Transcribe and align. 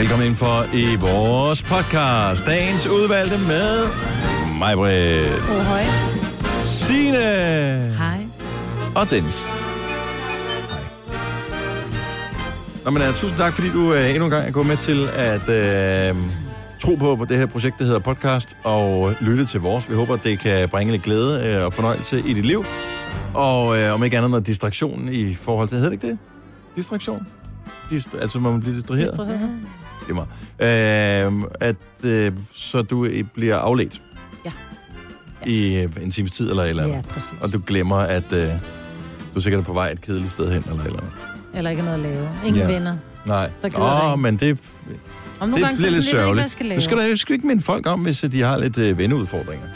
Velkommen 0.00 0.26
ind 0.26 0.36
for 0.36 0.74
i 0.74 0.96
vores 0.96 1.62
podcast. 1.62 2.46
Dagens 2.46 2.86
udvalgte 2.86 3.38
med 3.38 3.86
mig, 4.58 4.74
Britt, 4.76 5.32
Oh, 5.50 5.64
høj. 5.66 5.82
Signe 6.64 7.18
Hej. 7.96 8.26
og 8.96 9.10
Dennis. 9.10 9.46
Hej. 9.46 9.54
Nå, 12.84 12.90
men, 12.90 13.02
uh, 13.02 13.08
tusind 13.08 13.38
tak, 13.38 13.52
fordi 13.52 13.70
du 13.70 13.90
uh, 13.92 14.10
endnu 14.10 14.24
en 14.24 14.30
gang 14.30 14.48
er 14.48 14.50
gået 14.50 14.66
med 14.66 14.76
til 14.76 15.08
at 15.08 16.12
uh, 16.12 16.18
tro 16.78 16.94
på 16.94 17.26
det 17.28 17.36
her 17.36 17.46
projekt, 17.46 17.78
der 17.78 17.84
hedder 17.84 17.98
podcast, 18.00 18.56
og 18.64 19.14
lytte 19.20 19.46
til 19.46 19.60
vores. 19.60 19.90
Vi 19.90 19.94
håber, 19.94 20.14
at 20.14 20.24
det 20.24 20.38
kan 20.38 20.68
bringe 20.68 20.92
lidt 20.92 21.02
glæde 21.02 21.58
uh, 21.58 21.64
og 21.64 21.72
fornøjelse 21.72 22.22
i 22.26 22.32
dit 22.32 22.46
liv. 22.46 22.64
Og 23.34 23.68
uh, 23.68 23.94
om 23.94 24.04
ikke 24.04 24.16
andet 24.16 24.30
noget 24.30 24.46
distraktion 24.46 25.08
i 25.12 25.34
forhold 25.34 25.68
til... 25.68 25.76
Hedder 25.76 25.90
det 25.90 25.96
ikke 25.96 26.06
det? 26.08 26.18
Distraktion? 26.76 27.26
Dist- 27.92 28.18
altså, 28.20 28.38
man 28.38 28.60
bliver 28.60 28.74
distraheret? 28.76 29.08
Distraheret. 29.08 29.50
Det 30.08 30.10
er 30.10 30.14
mig. 30.14 31.42
Øh, 31.42 31.50
at, 31.60 31.76
øh, 32.04 32.32
så 32.52 32.82
du 32.82 33.04
øh, 33.04 33.24
bliver 33.34 33.56
afledt. 33.56 34.02
Ja. 34.44 34.52
I 35.46 35.76
øh, 35.76 35.88
en 36.02 36.10
times 36.10 36.30
tid 36.32 36.50
eller 36.50 36.62
eller 36.64 36.82
andet. 36.82 36.96
Ja, 36.96 37.02
præcis. 37.08 37.34
Og 37.42 37.52
du 37.52 37.60
glemmer, 37.66 37.96
at 37.96 38.32
øh, 38.32 38.48
du 39.34 39.38
er 39.38 39.40
sikkert 39.40 39.64
på 39.64 39.72
vej 39.72 39.90
et 39.90 40.00
kedeligt 40.00 40.30
sted 40.32 40.52
hen 40.52 40.64
eller 40.70 40.84
eller 40.84 40.98
andet. 40.98 41.12
Eller 41.54 41.70
ikke 41.70 41.82
noget 41.82 41.94
at 41.96 42.00
lave. 42.00 42.28
Ingen 42.44 42.62
Ja. 42.62 42.68
ja. 42.68 42.74
venner. 42.74 42.96
Nej. 43.26 43.50
Der 43.62 43.68
Åh, 44.04 44.10
dig. 44.12 44.18
men 44.18 44.36
det, 44.36 44.58
Om 45.40 45.48
nogle 45.48 45.56
det 45.56 45.64
gange 45.64 45.76
bliver 45.76 45.90
er 45.90 45.94
lidt 45.94 45.94
lidt, 45.94 46.06
ikke, 46.06 46.14
hvad 46.14 46.20
jeg 46.20 46.26
sørgeligt. 46.26 46.50
skal 46.50 46.66
lave. 46.66 46.76
Du 46.76 46.84
skal 46.84 46.98
da 46.98 47.16
skal 47.16 47.32
ikke 47.34 47.46
minde 47.46 47.62
folk 47.62 47.86
om, 47.86 48.00
hvis 48.00 48.24
de 48.32 48.42
har 48.42 48.58
lidt 48.58 48.78
øh, 48.78 48.98
venneudfordringer. 48.98 49.66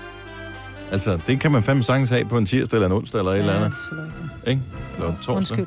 Altså, 0.93 1.19
det 1.27 1.41
kan 1.41 1.53
man 1.53 1.63
fandme 1.63 1.85
sagtens 1.85 2.11
have 2.11 2.25
på 2.25 2.39
en 2.39 2.47
tirsdag 2.47 2.77
eller 2.77 2.87
en 2.87 2.93
onsdag 2.93 3.19
eller 3.19 3.31
et 3.33 3.35
ja, 3.37 3.41
eller 3.41 3.53
det 3.53 3.59
andet. 3.65 3.71
er 3.77 3.81
selvfølgelig 3.81 4.13
rigtigt. 4.23 4.49
Ikke? 4.49 4.63
Eller 4.99 5.13
torsdag. 5.17 5.37
Undskyld. 5.37 5.67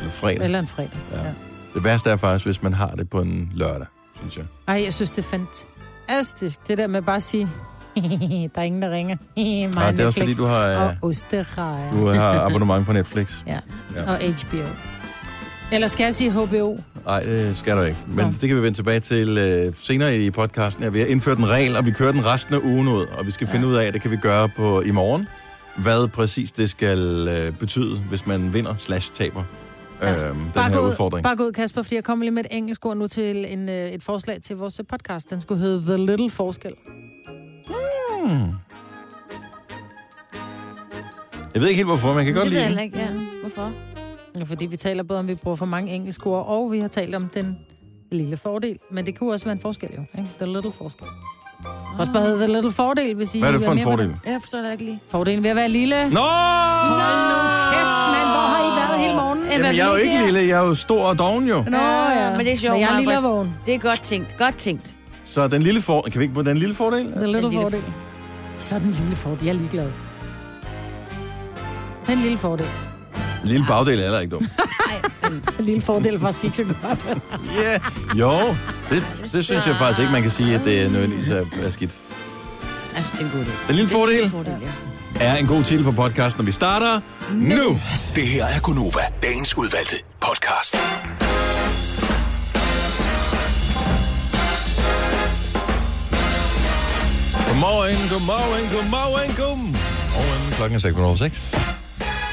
Eller 0.00 0.12
fredag. 0.12 0.44
Eller 0.44 0.58
en 0.58 0.66
fredag. 0.66 0.90
Ja. 1.12 1.18
Ja. 1.18 1.32
Ja. 1.74 1.78
Det 1.78 1.84
værste 1.84 2.10
er 2.10 2.16
faktisk, 2.16 2.44
hvis 2.46 2.62
man 2.62 2.72
har 2.74 2.90
det 2.90 3.10
på 3.10 3.20
en 3.20 3.52
lørdag, 3.54 3.86
synes 4.18 4.36
jeg. 4.36 4.44
Ej, 4.68 4.82
jeg 4.84 4.92
synes, 4.92 5.10
det 5.10 5.24
er 5.24 5.38
fantastisk. 6.08 6.58
Det 6.68 6.78
der 6.78 6.86
med 6.86 7.02
bare 7.02 7.16
at 7.16 7.22
sige, 7.22 7.48
der 8.54 8.60
er 8.60 8.62
ingen, 8.62 8.82
der 8.82 8.90
ringer. 8.90 9.16
Nej, 9.74 9.90
det 9.90 10.00
er 10.00 10.06
også 10.06 10.20
fordi, 10.20 10.32
du 10.32 10.44
har, 10.44 10.76
Og 10.76 10.90
øh, 10.90 10.96
osterejer. 11.02 11.90
du 11.92 12.06
har 12.06 12.40
abonnement 12.40 12.86
på 12.86 12.92
Netflix. 12.92 13.34
Ja. 13.46 13.58
Ja. 13.96 14.12
og 14.12 14.18
HBO. 14.18 14.62
Eller 15.72 15.86
skal 15.86 16.04
jeg 16.04 16.14
sige 16.14 16.30
HBO? 16.30 16.76
Nej, 17.06 17.22
det 17.22 17.56
skal 17.56 17.76
du 17.76 17.82
ikke. 17.82 17.98
Men 18.06 18.36
det 18.40 18.48
kan 18.48 18.56
vi 18.56 18.62
vende 18.62 18.78
tilbage 18.78 19.00
til 19.00 19.38
øh, 19.38 19.72
senere 19.78 20.16
i 20.16 20.30
podcasten. 20.30 20.84
Ja, 20.84 20.88
vi 20.90 20.98
har 20.98 21.06
indført 21.06 21.38
en 21.38 21.50
regel, 21.50 21.76
og 21.76 21.86
vi 21.86 21.90
kører 21.90 22.12
den 22.12 22.26
resten 22.26 22.54
af 22.54 22.58
ugen 22.58 22.88
ud. 22.88 23.06
Og 23.18 23.26
vi 23.26 23.30
skal 23.30 23.46
finde 23.46 23.66
ud 23.66 23.74
af, 23.74 23.92
det 23.92 24.02
kan 24.02 24.10
vi 24.10 24.16
gøre 24.16 24.48
på 24.48 24.80
i 24.80 24.90
morgen. 24.90 25.28
Hvad 25.76 26.08
præcis 26.08 26.52
det 26.52 26.70
skal 26.70 27.28
øh, 27.28 27.52
betyde, 27.52 27.98
hvis 27.98 28.26
man 28.26 28.54
vinder 28.54 28.74
slash 28.78 29.10
taber 29.14 29.42
Ja. 30.02 30.28
den 30.28 30.50
Bare 30.54 30.70
her 30.70 30.78
ud, 30.78 30.88
udfordring. 30.90 31.24
bare 31.24 31.36
gå 31.36 31.42
ud, 31.46 31.52
Kasper, 31.52 31.82
fordi 31.82 31.94
jeg 31.94 32.04
kommer 32.04 32.24
lige 32.24 32.34
med 32.34 32.44
et 32.44 32.56
engelsk 32.56 32.86
ord 32.86 32.96
nu 32.96 33.06
til 33.06 33.52
en, 33.52 33.68
øh, 33.68 33.90
et 33.90 34.02
forslag 34.02 34.42
til 34.42 34.56
vores 34.56 34.80
podcast. 34.88 35.30
Den 35.30 35.40
skulle 35.40 35.60
hedde 35.60 35.82
The 35.86 35.96
Little 36.06 36.30
Forskel. 36.30 36.72
Hmm. 38.24 38.48
Jeg 41.54 41.62
ved 41.62 41.68
ikke 41.68 41.76
helt, 41.78 41.88
hvorfor, 41.88 42.08
men 42.08 42.16
jeg 42.16 42.24
kan 42.24 42.34
godt 42.34 42.44
det 42.44 42.52
lide 42.52 42.62
heller 42.64 42.82
ikke, 42.82 42.98
ja. 42.98 43.08
Hvorfor? 43.40 43.72
Ja, 44.38 44.44
fordi 44.44 44.66
vi 44.66 44.76
taler 44.76 45.02
både 45.02 45.18
om, 45.18 45.24
at 45.24 45.28
vi 45.30 45.34
bruger 45.34 45.56
for 45.56 45.66
mange 45.66 45.92
engelske 45.92 46.26
ord, 46.26 46.46
og 46.46 46.72
vi 46.72 46.78
har 46.78 46.88
talt 46.88 47.14
om 47.14 47.28
den 47.34 47.58
lille 48.12 48.36
fordel. 48.36 48.78
Men 48.90 49.06
det 49.06 49.18
kunne 49.18 49.32
også 49.32 49.44
være 49.46 49.52
en 49.52 49.60
forskel, 49.60 49.88
jo. 49.96 50.02
Ikke? 50.18 50.30
The 50.38 50.46
Little 50.52 50.72
Forskel. 50.72 51.06
Også 51.98 52.12
bare 52.12 52.22
hedde 52.22 52.38
The 52.38 52.52
Little 52.52 52.70
Fordel, 52.72 53.14
hvis 53.14 53.34
I 53.34 53.38
Hvad 53.38 53.48
er 53.48 53.52
det 53.52 53.62
for 53.64 53.70
en 53.72 53.76
mere 53.76 53.86
med 53.86 53.92
fordel? 53.92 54.08
det. 54.08 54.30
Jeg 54.30 54.38
forstår 54.42 54.58
det 54.60 54.72
ikke 54.72 54.84
lige. 54.84 55.00
Fordelen 55.08 55.42
ved 55.42 55.50
at 55.50 55.56
være 55.56 55.68
lille. 55.68 55.96
Nå! 56.10 56.20
Hold 56.20 57.20
nu 57.30 57.38
kæft, 57.72 58.00
mand. 58.14 58.29
Jamen, 59.50 59.76
jeg 59.76 59.86
er 59.86 59.90
jo 59.90 59.96
ikke 59.96 60.24
lille, 60.24 60.40
jeg 60.40 60.50
er 60.62 60.66
jo 60.66 60.74
stor 60.74 61.06
og 61.06 61.18
doven 61.18 61.48
jo. 61.48 61.64
Nå, 61.68 61.76
ja. 61.78 62.30
Men 62.36 62.46
det 62.46 62.52
er 62.52 62.56
sjovt, 62.56 62.72
Men 62.72 62.80
jeg 62.82 62.94
er 62.94 62.98
lille 62.98 63.16
og 63.16 63.22
vågen. 63.22 63.54
Det 63.66 63.74
er 63.74 63.78
godt 63.78 64.02
tænkt. 64.02 64.36
Godt 64.38 64.56
tænkt. 64.56 64.96
Så 65.24 65.48
den 65.48 65.62
lille 65.62 65.82
for... 65.82 66.02
Kan 66.02 66.18
vi 66.18 66.24
ikke 66.24 66.34
på 66.34 66.42
den 66.42 66.56
lille 66.56 66.74
fordel? 66.74 67.12
The 67.12 67.26
Little 67.26 67.50
lille 67.50 67.60
Fordel. 67.62 67.82
Så 68.58 68.78
den 68.78 68.90
lille 68.90 69.16
fordel. 69.16 69.44
Jeg 69.44 69.54
er 69.54 69.58
ligeglad. 69.58 69.90
Den 72.06 72.18
lille 72.18 72.38
fordel. 72.38 72.66
En 73.42 73.48
lille 73.48 73.66
bagdel 73.68 73.98
er 73.98 74.02
heller 74.02 74.20
ikke 74.20 74.30
dum. 74.30 74.46
Den 75.56 75.64
lille 75.64 75.80
fordel 75.80 76.14
er 76.14 76.18
faktisk 76.18 76.44
ikke 76.44 76.56
så 76.56 76.64
godt. 76.82 77.18
Ja, 77.56 77.70
yeah. 77.70 77.80
jo. 78.18 78.30
Det, 78.90 79.02
det 79.32 79.44
synes 79.44 79.66
jeg 79.66 79.74
faktisk 79.76 80.00
ikke, 80.00 80.12
man 80.12 80.22
kan 80.22 80.30
sige, 80.30 80.54
at 80.54 80.60
det 80.64 80.82
er 80.82 80.88
nødvendigvis 80.90 81.28
er, 81.28 81.44
er 81.62 81.70
skidt. 81.70 81.92
Altså, 82.96 83.12
det 83.18 83.20
er 83.20 83.24
en 83.24 83.30
god 83.30 83.40
idé. 83.40 83.68
Den 83.68 83.74
lille 83.76 83.90
fordel 83.90 84.30
fordel, 84.30 84.52
ja. 84.62 84.89
Er 85.20 85.36
en 85.36 85.46
god 85.46 85.64
titel 85.64 85.84
på 85.84 85.92
podcasten, 85.92 86.40
og 86.40 86.46
vi 86.46 86.52
starter 86.52 87.00
nu. 87.32 87.78
Det 88.16 88.26
her 88.26 88.44
er 88.44 88.60
Gunova, 88.60 89.00
dagens 89.22 89.58
udvalgte 89.58 89.96
podcast. 90.20 90.76
Godmorgen, 97.48 98.08
godmorgen, 98.10 98.76
godmorgen, 98.76 99.34
godmorgen. 99.36 100.52
Klokken 100.52 100.76
er 100.76 101.26
6.06. 101.26 101.58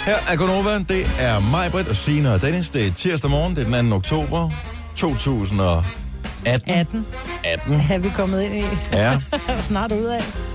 Her 0.06 0.16
er 0.30 0.36
Gunova. 0.36 0.78
Det 0.78 1.08
er 1.20 1.40
mig, 1.40 1.72
Britt 1.72 1.88
og 1.88 1.96
Signe 1.96 2.34
og 2.34 2.42
Dennis. 2.42 2.70
Det 2.70 2.88
er 2.88 2.92
tirsdag 2.92 3.30
morgen. 3.30 3.56
Det 3.56 3.68
er 3.68 3.82
den 3.82 3.90
2. 3.90 3.96
oktober 3.96 4.50
2018. 4.96 6.72
18 6.72 7.06
18. 7.44 7.82
er 7.92 7.98
vi 7.98 8.10
kommet 8.10 8.42
ind 8.42 8.56
i. 8.56 8.64
Ja. 8.92 9.20
Snart 9.60 9.92
ud 9.92 10.06
af. 10.06 10.47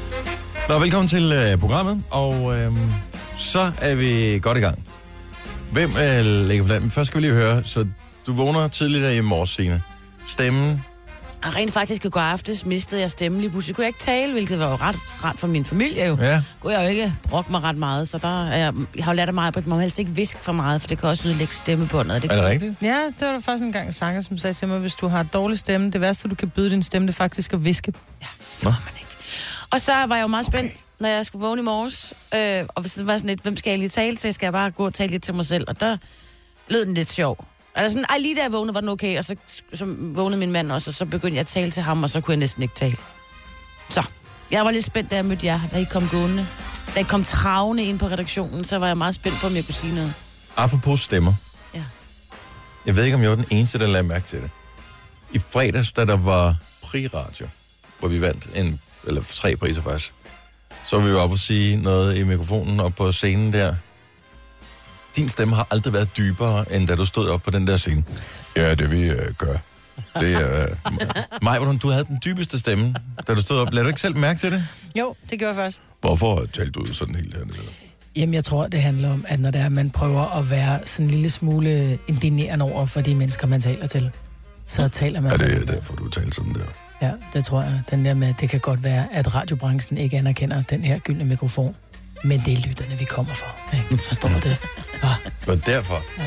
Nå, 0.73 0.79
velkommen 0.79 1.09
til 1.09 1.33
øh, 1.33 1.59
programmet, 1.59 2.03
og 2.11 2.59
øh, 2.59 2.73
så 3.39 3.73
er 3.81 3.95
vi 3.95 4.39
godt 4.43 4.59
i 4.59 4.61
gang. 4.61 4.85
Hvem 5.73 5.91
øh, 5.91 6.25
lægger 6.25 6.65
planen? 6.65 6.91
Først 6.91 7.07
skal 7.07 7.21
vi 7.21 7.27
lige 7.27 7.35
høre, 7.35 7.65
så 7.65 7.87
du 8.27 8.33
vågner 8.33 8.69
tidligt 8.69 9.13
i 9.13 9.21
morges, 9.21 9.51
Signe. 9.51 9.83
Stemmen, 10.27 10.85
Og 11.45 11.57
rent 11.57 11.73
faktisk 11.73 12.05
i 12.05 12.09
går 12.09 12.21
aftes 12.21 12.67
mistede 12.67 13.01
jeg 13.01 13.11
stemmen 13.11 13.41
lige 13.41 13.51
pludselig. 13.51 13.77
Kunne 13.77 13.83
jeg 13.83 13.89
ikke 13.89 13.99
tale, 13.99 14.33
hvilket 14.33 14.59
var 14.59 14.71
jo 14.71 14.77
ret 14.77 15.25
rart 15.25 15.39
for 15.39 15.47
min 15.47 15.65
familie 15.65 16.07
jo. 16.07 16.17
ja. 16.21 16.43
Kunne 16.61 16.73
jeg 16.73 16.85
jo 16.85 16.89
ikke 16.89 17.15
brokke 17.29 17.51
mig 17.53 17.63
ret 17.63 17.77
meget, 17.77 18.09
så 18.09 18.19
der 18.19 18.47
er 18.47 18.57
jeg, 18.57 18.73
jeg 18.97 19.05
har 19.05 19.13
jo 19.13 19.17
lært 19.17 19.29
af 19.29 19.35
mig, 19.35 19.53
at 19.57 19.67
man 19.67 19.81
helst 19.81 19.99
ikke 19.99 20.11
viske 20.11 20.41
for 20.43 20.53
meget, 20.53 20.81
for 20.81 20.89
det 20.89 20.99
kan 20.99 21.09
også 21.09 21.29
ødelægge 21.29 21.55
stemmebåndet. 21.55 22.23
Det 22.23 22.33
Er 22.33 22.37
det 22.37 22.45
rigtigt? 22.45 22.83
Ja, 22.83 22.99
det 23.19 23.27
var 23.27 23.33
der 23.33 23.41
faktisk 23.41 23.65
en 23.65 23.73
gang 23.73 23.87
en 23.87 23.93
sanger, 23.93 24.21
som 24.21 24.39
sagde 24.39 24.55
til 24.55 24.69
mig, 24.69 24.79
hvis 24.79 24.95
du 24.95 25.09
har 25.09 25.23
dårlig 25.23 25.59
stemme, 25.59 25.91
det 25.91 26.01
værste, 26.01 26.29
du 26.29 26.35
kan 26.35 26.51
byde 26.51 26.71
din 26.71 26.83
stemme, 26.83 27.07
det 27.09 27.13
er 27.13 27.17
faktisk 27.17 27.53
at 27.53 27.65
viske. 27.65 27.93
Ja, 28.23 28.27
det 28.61 28.65
man 28.65 28.75
ikke. 28.97 29.12
Og 29.73 29.81
så 29.81 29.93
var 29.93 30.17
jeg 30.17 30.23
jo 30.23 30.27
meget 30.27 30.47
spændt, 30.47 30.85
når 31.01 31.09
jeg 31.09 31.27
skulle 31.27 31.47
vågne 31.47 31.61
i 31.61 31.65
morges. 31.65 32.15
Øh, 32.35 32.65
og 32.69 32.85
det 32.85 33.07
var 33.07 33.17
sådan 33.17 33.29
lidt, 33.29 33.41
hvem 33.41 33.57
skal 33.57 33.71
jeg 33.71 33.79
lige 33.79 33.89
tale 33.89 34.17
til? 34.17 34.35
Skal 34.35 34.47
jeg 34.47 34.53
bare 34.53 34.71
gå 34.71 34.87
og 34.87 34.95
tale 34.95 35.11
lidt 35.11 35.23
til 35.23 35.35
mig 35.35 35.47
selv? 35.47 35.65
Og 35.69 35.81
der 35.81 35.97
lød 36.69 36.87
den 36.87 36.95
lidt 36.95 37.11
sjov. 37.11 37.45
Altså 37.75 37.93
sådan, 37.93 38.07
ej, 38.11 38.19
lige 38.19 38.37
da 38.37 38.43
jeg 38.43 38.53
vågnede, 38.53 38.75
var 38.75 38.81
den 38.81 38.89
okay, 38.89 39.19
og 39.19 39.25
så, 39.25 39.37
så 39.75 39.85
vågnede 39.99 40.39
min 40.39 40.53
mand 40.53 40.73
også, 40.73 40.91
og 40.91 40.95
så 40.95 41.05
begyndte 41.07 41.35
jeg 41.35 41.41
at 41.41 41.47
tale 41.47 41.71
til 41.71 41.83
ham, 41.83 42.03
og 42.03 42.11
så 42.11 42.21
kunne 42.21 42.33
jeg 42.33 42.39
næsten 42.39 42.63
ikke 42.63 42.75
tale. 42.75 42.97
Så, 43.89 44.03
jeg 44.51 44.65
var 44.65 44.71
lidt 44.71 44.85
spændt, 44.85 45.11
da 45.11 45.17
jeg 45.17 45.25
mødte 45.25 45.47
jer, 45.47 45.61
da 45.73 45.79
I 45.79 45.85
kom 45.85 46.09
gående. 46.09 46.47
Da 46.95 47.01
I 47.01 47.03
kom 47.03 47.25
travne 47.25 47.85
ind 47.85 47.99
på 47.99 48.07
redaktionen, 48.07 48.65
så 48.65 48.79
var 48.79 48.87
jeg 48.87 48.99
meget 48.99 49.15
spændt 49.15 49.39
på, 49.41 49.47
om 49.47 49.57
jeg 49.57 49.65
kunne 49.65 49.75
sige 49.75 49.95
noget. 49.95 50.15
Apropos 50.57 51.01
stemmer. 51.01 51.35
Ja. 51.75 51.85
Jeg 52.87 52.97
ved 52.97 53.05
ikke, 53.05 53.15
om 53.17 53.23
jeg 53.23 53.31
var 53.31 53.37
den 53.37 53.47
eneste, 53.51 53.79
der 53.79 53.87
lagde 53.87 54.09
mærke 54.09 54.27
til 54.27 54.43
det. 54.43 54.51
I 55.33 55.39
fredags, 55.39 55.93
da 55.93 56.05
der 56.05 56.17
var 56.17 56.57
pri-radio, 56.83 57.49
hvor 57.99 58.09
vi 58.09 58.21
vandt 58.21 58.49
en, 58.55 58.81
eller 59.07 59.23
tre 59.23 59.57
priser 59.57 59.83
faktisk, 59.83 60.13
så 60.87 60.97
var 60.97 61.05
vi 61.05 61.11
jo 61.11 61.21
oppe 61.21 61.35
og 61.35 61.39
sige 61.39 61.77
noget 61.77 62.17
i 62.17 62.23
mikrofonen 62.23 62.81
op 62.81 62.95
på 62.95 63.13
scenen 63.13 63.53
der. 63.53 63.75
Din 65.17 65.29
stemme 65.29 65.55
har 65.55 65.67
aldrig 65.71 65.93
været 65.93 66.17
dybere, 66.17 66.73
end 66.73 66.89
da 66.89 66.95
du 66.95 67.07
stod 67.07 67.29
op 67.29 67.43
på 67.43 67.51
den 67.51 67.67
der 67.67 67.77
scene. 67.77 68.05
Ja, 68.57 68.75
det 68.75 68.91
vi 68.91 69.11
uh, 69.11 69.17
gør. 69.39 69.57
Det 70.21 70.33
er... 70.33 70.67
Uh... 70.91 70.97
Maj, 71.43 71.59
hvordan 71.59 71.79
du 71.79 71.89
havde 71.89 72.05
den 72.05 72.21
dybeste 72.25 72.59
stemme, 72.59 72.95
da 73.29 73.35
du 73.35 73.41
stod 73.41 73.59
op. 73.59 73.73
Lad 73.73 73.83
du 73.83 73.89
ikke 73.89 74.01
selv 74.01 74.17
mærke 74.17 74.41
til 74.41 74.53
det? 74.53 74.65
Jo, 74.99 75.15
det 75.31 75.39
gjorde 75.39 75.49
jeg 75.49 75.65
faktisk. 75.65 75.83
Hvorfor 76.01 76.45
talte 76.53 76.73
du 76.73 76.93
sådan 76.93 77.15
helt 77.15 77.35
hernede? 77.37 77.59
Jamen, 78.17 78.35
jeg 78.35 78.45
tror, 78.45 78.69
det 78.69 78.83
handler 78.83 79.13
om, 79.13 79.25
at 79.29 79.41
når 79.41 79.51
det 79.51 79.61
er, 79.61 79.69
man 79.69 79.91
prøver 79.91 80.39
at 80.39 80.51
være 80.51 80.81
sådan 80.87 81.07
en 81.07 81.11
lille 81.11 81.31
smule 81.31 81.99
indinerende 82.09 82.65
over 82.65 82.87
for 82.87 83.01
de 83.01 83.15
mennesker, 83.15 83.47
man 83.47 83.61
taler 83.61 83.87
til, 83.87 84.11
så 84.67 84.89
taler 84.89 85.21
man 85.21 85.33
Er 85.33 85.37
sådan 85.37 85.61
det 85.61 85.69
der. 85.69 85.75
derfor, 85.75 85.95
du 85.95 86.09
talte 86.09 86.33
sådan 86.33 86.55
der? 86.55 86.65
Ja, 87.03 87.11
det 87.33 87.45
tror 87.45 87.63
jeg. 87.63 87.83
Den 87.91 88.05
der 88.05 88.15
med, 88.15 88.29
at 88.29 88.41
det 88.41 88.51
kan 88.51 88.61
godt 88.61 88.85
være, 88.85 89.07
at 89.13 89.35
radiobranchen 89.35 89.99
ikke 89.99 90.17
anerkender 90.19 90.63
den 90.71 90.81
her 90.81 90.99
gyldne 90.99 91.25
mikrofon. 91.25 91.77
Men 92.25 92.43
det 92.47 92.53
er 92.53 92.69
lytterne, 92.69 92.99
vi 92.99 93.05
kommer 93.05 93.35
for. 93.35 93.57
Ikke? 93.93 94.05
Forstår 94.05 94.29
du 94.29 94.35
det? 94.35 94.57
Ah, 95.03 95.09
Var 95.47 95.55
det 95.55 95.67
derfor? 95.67 96.03
Ja. 96.19 96.23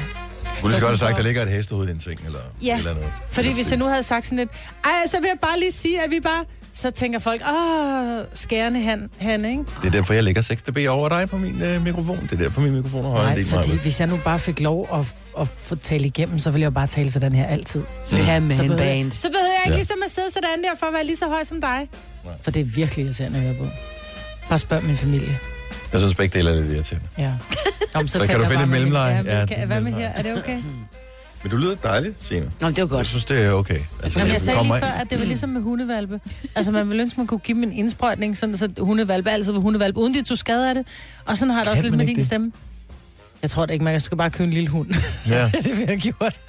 Kunne 0.62 0.76
du 0.76 0.80
godt 0.80 0.84
have 0.84 0.98
sagt, 0.98 1.10
for- 1.12 1.16
der 1.16 1.24
ligger 1.24 1.42
et 1.44 1.50
hestehoved 1.50 1.88
i 1.88 1.92
din 1.92 2.00
seng, 2.00 2.20
eller 2.26 2.40
Ja, 2.62 2.78
eller 2.78 2.92
andet? 2.92 3.06
Fordi 3.30 3.54
hvis 3.54 3.70
jeg 3.72 3.80
nu 3.80 3.86
havde 3.86 4.04
sagt 4.04 4.26
sådan 4.26 4.38
lidt, 4.38 4.50
ej, 4.84 4.92
så 5.08 5.18
vil 5.20 5.28
jeg 5.28 5.40
bare 5.42 5.60
lige 5.60 5.72
sige, 5.72 6.04
at 6.04 6.12
vi 6.12 6.20
bare... 6.20 6.46
Så 6.76 6.92
tænker 6.92 7.20
folk, 7.20 7.42
åh, 7.52 8.20
skærende 8.34 8.82
han, 8.82 9.10
han, 9.20 9.46
ikke? 9.46 9.64
Det 9.82 9.88
er 9.88 9.92
derfor, 9.92 10.14
jeg 10.14 10.24
lægger 10.24 10.42
6 10.42 10.62
dB 10.62 10.78
over 10.90 11.10
dig 11.10 11.30
på 11.30 11.38
min 11.38 11.62
øh, 11.62 11.84
mikrofon. 11.84 12.20
Det 12.24 12.32
er 12.32 12.38
derfor, 12.38 12.62
min 12.62 12.74
mikrofon 12.74 13.06
er 13.06 13.10
højere 13.10 13.36
Nej, 13.36 13.44
fordi 13.44 13.70
Maja. 13.70 13.82
hvis 13.82 14.00
jeg 14.00 14.08
nu 14.08 14.20
bare 14.24 14.40
fik 14.40 14.60
lov 14.60 14.88
at, 14.94 15.00
at 15.42 15.48
få 15.48 15.76
tale 15.76 16.06
igennem, 16.06 16.40
så 16.40 16.50
ville 16.52 16.62
jeg 16.62 16.66
jo 16.66 16.72
bare 16.74 16.88
tale 16.88 17.12
sådan 17.12 17.36
her 17.36 17.46
altid. 17.46 17.84
Så 18.04 18.16
vi 18.16 18.22
har 18.22 18.36
Så 18.36 18.40
man 18.42 18.50
behøver- 18.58 18.78
band. 18.78 19.12
Så 19.12 19.30
behøver 19.30 19.46
jeg 19.46 19.56
ikke 19.66 19.70
Ja. 19.70 19.72
ja. 19.72 19.76
ligesom 19.78 19.98
at 20.06 20.12
sidde 20.12 20.32
sådan 20.32 20.64
der 20.64 20.70
for 20.80 20.86
at 20.86 20.94
være 20.94 21.06
lige 21.06 21.16
så 21.18 21.28
høj 21.28 21.44
som 21.44 21.62
dig. 21.62 21.88
For 22.42 22.52
det 22.52 22.60
er 22.60 22.64
virkelig 22.66 23.06
irriterende 23.06 23.38
at 23.38 23.44
høre 23.44 23.54
på. 23.56 23.66
Bare 24.50 24.60
spørg 24.60 24.84
min 24.84 24.96
familie. 24.96 25.38
Jeg 25.94 26.02
synes 26.02 26.16
begge 26.16 26.38
dele 26.38 26.50
er 26.52 26.56
lidt 26.62 26.72
irriterende. 26.72 27.08
Ja. 27.18 27.32
Om, 28.00 28.08
Så 28.08 28.18
kan 28.20 28.28
taler 28.28 28.40
du 28.44 28.50
finde 28.50 28.64
et 28.64 28.70
mellemleje? 28.70 29.14
Ja, 29.26 29.34
Ja, 29.34 29.40
ja, 29.40 29.46
kan, 29.46 29.68
hvad 29.68 29.82
med 29.82 29.92
her? 29.94 30.10
Er 30.10 30.22
det 30.22 30.38
okay? 30.38 30.58
Men 31.46 31.52
du 31.52 31.58
lyder 31.58 31.76
dejligt, 31.76 32.24
Signe. 32.24 32.52
Nå, 32.62 32.68
det 32.70 32.78
var 32.78 32.84
Jeg 32.84 32.90
godt. 32.90 33.08
synes, 33.08 33.26
det 33.26 33.42
er 33.46 33.52
okay. 33.52 33.80
Altså, 34.04 34.20
Jamen, 34.20 34.32
jeg 34.32 34.40
det 34.40 34.46
sagde 34.46 34.64
lige 34.64 34.80
før, 34.80 34.88
at 34.88 35.10
det 35.10 35.20
var 35.20 35.26
ligesom 35.26 35.50
med 35.50 35.62
hundevalpe. 35.62 36.20
Altså, 36.56 36.72
man 36.72 36.90
ville 36.90 37.02
ønske, 37.04 37.20
man 37.20 37.28
kunne 37.28 37.40
give 37.40 37.56
dem 37.56 37.64
en 37.64 37.72
indsprøjtning, 37.74 38.38
sådan 38.38 38.58
så 38.58 38.70
hundevalpe 38.80 39.30
altid 39.32 39.52
var 39.52 39.60
hundevalpe, 39.60 40.00
uden 40.00 40.14
de 40.14 40.22
tog 40.22 40.38
skade 40.38 40.70
af 40.70 40.76
det. 40.76 40.88
Og 41.26 41.38
sådan 41.38 41.52
har 41.52 41.58
det 41.60 41.66
Kan 41.66 41.72
også 41.72 41.84
lidt 41.84 41.96
med 41.98 42.06
din 42.08 42.16
det? 42.16 42.26
stemme. 42.26 42.52
Jeg 43.42 43.50
tror 43.50 43.66
det 43.66 43.74
ikke, 43.74 43.86
man 43.86 44.02
skal 44.02 44.18
bare 44.18 44.30
købe 44.30 44.44
en 44.48 44.54
lille 44.54 44.70
hund. 44.70 44.88
Ja. 45.30 45.52
det 45.64 45.78
vil 45.80 45.86
jeg 45.88 45.98
gjort. 45.98 46.40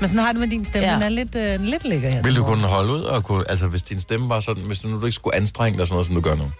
Men 0.00 0.08
sådan 0.08 0.24
har 0.24 0.32
det 0.32 0.40
med 0.40 0.48
din 0.48 0.64
stemme. 0.64 0.88
Ja. 0.88 0.94
Den 0.94 1.02
er 1.02 1.08
lidt, 1.08 1.34
øh, 1.34 1.60
lidt 1.60 1.84
lækker 1.84 2.10
her. 2.10 2.22
Vil 2.22 2.36
du 2.36 2.44
kunne 2.44 2.66
holde 2.66 2.92
ud, 2.92 3.00
og 3.00 3.24
kunne, 3.24 3.50
altså 3.50 3.66
hvis 3.66 3.82
din 3.82 4.00
stemme 4.00 4.28
var 4.28 4.40
sådan, 4.40 4.62
hvis 4.62 4.78
du 4.80 4.88
nu 4.88 4.96
ikke 5.04 5.12
skulle 5.14 5.36
anstrenge 5.36 5.78
dig 5.78 5.86
sådan 5.86 5.94
noget, 5.94 6.06
som 6.06 6.14
du 6.14 6.20
gør 6.20 6.34
nu, 6.34 6.50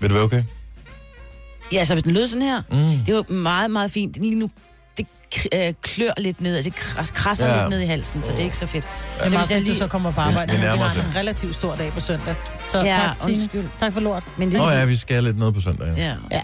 vil 0.00 0.08
det 0.10 0.14
være 0.14 0.24
okay? 0.24 0.42
Ja, 1.72 1.84
så 1.84 1.94
hvis 1.94 2.02
den 2.02 2.12
lød 2.12 2.26
sådan 2.26 2.42
her, 2.42 2.62
Mm. 2.70 2.76
det 3.06 3.08
er 3.08 3.16
jo 3.28 3.34
meget, 3.34 3.70
meget 3.70 3.90
fint. 3.90 4.16
Lige 4.16 4.34
nu, 4.34 4.50
klør 5.82 6.10
lidt 6.18 6.40
ned, 6.40 6.56
altså 6.56 6.70
det 6.70 6.78
kras- 6.78 7.12
krasser 7.14 7.46
Ja. 7.46 7.54
ja. 7.54 7.60
lidt 7.60 7.70
ned 7.70 7.80
i 7.80 7.86
halsen, 7.86 8.22
så 8.22 8.32
det 8.32 8.40
er 8.40 8.44
ikke 8.44 8.56
så 8.56 8.66
fedt. 8.66 8.84
Det 8.84 8.90
er 9.18 9.22
Altså, 9.22 9.36
meget 9.36 9.46
hvis 9.46 9.50
jeg 9.50 9.56
fedt, 9.58 9.66
du 9.66 9.70
lige- 9.72 9.78
så 9.78 9.86
kommer 9.86 10.12
på 10.12 10.20
arbejde. 10.20 10.52
Vi 10.52 10.58
Vi 10.58 10.64
har 10.66 10.90
en 10.90 11.16
relativt 11.16 11.54
stor 11.54 11.74
dag 11.74 11.92
på 11.92 12.00
søndag. 12.00 12.34
Så 12.68 12.78
Ja, 12.78 12.84
tak, 12.84 13.18
Signe. 13.18 13.38
undskyld. 13.40 13.64
Tak 13.80 13.92
for 13.92 14.00
lort. 14.00 14.22
Men 14.36 14.50
det, 14.50 14.58
Nå 14.58 14.70
ja, 14.70 14.84
vi 14.84 14.96
skal 14.96 15.24
lidt 15.24 15.38
noget 15.38 15.54
på 15.54 15.60
søndag. 15.60 15.86
Ja. 15.96 16.02
ja. 16.04 16.14
Ja. 16.30 16.42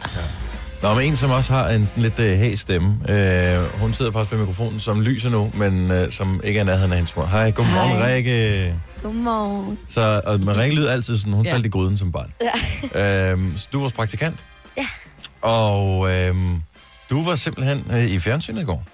Nå, 0.83 0.95
men 0.95 1.05
en, 1.07 1.17
som 1.17 1.31
også 1.31 1.53
har 1.53 1.69
en 1.69 1.87
sådan 1.87 2.03
lidt 2.03 2.19
uh, 2.19 2.25
hæs 2.25 2.61
stemme. 2.61 2.89
Uh, 2.89 3.81
hun 3.81 3.95
sidder 3.95 4.13
faktisk 4.13 4.33
ved 4.33 4.39
mikrofonen, 4.39 4.81
som 4.81 5.01
lyser 5.01 5.31
nu, 5.31 5.51
men 5.55 5.91
uh, 5.91 5.97
som 6.13 6.41
ikke 6.45 6.61
er 6.61 6.65
nærheden 6.65 6.91
af 6.93 6.97
hendes 6.99 7.17
mor. 7.17 7.27
Hej, 7.27 7.51
godmorgen, 7.51 7.97
Hej. 7.97 8.15
Rikke. 8.15 8.75
Godmorgen. 9.03 9.79
Så 9.89 10.21
og, 10.27 10.41
men 10.41 10.57
Rikke 10.57 10.77
lyder 10.77 10.93
altid 10.93 11.19
sådan, 11.19 11.33
hun 11.33 11.47
Ja. 11.47 11.53
faldt 11.53 11.67
i 11.67 11.69
gryden 11.69 11.99
som 11.99 12.13
barn. 12.13 12.33
Ja. 12.95 13.33
Uh, 13.35 13.41
så 13.57 13.69
du 13.73 13.79
var 13.79 13.81
vores 13.83 13.93
praktikant? 13.93 14.37
Ja. 14.77 14.87
Og 15.43 15.99
uh, 15.99 16.09
du 17.11 17.25
var 17.25 17.35
simpelthen 17.35 17.85
uh, 17.91 18.05
i 18.05 18.19
fjernsynet 18.19 18.63
i 18.63 18.65
går. 18.65 18.85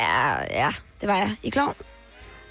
Ja, 0.00 0.28
ja, 0.50 0.72
det 1.00 1.08
var 1.08 1.16
jeg. 1.16 1.36
I 1.42 1.50
klovn. 1.50 1.74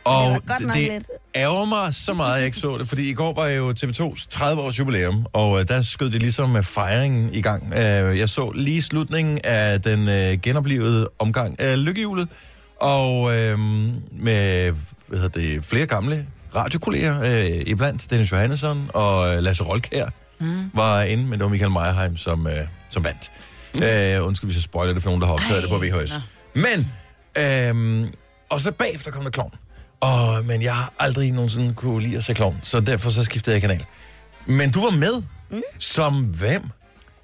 Og 0.03 0.33
det 0.33 0.45
godt 0.45 0.61
nok 0.61 0.75
det 0.75 0.87
lidt. 0.87 1.07
ærger 1.35 1.65
mig 1.65 1.93
så 1.93 2.13
meget, 2.13 2.33
at 2.33 2.37
jeg 2.37 2.45
ikke 2.45 2.57
så 2.57 2.77
det, 2.77 2.89
fordi 2.89 3.09
i 3.09 3.13
går 3.13 3.33
var 3.33 3.47
jo 3.47 3.71
TV2's 3.71 4.27
30-års 4.33 4.79
jubilæum, 4.79 5.25
og 5.33 5.59
øh, 5.59 5.67
der 5.67 5.81
skød 5.81 6.09
de 6.11 6.19
ligesom 6.19 6.49
med 6.49 6.63
fejringen 6.63 7.33
i 7.33 7.41
gang. 7.41 7.73
Øh, 7.73 8.19
jeg 8.19 8.29
så 8.29 8.51
lige 8.51 8.81
slutningen 8.81 9.39
af 9.43 9.81
den 9.81 10.09
øh, 10.09 10.41
genoplevede 10.41 11.09
omgang 11.19 11.59
af 11.59 11.85
lykkehjulet, 11.85 12.27
og 12.81 13.35
øh, 13.35 13.59
med 14.11 14.71
hvad 15.07 15.19
hedder 15.19 15.39
det, 15.39 15.65
flere 15.65 15.85
gamle 15.85 16.25
radiokolleger, 16.55 17.21
øh, 17.21 17.63
iblandt 17.65 18.09
Dennis 18.09 18.31
Johannesson 18.31 18.89
og 18.93 19.35
øh, 19.35 19.43
Lasse 19.43 19.63
Rolkær 19.63 20.05
mm. 20.39 20.71
var 20.73 21.01
inde, 21.01 21.23
men 21.23 21.33
det 21.33 21.43
var 21.43 21.49
Michael 21.49 21.71
Meyerheim, 21.71 22.17
som, 22.17 22.47
øh, 22.47 22.53
som 22.89 23.03
vandt. 23.03 23.31
Mm. 23.73 23.83
Øh, 23.83 24.25
undskyld, 24.27 24.47
hvis 24.47 24.57
jeg 24.57 24.63
spoiler 24.63 24.93
det 24.93 25.03
for 25.03 25.09
nogen, 25.09 25.21
der 25.21 25.27
har 25.27 25.33
optaget 25.33 25.61
det 25.63 25.69
på 25.69 25.77
VHS. 25.77 26.19
Men, 26.53 26.87
øh, 27.37 28.07
og 28.49 28.61
så 28.61 28.71
bagefter 28.71 29.11
kom 29.11 29.23
der 29.23 29.29
klovn. 29.29 29.53
Og, 29.99 30.45
men 30.45 30.61
jeg 30.61 30.75
har 30.75 30.93
aldrig 30.99 31.31
nogensinde 31.31 31.73
kunne 31.73 32.01
lide 32.03 32.17
at 32.17 32.23
se 32.23 32.33
klovn, 32.33 32.59
så 32.63 32.79
derfor 32.79 33.09
så 33.09 33.23
skiftede 33.23 33.53
jeg 33.53 33.61
kanal. 33.61 33.85
Men 34.45 34.71
du 34.71 34.81
var 34.81 34.91
med. 34.91 35.23
Mm. 35.49 35.61
Som 35.79 36.23
hvem? 36.23 36.63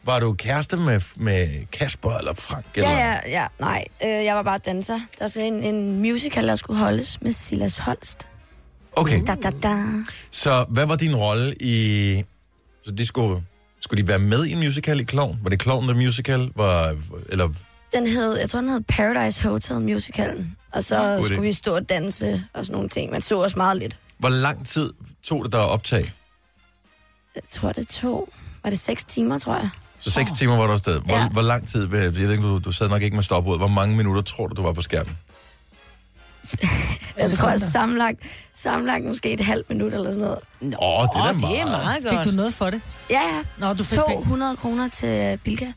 Var 0.04 0.20
du 0.20 0.34
kæreste 0.34 0.78
med, 0.78 1.02
med 1.16 1.66
Kasper 1.72 2.18
eller 2.18 2.34
Frank? 2.34 2.66
Eller? 2.76 2.90
Ja, 2.90 2.98
ja, 3.12 3.20
ja. 3.30 3.48
Nej, 3.60 3.86
øh, 4.04 4.10
jeg 4.10 4.36
var 4.36 4.44
bare 4.44 4.58
danser. 4.58 4.94
Der 4.94 5.02
var 5.22 5.28
sådan 5.28 5.54
en, 5.54 5.64
en 5.76 6.00
musical, 6.02 6.48
der 6.48 6.56
skulle 6.56 6.80
holdes 6.80 7.22
med 7.22 7.32
Silas 7.32 7.78
Holst. 7.78 8.28
Okay, 8.92 9.22
Da, 9.28 9.36
da, 9.36 9.50
da. 9.64 9.76
så 10.32 10.66
hvad 10.70 10.86
var 10.86 10.96
din 10.96 11.16
rolle 11.16 11.56
i... 11.60 12.24
Så 12.84 12.92
de 12.92 13.06
skulle, 13.06 13.44
skulle 13.86 14.04
de 14.04 14.08
være 14.08 14.20
med 14.20 14.46
i 14.46 14.52
en 14.52 14.60
musical 14.60 15.00
i 15.00 15.04
Klovn? 15.04 15.40
Var 15.44 15.50
det 15.50 15.60
Klovn 15.60 15.88
The 15.88 15.94
Musical? 15.98 16.50
Var, 16.56 16.96
eller, 17.30 17.50
Den 17.94 18.08
hed, 18.08 18.38
jeg 18.38 18.50
tror, 18.50 18.60
den 18.62 18.70
hed 18.70 18.82
Paradise 18.82 19.44
Hotel 19.44 19.82
Musicalen. 19.82 20.56
Og 20.72 20.84
så 20.84 21.18
idé. 21.18 21.24
skulle 21.24 21.42
vi 21.42 21.54
stå 21.54 21.76
og 21.76 21.90
danse 21.90 22.44
og 22.54 22.66
sådan 22.66 22.74
nogle 22.74 22.90
ting. 22.90 23.12
Man 23.12 23.22
så 23.22 23.44
os 23.44 23.56
meget 23.56 23.78
lidt. 23.78 23.98
hvor 24.18 24.30
lang 24.30 24.66
tid 24.68 24.94
tog 25.24 25.44
det 25.46 25.54
der 25.54 25.60
at 25.60 25.70
optage? 25.70 26.14
Jeg 27.36 27.44
tror, 27.52 27.72
det 27.72 27.88
tog... 27.88 28.30
Var 28.64 28.70
det 28.70 28.80
seks 28.80 29.04
timer, 29.04 29.40
tror 29.40 29.56
jeg? 29.56 29.70
Så 30.00 30.12
seks 30.12 30.32
oh. 30.32 30.38
timer 30.38 30.58
var 30.58 30.68
du 30.68 30.74
afsted. 30.74 31.00
Hvor, 31.02 31.16
Ja. 31.16 31.30
hvor 31.30 31.42
lang 31.42 31.68
tid... 31.68 31.82
Jeg 31.94 32.16
ved 32.16 32.32
ikke, 32.32 32.44
du, 32.44 32.60
du 32.60 32.72
sad 32.72 32.90
nok 32.90 33.02
ikke 33.02 33.16
med 33.16 33.24
stopud. 33.24 33.58
Hvor 33.58 33.68
mange 33.68 33.96
minutter 33.98 34.22
tror 34.22 34.48
du, 34.48 34.56
du 34.56 34.62
var 34.62 34.74
på 34.74 34.82
skærmen? 34.82 35.18
Jeg 37.18 37.30
tror, 37.30 37.50
Sekunder. 37.50 37.58
sammenlagt, 37.58 38.20
sammenlagt 38.56 39.06
måske 39.06 39.34
et 39.34 39.40
halvt 39.40 39.70
minut 39.70 39.94
eller 39.94 40.12
sådan 40.12 40.20
noget. 40.20 40.38
Åh, 40.62 41.00
oh, 41.00 41.08
det 41.14 41.30
er 41.30 41.50
det 41.50 41.62
er 41.62 41.66
meget. 41.66 42.04
godt. 42.04 42.26
Fik 42.26 42.32
du 42.32 42.36
noget 42.36 42.54
for 42.54 42.70
det? 42.70 42.82
Ja, 43.10 43.22
ja. 43.22 43.42
Nå, 43.58 43.74
du 43.74 43.84
fik 43.84 44.00
penge. 44.08 44.24
200 44.24 44.56
kroner 44.56 44.88
til 44.90 45.40
Bilka. 45.44 45.66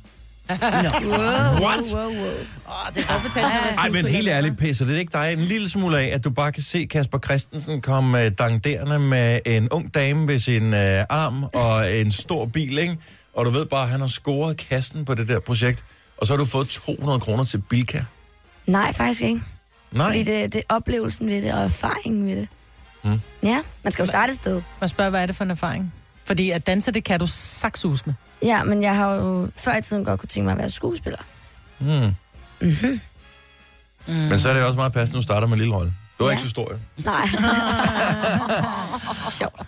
Nå. 0.49 0.57
Wow, 0.57 1.19
What? 1.65 1.95
wow, 1.95 2.05
wow. 2.05 2.27
Åh, 2.69 2.95
det 2.95 3.05
kan 3.05 3.21
godt 3.23 3.37
at 3.37 3.43
være 3.43 3.79
Ej, 3.79 3.91
men 3.91 4.07
helt 4.07 4.29
ærligt, 4.29 4.59
pisser 4.59 4.87
det 4.87 4.99
ikke 4.99 5.13
dig 5.13 5.33
en 5.33 5.39
lille 5.41 5.69
smule 5.69 5.99
af, 5.99 6.15
at 6.15 6.25
du 6.25 6.31
bare 6.31 6.53
kan 6.53 6.63
se 6.63 6.87
Kasper 6.91 7.19
Christensen 7.19 7.81
komme 7.81 8.27
uh, 8.27 8.33
dangderende 8.39 8.99
med 8.99 9.39
en 9.47 9.69
ung 9.71 9.95
dame 9.95 10.29
ved 10.29 10.39
sin 10.39 10.63
uh, 10.73 10.79
arm 11.11 11.45
og 11.45 11.95
en 11.95 12.13
stor 12.13 12.47
bil, 12.47 12.79
ikke? 12.79 12.97
Og 13.35 13.45
du 13.45 13.51
ved 13.51 13.67
bare, 13.67 13.83
at 13.83 13.89
han 13.89 14.01
har 14.01 14.07
scoret 14.07 14.57
kassen 14.57 15.05
på 15.05 15.15
det 15.15 15.29
der 15.29 15.41
projekt, 15.41 15.85
og 16.19 16.27
så 16.27 16.33
har 16.33 16.39
du 16.39 16.45
fået 16.45 16.69
200 16.69 17.21
kroner 17.21 17.45
til 17.45 17.59
Bilka. 17.71 18.03
Nej, 18.67 18.93
faktisk 18.93 19.23
ikke. 19.23 19.43
Nej, 19.93 20.07
Fordi 20.07 20.23
det, 20.23 20.53
det 20.53 20.59
er 20.59 20.75
oplevelsen 20.75 21.27
ved 21.29 21.43
det, 21.43 21.53
og 21.55 21.63
erfaringen 21.63 22.27
ved 22.27 22.37
det. 22.37 22.49
Mm. 23.05 23.21
Ja, 23.43 23.61
man 23.83 23.93
skal 23.93 24.03
jo 24.03 24.07
starte 24.11 24.31
et 24.31 24.37
sted. 24.37 24.63
Man 24.81 24.89
spørger, 24.89 25.11
hvad 25.11 25.23
er 25.23 25.27
det 25.27 25.37
for 25.37 25.45
en 25.45 25.51
erfaring? 25.51 25.95
Fordi 26.25 26.51
at 26.51 26.67
danse, 26.67 26.93
det 26.93 27.05
kan 27.05 27.21
du 27.21 27.27
saksus 27.27 28.07
med. 28.07 28.15
Ja, 28.43 28.63
men 28.65 28.83
jeg 28.83 28.97
har 28.97 29.15
jo 29.15 29.49
før 29.57 29.77
i 29.77 29.83
tiden 29.83 30.05
godt 30.05 30.21
kunne 30.21 30.29
tænke 30.29 30.45
mig 30.45 30.53
at 30.53 30.59
være 30.59 30.71
skuespiller. 30.71 31.19
mm. 31.79 32.15
Mm-hmm. 32.61 33.01
men 34.07 34.39
så 34.39 34.49
er 34.49 34.55
det 34.55 34.63
også 34.63 34.77
meget 34.77 34.93
passende, 34.93 35.17
at 35.19 35.23
du 35.23 35.23
starter 35.23 35.47
med 35.47 35.53
en 35.55 35.59
lille 35.59 35.75
rolle. 35.75 35.93
Du 36.19 36.25
er 36.25 36.29
Ja. 36.29 36.33
ikke 36.33 36.43
så 36.43 36.49
stor. 36.49 36.73
Nej. 36.97 37.27
Sjovt. 39.39 39.63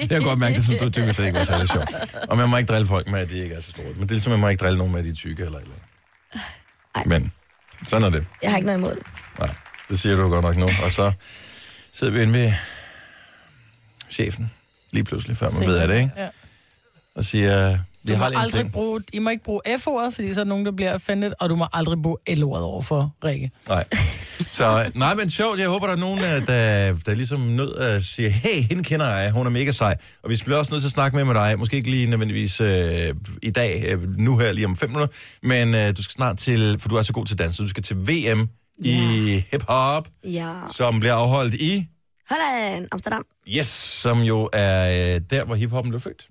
Jeg 0.00 0.08
kan 0.08 0.22
godt 0.22 0.38
mærke, 0.38 0.54
det 0.56 0.64
som 0.64 0.74
du 0.80 0.90
tykker 0.90 1.12
sig 1.12 1.26
ikke 1.26 1.38
var 1.38 1.44
særlig 1.44 1.68
sjovt. 1.68 1.90
Og 2.28 2.36
man 2.36 2.48
må 2.48 2.56
ikke 2.56 2.72
drille 2.72 2.86
folk 2.86 3.10
med, 3.10 3.20
at 3.20 3.30
de 3.30 3.38
ikke 3.38 3.54
er 3.54 3.60
så 3.60 3.70
store. 3.70 3.86
Men 3.86 4.02
det 4.02 4.10
er 4.10 4.14
ligesom, 4.14 4.30
man 4.30 4.40
må 4.40 4.48
ikke 4.48 4.62
drille 4.64 4.78
nogen 4.78 4.92
med, 4.92 5.00
at 5.00 5.04
de 5.04 5.10
er 5.10 5.14
tykke 5.14 5.44
eller 5.44 5.58
eller 5.58 5.74
Ej. 6.34 6.40
andet. 6.94 7.08
Men 7.22 7.32
sådan 7.86 8.02
er 8.02 8.10
det. 8.10 8.26
Jeg 8.42 8.50
har 8.50 8.56
ikke 8.56 8.66
noget 8.66 8.78
imod 8.78 8.94
det. 8.94 9.02
Nej, 9.38 9.54
det 9.88 10.00
siger 10.00 10.16
du 10.16 10.28
godt 10.28 10.44
nok 10.44 10.56
nu. 10.56 10.68
Og 10.84 10.90
så 10.90 11.12
sidder 11.92 12.12
vi 12.12 12.22
inde 12.22 12.32
ved 12.32 12.52
chefen, 14.10 14.52
lige 14.90 15.04
pludselig, 15.04 15.36
før 15.36 15.48
man 15.60 15.68
ved 15.68 15.76
af 15.76 15.88
det, 15.88 15.94
ikke? 15.94 16.12
Ja. 16.16 16.28
Og 17.14 17.24
siger, 17.24 17.78
Du 18.08 18.16
må 18.16 18.24
aldrig 18.24 18.52
ting. 18.52 18.72
bruge, 18.72 19.00
I 19.12 19.18
må 19.18 19.30
ikke 19.30 19.44
bruge 19.44 19.60
F-ordet, 19.78 20.14
fordi 20.14 20.34
så 20.34 20.40
er 20.40 20.44
der 20.44 20.48
nogen, 20.48 20.66
der 20.66 20.72
bliver 20.72 20.94
offended, 20.94 21.32
og 21.40 21.50
du 21.50 21.56
må 21.56 21.66
aldrig 21.72 22.02
bruge 22.02 22.16
L-ordet 22.34 22.64
over 22.64 22.82
for 22.82 23.14
Rikke. 23.24 23.50
Nej. 23.68 23.84
Så, 24.50 24.90
nej, 24.94 25.14
men 25.14 25.30
sjovt. 25.30 25.58
Jeg 25.58 25.68
håber, 25.68 25.86
der 25.86 25.94
er 25.94 25.98
nogen, 25.98 26.18
øh, 26.20 26.46
der, 26.46 26.94
der 27.06 27.14
ligesom 27.14 27.40
nødt 27.40 27.78
at 27.78 28.04
sige, 28.04 28.30
hey, 28.30 28.62
hende 28.62 28.82
kender 28.84 29.06
jeg, 29.16 29.30
hun 29.30 29.46
er 29.46 29.50
mega 29.50 29.72
sej. 29.72 29.96
Og 30.22 30.30
vi 30.30 30.40
bliver 30.44 30.58
også 30.58 30.72
nødt 30.74 30.82
til 30.82 30.88
at 30.88 30.92
snakke 30.92 31.16
med 31.16 31.24
med 31.24 31.34
dig. 31.34 31.58
Måske 31.58 31.76
ikke 31.76 31.90
lige 31.90 32.06
nødvendigvis 32.06 32.60
øh, 32.60 33.14
i 33.42 33.50
dag, 33.50 33.84
øh, 33.88 34.18
nu 34.18 34.38
her 34.38 34.52
lige 34.52 34.66
om 34.66 34.76
fem 34.76 34.90
minutter, 34.90 35.14
men 35.42 35.74
øh, 35.74 35.96
du 35.96 36.02
skal 36.02 36.12
snart 36.12 36.38
til, 36.38 36.76
for 36.80 36.88
du 36.88 36.96
er 36.96 37.02
så 37.02 37.12
god 37.12 37.26
til 37.26 37.38
dans, 37.38 37.56
så 37.56 37.62
du 37.62 37.68
skal 37.68 37.82
til 37.82 37.96
VM 37.96 38.48
i 38.78 38.94
hip-hop, 39.50 40.08
Ja. 40.24 40.52
som 40.76 41.00
bliver 41.00 41.14
afholdt 41.14 41.54
i, 41.54 41.86
Holland, 42.30 42.88
Amsterdam. 42.92 43.24
yes, 43.48 43.66
som 44.02 44.20
jo 44.22 44.48
er 44.52 45.14
øh, 45.14 45.20
der, 45.30 45.44
hvor 45.44 45.54
hip-hoppen 45.54 45.90
blev 45.90 46.00
født. 46.00 46.28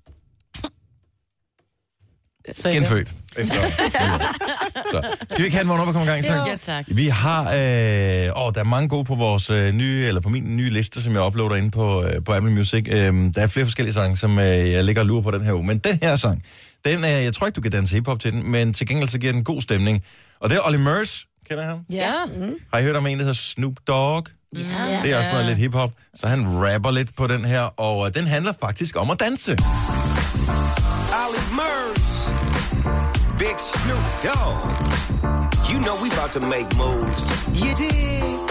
Så 2.53 2.71
Genfødt. 2.71 3.13
Efter. 3.38 3.55
så, 4.91 5.15
skal 5.24 5.38
vi 5.39 5.43
ikke 5.43 5.55
have 5.55 5.62
en 5.62 5.69
vågn 5.69 5.79
op 5.79 5.88
og 5.88 5.93
komme 5.93 6.05
i 6.05 6.10
gang? 6.12 6.24
Så? 6.24 6.33
Ja, 6.33 6.55
tak. 6.62 6.86
Vi 6.88 7.07
har, 7.07 7.41
øh, 7.41 7.48
åh, 7.50 8.53
der 8.53 8.60
er 8.60 8.63
mange 8.63 8.89
gode 8.89 9.05
på 9.05 9.15
vores 9.15 9.50
øh, 9.50 9.71
nye, 9.74 10.05
eller 10.07 10.21
på 10.21 10.29
min 10.29 10.57
nye 10.57 10.69
liste, 10.69 11.01
som 11.01 11.13
jeg 11.13 11.21
uploader 11.21 11.55
inde 11.55 11.71
på, 11.71 12.03
øh, 12.03 12.24
på 12.24 12.33
Apple 12.33 12.51
Music. 12.51 12.86
Øh, 12.89 13.13
der 13.36 13.41
er 13.41 13.48
flere 13.48 13.65
forskellige 13.65 13.93
sange, 13.93 14.17
som 14.17 14.39
øh, 14.39 14.45
jeg 14.45 14.83
ligger 14.83 15.01
og 15.01 15.05
lurer 15.07 15.21
på 15.21 15.31
den 15.31 15.41
her 15.41 15.53
uge. 15.53 15.63
Men 15.63 15.77
den 15.77 16.00
her 16.01 16.15
sang, 16.15 16.43
den, 16.86 17.00
øh, 17.03 17.10
jeg 17.10 17.33
tror 17.33 17.48
ikke, 17.48 17.55
du 17.55 17.62
kan 17.62 17.71
danse 17.71 17.95
hiphop 17.95 18.19
til 18.19 18.31
den, 18.31 18.51
men 18.51 18.74
til 18.74 18.88
gengæld 18.88 19.10
så 19.10 19.19
giver 19.19 19.33
den 19.33 19.43
god 19.43 19.62
stemning. 19.62 20.03
Og 20.39 20.50
det 20.50 20.55
er 20.55 20.62
Olly 20.67 20.77
Murs, 20.77 21.25
kender 21.50 21.65
han? 21.65 21.77
Ja. 21.89 22.13
Har 22.74 22.79
I 22.79 22.83
hørt 22.83 22.95
om 22.95 23.07
en, 23.07 23.17
der 23.17 23.24
hedder 23.24 23.33
Snoop 23.33 23.74
Dogg? 23.88 24.25
Ja. 24.55 25.00
Det 25.03 25.12
er 25.12 25.17
også 25.17 25.31
noget 25.31 25.45
lidt 25.45 25.57
hiphop. 25.57 25.91
Så 26.15 26.27
han 26.27 26.48
rapper 26.48 26.91
lidt 26.91 27.15
på 27.15 27.27
den 27.27 27.45
her, 27.45 27.62
og 27.62 28.07
øh, 28.07 28.13
den 28.13 28.27
handler 28.27 28.53
faktisk 28.62 29.00
om 29.00 29.12
at 29.12 29.19
danse. 29.19 29.57
Big 33.41 33.57
Snoop 33.57 34.05
Dogg. 34.21 34.63
You 35.67 35.79
know 35.79 35.98
we 36.00 36.12
about 36.12 36.31
to 36.33 36.39
make 36.41 36.67
moves. 36.77 37.19
You 37.60 37.74
dig? 37.74 38.50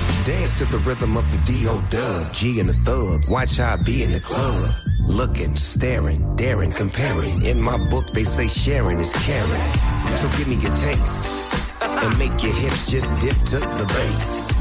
Dance 0.25 0.59
to 0.59 0.65
the 0.65 0.77
rhythm 0.79 1.17
of 1.17 1.25
the 1.31 1.51
D.O. 1.51 1.83
Dub, 1.89 2.33
G 2.33 2.59
and 2.59 2.69
the 2.69 2.73
Thug. 2.73 3.27
Watch 3.27 3.59
I 3.59 3.75
be 3.77 4.03
in 4.03 4.11
the 4.11 4.19
club. 4.19 4.71
Looking, 5.07 5.55
staring, 5.55 6.35
daring, 6.35 6.71
comparing. 6.71 7.43
In 7.43 7.59
my 7.59 7.77
book, 7.89 8.05
they 8.13 8.23
say 8.23 8.45
sharing 8.47 8.99
is 8.99 9.11
caring. 9.25 10.17
So 10.17 10.29
give 10.37 10.47
me 10.47 10.57
your 10.57 10.71
taste 10.71 11.55
and 11.81 12.19
make 12.19 12.43
your 12.43 12.53
hips 12.53 12.91
just 12.91 13.19
dip 13.19 13.35
to 13.49 13.59
the 13.59 13.85
bass. 13.87 14.51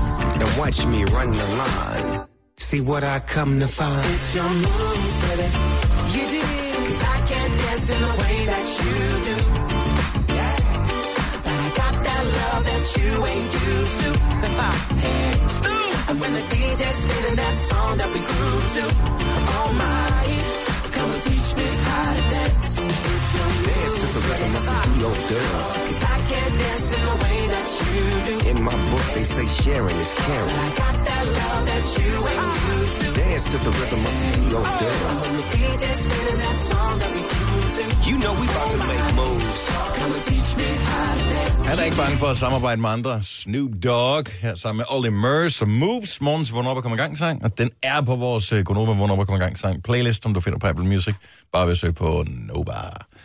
And 0.40 0.59
watch 0.59 0.87
me 0.87 1.05
run 1.05 1.33
the 1.33 1.47
line. 1.59 2.26
See 2.57 2.81
what 2.81 3.05
I 3.05 3.21
come 3.21 3.61
to 3.61 3.67
find. 3.67 4.07
It's 4.14 4.35
your 4.35 4.49
moves, 4.49 5.29
baby. 5.29 5.43
You. 6.14 6.40
Cause 6.40 7.02
I 7.05 7.26
can't 7.29 7.59
dance 7.61 7.90
in 7.90 8.00
the 8.00 8.09
way 8.09 8.47
that 8.47 8.67
you 8.81 9.67
do. 9.67 9.70
That 12.81 12.97
you 12.97 13.13
ain't 13.27 13.53
used 13.53 13.97
to. 14.01 14.11
hey. 15.05 15.37
And 16.09 16.21
when 16.21 16.33
the 16.33 16.41
DJ's 16.41 16.97
spinning 17.05 17.37
that 17.37 17.57
song 17.57 17.99
that 17.99 18.09
we 18.09 18.21
grew 18.25 18.57
to, 18.77 18.85
oh 19.53 19.71
my, 19.77 20.25
come 20.97 21.11
and 21.13 21.23
teach 21.23 21.49
me 21.61 21.69
how 21.87 22.15
to 22.17 22.23
dance. 22.33 22.77
Dance 22.81 23.95
to 24.01 24.07
the 24.17 24.23
rhythm 24.27 24.53
of 24.57 24.65
the 24.65 24.77
D.O. 24.97 25.11
Dub. 25.29 25.77
Cause 25.87 26.03
I 26.09 26.17
can't 26.25 26.55
dance 26.57 26.89
in 26.97 27.03
the 27.05 27.17
way 27.21 27.39
that 27.53 27.69
you 27.85 28.03
do. 28.29 28.35
In 28.51 28.59
my 28.65 28.77
book, 28.91 29.07
they 29.15 29.25
say 29.25 29.47
sharing 29.63 29.97
is 30.01 30.13
caring. 30.25 30.49
I 30.49 30.69
got 30.75 30.97
that 31.05 31.25
love 31.37 31.63
that 31.69 31.85
you 32.01 32.11
ain't 32.33 32.53
used 32.81 32.97
to. 33.03 33.09
Dance 33.21 33.45
to 33.53 33.59
the 33.61 33.73
rhythm 33.77 34.01
of 34.09 34.15
the 34.19 34.29
D.O. 34.41 34.61
Dub. 34.65 34.81
Oh, 34.81 35.21
when 35.21 35.33
the 35.37 35.47
DJ's 35.53 36.01
spinning 36.09 36.41
that 36.49 36.57
song 36.57 36.99
that 36.99 37.11
we 37.13 37.23
grew 37.29 37.61
to, 37.77 37.85
You 38.09 38.17
know 38.19 38.33
we 38.41 38.47
about 38.49 38.71
to 38.73 38.79
make 38.89 39.07
moves. 39.21 39.89
Han 40.00 41.78
er 41.78 41.85
ikke 41.85 41.97
bange 41.97 42.16
for 42.16 42.26
at 42.26 42.37
samarbejde 42.37 42.80
med 42.80 42.90
andre. 42.90 43.23
Snoop 43.23 43.71
Dogg 43.85 44.26
her 44.40 44.54
sammen 44.54 44.76
med 44.76 44.85
Olly 44.88 45.09
Murs 45.09 45.62
og 45.62 45.69
Moves. 45.69 46.21
Morgens 46.21 46.50
Hvornår 46.50 46.75
vi 46.75 46.80
kommer 46.80 46.99
i 46.99 47.00
gang 47.00 47.19
sang. 47.19 47.45
Og 47.45 47.59
den 47.59 47.71
er 47.83 48.00
på 48.00 48.16
vores 48.16 48.52
uh, 48.52 48.61
Gonova 48.61 48.92
Hvornår 48.92 49.16
vi 49.16 49.25
kommer 49.25 49.40
i 49.40 49.45
gang 49.45 49.59
sang 49.59 49.83
playlist, 49.83 50.23
som 50.23 50.35
du 50.35 50.40
finder 50.40 50.59
på 50.59 50.66
Apple 50.66 50.87
Music. 50.87 51.14
Bare 51.52 51.64
ved 51.66 51.73
at 51.73 51.78
søge 51.78 51.92
på 51.92 52.25
Nova. 52.28 52.73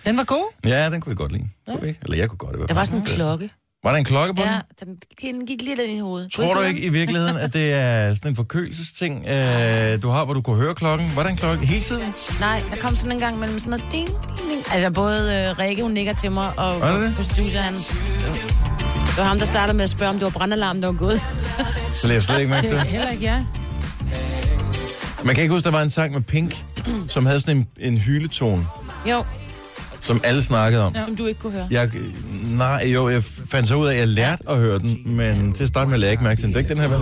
Den 0.05 0.17
var 0.17 0.23
god. 0.23 0.53
Ja, 0.65 0.89
den 0.89 1.01
kunne 1.01 1.11
vi 1.11 1.15
godt 1.15 1.31
lide. 1.31 1.47
Kunne 1.67 1.81
vi 1.81 1.87
ikke? 1.87 1.99
Eller 2.03 2.17
jeg 2.17 2.29
kunne 2.29 2.37
godt 2.37 2.55
i 2.55 2.57
hvert 2.57 2.69
Der 2.69 2.75
var 2.75 2.83
sådan 2.83 2.99
en 2.99 3.05
klokke. 3.05 3.49
Var 3.85 3.91
der 3.91 3.97
en 3.97 4.05
klokke 4.05 4.33
på 4.33 4.41
Ja, 4.41 4.59
den? 4.79 4.95
den 5.21 5.45
gik 5.47 5.61
lidt 5.61 5.79
ind 5.79 5.91
i 5.97 5.99
hovedet. 5.99 6.31
Tror 6.31 6.53
du 6.53 6.61
ikke 6.61 6.81
i 6.81 6.89
virkeligheden, 6.89 7.37
at 7.37 7.53
det 7.53 7.73
er 7.73 8.15
sådan 8.15 8.31
en 8.31 8.35
forkølelsesting, 8.35 9.25
øh, 9.27 10.01
du 10.01 10.09
har, 10.09 10.25
hvor 10.25 10.33
du 10.33 10.41
kunne 10.41 10.55
høre 10.61 10.75
klokken? 10.75 11.11
Var 11.15 11.23
der 11.23 11.29
en 11.29 11.35
klokke 11.37 11.65
hele 11.65 11.83
tiden? 11.83 12.13
Nej, 12.39 12.61
der 12.71 12.75
kom 12.81 12.95
sådan 12.95 13.11
en 13.11 13.19
gang 13.19 13.39
mellem 13.39 13.59
sådan 13.59 13.69
noget 13.69 13.85
ding, 13.91 14.07
ding, 14.07 14.19
ding. 14.49 14.73
Altså 14.73 14.91
både 14.91 15.35
øh, 15.35 15.59
Rikke, 15.59 15.81
hun 15.83 15.91
nikker 15.91 16.13
til 16.13 16.31
mig, 16.31 16.59
og 16.59 16.81
Var 16.81 16.91
det 16.97 17.01
det? 17.01 17.15
producer, 17.15 17.59
han... 17.59 17.73
Det 17.73 19.17
var 19.17 19.23
ham, 19.23 19.37
der 19.39 19.45
startede 19.45 19.77
med 19.77 19.83
at 19.83 19.89
spørge, 19.89 20.09
om 20.09 20.15
det 20.15 20.23
var 20.23 20.29
brandalarm, 20.31 20.81
der 20.81 20.87
var 20.87 20.95
gået. 20.97 21.21
Så 21.93 22.07
læser 22.07 22.13
jeg 22.13 22.21
slet 22.23 22.39
ikke 22.39 22.49
mærke 22.49 22.67
til 22.67 22.75
det. 22.75 22.83
heller 22.85 23.09
ikke 23.11 23.23
jeg. 23.25 23.45
Man 25.23 25.35
kan 25.35 25.41
ikke 25.43 25.53
huske, 25.53 25.63
der 25.65 25.71
var 25.71 25.81
en 25.81 25.89
sang 25.89 26.13
med 26.13 26.21
Pink, 26.21 26.63
som 27.07 27.25
havde 27.25 27.39
sådan 27.39 27.57
en, 27.57 27.67
en 27.93 27.97
hyletone, 27.97 28.65
Jo, 29.09 29.23
som 30.05 30.21
alle 30.23 30.43
snakkede 30.43 30.83
om. 30.83 30.95
som 31.05 31.15
du 31.15 31.25
ikke 31.25 31.39
kunne 31.39 31.53
høre. 31.53 31.67
Jeg, 31.71 31.89
nej, 32.43 32.91
jo, 32.93 33.09
jeg 33.09 33.23
fandt 33.23 33.67
så 33.67 33.75
ud 33.75 33.87
af, 33.87 33.93
at 33.93 33.99
jeg 33.99 34.07
lærte 34.07 34.49
at 34.49 34.57
høre 34.57 34.79
den, 34.79 35.15
men 35.15 35.53
til 35.53 35.63
at 35.63 35.69
starte 35.69 35.89
med 35.89 35.97
lagde 35.97 36.05
jeg 36.09 36.13
ikke 36.13 36.23
mærke 36.23 36.41
til 36.41 36.43
den. 36.45 36.53
Det 36.53 36.55
er 36.55 36.59
ikke 36.59 36.73
den 36.73 36.81
her, 36.81 36.87
vel? 36.87 36.99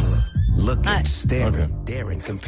Nej. 0.84 1.04
Okay. 1.48 1.68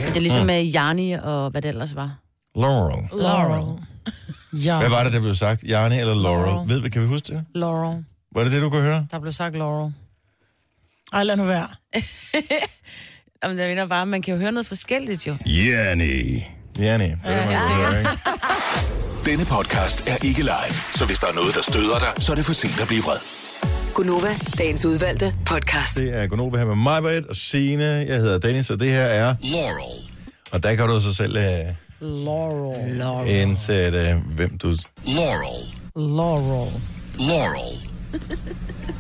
Det 0.08 0.18
er 0.18 0.20
ligesom 0.20 0.46
med 0.46 0.64
Jarni 0.64 1.12
og 1.12 1.50
hvad 1.50 1.62
det 1.62 1.70
ellers 1.70 1.96
var. 1.96 2.20
Laurel. 2.56 3.22
Laurel. 3.22 3.80
Ja, 4.66 4.80
Hvad 4.80 4.90
var 4.90 5.04
det, 5.04 5.14
der 5.14 5.20
blev 5.20 5.36
sagt? 5.36 5.64
Jarni 5.64 6.00
eller 6.00 6.14
Laurel? 6.14 6.46
Laurel. 6.46 6.70
Ved 6.70 6.80
vi, 6.80 6.90
kan 6.90 7.02
vi 7.02 7.08
huske 7.08 7.34
det? 7.34 7.46
Laurel. 7.56 8.04
Var 8.36 8.44
det 8.44 8.52
det, 8.52 8.62
du 8.62 8.70
kunne 8.70 8.82
høre? 8.82 9.08
Der 9.12 9.20
blev 9.20 9.34
sagt 9.34 9.56
Laurel. 9.58 9.94
Ej, 11.14 11.24
lad 11.24 11.36
nu 11.36 11.44
være. 11.44 11.68
Jamen, 13.44 13.60
jeg 13.60 13.68
mener 13.68 13.88
bare, 13.88 14.06
man 14.06 14.22
kan 14.22 14.34
jo 14.34 14.40
høre 14.40 14.52
noget 14.52 14.68
forskelligt 14.68 15.28
jo. 15.28 15.36
Jarni. 15.46 16.44
Jarni. 16.80 16.80
Det 16.80 16.90
er 16.90 16.98
det, 16.98 17.18
man 17.24 17.46
kan 17.52 17.60
høre, 17.76 18.00
ikke? 18.00 18.10
Denne 19.26 19.46
podcast 19.46 20.08
er 20.10 20.26
ikke 20.26 20.42
live, 20.42 20.74
så 20.94 21.06
hvis 21.06 21.20
der 21.20 21.28
er 21.28 21.34
noget, 21.34 21.56
der 21.56 21.62
støder 21.62 22.00
dig, 22.00 22.14
så 22.20 22.32
er 22.32 22.36
det 22.36 22.46
for 22.46 22.54
sent 22.54 22.82
at 22.82 22.88
blive 22.88 23.04
vred. 23.04 23.18
Gunova, 23.94 24.34
dagens 24.58 24.86
udvalgte 24.86 25.36
podcast. 25.46 25.98
Det 25.98 26.14
er 26.18 26.28
Gunova 26.28 26.58
her 26.58 26.66
med 26.66 26.76
mig, 26.76 27.02
Britt, 27.02 27.26
og 27.28 27.36
Signe. 27.36 27.84
Jeg 27.84 28.18
hedder 28.18 28.38
Dennis, 28.40 28.70
og 28.70 28.80
det 28.80 28.90
her 28.90 29.04
er... 29.06 29.36
Laurel. 29.42 30.12
Og 30.52 30.64
der 30.64 30.76
kan 30.76 30.88
du 30.88 31.02
så 31.02 31.14
selv 31.14 31.38
uh, 31.38 32.26
Laurel. 32.26 33.30
indsætte, 33.30 34.16
uh, 34.28 34.36
hvem 34.36 34.58
du... 34.58 34.76
Laurel. 35.06 35.66
Laurel. 35.96 36.82
Laurel. 37.20 37.90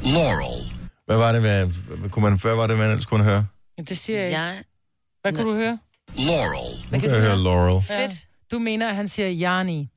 Laurel. 0.03 0.71
Hvad 1.05 1.17
var 1.17 1.31
det, 1.31 1.41
hvad, 1.41 1.65
hvad, 1.65 2.09
kunne 2.09 2.29
man, 2.29 2.39
hvad 2.41 2.55
var 2.55 2.67
det, 2.67 2.77
man 2.77 2.89
ellers 2.89 3.05
kunne 3.05 3.23
høre? 3.23 3.45
Det 3.89 3.97
siger 3.97 4.19
jeg 4.19 4.27
ikke. 4.27 4.41
Ja, 4.41 4.53
Hvad 5.21 5.33
kunne 5.33 5.51
du 5.51 5.55
høre? 5.55 5.77
Laurel. 6.17 6.85
Nu 6.91 6.99
kan 6.99 7.09
jeg 7.09 7.19
høre 7.19 7.37
Laurel. 7.37 7.83
Ja. 7.89 8.09
Du 8.51 8.59
mener, 8.59 8.89
at 8.89 8.95
han 8.95 9.07
siger 9.07 9.29
Jarni. 9.29 9.89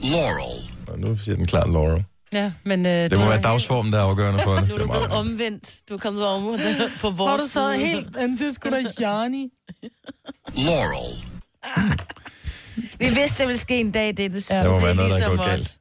Laurel. 0.00 0.70
Og 0.88 0.98
nu 0.98 1.16
siger 1.16 1.36
den 1.36 1.46
klart 1.46 1.70
Laurel. 1.72 2.04
Ja, 2.32 2.52
men... 2.64 2.86
Øh, 2.86 2.92
Det 3.10 3.18
må 3.18 3.24
være 3.28 3.42
dagsformen, 3.42 3.92
der 3.92 3.98
er 3.98 4.02
afgørende 4.02 4.42
for 4.42 4.54
det. 4.54 4.62
nu 4.68 4.74
er 4.74 4.78
det 4.78 4.86
du 4.86 4.90
er 4.92 4.94
blevet 4.94 5.08
meget- 5.08 5.20
omvendt. 5.20 5.76
Du 5.88 5.94
er 5.94 5.98
kommet 5.98 6.26
om 6.26 6.42
på 7.00 7.10
vores 7.10 7.16
Hvor 7.16 7.36
du 7.36 7.46
sad 7.48 7.78
helt... 7.86 8.38
Siger 8.38 8.52
sgu 8.52 8.70
da 8.70 8.76
Jarni. 9.00 9.48
Laurel. 10.54 11.24
Vi 12.98 13.04
vidste, 13.04 13.38
det 13.38 13.46
ville 13.48 13.60
ske 13.60 13.80
en 13.80 13.90
dag, 13.90 14.16
det 14.16 14.24
er 14.24 14.28
det. 14.28 14.50
Ja. 14.50 14.62
Der 14.62 14.70
må 14.70 14.80
være 14.80 14.94
noget, 14.94 15.10
der 15.10 15.16
ligesom 15.18 15.36
går 15.36 15.46
galt. 15.46 15.60
os. 15.60 15.78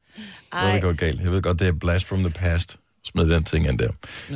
Noget, 0.53 0.65
der 0.67 0.74
Ej, 0.74 0.79
går 0.79 0.93
galt. 0.93 1.22
Jeg 1.22 1.31
ved 1.31 1.41
godt, 1.41 1.60
det 1.60 1.67
er 1.67 1.72
blast 1.72 2.05
from 2.05 2.19
the 2.19 2.29
past. 2.29 2.77
Smid 3.05 3.29
den 3.29 3.43
ting 3.43 3.67
ind 3.67 3.79
der. 3.79 3.89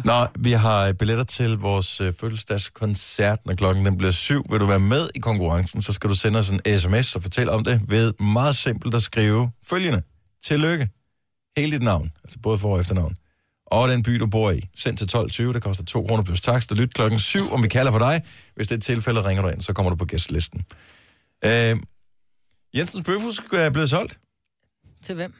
Nå, 0.05 0.27
vi 0.39 0.51
har 0.51 0.93
billetter 0.93 1.23
til 1.23 1.57
vores 1.57 2.01
øh, 2.01 2.13
fødselsdagskoncert, 2.19 3.39
når 3.45 3.53
klokken 3.55 3.85
den 3.85 3.97
bliver 3.97 4.11
syv. 4.11 4.43
Vil 4.51 4.59
du 4.59 4.65
være 4.65 4.79
med 4.79 5.09
i 5.15 5.19
konkurrencen, 5.19 5.81
så 5.81 5.93
skal 5.93 6.09
du 6.09 6.15
sende 6.15 6.39
os 6.39 6.49
en 6.49 6.61
sms 6.79 7.15
og 7.15 7.21
fortælle 7.21 7.51
om 7.51 7.63
det 7.63 7.81
ved 7.87 8.13
meget 8.19 8.55
simpelt 8.55 8.95
at 8.95 9.03
skrive 9.03 9.51
følgende. 9.65 10.01
Tillykke. 10.43 10.89
Hele 11.57 11.71
dit 11.71 11.81
navn, 11.81 12.11
altså 12.23 12.39
både 12.39 12.57
for- 12.59 12.73
og 12.73 12.79
efternavn. 12.81 13.15
Og 13.65 13.89
den 13.89 14.03
by, 14.03 14.11
du 14.15 14.27
bor 14.27 14.51
i. 14.51 14.61
Send 14.77 14.97
til 14.97 15.05
12.20, 15.05 15.53
det 15.53 15.61
koster 15.63 15.85
2 15.85 16.05
kroner 16.05 16.23
plus 16.23 16.41
takst. 16.41 16.71
Lyt 16.71 16.93
klokken 16.93 17.19
7, 17.19 17.51
om 17.51 17.63
vi 17.63 17.67
kalder 17.67 17.91
på 17.91 17.99
dig. 17.99 18.21
Hvis 18.55 18.67
det 18.67 18.75
er 18.75 18.77
et 18.77 18.83
tilfælde, 18.83 19.21
ringer 19.25 19.43
du 19.43 19.49
ind, 19.49 19.61
så 19.61 19.73
kommer 19.73 19.89
du 19.89 19.95
på 19.95 20.05
gæstlisten. 20.05 20.65
Øh, 21.45 21.77
Jensens 22.77 23.05
Bøfhus 23.05 23.41
er 23.53 23.69
blevet 23.69 23.89
solgt. 23.89 24.19
Til 25.03 25.15
hvem? 25.15 25.33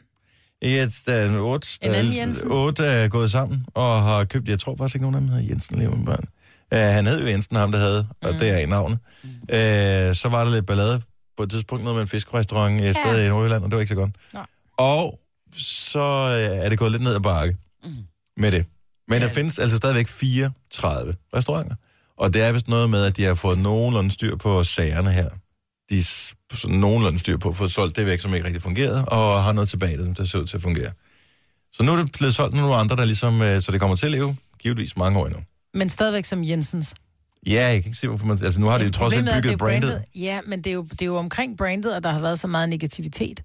Et, 0.62 0.94
der 1.06 1.12
er 1.14 1.28
en 1.28 1.36
otte, 1.36 1.68
En 1.82 1.94
anden 1.94 2.16
Jensen? 2.16 2.50
otte 2.50 2.84
er 2.84 3.08
gået 3.08 3.30
sammen 3.30 3.64
og 3.74 4.02
har 4.02 4.24
købt, 4.24 4.48
jeg 4.48 4.58
tror 4.58 4.76
faktisk 4.76 4.94
ikke, 4.94 5.02
nogen 5.02 5.14
af 5.14 5.20
dem 5.20 5.28
hedder 5.30 5.48
Jensen 5.48 5.78
Leven 5.78 6.04
Børn. 6.04 6.24
Uh, 6.74 6.78
han 6.78 7.06
hed 7.06 7.20
jo 7.20 7.26
Jensen, 7.26 7.56
ham 7.56 7.72
der 7.72 7.78
havde, 7.78 8.06
og 8.22 8.32
det 8.32 8.50
er 8.50 8.58
i 8.58 8.66
navnet. 8.66 8.98
Uh, 9.24 10.16
så 10.16 10.28
var 10.30 10.44
der 10.44 10.50
lidt 10.50 10.66
ballade 10.66 11.00
på 11.36 11.42
et 11.42 11.50
tidspunkt, 11.50 11.84
noget 11.84 11.96
med 11.96 12.02
en 12.02 12.08
fiskerestaurant 12.08 12.80
et 12.80 12.96
sted 12.96 13.24
i 13.24 13.28
Nordjylland, 13.28 13.64
og 13.64 13.70
det 13.70 13.76
var 13.76 13.80
ikke 13.80 13.94
så 13.94 13.94
godt. 13.94 14.10
Nej. 14.34 14.46
Og 14.76 15.18
så 15.56 16.26
uh, 16.26 16.64
er 16.64 16.68
det 16.68 16.78
gået 16.78 16.92
lidt 16.92 17.02
ned 17.02 17.14
ad 17.14 17.20
bakke 17.20 17.56
med 18.36 18.52
det. 18.52 18.64
Men 19.08 19.22
der 19.22 19.28
findes 19.28 19.58
altså 19.58 19.76
stadigvæk 19.76 20.08
34 20.08 21.14
restauranter. 21.36 21.74
Og 22.16 22.34
det 22.34 22.42
er 22.42 22.52
vist 22.52 22.68
noget 22.68 22.90
med, 22.90 23.04
at 23.04 23.16
de 23.16 23.24
har 23.24 23.34
fået 23.34 23.58
nogenlunde 23.58 24.10
styr 24.10 24.36
på 24.36 24.64
sagerne 24.64 25.10
her. 25.10 25.28
De 25.90 26.04
sådan 26.04 26.76
nogenlunde 26.76 27.18
styr 27.18 27.36
på, 27.36 27.52
fået 27.52 27.72
solgt 27.72 27.96
det 27.96 28.06
væk, 28.06 28.20
som 28.20 28.34
ikke 28.34 28.46
rigtig 28.46 28.62
fungerede, 28.62 29.04
og 29.04 29.44
har 29.44 29.52
noget 29.52 29.68
tilbage, 29.68 30.14
der 30.14 30.24
ser 30.24 30.38
ud 30.38 30.46
til 30.46 30.56
at 30.56 30.62
fungere. 30.62 30.90
Så 31.72 31.82
nu 31.82 31.92
er 31.92 31.96
det 31.96 32.12
blevet 32.12 32.34
solgt 32.34 32.56
nogle 32.56 32.74
andre, 32.74 32.96
der 32.96 33.04
ligesom, 33.04 33.42
øh, 33.42 33.62
så 33.62 33.72
det 33.72 33.80
kommer 33.80 33.96
til 33.96 34.06
at 34.06 34.12
leve, 34.12 34.36
givetvis 34.58 34.96
mange 34.96 35.18
år 35.18 35.26
endnu. 35.26 35.40
Men 35.74 35.88
stadigvæk 35.88 36.24
som 36.24 36.44
Jensens. 36.44 36.94
Ja, 37.46 37.66
jeg 37.66 37.82
kan 37.82 37.88
ikke 37.88 37.98
se, 37.98 38.08
hvorfor 38.08 38.26
man... 38.26 38.44
Altså, 38.44 38.60
nu 38.60 38.66
har 38.66 38.78
de 38.78 38.84
jo 38.84 38.86
Men 38.86 38.92
trods 38.92 39.14
alt 39.14 39.24
bygget 39.24 39.44
det 39.44 39.52
jo 39.52 39.56
brandet. 39.56 40.02
Ja, 40.14 40.40
men 40.46 40.58
det 40.58 40.70
er, 40.70 40.74
jo, 40.74 40.82
det 40.82 41.02
er 41.02 41.06
jo 41.06 41.16
omkring 41.16 41.58
brandet, 41.58 41.92
at 41.92 42.02
der 42.02 42.10
har 42.10 42.20
været 42.20 42.38
så 42.38 42.46
meget 42.46 42.68
negativitet. 42.68 43.42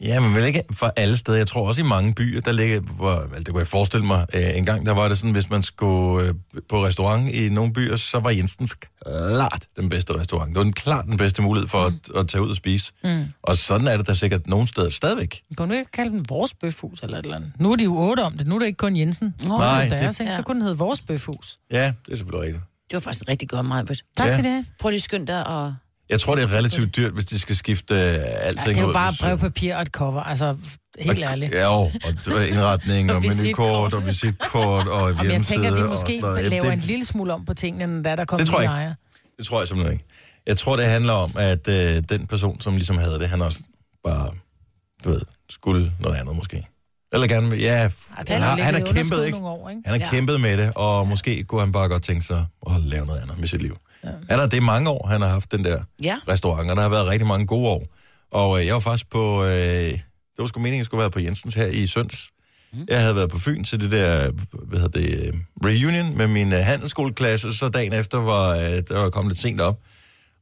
Ja, 0.00 0.20
men 0.20 0.34
vel 0.34 0.44
ikke 0.44 0.62
for 0.72 0.92
alle 0.96 1.16
steder. 1.16 1.38
Jeg 1.38 1.46
tror 1.46 1.68
også 1.68 1.80
i 1.80 1.84
mange 1.84 2.14
byer, 2.14 2.40
der 2.40 2.52
ligger, 2.52 2.80
hvor, 2.80 3.26
vel, 3.30 3.38
det 3.38 3.48
kunne 3.48 3.58
jeg 3.58 3.66
forestille 3.66 4.06
mig, 4.06 4.26
øh, 4.34 4.56
en 4.56 4.64
gang 4.66 4.86
der 4.86 4.92
var 4.94 5.08
det 5.08 5.18
sådan, 5.18 5.32
hvis 5.32 5.50
man 5.50 5.62
skulle 5.62 6.28
øh, 6.28 6.34
på 6.68 6.84
restaurant 6.84 7.28
i 7.34 7.48
nogle 7.48 7.72
byer, 7.72 7.96
så 7.96 8.18
var 8.18 8.30
Jensens 8.30 8.74
klart 8.74 9.66
den 9.76 9.88
bedste 9.88 10.20
restaurant. 10.20 10.48
Det 10.48 10.56
var 10.56 10.62
den 10.62 10.72
klart 10.72 11.04
den 11.04 11.16
bedste 11.16 11.42
mulighed 11.42 11.68
for 11.68 11.88
mm. 11.88 12.00
at, 12.14 12.20
at 12.20 12.28
tage 12.28 12.42
ud 12.42 12.50
og 12.50 12.56
spise. 12.56 12.92
Mm. 13.04 13.24
Og 13.42 13.56
sådan 13.58 13.86
er 13.88 13.96
det 13.96 14.06
der 14.06 14.14
sikkert 14.14 14.46
nogle 14.46 14.66
steder 14.66 14.88
stadigvæk. 14.90 15.42
Kan 15.58 15.68
du 15.68 15.74
ikke 15.74 15.90
kalde 15.90 16.10
den 16.10 16.24
vores 16.28 16.54
bøfhus 16.54 17.00
eller 17.02 17.18
et 17.18 17.24
eller 17.24 17.36
andet? 17.36 17.52
Nu 17.58 17.72
er 17.72 17.76
de 17.76 17.84
jo 17.84 17.96
otte 17.96 18.20
om 18.20 18.36
det. 18.38 18.46
Nu 18.46 18.54
er 18.54 18.58
det 18.58 18.66
ikke 18.66 18.76
kun 18.76 18.96
Jensen. 18.96 19.34
Nå, 19.44 19.58
Nej, 19.58 19.84
det 19.84 19.92
er 19.92 20.00
deres, 20.00 20.20
ikke? 20.20 20.32
Så 20.32 20.42
kunne 20.42 20.54
den 20.54 20.62
hedde 20.62 20.78
vores 20.78 21.02
bøfhus. 21.02 21.58
Ja, 21.72 21.92
det 22.06 22.12
er 22.12 22.16
selvfølgelig 22.16 22.46
rigtigt. 22.46 22.64
Det 22.90 22.94
var 22.94 23.00
faktisk 23.00 23.24
rigtig 23.28 23.48
godt, 23.48 23.66
Majbet. 23.66 24.04
Tak 24.16 24.26
Ja. 24.26 24.32
skal 24.32 24.44
det 24.44 24.52
have. 24.52 24.64
Prøv 24.80 24.90
lige 24.90 25.00
skynde 25.00 25.26
dig 25.26 25.46
og... 25.46 25.74
Jeg 26.10 26.20
tror, 26.20 26.34
det 26.34 26.44
er 26.44 26.54
relativt 26.56 26.96
dyrt, 26.96 27.12
hvis 27.12 27.24
de 27.24 27.38
skal 27.38 27.56
skifte 27.56 27.94
øh, 27.94 28.00
alting 28.00 28.66
Ja, 28.66 28.70
det 28.70 28.76
er 28.78 28.82
jo 28.82 28.88
ud. 28.88 28.94
bare 28.94 29.12
brevpapir 29.20 29.76
og 29.76 29.82
et 29.82 29.88
cover. 29.88 30.22
Altså, 30.22 30.56
helt 30.98 31.24
og, 31.24 31.30
ærligt. 31.30 31.54
Ja, 31.54 31.64
jo, 31.64 31.90
og 32.34 32.48
indretning, 32.48 33.10
og, 33.12 33.16
Og 33.16 33.22
menukort, 33.22 33.94
og 33.94 34.06
visitkort, 34.06 34.86
og 34.88 35.10
Jamen, 35.10 35.32
jeg 35.32 35.42
tænker, 35.42 35.68
at 35.68 35.72
de 35.72 35.78
hjemmeside, 35.78 35.88
måske 35.88 36.20
og 36.26 36.42
laver 36.42 36.64
det- 36.64 36.72
en 36.72 36.78
lille 36.78 37.04
smule 37.04 37.34
om 37.34 37.44
på 37.44 37.54
tingene, 37.54 37.86
når 37.86 38.02
der, 38.02 38.16
der 38.16 38.24
kommer 38.24 38.44
Det 38.44 38.52
tror 38.52 38.60
jeg 38.60 38.80
ikke. 38.82 38.94
Det 39.38 39.46
tror 39.46 39.60
jeg 39.60 39.68
simpelthen 39.68 39.92
ikke. 39.92 40.04
Jeg 40.46 40.56
tror, 40.58 40.76
det 40.76 40.84
handler 40.86 41.12
om, 41.12 41.32
at 41.38 41.68
øh, 41.68 42.02
den 42.08 42.26
person, 42.26 42.60
som 42.60 42.74
ligesom 42.74 42.98
havde 42.98 43.18
det, 43.18 43.28
han 43.28 43.42
også 43.42 43.58
bare, 44.04 44.30
du 45.04 45.08
ved, 45.10 45.20
skulle 45.50 45.92
noget 46.00 46.16
andet 46.16 46.36
måske. 46.36 46.66
Eller 47.12 47.26
gerne, 47.26 47.56
ja, 47.56 47.72
Ej, 47.72 47.90
han, 48.28 48.42
har, 48.42 48.56
han 48.62 48.74
har 48.74 48.80
kæmpet, 48.80 49.26
ikke? 49.26 49.38
år, 49.38 49.68
ikke? 49.68 49.82
Han 49.86 50.00
har 50.00 50.06
Ja. 50.06 50.10
kæmpet 50.10 50.40
med 50.40 50.58
det, 50.58 50.72
og 50.74 51.08
måske 51.08 51.44
kunne 51.44 51.60
han 51.60 51.72
bare 51.72 51.88
godt 51.88 52.02
tænke 52.02 52.26
sig 52.26 52.46
at 52.70 52.80
lave 52.80 53.06
noget 53.06 53.20
andet 53.20 53.38
med 53.38 53.48
sit 53.48 53.62
liv. 53.62 53.76
Ja. 54.04 54.08
Er 54.28 54.36
der 54.36 54.46
det 54.46 54.62
mange 54.62 54.90
år, 54.90 55.06
han 55.06 55.20
har 55.20 55.28
haft 55.28 55.52
den 55.52 55.64
der 55.64 55.82
Ja. 56.02 56.16
restaurant, 56.28 56.70
og 56.70 56.76
der 56.76 56.82
har 56.82 56.88
været 56.88 57.08
rigtig 57.08 57.26
mange 57.28 57.46
gode 57.46 57.68
år. 57.68 57.84
Og 58.32 58.60
øh, 58.60 58.66
jeg 58.66 58.74
var 58.74 58.80
faktisk 58.80 59.10
på, 59.10 59.44
øh, 59.44 59.50
det 59.50 60.02
var 60.38 60.46
sgu 60.46 60.60
meningen, 60.60 60.78
jeg 60.78 60.84
skulle 60.86 61.00
være 61.00 61.10
på 61.10 61.20
Jensens 61.20 61.54
her 61.54 61.66
i 61.66 61.86
søndags. 61.86 62.28
Mm. 62.72 62.78
Jeg 62.88 63.00
havde 63.00 63.14
været 63.14 63.30
på 63.30 63.38
Fyn 63.38 63.64
til 63.64 63.80
det 63.80 63.90
der, 63.90 64.30
hvad 64.52 64.80
hedder 64.80 65.00
det, 65.00 65.26
øh, 65.26 65.34
reunion 65.64 66.16
med 66.16 66.26
min 66.26 66.52
øh, 66.52 66.58
handelsskoleklasse, 66.58 67.52
så 67.52 67.68
dagen 67.68 67.92
efter 67.92 68.18
var, 68.18 68.48
øh, 68.50 68.82
der 68.88 68.98
var 68.98 69.10
kommet 69.10 69.32
lidt 69.32 69.40
sent 69.40 69.60
op. 69.60 69.78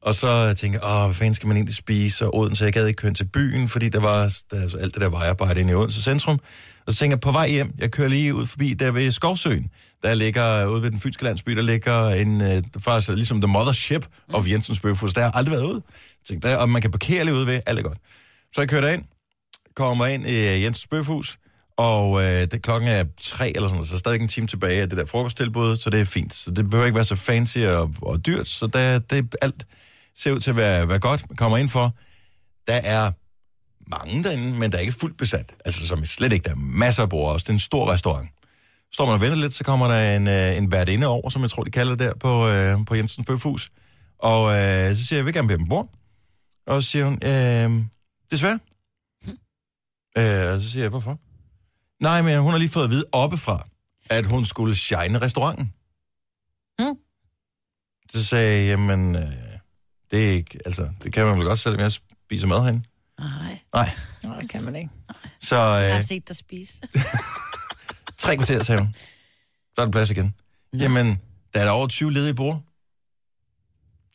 Og 0.01 0.15
så 0.15 0.53
tænkte 0.53 0.79
jeg, 0.83 0.95
åh, 0.95 1.05
hvad 1.05 1.15
fanden 1.15 1.33
skal 1.33 1.47
man 1.47 1.57
egentlig 1.57 1.75
spise? 1.75 2.25
Og 2.25 2.37
Odense, 2.37 2.63
jeg 2.63 2.73
gad 2.73 2.87
ikke 2.87 2.97
køre 2.97 3.13
til 3.13 3.25
byen, 3.25 3.67
fordi 3.67 3.89
der 3.89 3.99
var 3.99 4.33
der, 4.51 4.57
er 4.57 4.77
alt 4.81 4.93
det 4.93 5.01
der 5.01 5.09
vejarbejde 5.09 5.59
inde 5.59 5.71
i 5.71 5.75
Odense 5.75 6.01
centrum. 6.01 6.39
Og 6.87 6.93
så 6.93 6.99
tænker 6.99 7.15
jeg, 7.15 7.21
på 7.21 7.31
vej 7.31 7.49
hjem, 7.49 7.73
jeg 7.77 7.91
kører 7.91 8.07
lige 8.07 8.35
ud 8.35 8.45
forbi 8.45 8.73
der 8.73 8.91
ved 8.91 9.11
Skovsøen. 9.11 9.69
Der 10.03 10.13
ligger, 10.13 10.65
ude 10.65 10.83
ved 10.83 10.91
den 10.91 10.99
fynske 10.99 11.23
landsby, 11.23 11.51
der 11.51 11.61
ligger 11.61 12.09
en, 12.09 12.41
øh, 12.41 12.63
faktisk 12.79 13.09
ligesom 13.09 13.41
the 13.41 13.51
mothership 13.51 14.07
of 14.33 14.47
Jensens 14.47 14.79
Bøfhus. 14.79 15.13
Der 15.13 15.21
har 15.21 15.27
jeg 15.27 15.35
aldrig 15.35 15.51
været 15.51 15.65
ude. 15.65 15.81
Jeg 15.85 16.27
tænkte, 16.27 16.47
der, 16.47 16.57
og 16.57 16.69
man 16.69 16.81
kan 16.81 16.91
parkere 16.91 17.23
lige 17.25 17.35
ude 17.35 17.47
ved, 17.47 17.59
alt 17.65 17.79
er 17.79 17.83
godt. 17.83 17.97
Så 18.53 18.61
jeg 18.61 18.69
kører 18.69 18.81
derind, 18.81 19.03
kommer 19.75 20.05
ind 20.05 20.25
i 20.25 20.35
øh, 20.35 20.63
Jensens 20.63 20.87
Bøfhus, 20.87 21.37
og 21.77 22.23
øh, 22.23 22.41
det 22.51 22.61
klokken 22.63 22.89
er 22.89 23.03
tre 23.21 23.47
eller 23.55 23.67
sådan 23.67 23.75
noget, 23.75 23.89
så 23.89 23.95
er 23.95 23.99
stadig 23.99 24.21
en 24.21 24.27
time 24.27 24.47
tilbage 24.47 24.81
af 24.81 24.89
det 24.89 24.97
der 24.97 25.05
frokosttilbud, 25.05 25.75
så 25.75 25.89
det 25.89 25.99
er 25.99 26.05
fint. 26.05 26.35
Så 26.35 26.51
det 26.51 26.69
behøver 26.69 26.85
ikke 26.85 26.95
være 26.95 27.05
så 27.05 27.15
fancy 27.15 27.57
og, 27.57 27.93
og 28.01 28.25
dyrt, 28.25 28.47
så 28.47 28.67
der, 28.67 28.99
det 28.99 29.35
alt 29.41 29.65
ser 30.17 30.31
ud 30.31 30.39
til 30.39 30.49
at 30.49 30.55
være, 30.55 30.89
være 30.89 30.99
godt. 30.99 31.29
Man 31.29 31.35
kommer 31.35 31.57
ind 31.57 31.69
for, 31.69 31.95
der 32.67 32.73
er 32.73 33.11
mange 33.89 34.23
derinde, 34.23 34.59
men 34.59 34.71
der 34.71 34.77
er 34.77 34.81
ikke 34.81 34.93
fuldt 34.93 35.17
besat. 35.17 35.55
Altså 35.65 35.87
som 35.87 36.05
slet 36.05 36.33
ikke, 36.33 36.43
der 36.43 36.51
er 36.51 36.55
masser 36.55 37.03
af 37.03 37.09
bord 37.09 37.33
også. 37.33 37.43
Det 37.43 37.49
er 37.49 37.53
en 37.53 37.59
stor 37.59 37.91
restaurant. 37.91 38.29
Står 38.91 39.05
man 39.05 39.13
og 39.13 39.21
venter 39.21 39.37
lidt, 39.37 39.53
så 39.53 39.63
kommer 39.63 39.87
der 39.87 40.15
en, 40.15 40.27
øh, 40.27 40.57
en 40.57 40.71
værtinde 40.71 41.07
over, 41.07 41.29
som 41.29 41.41
jeg 41.41 41.49
tror, 41.49 41.63
de 41.63 41.71
kalder 41.71 41.95
det 41.95 41.99
der 41.99 42.13
på, 42.15 42.47
øh, 42.47 42.85
på 42.85 42.95
Jensens 42.95 43.25
Bøfhus. 43.27 43.71
Og 44.19 44.59
øh, 44.59 44.95
så 44.95 45.05
siger 45.05 45.17
jeg, 45.17 45.17
jeg 45.17 45.25
vil 45.25 45.33
gerne 45.33 45.47
bede 45.47 45.57
dem 45.57 45.67
bord. 45.67 45.89
Og 46.67 46.83
så 46.83 46.89
siger 46.89 47.05
hun, 47.05 47.13
øh, 47.13 47.85
desværre. 48.31 48.59
Øh, 50.17 50.53
og 50.53 50.61
så 50.61 50.71
siger 50.71 50.83
jeg, 50.83 50.89
hvorfor? 50.89 51.19
Nej, 52.03 52.21
men 52.21 52.39
hun 52.39 52.51
har 52.51 52.57
lige 52.57 52.69
fået 52.69 52.83
at 52.83 52.89
vide 52.89 53.05
oppefra, 53.11 53.67
at 54.09 54.25
hun 54.25 54.45
skulle 54.45 54.75
shine 54.75 55.21
restauranten. 55.21 55.73
Hmm. 56.79 56.97
Så 58.11 58.25
sagde 58.25 58.57
jeg, 58.57 58.65
jamen, 58.67 59.15
øh, 59.15 59.46
det 60.11 60.25
er 60.27 60.31
ikke, 60.31 60.59
altså, 60.65 60.89
det 61.03 61.13
kan 61.13 61.25
man 61.25 61.37
vel 61.37 61.45
godt, 61.45 61.59
selvom 61.59 61.79
jeg 61.81 61.91
spiser 61.91 62.47
mad 62.47 62.61
herinde. 62.61 62.83
Nej, 63.19 63.59
Nej, 63.73 63.89
Nej, 64.23 64.39
det 64.41 64.49
kan 64.49 64.63
man 64.63 64.75
ikke. 64.75 64.89
så 65.41 65.55
jeg 65.55 65.91
har 65.91 65.97
øh, 65.97 66.03
set 66.03 66.27
dig 66.27 66.35
spise. 66.35 66.81
tre 68.17 68.35
kvarter, 68.37 68.63
sagde 68.63 68.81
hun. 68.81 68.93
Så 69.75 69.81
er 69.81 69.85
der 69.85 69.91
plads 69.91 70.09
igen. 70.11 70.33
Jamen, 70.73 71.07
der 71.53 71.59
er 71.59 71.63
der 71.63 71.71
over 71.71 71.87
20 71.87 72.13
ledige 72.13 72.33
bord. 72.33 72.61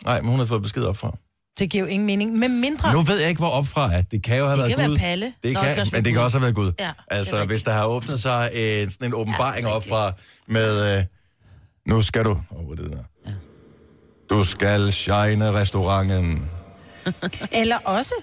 Nej, 0.05 0.21
men 0.21 0.31
hun 0.31 0.39
har 0.39 0.47
fået 0.47 0.63
besked 0.63 0.83
opfra. 0.85 1.17
Det 1.59 1.71
giver 1.71 1.85
jo 1.85 1.89
ingen 1.89 2.07
mening. 2.07 2.35
Med 2.39 2.49
mindre... 2.49 2.93
Nu 2.93 3.01
ved 3.03 3.19
jeg 3.19 3.29
ikke, 3.29 3.39
hvor 3.39 3.49
opfra 3.51 3.93
er. 3.95 4.03
Det 4.03 4.23
kan 4.23 4.39
jo 4.39 4.47
have 4.47 4.53
Det 4.53 4.59
været 4.59 4.71
kan 4.71 4.79
være 4.79 4.89
Gud. 4.89 4.97
Palle. 4.99 5.33
Det 5.43 5.53
Nå, 5.53 5.61
kan, 5.61 5.87
men 5.93 6.05
det 6.05 6.13
kan 6.13 6.23
også 6.23 6.39
have 6.39 6.43
været 6.43 6.55
Gud. 6.55 6.73
Ja, 6.79 6.93
altså, 7.09 7.35
rigtigt. 7.35 7.51
hvis 7.51 7.63
der 7.63 7.73
har 7.73 7.87
åbnet 7.87 8.21
sig 8.21 8.51
en, 8.55 8.91
sådan 8.91 9.07
en 9.07 9.15
åbenbaring 9.15 9.67
Ja, 9.67 9.73
op 9.73 9.85
fra 9.89 10.13
med, 10.47 10.99
øh, 10.99 11.05
nu 11.87 12.03
skal 12.03 12.25
du, 12.25 12.41
oh, 12.51 12.67
hvad 12.67 12.79
er 12.79 12.83
det 12.89 12.93
der? 12.93 13.05
Ja. 14.33 14.39
Du 14.39 14.45
skal 14.45 14.93
shine 14.93 15.53
restauranten. 15.53 16.51
Eller 17.61 17.77
også, 17.85 18.15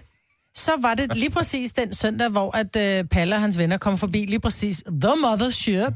så 0.56 0.72
var 0.82 0.93
det 0.93 1.15
lige 1.15 1.30
præcis 1.30 1.72
den 1.72 1.93
søndag, 1.93 2.30
hvor 2.30 2.58
at 2.58 2.76
øh, 2.76 3.06
Palle 3.06 3.36
og 3.36 3.41
hans 3.41 3.58
venner 3.58 3.78
kom 3.78 3.98
forbi 3.98 4.26
lige 4.26 4.39
præcis 4.39 4.84
The 5.02 5.13
Mothership, 5.22 5.93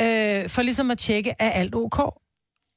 øh, 0.00 0.48
for 0.48 0.62
ligesom 0.62 0.90
at 0.90 0.98
tjekke, 0.98 1.34
er 1.38 1.50
alt 1.50 1.74
ok? 1.74 1.96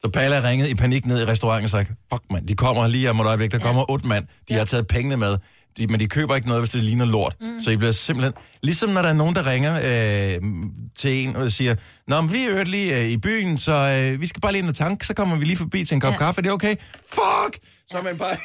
Så 0.01 0.09
Palle 0.13 0.43
ringet 0.49 0.69
i 0.69 0.75
panik 0.75 1.05
ned 1.05 1.21
i 1.21 1.25
restauranten 1.25 1.63
og 1.63 1.69
sagt, 1.69 1.91
fuck 2.13 2.23
mand, 2.31 2.47
de 2.47 2.55
kommer 2.55 2.87
lige 2.87 3.09
om 3.09 3.19
et 3.19 3.25
øjeblik, 3.27 3.51
der 3.51 3.59
kommer 3.59 3.91
otte 3.91 4.07
mand, 4.07 4.25
de 4.49 4.53
har 4.53 4.65
taget 4.65 4.87
pengene 4.87 5.17
med, 5.17 5.37
de, 5.77 5.87
men 5.87 5.99
de 5.99 6.07
køber 6.07 6.35
ikke 6.35 6.47
noget, 6.47 6.61
hvis 6.61 6.69
det 6.69 6.83
ligner 6.83 7.05
lort. 7.05 7.35
Mm. 7.41 7.63
Så 7.63 7.71
I 7.71 7.77
bliver 7.77 7.91
simpelthen, 7.91 8.33
ligesom 8.63 8.89
når 8.89 9.01
der 9.01 9.09
er 9.09 9.13
nogen, 9.13 9.35
der 9.35 9.45
ringer 9.47 9.75
øh, 9.75 10.41
til 10.97 11.11
en 11.11 11.35
og 11.35 11.51
siger, 11.51 11.75
Nå, 12.07 12.21
men 12.21 12.33
vi 12.33 12.43
er 12.43 12.49
øvrigt 12.49 12.69
lige 12.69 12.99
øh, 12.99 13.09
i 13.09 13.17
byen, 13.17 13.57
så 13.57 13.73
øh, 13.73 14.21
vi 14.21 14.27
skal 14.27 14.41
bare 14.41 14.51
lige 14.51 14.61
ind 14.61 14.69
og 14.69 14.75
tanke, 14.75 15.05
så 15.05 15.13
kommer 15.13 15.35
vi 15.35 15.45
lige 15.45 15.57
forbi 15.57 15.85
til 15.85 15.95
en 15.95 16.01
kop 16.01 16.09
ja. 16.09 16.13
Ja. 16.13 16.17
kaffe, 16.17 16.39
er 16.39 16.43
det 16.43 16.51
okay? 16.51 16.75
Fuck! 17.09 17.59
Så 17.87 17.97
er 17.97 18.03
man 18.03 18.17
bare 18.17 18.35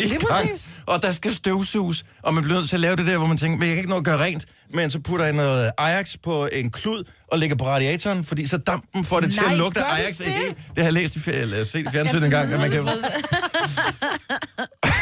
i 0.00 0.08
gang, 0.08 0.50
og 0.86 1.02
der 1.02 1.10
skal 1.12 1.34
støvsuges, 1.34 2.04
og 2.22 2.34
man 2.34 2.44
bliver 2.44 2.58
nødt 2.58 2.68
til 2.68 2.76
at 2.76 2.80
lave 2.80 2.96
det 2.96 3.06
der, 3.06 3.18
hvor 3.18 3.26
man 3.26 3.36
tænker, 3.36 3.58
men 3.58 3.68
jeg 3.68 3.74
kan 3.74 3.78
ikke 3.78 3.90
nå 3.90 3.96
at 3.96 4.04
gøre 4.04 4.18
rent, 4.18 4.44
men 4.74 4.90
så 4.90 5.00
putter 5.00 5.24
jeg 5.24 5.34
noget 5.34 5.72
Ajax 5.78 6.16
på 6.22 6.48
en 6.52 6.70
klud 6.70 7.04
og 7.32 7.38
lægger 7.38 7.56
på 7.56 7.64
radiatoren, 7.66 8.24
fordi 8.24 8.46
så 8.46 8.56
dampen 8.56 9.04
får 9.04 9.20
det 9.20 9.32
til 9.32 9.42
Nej, 9.42 9.52
at 9.52 9.58
lugte 9.58 9.80
af 9.80 9.96
det 9.96 10.02
Ajax. 10.02 10.16
det? 10.18 10.26
Det? 10.26 10.34
det 10.56 10.78
har 10.78 10.84
jeg 10.84 10.92
læst 10.92 11.16
i, 11.16 11.30
eller 11.30 11.64
set 11.64 11.86
i 11.86 11.90
fjernsynet 11.92 12.24
en 12.24 12.30
gang, 12.30 12.52
at 12.52 12.60
man 12.60 12.70
kan... 12.70 12.82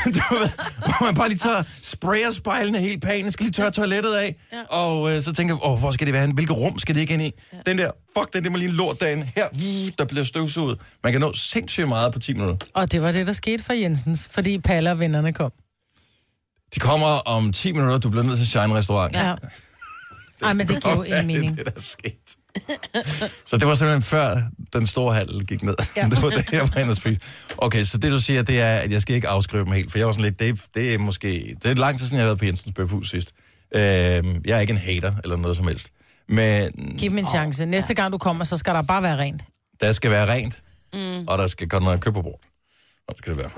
du 0.04 0.34
ved, 0.34 0.48
hvor 0.84 1.04
man 1.04 1.14
bare 1.14 1.28
lige 1.28 1.38
tager 1.38 1.62
sprayer 1.82 2.30
spejlene 2.30 2.78
helt 2.78 3.02
pænt, 3.02 3.32
skal 3.32 3.44
lige 3.44 3.52
tørre 3.52 3.70
toilettet 3.70 4.14
af, 4.14 4.36
ja. 4.52 4.62
og 4.76 5.16
øh, 5.16 5.22
så 5.22 5.32
tænker 5.32 5.54
jeg, 5.54 5.64
åh, 5.70 5.78
hvor 5.78 5.90
skal 5.90 6.06
det 6.06 6.12
være 6.12 6.22
henne? 6.22 6.34
Hvilket 6.34 6.56
rum 6.56 6.78
skal 6.78 6.94
det 6.94 7.00
ikke 7.00 7.14
ind 7.14 7.22
i? 7.22 7.32
Ja. 7.52 7.58
Den 7.66 7.78
der, 7.78 7.90
fuck 8.18 8.32
den, 8.32 8.44
det 8.44 8.52
må 8.52 8.58
lige 8.58 8.68
en 8.68 8.74
lort 8.74 9.00
dagen. 9.00 9.22
Her, 9.36 9.48
der 9.98 10.04
bliver 10.04 10.24
støvsuget. 10.24 10.78
Man 11.02 11.12
kan 11.12 11.20
nå 11.20 11.32
sindssygt 11.32 11.88
meget 11.88 12.12
på 12.12 12.18
10 12.18 12.32
minutter. 12.32 12.56
Og 12.74 12.92
det 12.92 13.02
var 13.02 13.12
det, 13.12 13.26
der 13.26 13.32
skete 13.32 13.64
for 13.64 13.72
Jensens, 13.72 14.28
fordi 14.32 14.58
Palle 14.58 14.90
og 14.90 15.00
vennerne 15.00 15.32
kom. 15.32 15.52
De 16.74 16.80
kommer 16.80 17.06
om 17.06 17.52
10 17.52 17.72
minutter, 17.72 17.98
du 17.98 18.10
bliver 18.10 18.24
nødt 18.24 18.38
til 18.38 18.46
Shine 18.48 18.74
Restaurant. 18.74 19.16
Ja. 19.16 19.34
Ej, 20.42 20.52
men 20.52 20.68
det 20.68 20.82
giver 20.82 20.94
jo 20.96 21.02
ingen 21.02 21.26
mening. 21.32 21.56
Det, 21.56 21.64
der 21.66 21.72
er 21.76 21.80
sket. 21.80 22.36
så 23.46 23.56
det 23.56 23.68
var 23.68 23.74
simpelthen 23.74 24.02
før 24.02 24.36
den 24.72 24.86
store 24.86 25.14
handel 25.14 25.46
gik 25.46 25.62
ned. 25.62 25.74
Ja. 25.96 26.04
Det 26.10 26.22
var 26.22 26.30
det, 26.30 26.52
jeg 26.52 26.60
var 26.74 26.80
inde 26.80 26.90
og 26.90 26.96
spise. 26.96 27.20
Okay, 27.58 27.84
så 27.84 27.98
det 27.98 28.12
du 28.12 28.20
siger, 28.20 28.42
det 28.42 28.60
er, 28.60 28.76
at 28.76 28.90
jeg 28.90 29.02
skal 29.02 29.14
ikke 29.14 29.28
afskrive 29.28 29.64
dem 29.64 29.72
helt, 29.72 29.90
for 29.90 29.98
jeg 29.98 30.06
var 30.06 30.12
sådan 30.12 30.24
lidt, 30.24 30.38
det, 30.40 30.48
er- 30.48 30.66
det 30.74 30.94
er 30.94 30.98
måske, 30.98 31.56
det 31.62 31.70
er 31.70 31.74
lang 31.74 31.98
tid 31.98 32.06
siden, 32.06 32.16
jeg 32.16 32.22
har 32.22 32.28
været 32.28 32.38
på 32.38 32.44
Jensens 32.44 32.72
Bøfhus 32.76 33.10
sidst. 33.10 33.32
Øh, 33.74 33.80
jeg 33.80 34.22
er 34.46 34.58
ikke 34.58 34.70
en 34.70 34.76
hater 34.78 35.12
eller 35.24 35.36
noget 35.36 35.56
som 35.56 35.66
helst. 35.66 35.88
Men 36.28 36.72
Giv 36.98 37.10
dem 37.10 37.18
en 37.18 37.26
chance. 37.26 37.66
Næste 37.66 37.94
gang 37.94 38.12
du 38.12 38.18
kommer, 38.18 38.44
så 38.44 38.56
skal 38.56 38.74
der 38.74 38.82
bare 38.82 39.02
være 39.02 39.18
rent. 39.18 39.42
der 39.80 39.92
skal 39.92 40.10
være 40.10 40.32
rent, 40.32 40.62
mm. 40.92 41.24
og 41.28 41.38
der 41.38 41.46
skal 41.46 41.68
godt 41.68 41.82
noget 41.84 42.00
køb 42.00 42.14
på 42.14 42.22
bord. 42.22 42.40
Og 43.10 43.16
det 43.16 43.24
skal 43.24 43.32
det 43.32 43.38
være. 43.42 43.50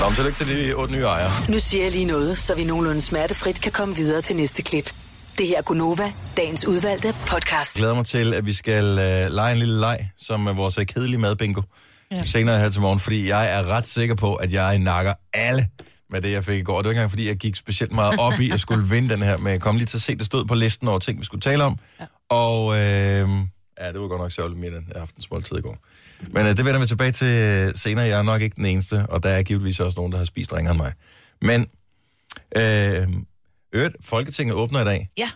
Nå, 0.00 0.06
men 0.06 0.14
tillykke 0.14 0.38
til 0.38 0.48
de 0.48 0.74
otte 0.74 0.94
nye 0.94 1.02
ejere. 1.02 1.30
Nu 1.48 1.58
siger 1.58 1.82
jeg 1.84 1.92
lige 1.92 2.04
noget, 2.04 2.38
så 2.38 2.54
vi 2.54 2.64
nogenlunde 2.64 3.00
smertefrit 3.00 3.60
kan 3.60 3.72
komme 3.72 3.96
videre 3.96 4.20
til 4.20 4.36
næste 4.36 4.62
klip. 4.62 4.92
Det 5.38 5.46
her 5.46 5.58
er 5.58 5.62
Gunova, 5.62 6.12
dagens 6.36 6.66
udvalgte 6.66 7.14
podcast. 7.26 7.74
glæder 7.74 7.94
mig 7.94 8.06
til, 8.06 8.34
at 8.34 8.46
vi 8.46 8.52
skal 8.52 8.84
øh, 8.84 9.32
lege 9.34 9.52
en 9.52 9.58
lille 9.58 9.80
leg, 9.80 10.10
som 10.18 10.46
er 10.46 10.52
vores 10.52 10.78
øh, 10.78 10.86
kedelige 10.86 11.18
madbingo. 11.18 11.62
Ja. 12.10 12.22
Senere 12.24 12.58
her 12.58 12.70
til 12.70 12.80
morgen, 12.80 12.98
fordi 12.98 13.28
jeg 13.28 13.58
er 13.58 13.64
ret 13.66 13.86
sikker 13.86 14.14
på, 14.14 14.34
at 14.34 14.52
jeg 14.52 14.78
nakker 14.78 15.12
alle 15.34 15.68
med 16.10 16.20
det, 16.22 16.32
jeg 16.32 16.44
fik 16.44 16.58
i 16.58 16.62
går. 16.62 16.76
Det 16.76 16.84
var 16.84 16.90
ikke 16.90 16.98
engang, 16.98 17.10
fordi 17.10 17.28
jeg 17.28 17.36
gik 17.36 17.56
specielt 17.56 17.92
meget 17.92 18.20
op 18.20 18.40
i 18.40 18.50
at 18.50 18.60
skulle 18.60 18.88
vinde 18.88 19.08
den 19.08 19.22
her, 19.22 19.36
men 19.36 19.52
jeg 19.52 19.60
kom 19.60 19.76
lige 19.76 19.86
til 19.86 19.96
at 19.98 20.02
se, 20.02 20.16
det 20.16 20.26
stod 20.26 20.44
på 20.44 20.54
listen 20.54 20.88
over 20.88 20.98
ting, 20.98 21.20
vi 21.20 21.24
skulle 21.24 21.40
tale 21.40 21.64
om. 21.64 21.78
Ja. 22.00 22.04
Og 22.28 22.74
øh, 22.74 22.80
ja, 23.80 23.92
det 23.92 24.00
var 24.00 24.08
godt 24.08 24.20
nok 24.20 24.32
sørgeligt 24.32 24.60
mere, 24.60 24.70
end 24.70 24.84
jeg 24.88 24.94
har 24.94 25.00
haft 25.00 25.16
en 25.16 25.22
små 25.22 25.40
tid 25.40 25.56
i 25.56 25.60
går. 25.60 25.76
Men 26.20 26.46
øh, 26.46 26.56
det 26.56 26.64
vender 26.64 26.80
vi 26.80 26.86
tilbage 26.86 27.12
til 27.12 27.26
øh, 27.26 27.72
senere. 27.76 28.04
Jeg 28.04 28.18
er 28.18 28.22
nok 28.22 28.42
ikke 28.42 28.56
den 28.56 28.66
eneste, 28.66 29.06
og 29.08 29.22
der 29.22 29.28
er 29.28 29.42
givetvis 29.42 29.80
også 29.80 29.96
nogen, 30.00 30.12
der 30.12 30.18
har 30.18 30.24
spist 30.24 30.52
ringere 30.52 30.72
end 30.74 30.80
mig. 30.82 30.92
Men, 31.42 31.66
øh, 32.56 33.08
øvrigt, 33.72 33.96
Folketinget 34.04 34.54
åbner 34.56 34.80
i 34.80 34.84
dag. 34.84 35.08
Ja. 35.18 35.30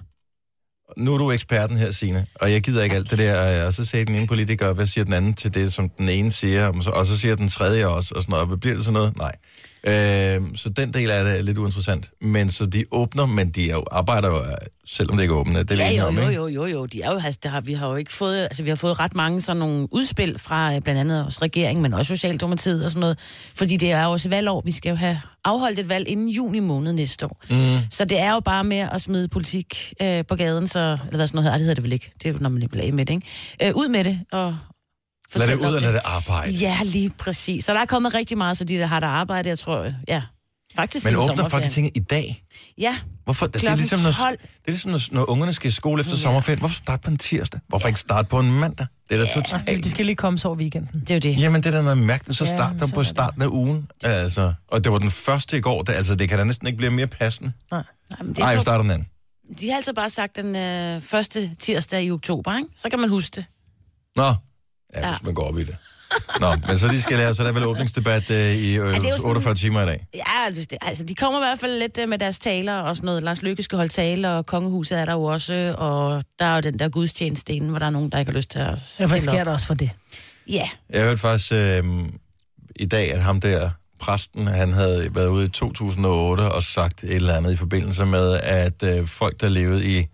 Nu 0.96 1.14
er 1.14 1.18
du 1.18 1.30
eksperten 1.30 1.76
her, 1.76 1.90
Signe, 1.90 2.26
og 2.34 2.52
jeg 2.52 2.62
gider 2.62 2.82
ikke 2.82 2.96
alt 2.96 3.10
det 3.10 3.18
der. 3.18 3.60
øh, 3.60 3.66
Og 3.66 3.74
så 3.74 3.84
siger 3.84 4.04
den 4.04 4.14
ene 4.14 4.26
politiker, 4.26 4.72
hvad 4.72 4.86
siger 4.86 5.04
den 5.04 5.12
anden 5.12 5.34
til 5.34 5.54
det, 5.54 5.72
som 5.72 5.88
den 5.88 6.08
ene 6.08 6.30
siger, 6.30 6.66
og 6.66 6.82
så, 6.82 6.90
og 6.90 7.06
så 7.06 7.18
siger 7.18 7.36
den 7.36 7.48
tredje 7.48 7.86
også, 7.86 8.14
og 8.16 8.22
sådan 8.22 8.32
noget. 8.46 8.60
Bliver 8.60 8.74
det 8.74 8.84
sådan 8.84 8.92
noget? 8.92 9.16
Nej. 9.16 9.32
Øh, 9.86 10.40
så 10.54 10.68
den 10.76 10.94
del 10.94 11.10
af 11.10 11.24
det 11.24 11.38
er 11.38 11.42
lidt 11.42 11.58
uinteressant. 11.58 12.10
Men 12.20 12.50
så 12.50 12.66
de 12.66 12.84
åbner, 12.90 13.26
men 13.26 13.50
de 13.50 13.70
er 13.70 13.74
jo, 13.74 13.84
arbejder 13.90 14.28
jo, 14.28 14.36
øh, 14.38 14.56
selvom 14.86 15.16
det 15.16 15.22
ikke 15.22 15.34
er 15.34 15.38
åbent. 15.38 15.68
Det 15.68 15.80
er 15.80 15.84
Ja, 15.90 16.00
jo, 16.02 16.06
om, 16.06 16.16
jo, 16.18 16.28
jo, 16.28 16.46
jo, 16.46 16.66
jo. 16.66 16.86
De 16.86 17.02
er 17.02 17.10
jo, 17.12 17.20
altså, 17.24 17.40
der 17.42 17.48
har, 17.48 17.60
vi 17.60 17.72
har 17.72 17.88
jo 17.88 17.96
ikke 17.96 18.12
fået, 18.12 18.42
altså 18.42 18.62
vi 18.62 18.68
har 18.68 18.76
fået 18.76 18.98
ret 18.98 19.14
mange 19.14 19.40
sådan 19.40 19.58
nogle 19.60 19.88
udspil 19.90 20.38
fra 20.38 20.74
øh, 20.74 20.80
blandt 20.80 21.00
andet 21.00 21.24
også 21.24 21.38
regeringen, 21.42 21.82
men 21.82 21.94
også 21.94 22.14
Socialdemokratiet 22.14 22.84
og 22.84 22.90
sådan 22.90 23.00
noget, 23.00 23.18
fordi 23.54 23.76
det 23.76 23.92
er 23.92 24.04
jo 24.04 24.10
også 24.10 24.28
valgår. 24.28 24.62
Vi 24.64 24.72
skal 24.72 24.90
jo 24.90 24.96
have 24.96 25.20
afholdt 25.44 25.78
et 25.78 25.88
valg 25.88 26.08
inden 26.08 26.28
juni 26.28 26.60
måned 26.60 26.92
næste 26.92 27.26
år. 27.26 27.42
Mm. 27.50 27.86
Så 27.90 28.04
det 28.04 28.18
er 28.18 28.32
jo 28.32 28.40
bare 28.40 28.64
med 28.64 28.88
at 28.92 29.00
smide 29.00 29.28
politik 29.28 29.92
øh, 30.02 30.24
på 30.28 30.36
gaden, 30.36 30.68
så, 30.68 30.78
eller 30.78 31.16
hvad 31.16 31.26
sådan 31.26 31.36
noget 31.36 31.44
hedder, 31.44 31.56
det 31.56 31.60
hedder 31.60 31.74
det 31.74 31.84
vel 31.84 31.92
ikke, 31.92 32.10
det 32.22 32.28
er 32.28 32.32
jo, 32.32 32.38
når 32.40 32.48
man 32.48 32.68
bliver 32.68 32.92
med 32.92 33.06
det, 33.06 33.14
ikke? 33.14 33.68
Øh, 33.68 33.76
ud 33.76 33.88
med 33.88 34.04
det, 34.04 34.20
og 34.32 34.56
Lad 35.34 35.46
det 35.46 35.54
ud 35.54 35.74
og 35.74 35.82
lad 35.82 35.92
det 35.92 36.00
arbejde. 36.04 36.52
Ja, 36.52 36.78
lige 36.84 37.10
præcis. 37.10 37.64
Så 37.64 37.72
der 37.74 37.80
er 37.80 37.84
kommet 37.86 38.14
rigtig 38.14 38.38
meget, 38.38 38.56
så 38.56 38.64
de 38.64 38.74
der 38.74 38.86
har 38.86 39.00
der 39.00 39.06
arbejde, 39.06 39.48
jeg 39.48 39.58
tror, 39.58 39.90
ja. 40.08 40.22
Faktisk 40.76 41.04
Men 41.04 41.16
åbner. 41.16 41.48
Folketinget 41.48 41.92
i 41.96 42.00
dag? 42.00 42.44
Ja, 42.78 42.96
Hvorfor? 43.24 43.46
Det 43.46 43.64
er 43.64 43.74
ligesom, 43.76 44.00
når, 44.00 44.12
12. 44.12 44.38
det 44.38 44.48
er 44.66 44.70
ligesom, 44.70 44.90
når, 44.90 45.00
når 45.10 45.30
ungerne 45.30 45.52
skal 45.52 45.68
i 45.68 45.70
skole 45.70 46.00
efter 46.00 46.16
sommerferien. 46.16 46.58
Hvorfor 46.58 46.74
starte 46.74 47.02
på 47.04 47.10
en 47.10 47.18
tirsdag? 47.18 47.60
Hvorfor 47.68 47.88
ikke 47.88 48.00
starte 48.00 48.28
på 48.28 48.38
en 48.38 48.52
mandag? 48.60 48.86
Det 49.10 49.20
er 49.20 49.24
da 49.24 49.30
Og 49.36 49.44
totalt... 49.44 49.66
de, 49.68 49.82
de 49.82 49.90
skal 49.90 50.06
lige 50.06 50.16
komme 50.16 50.38
så 50.38 50.48
over 50.48 50.56
weekenden. 50.56 51.00
det 51.00 51.10
er 51.10 51.14
jo 51.14 51.18
det. 51.18 51.40
Jamen, 51.42 51.62
det 51.62 51.68
er 51.68 51.76
da 51.76 51.82
noget 51.82 51.98
mærkeligt. 51.98 52.38
Så 52.38 52.44
Ja, 52.44 52.56
start 52.56 52.70
men 52.72 52.80
der 52.80 52.86
så 52.86 52.94
på 52.94 53.04
starten 53.04 53.42
af 53.42 53.46
ugen. 53.46 53.86
Altså, 54.02 54.52
og 54.68 54.84
det 54.84 54.92
var 54.92 54.98
den 54.98 55.10
første 55.10 55.56
i 55.56 55.60
går. 55.60 55.82
Det, 55.82 55.92
altså, 55.92 56.14
det 56.14 56.28
kan 56.28 56.38
da 56.38 56.44
næsten 56.44 56.66
ikke 56.66 56.76
blive 56.76 56.90
mere 56.90 57.06
passende. 57.06 57.52
Nej, 57.70 57.82
men 58.20 58.28
det 58.28 58.38
Nej, 58.38 58.52
er 58.52 58.56
vi 58.56 58.60
starter 58.60 58.82
den 58.82 58.90
anden. 58.90 59.08
de 59.60 59.68
har 59.68 59.76
altså 59.76 59.92
bare 59.92 60.10
sagt 60.10 60.36
den 60.36 60.56
øh, 60.56 61.00
første 61.02 61.50
tirsdag 61.58 62.04
i 62.04 62.10
oktober, 62.10 62.56
ikke? 62.56 62.68
Så 62.76 62.88
kan 62.88 62.98
man 63.00 63.08
huske 63.08 63.34
det. 63.36 63.44
Nå, 64.16 64.34
ja, 64.94 65.06
Ja. 65.06 65.10
hvis 65.12 65.22
man 65.24 65.34
går 65.34 65.48
op 65.48 65.58
i 65.58 65.64
det. 65.64 65.76
Nå, 66.40 66.54
men 66.68 66.78
så 66.78 66.88
de 66.88 67.02
skal 67.02 67.18
lære, 67.18 67.34
så 67.34 67.42
der 67.42 67.48
er 67.48 67.52
vel 67.52 67.64
åbningsdebat 67.66 68.30
øh, 68.30 68.54
i 68.56 68.74
øh, 68.78 68.94
sådan- 68.96 69.24
48 69.24 69.54
timer 69.54 69.82
i 69.82 69.86
dag. 69.86 70.06
Ja, 70.14 70.50
det- 70.54 70.74
altså 70.82 71.04
de 71.04 71.14
kommer 71.14 71.38
i 71.38 71.42
hvert 71.42 71.60
fald 71.60 71.78
lidt 71.78 71.98
øh, 71.98 72.08
med 72.08 72.18
deres 72.18 72.38
taler 72.38 72.74
og 72.74 72.96
sådan 72.96 73.06
noget. 73.06 73.22
Lars 73.22 73.42
Lykke 73.42 73.62
skal 73.62 73.76
holde 73.76 73.92
taler, 73.92 74.28
og 74.30 74.46
kongehuset 74.46 74.98
er 75.00 75.04
der 75.04 75.12
jo 75.12 75.22
også, 75.24 75.74
og 75.78 76.22
der 76.38 76.44
er 76.44 76.54
jo 76.54 76.60
den 76.60 76.78
der 76.78 76.88
gudstjeneste 76.88 77.52
inde, 77.52 77.68
hvor 77.68 77.78
der 77.78 77.86
er 77.86 77.90
nogen, 77.90 78.10
der 78.10 78.18
ikke 78.18 78.32
har 78.32 78.36
lyst 78.36 78.50
til 78.50 78.58
at 78.58 78.96
Ja, 79.00 79.06
hvad 79.06 79.18
sker 79.18 79.40
op. 79.40 79.46
der 79.46 79.52
også 79.52 79.66
for 79.66 79.74
det? 79.74 79.90
Ja, 80.48 80.68
Jeg 80.90 81.02
hørte 81.02 81.18
faktisk 81.18 81.52
øh, 81.52 81.84
i 82.76 82.86
dag, 82.86 83.12
at 83.14 83.22
ham 83.22 83.40
der, 83.40 83.70
præsten, 84.00 84.46
han 84.46 84.72
havde 84.72 85.08
været 85.14 85.28
ude 85.28 85.44
i 85.44 85.48
2008 85.48 86.40
og 86.40 86.62
sagt 86.62 87.04
et 87.04 87.14
eller 87.14 87.34
andet 87.36 87.52
i 87.52 87.56
forbindelse 87.56 88.06
med, 88.06 88.40
at 88.42 88.82
øh, 88.82 89.06
folk, 89.08 89.40
der 89.40 89.48
levede 89.48 89.98
i, 89.98 90.06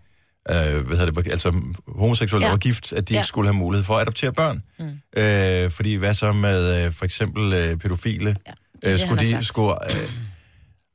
øh, 0.49 0.87
hvad 0.87 0.97
hedder 0.97 1.11
det, 1.21 1.31
altså 1.31 1.61
homoseksuelle, 1.87 2.45
ja. 2.45 2.47
Ja. 2.47 2.53
var 2.53 2.57
gift, 2.57 2.93
at 2.93 3.09
de 3.09 3.13
ja. 3.13 3.17
Ja. 3.17 3.21
ikke 3.21 3.27
skulle 3.27 3.47
have 3.47 3.57
mulighed 3.57 3.85
for 3.85 3.95
at 3.95 4.01
adoptere 4.01 4.33
børn. 4.33 4.63
Mm. 4.79 5.21
Øh, 5.21 5.71
fordi 5.71 5.93
hvad 5.93 6.13
så 6.13 6.33
med 6.33 6.85
øh, 6.85 6.93
for 6.93 7.05
eksempel 7.05 7.53
øh, 7.53 7.77
pædofile? 7.77 8.35
Ja, 8.47 8.51
øh, 8.51 8.55
det 8.81 8.87
er 8.87 8.91
det, 8.91 9.01
skulle 9.01 9.25
han 9.25 9.39
de, 9.39 9.45
skulle, 9.45 9.91
øh, 9.91 10.09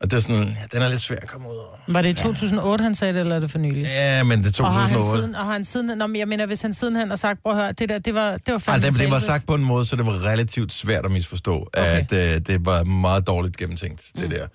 og 0.01 0.11
det 0.11 0.17
er 0.17 0.21
sådan, 0.21 0.43
ja, 0.43 0.55
den 0.73 0.83
er 0.83 0.89
lidt 0.89 1.01
svær 1.01 1.17
at 1.17 1.29
komme 1.29 1.49
ud 1.49 1.57
over. 1.57 1.77
Var 1.89 2.03
det 2.03 2.11
i 2.11 2.23
2008, 2.23 2.83
han 2.83 2.95
sagde 2.95 3.15
det, 3.15 3.21
eller 3.21 3.37
er 3.37 3.41
det 3.41 3.51
for 3.51 3.59
nylig? 3.59 3.83
Ja, 3.83 4.23
men 4.23 4.45
det 4.45 4.61
er 4.61 4.65
Og 4.65 4.73
har 4.73 4.81
han 4.81 4.95
2008. 4.95 5.23
siden, 5.23 5.35
og 5.35 5.45
har 5.45 5.53
han 5.53 5.65
siden, 5.65 5.99
nå, 5.99 6.07
men 6.07 6.17
jeg 6.17 6.29
mener, 6.29 6.47
hvis 6.47 6.63
han 6.63 6.73
sidenhen 6.73 7.09
har 7.09 7.17
sagt, 7.17 7.43
prøv 7.43 7.53
at 7.53 7.59
høre, 7.59 7.73
det 7.73 7.89
der, 7.89 7.99
det 7.99 8.15
var, 8.15 8.31
det 8.31 8.53
var 8.53 8.59
fandme 8.59 8.89
det, 8.89 8.99
det 8.99 9.11
var 9.11 9.19
sagt 9.19 9.47
på 9.47 9.55
en 9.55 9.65
måde, 9.65 9.85
så 9.85 9.97
det 9.97 10.07
var 10.07 10.27
relativt 10.27 10.73
svært 10.73 11.07
at 11.07 11.13
misforstå, 11.13 11.69
okay. 11.77 12.07
at 12.13 12.13
øh, 12.13 12.41
det 12.47 12.67
var 12.67 12.85
meget 12.85 13.27
dårligt 13.27 13.57
gennemtænkt, 13.57 14.03
det 14.17 14.31
der. 14.31 14.47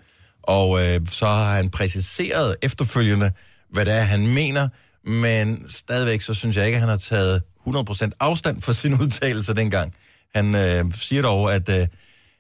Og 0.44 0.88
øh, 0.88 1.02
så 1.10 1.26
har 1.26 1.56
han 1.56 1.70
præciseret 1.70 2.56
efterfølgende, 2.62 3.32
hvad 3.72 3.86
det 3.86 3.94
er, 3.94 4.02
han 4.02 4.28
mener, 4.28 4.68
men 5.06 5.66
stadigvæk 5.70 6.22
så 6.22 6.34
synes 6.34 6.56
jeg 6.56 6.66
ikke, 6.66 6.76
at 6.76 6.82
han 6.82 6.90
har 6.90 6.98
taget 6.98 7.42
100% 7.68 8.10
afstand 8.20 8.62
fra 8.62 8.74
sine 8.74 8.96
udtalelser 9.02 9.54
dengang. 9.54 9.94
Han 10.36 10.56
øh, 10.56 10.94
siger 10.94 11.22
dog, 11.22 11.54
at, 11.54 11.70
øh, 11.70 11.88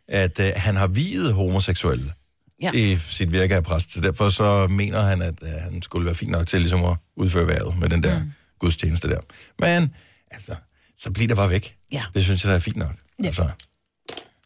at 0.07 0.39
øh, 0.39 0.51
han 0.55 0.75
har 0.75 0.87
videt 0.87 1.33
homoseksuelle 1.33 2.13
ja. 2.61 2.71
I 2.73 2.97
sit 2.97 3.31
virke 3.31 3.55
af 3.55 3.63
præst, 3.63 3.93
så 3.93 4.01
derfor 4.01 4.29
så 4.29 4.67
mener 4.67 5.01
han, 5.01 5.21
at 5.21 5.35
øh, 5.41 5.49
han 5.49 5.81
skulle 5.81 6.05
være 6.05 6.15
fint 6.15 6.31
nok 6.31 6.47
til 6.47 6.61
ligesom 6.61 6.85
at 6.85 6.97
udføre 7.15 7.47
værvet 7.47 7.79
med 7.79 7.89
den 7.89 8.03
der 8.03 8.19
mm. 8.19 8.31
gudstjeneste 8.59 9.09
der. 9.09 9.19
Men 9.59 9.93
altså, 10.31 10.55
så 10.97 11.11
bliver 11.11 11.27
det 11.27 11.37
bare 11.37 11.49
væk. 11.49 11.75
Ja. 11.91 12.03
Det 12.13 12.23
synes 12.23 12.43
jeg, 12.43 12.49
der 12.49 12.55
er 12.55 12.59
fint 12.59 12.77
nok. 12.77 12.95
Ja. 13.21 13.25
Altså, 13.25 13.49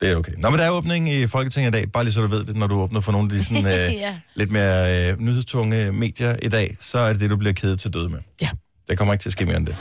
det 0.03 0.11
er 0.11 0.15
okay. 0.15 0.31
Nå, 0.37 0.49
men 0.49 0.59
der 0.59 0.65
er 0.65 0.69
åbning 0.69 1.09
i 1.09 1.27
Folketinget 1.27 1.69
i 1.69 1.71
dag, 1.71 1.91
bare 1.91 2.03
lige 2.03 2.13
så 2.13 2.21
du 2.21 2.27
ved 2.27 2.43
det, 2.45 2.55
når 2.55 2.67
du 2.67 2.75
åbner 2.75 3.01
for 3.01 3.11
nogle 3.11 3.25
af 3.25 3.29
de 3.29 3.43
sådan, 3.45 3.65
øh, 3.89 3.93
Ja. 3.93 4.15
lidt 4.35 4.51
mere 4.51 5.09
øh, 5.11 5.19
nyhedstunge 5.21 5.91
medier 5.91 6.35
i 6.41 6.49
dag, 6.49 6.75
så 6.79 6.99
er 6.99 7.09
det 7.13 7.19
det, 7.21 7.29
du 7.29 7.37
bliver 7.37 7.53
kedet 7.53 7.79
til 7.79 7.93
døde 7.93 8.09
med. 8.09 8.19
Ja. 8.41 8.49
Det 8.89 8.97
kommer 8.97 9.13
ikke 9.13 9.23
til 9.23 9.29
at 9.29 9.33
ske 9.33 9.45
mere 9.45 9.57
end 9.57 9.65
det. 9.67 9.75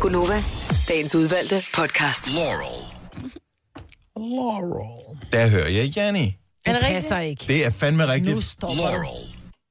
Gunova, 0.00 0.42
dagens 0.88 1.14
udvalgte 1.14 1.62
podcast. 1.74 2.28
Laurel. 2.30 2.86
Der 5.32 5.48
hører 5.48 5.68
jeg 5.68 5.84
Janni. 5.96 6.36
Er 6.66 6.72
det 6.72 6.82
Det 6.82 6.90
passer 6.90 7.18
rigtigt? 7.18 7.50
ikke. 7.50 7.52
Det 7.60 7.66
er 7.66 7.70
fandme 7.70 8.08
rigtigt. 8.08 8.34
Nu 8.34 8.40
stopper 8.40 8.96
du. 8.96 9.08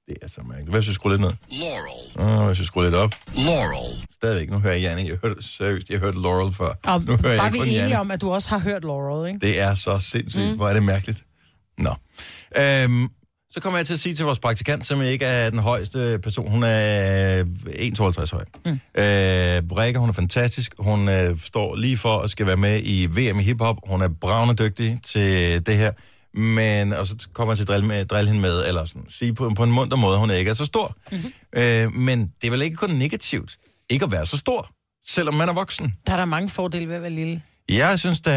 Det 0.07 0.17
er 0.21 0.27
så 0.27 0.41
mærkeligt. 0.41 0.69
Hvad 0.69 0.79
hvis 0.81 0.89
vi 0.89 0.93
skruer 0.93 1.13
lidt 1.13 1.21
ned? 1.21 1.31
Laurel. 1.49 2.39
Åh, 2.41 2.47
hvis 2.47 2.59
vi 2.59 2.65
skruer 2.65 2.83
lidt 2.83 2.95
op? 2.95 3.11
Laurel. 3.35 4.05
Stadigvæk. 4.13 4.49
Nu 4.49 4.59
hører 4.59 4.73
jeg 4.73 4.81
Janni. 4.81 5.09
Jeg 5.09 5.17
hørte, 5.23 5.43
seriøst, 5.43 5.89
jeg 5.89 5.99
hørte 5.99 6.21
Laurel 6.21 6.53
før. 6.53 6.73
Og 6.83 7.03
nu 7.05 7.17
hører 7.23 7.35
var 7.37 7.43
jeg 7.43 7.53
vi 7.53 7.57
kun 7.57 7.67
enige 7.67 7.99
om, 7.99 8.11
at 8.11 8.21
du 8.21 8.31
også 8.31 8.49
har 8.49 8.59
hørt 8.59 8.83
Laurel, 8.83 9.27
ikke? 9.27 9.47
Det 9.47 9.59
er 9.59 9.75
så 9.75 9.99
sindssygt. 9.99 10.49
Mm. 10.49 10.55
Hvor 10.55 10.69
er 10.69 10.73
det 10.73 10.83
mærkeligt. 10.83 11.23
Nå. 11.77 11.93
Øhm, 12.57 13.07
så 13.51 13.61
kommer 13.61 13.79
jeg 13.79 13.85
til 13.87 13.93
at 13.93 13.99
sige 13.99 14.15
til 14.15 14.25
vores 14.25 14.39
praktikant, 14.39 14.85
som 14.85 15.01
ikke 15.01 15.25
er 15.25 15.49
den 15.49 15.59
højeste 15.59 16.19
person. 16.23 16.51
Hun 16.51 16.63
er 16.63 17.43
1,52 17.43 18.35
høj. 18.35 18.43
Mm. 18.65 18.71
Øh, 18.71 19.77
Rikke, 19.77 19.99
hun 19.99 20.09
er 20.09 20.13
fantastisk. 20.13 20.73
Hun 20.79 21.09
øh, 21.09 21.39
står 21.39 21.75
lige 21.75 21.97
for 21.97 22.19
at 22.19 22.29
skal 22.29 22.47
være 22.47 22.57
med 22.57 22.81
i 22.83 23.05
VM 23.05 23.39
i 23.39 23.43
hiphop. 23.43 23.75
Hun 23.87 24.01
er 24.01 24.07
bravende 24.21 24.63
dygtig 24.63 24.99
til 25.03 25.65
det 25.65 25.77
her. 25.77 25.91
Men, 26.35 26.93
og 26.93 27.07
så 27.07 27.15
kommer 27.33 27.51
jeg 27.51 27.57
til 27.57 27.63
at 27.63 27.67
drille, 27.67 27.87
med, 27.87 28.05
drille 28.05 28.27
hende 28.27 28.41
med, 28.41 28.67
eller 28.67 28.85
sådan, 28.85 29.05
sige 29.09 29.33
på, 29.33 29.51
på 29.55 29.63
en 29.63 29.71
munter 29.71 29.97
måde, 29.97 30.19
hun 30.19 30.31
ikke 30.31 30.49
er 30.49 30.55
så 30.55 30.65
stor. 30.65 30.97
Mm-hmm. 31.11 31.33
Øh, 31.53 31.93
men 31.93 32.31
det 32.41 32.47
er 32.47 32.51
vel 32.51 32.61
ikke 32.61 32.75
kun 32.75 32.89
negativt, 32.89 33.57
ikke 33.89 34.05
at 34.05 34.11
være 34.11 34.25
så 34.25 34.37
stor, 34.37 34.69
selvom 35.07 35.33
man 35.33 35.49
er 35.49 35.53
voksen. 35.53 35.93
Der 36.07 36.13
er 36.13 36.17
der 36.17 36.25
mange 36.25 36.49
fordele 36.49 36.87
ved 36.87 36.95
at 36.95 37.01
være 37.01 37.11
lille. 37.11 37.41
Jeg 37.69 37.99
synes 37.99 38.19
da, 38.19 38.31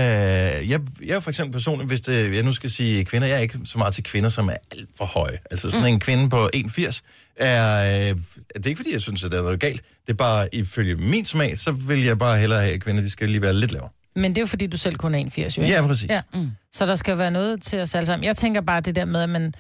jeg, 0.69 0.81
jeg 1.07 1.17
er 1.17 1.21
for 1.21 1.31
eksempel 1.31 1.53
personligt, 1.53 1.89
hvis 1.89 2.01
det, 2.01 2.35
jeg 2.35 2.43
nu 2.43 2.53
skal 2.53 2.71
sige 2.71 3.05
kvinder, 3.05 3.29
jeg 3.29 3.37
er 3.37 3.41
ikke 3.41 3.59
så 3.65 3.79
meget 3.79 3.95
til 3.95 4.05
kvinder, 4.05 4.29
som 4.29 4.49
er 4.49 4.57
alt 4.73 4.89
for 4.97 5.05
høje. 5.05 5.39
Altså 5.51 5.71
sådan 5.71 5.83
mm. 5.83 5.95
en 5.95 6.01
kvinde 6.01 6.31
på 6.31 6.51
1,80 6.57 7.01
er, 7.37 7.79
øh, 7.79 8.17
det 8.55 8.65
er 8.65 8.69
ikke 8.69 8.79
fordi, 8.79 8.93
jeg 8.93 9.01
synes, 9.01 9.25
at 9.25 9.33
det 9.33 9.39
er 9.39 9.43
noget 9.43 9.61
galt. 9.61 9.83
Det 10.07 10.13
er 10.13 10.17
bare, 10.17 10.55
ifølge 10.55 10.97
min 10.97 11.27
smag, 11.27 11.59
så 11.59 11.73
vil 11.73 12.05
jeg 12.05 12.19
bare 12.19 12.39
hellere 12.39 12.61
have, 12.61 12.75
at 12.75 12.81
kvinder, 12.81 13.03
de 13.03 13.11
skal 13.11 13.29
lige 13.29 13.43
være 13.43 13.55
lidt 13.55 13.73
lavere. 13.73 13.91
Men 14.19 14.31
det 14.31 14.39
er 14.39 14.43
jo 14.43 14.47
fordi, 14.47 14.67
du 14.67 14.77
selv 14.77 14.97
kun 14.97 15.15
er 15.15 15.19
1,80, 15.25 15.39
jo 15.39 15.63
ikke? 15.63 15.75
Ja, 15.75 15.87
præcis. 15.87 16.09
Ja. 16.11 16.21
Mm. 16.35 16.51
Så 16.73 16.87
der 16.87 16.95
skal 16.95 17.19
være 17.19 17.31
noget 17.31 17.63
til 17.63 17.81
os 17.81 17.95
alle 17.95 18.07
sammen. 18.07 18.25
Jeg 18.25 18.37
tænker 18.37 18.61
bare 18.61 18.81
det 18.81 18.95
der 18.95 19.05
med, 19.05 19.23
at 19.23 19.29
man... 19.29 19.55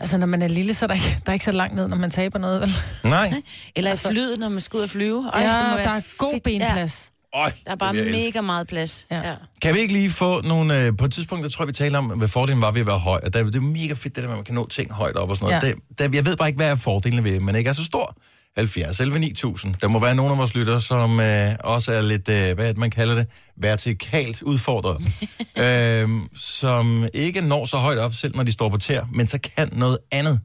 Altså, 0.00 0.18
når 0.18 0.26
man 0.26 0.42
er 0.42 0.48
lille, 0.48 0.74
så 0.74 0.84
er 0.84 0.86
der 0.86 0.94
ikke, 0.94 1.16
der 1.24 1.30
er 1.30 1.32
ikke 1.32 1.44
så 1.44 1.52
langt 1.52 1.74
ned, 1.76 1.88
når 1.88 1.96
man 1.96 2.10
taber 2.10 2.38
noget, 2.38 2.60
vel? 2.60 2.70
Nej. 3.04 3.32
Eller 3.76 3.92
i 3.92 3.96
flyet, 3.96 4.38
når 4.38 4.48
man 4.48 4.60
skal 4.60 4.76
ud 4.76 4.82
og 4.82 4.90
flyve. 4.90 5.30
Ej, 5.34 5.40
ja, 5.40 5.48
der 5.48 5.90
er 5.90 6.16
god 6.18 6.32
fedt. 6.32 6.42
benplads. 6.44 7.10
Øj, 7.34 7.44
Ja, 7.44 7.50
der 7.66 7.70
er 7.72 7.76
bare 7.76 7.94
jeg 7.94 8.00
elske. 8.00 8.12
mega 8.26 8.40
meget 8.40 8.68
plads. 8.68 9.06
Ja. 9.10 9.22
Kan 9.62 9.74
vi 9.74 9.80
ikke 9.80 9.92
lige 9.92 10.10
få 10.10 10.40
nogle... 10.40 10.80
Øh, 10.82 10.96
på 10.96 11.04
et 11.04 11.12
tidspunkt, 11.12 11.44
der 11.44 11.50
tror 11.50 11.64
jeg, 11.64 11.68
vi 11.68 11.72
taler 11.72 11.98
om, 11.98 12.04
hvad 12.06 12.28
fordelen 12.28 12.60
var 12.60 12.70
ved 12.72 12.80
at 12.80 12.86
være 12.86 12.98
høj. 12.98 13.20
Og 13.24 13.32
der, 13.34 13.42
det 13.44 13.54
er 13.54 13.58
jo 13.58 13.66
mega 13.66 13.94
fedt, 13.94 14.04
det 14.04 14.16
der 14.16 14.22
med, 14.22 14.30
at 14.30 14.36
man 14.38 14.44
kan 14.44 14.54
nå 14.54 14.68
ting 14.68 14.92
højt 14.92 15.16
op 15.16 15.30
og 15.30 15.36
sådan 15.36 15.46
noget. 15.52 15.62
Ja. 15.62 15.68
Ja. 15.68 15.74
Det, 15.98 15.98
der, 16.12 16.16
jeg 16.16 16.26
ved 16.26 16.36
bare 16.36 16.48
ikke, 16.48 16.56
hvad 16.56 16.70
er 16.70 16.74
fordelene 16.76 17.24
ved, 17.24 17.40
men 17.40 17.54
ikke 17.54 17.68
er 17.68 17.74
så 17.74 17.84
stor. 17.84 18.16
70, 18.56 19.00
11, 19.00 19.18
9000. 19.18 19.74
Der 19.80 19.88
må 19.88 19.98
være 19.98 20.14
nogle 20.14 20.32
af 20.32 20.38
vores 20.38 20.54
lyttere, 20.54 20.80
som 20.80 21.20
øh, 21.20 21.50
også 21.60 21.92
er 21.92 22.02
lidt, 22.02 22.28
øh, 22.28 22.54
hvad 22.54 22.64
er 22.64 22.68
det, 22.68 22.78
man 22.78 22.90
kalder 22.90 23.14
det, 23.14 23.26
vertikalt 23.56 24.42
udfordret. 24.42 25.02
øhm, 25.64 26.28
som 26.36 27.08
ikke 27.14 27.40
når 27.40 27.66
så 27.66 27.76
højt 27.76 27.98
op, 27.98 28.14
selv 28.14 28.36
når 28.36 28.42
de 28.42 28.52
står 28.52 28.68
på 28.68 28.78
tær, 28.78 29.08
men 29.12 29.26
så 29.26 29.38
kan 29.56 29.68
noget 29.72 29.98
andet. 30.10 30.40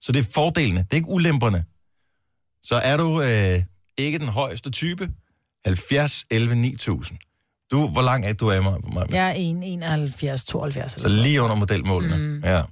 Så 0.00 0.12
det 0.12 0.26
er 0.26 0.30
fordelene, 0.34 0.78
det 0.78 0.86
er 0.90 0.96
ikke 0.96 1.08
ulemperne. 1.08 1.64
Så 2.62 2.74
er 2.74 2.96
du 2.96 3.22
øh, 3.22 3.62
ikke 3.98 4.18
den 4.18 4.28
højeste 4.28 4.70
type, 4.70 5.08
70, 5.64 6.24
11, 6.30 6.54
9000. 6.54 7.18
Du, 7.70 7.88
hvor 7.88 8.02
lang 8.02 8.26
er 8.26 8.32
du 8.32 8.50
af 8.50 8.62
mig? 8.62 8.74
Jeg 9.10 9.30
er 9.30 10.36
1,71, 10.36 10.44
72. 10.46 10.92
Så 10.92 11.08
lige 11.08 11.42
under 11.42 11.56
modelmålene. 11.56 12.16
Mm. 12.16 12.42
Ja. 12.44 12.62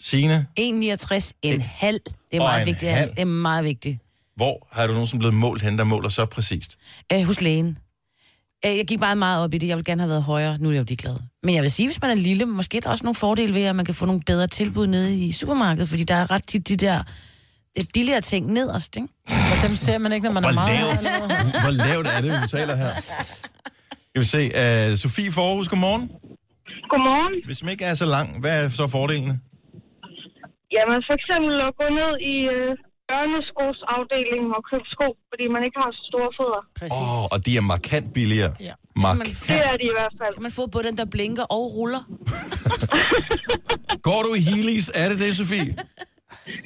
Signe, 0.00 0.46
1,69 0.60 1.30
en 1.42 1.60
halv. 1.60 2.00
Det 2.04 2.36
er 2.36 2.38
meget 2.38 2.66
vigtigt. 2.66 2.90
Det 2.92 3.12
er 3.16 3.24
meget 3.24 3.64
vigtigt. 3.64 3.98
Hvor 4.36 4.68
har 4.72 4.86
du 4.86 4.92
nogensinde 4.92 5.20
blevet 5.20 5.34
målt 5.34 5.62
hen, 5.62 5.78
der 5.78 5.84
måler 5.84 6.08
så 6.08 6.26
præcist? 6.26 6.78
Øh, 7.12 7.22
hos 7.22 7.40
lægen. 7.40 7.78
Øh, 8.66 8.76
jeg 8.76 8.86
gik 8.86 8.98
meget 8.98 9.18
meget 9.18 9.44
op 9.44 9.54
i 9.54 9.58
det. 9.58 9.68
Jeg 9.68 9.76
vil 9.76 9.84
gerne 9.84 10.02
have 10.02 10.08
været 10.10 10.22
højere. 10.22 10.58
Nu 10.58 10.68
er 10.68 10.72
jeg 10.72 10.78
jo 10.78 10.84
lige 10.88 10.96
glad. 10.96 11.16
Men 11.42 11.54
jeg 11.54 11.62
vil 11.62 11.70
sige, 11.70 11.88
hvis 11.88 12.00
man 12.02 12.10
er 12.10 12.14
lille, 12.14 12.46
måske 12.46 12.76
er 12.76 12.80
der 12.80 12.90
også 12.90 13.04
nogle 13.04 13.14
fordele 13.14 13.54
ved, 13.54 13.64
at 13.64 13.76
man 13.76 13.84
kan 13.84 13.94
få 13.94 14.06
nogle 14.06 14.22
bedre 14.26 14.46
tilbud 14.46 14.86
nede 14.86 15.26
i 15.26 15.32
supermarkedet, 15.32 15.88
fordi 15.88 16.04
der 16.04 16.14
er 16.14 16.30
ret 16.30 16.46
tit 16.46 16.68
de 16.68 16.76
der 16.76 17.02
lidt 17.76 17.88
billigere 17.94 18.20
ting 18.20 18.52
nederst, 18.52 18.96
ikke? 18.96 19.08
Og 19.26 19.56
dem 19.62 19.72
ser 19.72 19.98
man 19.98 20.12
ikke, 20.12 20.24
når 20.24 20.32
man 20.32 20.44
er 20.44 20.52
Hvor 20.52 20.60
meget... 20.60 21.02
lavt, 21.02 21.62
hvor 21.64 21.70
lavt 21.86 22.06
er 22.06 22.20
det, 22.20 22.42
vi 22.42 22.48
taler 22.48 22.76
her? 22.76 22.90
Jeg 24.14 24.20
vil 24.20 24.28
se, 24.36 24.42
uh, 24.92 24.98
Sofie 24.98 25.32
Forhus, 25.32 25.68
godmorgen. 25.68 26.10
Godmorgen. 26.90 27.34
Hvis 27.46 27.62
man 27.62 27.70
ikke 27.72 27.84
er 27.84 27.94
så 27.94 28.06
lang, 28.16 28.40
hvad 28.40 28.64
er 28.64 28.68
så 28.68 28.88
fordelene? 28.88 29.34
Jamen, 30.76 30.98
for 31.08 31.14
eksempel 31.20 31.54
at 31.68 31.72
gå 31.80 31.86
ned 32.00 32.12
i 32.34 32.36
øh, 32.54 32.70
børneskosafdelingen 33.10 34.50
og 34.58 34.62
købe 34.70 34.86
sko, 34.94 35.08
fordi 35.30 35.44
man 35.54 35.62
ikke 35.66 35.78
har 35.82 35.90
så 35.98 36.02
store 36.10 36.30
fødder. 36.38 36.62
Præcis. 36.80 37.16
Åh, 37.22 37.24
og 37.34 37.38
de 37.46 37.50
er 37.56 37.64
markant 37.74 38.08
billigere. 38.18 38.52
Ja. 38.68 38.72
Mark- 39.04 39.18
Det 39.50 39.60
er 39.70 39.76
de 39.82 39.84
i 39.92 39.94
hvert 39.98 40.14
fald. 40.20 40.34
Kan 40.34 40.42
man 40.42 40.52
få 40.60 40.66
både 40.66 40.84
den, 40.88 40.96
der 41.00 41.04
blinker 41.04 41.42
og 41.42 41.62
ruller? 41.76 42.02
Går 44.08 44.20
du 44.26 44.30
i 44.34 44.40
Heelys? 44.48 44.90
Er 44.94 45.08
det 45.08 45.18
det, 45.18 45.36
Sofie? 45.36 45.74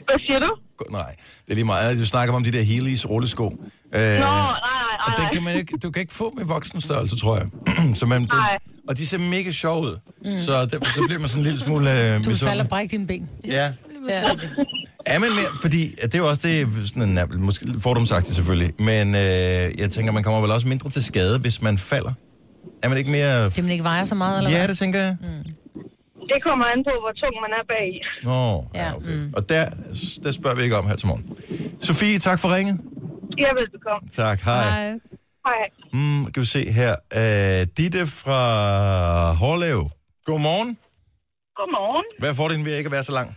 Hvad 0.08 0.18
siger 0.26 0.38
du? 0.40 0.50
Nej, 0.90 1.14
det 1.44 1.50
er 1.50 1.54
lige 1.54 1.64
meget. 1.64 1.98
Du 1.98 2.06
snakker 2.06 2.34
om 2.34 2.44
de 2.44 2.52
der 2.52 2.62
Heelys 2.62 3.06
rullesko. 3.10 3.44
Øh, 3.44 3.50
Nå, 3.52 3.98
nej, 4.00 4.18
nej, 4.20 5.06
og 5.06 5.12
den 5.16 5.24
nej. 5.24 5.32
kan 5.32 5.42
man 5.42 5.56
ikke, 5.56 5.78
du 5.78 5.90
kan 5.90 6.00
ikke 6.00 6.14
få 6.14 6.38
i 6.40 6.44
voksenstørrelse, 6.44 7.16
tror 7.18 7.36
jeg. 7.36 7.46
så 8.00 8.06
man, 8.06 8.22
det, 8.22 8.32
Nej. 8.32 8.58
og 8.88 8.96
de 8.98 9.06
ser 9.06 9.18
mega 9.18 9.50
sjove 9.50 9.80
ud. 9.82 9.98
Mm. 10.24 10.38
Så, 10.38 10.66
derfor, 10.66 10.92
så 10.94 11.02
bliver 11.06 11.18
man 11.20 11.28
sådan 11.28 11.40
en 11.40 11.44
lille 11.44 11.58
smule 11.60 11.90
øh, 11.90 11.96
Du 11.96 12.00
vil 12.02 12.12
falde 12.24 12.28
misundelig. 12.30 12.60
og 12.62 12.68
brække 12.68 12.90
dine 12.92 13.06
ben. 13.06 13.30
Ja. 13.44 13.72
Ja. 14.08 14.22
Er 15.10 15.18
man 15.18 15.30
mere, 15.30 15.50
fordi 15.60 15.94
at 16.02 16.12
det 16.12 16.18
er 16.18 16.22
jo 16.22 16.28
også 16.28 16.42
det, 16.48 16.88
sådan 16.88 17.18
en, 17.18 17.42
måske 17.44 17.66
fordomsagtigt 17.80 18.34
selvfølgelig, 18.34 18.72
men 18.78 19.14
øh, 19.14 19.20
jeg 19.80 19.90
tænker, 19.90 20.12
man 20.12 20.22
kommer 20.22 20.40
vel 20.40 20.50
også 20.50 20.68
mindre 20.68 20.90
til 20.90 21.04
skade, 21.04 21.38
hvis 21.38 21.62
man 21.62 21.78
falder. 21.78 22.12
Er 22.82 22.88
man 22.88 22.98
ikke 22.98 23.10
mere... 23.10 23.44
Det 23.44 23.64
man 23.64 23.72
ikke 23.72 23.84
vejer 23.84 24.04
så 24.04 24.14
meget, 24.14 24.38
eller 24.38 24.50
Ja, 24.50 24.58
hvad? 24.58 24.68
det 24.68 24.78
tænker 24.78 24.98
jeg. 25.00 25.16
Det 26.32 26.42
kommer 26.46 26.64
an 26.64 26.84
på, 26.88 26.90
hvor 27.02 27.12
tung 27.22 27.34
man 27.44 27.50
er 27.58 27.64
bag 27.72 27.84
i. 27.94 28.00
Nå, 28.24 28.66
ja, 28.74 28.96
okay. 28.96 29.16
Mm. 29.16 29.32
Og 29.36 29.48
der, 29.48 29.70
der 30.22 30.32
spørger 30.32 30.56
vi 30.56 30.62
ikke 30.62 30.76
om 30.76 30.86
her 30.86 30.96
til 30.96 31.06
morgen. 31.08 31.24
Sofie, 31.80 32.18
tak 32.18 32.38
for 32.40 32.54
ringet. 32.56 32.80
Jeg 33.38 33.48
er 33.50 33.54
velbekomme. 33.54 34.08
Tak, 34.12 34.40
hej. 34.40 34.62
hej. 34.62 34.88
Nej. 34.90 34.98
Hej. 35.46 35.68
Mm, 35.92 36.24
kan 36.32 36.40
vi 36.40 36.46
se 36.46 36.70
her. 36.70 36.94
Uh, 37.16 37.66
Ditte 37.76 38.06
fra 38.06 39.32
Hårlev. 39.32 39.90
Godmorgen. 40.24 40.78
Godmorgen. 41.56 42.04
Hvad 42.18 42.34
får 42.34 42.48
din 42.48 42.64
ved 42.64 42.76
ikke 42.76 42.88
at 42.88 42.92
være 42.92 43.04
så 43.04 43.12
lang? 43.12 43.36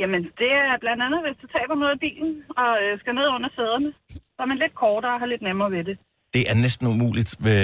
Jamen, 0.00 0.22
det 0.40 0.50
er 0.60 0.76
blandt 0.84 1.00
andet, 1.06 1.20
hvis 1.24 1.36
du 1.42 1.46
taber 1.56 1.74
noget 1.82 1.94
i 1.96 2.00
bilen 2.06 2.32
og 2.62 2.70
øh, 2.82 2.92
skal 3.02 3.12
ned 3.20 3.28
under 3.36 3.50
sæderne. 3.56 3.88
Så 4.34 4.38
er 4.44 4.48
man 4.52 4.58
lidt 4.64 4.74
kortere 4.84 5.14
og 5.16 5.20
har 5.22 5.28
lidt 5.32 5.42
nemmere 5.48 5.70
ved 5.76 5.84
det. 5.90 5.96
Det 6.36 6.44
er 6.50 6.54
næsten 6.66 6.84
umuligt 6.94 7.30
ved, 7.46 7.60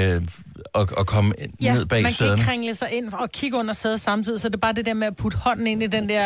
at, 0.80 0.84
at 1.00 1.06
komme 1.14 1.28
Ja, 1.66 1.72
ned 1.74 1.84
bag 1.92 2.00
man 2.02 2.10
kan 2.12 2.12
sæderne. 2.20 2.40
ikke 2.40 2.48
kringle 2.50 2.74
sig 2.82 2.88
ind 2.98 3.06
og 3.22 3.28
kigge 3.38 3.56
under 3.62 3.74
sædet 3.82 4.00
samtidig, 4.08 4.40
så 4.40 4.48
det 4.48 4.54
er 4.60 4.64
bare 4.68 4.76
det 4.80 4.86
der 4.90 4.94
med 5.02 5.06
at 5.12 5.16
putte 5.22 5.38
hånden 5.46 5.66
ind 5.72 5.80
i 5.82 5.86
den 5.96 6.04
der 6.12 6.24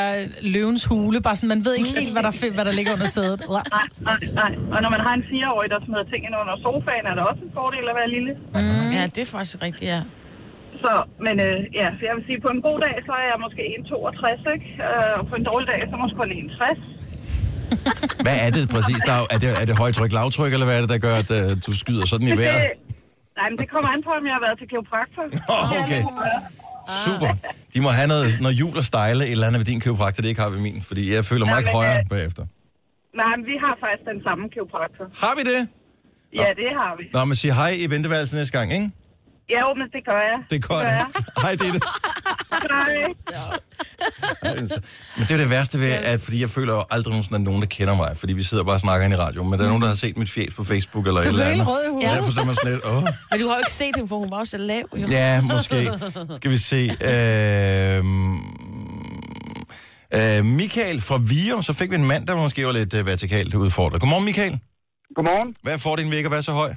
løvens 0.55 0.85
hule, 0.91 1.19
bare 1.27 1.37
sådan, 1.37 1.49
man 1.55 1.63
ved 1.67 1.75
ikke 1.81 1.93
helt, 2.01 2.13
hvad 2.15 2.23
der, 2.29 2.33
hvad 2.57 2.65
der 2.69 2.73
ligger 2.79 2.93
under 2.97 3.07
sædet. 3.17 3.39
Nej, 3.49 3.63
nej, 4.09 4.19
nej. 4.41 4.53
Og 4.75 4.79
når 4.85 4.91
man 4.97 5.01
har 5.07 5.15
en 5.21 5.25
fireårig, 5.31 5.69
der 5.75 5.79
smider 5.87 6.05
ting 6.13 6.23
ind 6.27 6.35
under 6.43 6.57
sofaen, 6.67 7.05
er 7.11 7.15
det 7.19 7.23
også 7.31 7.43
en 7.49 7.53
fordel 7.59 7.85
at 7.93 7.97
være 8.01 8.11
lille. 8.17 8.33
Mm. 8.59 8.89
Ja, 8.97 9.03
det 9.15 9.21
er 9.27 9.31
faktisk 9.37 9.57
rigtigt, 9.63 9.89
ja. 9.95 10.01
Så, 10.85 10.93
men 11.27 11.35
øh, 11.47 11.57
ja, 11.81 11.87
så 11.97 12.03
jeg 12.09 12.15
vil 12.17 12.25
sige, 12.29 12.39
på 12.47 12.51
en 12.57 12.63
god 12.69 12.79
dag, 12.87 12.95
så 13.07 13.13
er 13.21 13.27
jeg 13.33 13.39
måske 13.45 13.63
1,62, 13.77 14.55
ikke? 14.55 14.69
Øh, 14.87 15.13
og 15.19 15.25
på 15.31 15.35
en 15.41 15.45
dårlig 15.51 15.67
dag, 15.73 15.81
så 15.89 15.93
jeg 15.95 16.03
måske 16.05 16.19
kun 16.23 16.31
1,60. 16.41 16.79
Hvad 18.27 18.37
er 18.47 18.51
det 18.57 18.65
præcis? 18.75 19.01
Der 19.09 19.15
er, 19.21 19.25
er, 19.35 19.39
det, 19.43 19.49
er 19.63 19.67
det 19.71 19.77
højtryk, 19.83 20.13
lavtryk, 20.19 20.53
eller 20.57 20.67
hvad 20.69 20.77
er 20.79 20.83
det, 20.85 20.91
der 20.95 21.01
gør, 21.07 21.15
at 21.23 21.31
uh, 21.39 21.51
du 21.67 21.73
skyder 21.83 22.05
sådan 22.13 22.27
i 22.29 22.37
vejret? 22.43 22.61
nej, 23.39 23.47
men 23.51 23.59
det 23.63 23.67
kommer 23.73 23.89
an 23.95 24.01
på, 24.09 24.11
om 24.21 24.25
jeg 24.29 24.35
har 24.39 24.43
været 24.47 24.57
til 24.61 24.69
kiropraktor. 24.73 25.25
Åh, 25.55 25.83
okay. 25.83 26.03
Super. 27.05 27.31
De 27.75 27.79
må 27.87 27.91
have 27.99 28.09
noget, 28.15 28.27
noget 28.45 28.57
jul 28.63 28.77
og 28.83 28.85
stejle 28.93 29.23
et 29.25 29.33
eller 29.37 29.47
andet 29.49 29.59
ved 29.63 29.67
din 29.73 29.81
kiropraktor, 29.81 30.21
det 30.23 30.29
ikke 30.29 30.41
har 30.41 30.51
ved 30.57 30.61
min, 30.69 30.83
fordi 30.91 31.03
jeg 31.15 31.25
føler 31.31 31.45
mig 31.47 31.53
Ja, 31.53 31.59
ikke 31.59 31.71
højere 31.81 31.99
øh, 31.99 32.09
bagefter. 32.15 32.43
Nej, 33.21 33.33
men 33.37 33.45
vi 33.51 33.57
har 33.65 33.75
faktisk 33.85 34.05
den 34.13 34.21
samme 34.29 34.45
kiropraktor. 34.55 35.05
Har 35.25 35.35
vi 35.39 35.43
det? 35.53 35.61
Ja, 36.41 36.49
det 36.63 36.71
har 36.81 36.93
vi. 36.99 37.05
Nå, 37.13 37.25
men 37.25 37.37
sig 37.41 37.55
hej 37.61 37.73
i 37.85 37.87
venteværelset 37.95 38.37
næste 38.39 38.59
gang, 38.59 38.73
ikke? 38.73 38.91
Ja, 39.51 39.61
jo, 39.61 39.75
men 39.75 39.87
det 39.93 40.05
gør 40.07 40.21
jeg. 40.31 40.39
Det 40.51 40.57
er 40.57 40.61
godt. 40.69 40.83
gør 40.83 40.89
jeg. 40.91 41.07
Hej, 41.43 41.51
Ditte. 41.51 41.81
Hej. 42.71 42.95
Men 45.17 45.25
det 45.29 45.31
er 45.31 45.37
det 45.37 45.51
værste 45.51 45.81
ved, 45.81 45.91
at 45.93 46.21
fordi 46.21 46.41
jeg 46.41 46.51
føler 46.51 46.75
jo 46.75 46.85
aldrig 46.91 47.11
nogensinde, 47.11 47.37
at 47.37 47.43
nogen, 47.43 47.61
der 47.63 47.67
kender 47.69 47.97
mig, 47.97 48.17
fordi 48.17 48.33
vi 48.33 48.43
sidder 48.43 48.65
bare 48.65 48.75
og 48.77 48.81
snakker 48.81 49.05
ind 49.05 49.15
i 49.15 49.17
radioen, 49.17 49.51
men 49.51 49.59
der 49.59 49.65
er 49.65 49.69
nogen, 49.69 49.83
der 49.83 49.89
har 49.89 49.95
set 49.95 50.17
mit 50.17 50.31
fjes 50.31 50.55
på 50.55 50.65
Facebook 50.65 51.07
eller 51.07 51.21
et 51.21 51.27
eller 51.27 51.45
andet. 51.45 51.57
helt 51.57 51.69
rød 51.69 51.85
i 51.85 51.89
hovedet. 51.91 52.09
Ja. 52.09 52.15
Derfor 52.15 52.33
så 52.33 52.41
er 52.41 52.45
man 52.45 52.57
lidt, 52.65 52.85
åh. 52.85 53.03
Men 53.31 53.41
du 53.41 53.47
har 53.49 53.55
jo 53.55 53.59
ikke 53.59 53.73
set 53.73 53.97
hende, 53.97 54.09
for 54.09 54.19
hun 54.19 54.31
var 54.31 54.37
også 54.37 54.51
så 54.51 54.59
lav. 54.59 54.85
Jo. 54.97 55.07
Ja, 55.07 55.41
måske. 55.55 55.89
Skal 56.37 56.51
vi 56.51 56.57
se. 56.59 56.91
Øh, 57.05 57.99
øh, 60.39 60.45
Michael 60.45 61.01
fra 61.01 61.19
Virum, 61.23 61.63
så 61.63 61.73
fik 61.73 61.91
vi 61.91 61.95
en 61.97 62.07
mand, 62.07 62.27
der 62.27 62.37
måske 62.37 62.67
var 62.67 62.73
lidt 62.73 62.95
øh, 62.95 63.07
vertikalt 63.07 63.55
udfordret. 63.55 64.01
Godmorgen, 64.01 64.25
Michael. 64.25 64.59
Godmorgen. 65.15 65.57
Hvad 65.63 65.79
får 65.79 65.97
din 65.97 66.11
væg 66.11 66.25
at 66.25 66.31
være 66.31 66.43
så 66.43 66.53
høj? 66.53 66.75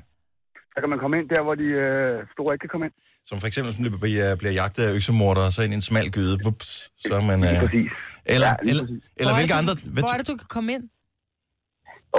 Så 0.75 0.81
kan 0.81 0.89
man 0.89 0.99
komme 0.99 1.15
ind 1.19 1.29
der, 1.29 1.41
hvor 1.43 1.55
de 1.55 1.63
øh, 1.63 2.27
store 2.33 2.53
ikke 2.53 2.63
kan 2.65 2.69
komme 2.73 2.85
ind. 2.87 2.93
Som 3.29 3.37
for 3.41 3.47
eksempel, 3.47 3.73
som 3.75 3.99
bliver, 3.99 4.35
bliver 4.35 4.51
jagtet 4.61 4.83
af 4.87 4.91
øksemordere, 4.97 5.51
så 5.51 5.61
ind 5.61 5.71
i 5.73 5.75
en 5.75 5.81
smal 5.91 6.11
gyde. 6.11 6.37
Vups, 6.43 6.69
så 7.03 7.13
er 7.21 7.25
man... 7.31 7.39
Lige 7.39 7.51
Øh, 7.55 7.59
præcis. 7.65 7.91
eller, 8.25 8.47
Ja, 8.47 8.55
lige 8.63 8.69
eller, 8.71 8.83
præcis. 8.83 9.03
eller 9.17 9.31
Hvor 9.31 9.35
er 9.35 9.39
hvilke 9.39 9.53
det, 9.53 9.59
andre... 9.61 9.73
Hvad, 9.93 10.03
Hvor 10.03 10.13
er 10.13 10.17
det, 10.21 10.27
du 10.31 10.35
kan 10.41 10.47
komme 10.55 10.69
ind? 10.75 10.83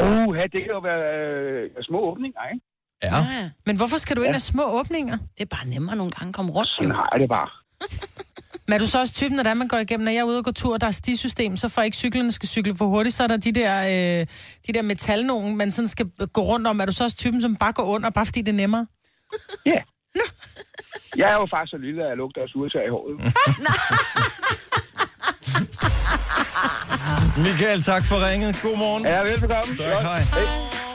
Uh, 0.03 0.29
her, 0.38 0.47
det 0.55 0.61
kan 0.64 0.71
jo 0.77 0.81
være 0.90 1.03
øh, 1.19 1.71
små 1.88 1.99
åbninger, 2.11 2.40
ikke? 2.53 2.64
Ja. 3.03 3.16
ja. 3.38 3.51
Men 3.66 3.75
hvorfor 3.77 3.99
skal 4.05 4.16
du 4.16 4.23
ind 4.27 4.35
af 4.35 4.40
små 4.53 4.64
åbninger? 4.81 5.16
Det 5.37 5.42
er 5.47 5.51
bare 5.57 5.66
nemmere 5.75 5.97
nogle 6.01 6.12
gange 6.16 6.29
at 6.29 6.35
komme 6.38 6.53
rundt. 6.53 6.71
Sådan 6.79 6.90
har 7.01 7.09
jeg 7.12 7.21
det 7.21 7.29
bare. 7.29 7.49
Men 8.68 8.74
er 8.74 8.78
du 8.78 8.86
så 8.86 9.00
også 9.00 9.14
typen, 9.14 9.36
når 9.36 9.42
der 9.42 9.54
man 9.54 9.68
går 9.68 9.76
igennem, 9.76 10.04
når 10.04 10.12
jeg 10.12 10.18
er 10.18 10.24
ude 10.24 10.38
og 10.38 10.44
gå 10.44 10.52
tur, 10.52 10.74
og 10.74 10.80
der 10.80 10.86
er 10.86 10.90
stisystem, 10.90 11.56
så 11.56 11.68
for 11.68 11.82
ikke 11.82 11.96
cyklerne 11.96 12.32
skal 12.32 12.48
cykle 12.48 12.76
for 12.76 12.86
hurtigt, 12.86 13.14
så 13.14 13.22
er 13.22 13.26
der 13.26 13.36
de 13.36 13.52
der, 13.52 13.82
øh, 14.20 14.26
de 14.66 14.72
der 14.72 14.82
metalnogen, 14.82 15.56
man 15.56 15.70
sådan 15.70 15.88
skal 15.88 16.06
gå 16.32 16.42
rundt 16.42 16.66
om. 16.66 16.80
Er 16.80 16.84
du 16.84 16.92
så 16.92 17.04
også 17.04 17.16
typen, 17.16 17.42
som 17.42 17.56
bare 17.56 17.72
går 17.72 17.82
under, 17.82 18.10
bare 18.10 18.26
fordi 18.26 18.40
det 18.40 18.48
er 18.48 18.56
nemmere? 18.56 18.86
Ja. 19.66 19.80
Jeg 21.16 21.30
er 21.30 21.34
jo 21.34 21.46
faktisk 21.50 21.70
så 21.70 21.76
lille, 21.76 22.02
at 22.02 22.08
jeg 22.08 22.16
lugter 22.16 22.42
af 22.42 22.46
USA 22.54 22.78
i 22.78 22.88
håret. 22.88 23.20
Michael, 27.44 27.82
tak 27.82 28.04
for 28.04 28.28
ringet. 28.28 28.58
God 28.62 28.78
morgen. 28.78 29.04
Ja, 29.04 29.22
velbekomme. 29.22 29.76
Tak, 29.76 30.02
hej. 30.02 30.86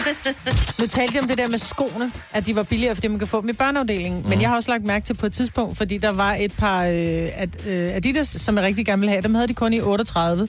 Nu 0.80 0.86
talte 0.86 1.14
jeg 1.14 1.22
om 1.22 1.28
det 1.28 1.38
der 1.38 1.48
med 1.48 1.58
skoene, 1.58 2.12
at 2.32 2.46
de 2.46 2.56
var 2.56 2.62
billigere, 2.62 2.94
fordi 2.94 3.08
man 3.08 3.18
kan 3.18 3.28
få 3.28 3.40
dem 3.40 3.48
i 3.48 3.52
børneafdelingen. 3.52 4.22
Mm. 4.22 4.28
Men 4.28 4.40
jeg 4.40 4.48
har 4.48 4.56
også 4.56 4.70
lagt 4.70 4.84
mærke 4.84 5.04
til 5.04 5.14
på 5.14 5.26
et 5.26 5.32
tidspunkt, 5.32 5.76
fordi 5.76 5.98
der 5.98 6.10
var 6.10 6.34
et 6.34 6.52
par 6.52 6.84
øh, 6.84 7.28
at, 7.34 7.48
øh, 7.66 7.96
Adidas, 7.96 8.28
som 8.28 8.56
jeg 8.56 8.64
rigtig 8.64 8.86
gerne 8.86 9.00
ville 9.00 9.10
have. 9.10 9.22
Dem 9.22 9.34
havde 9.34 9.48
de 9.48 9.54
kun 9.54 9.72
i 9.72 9.80
38. 9.80 10.48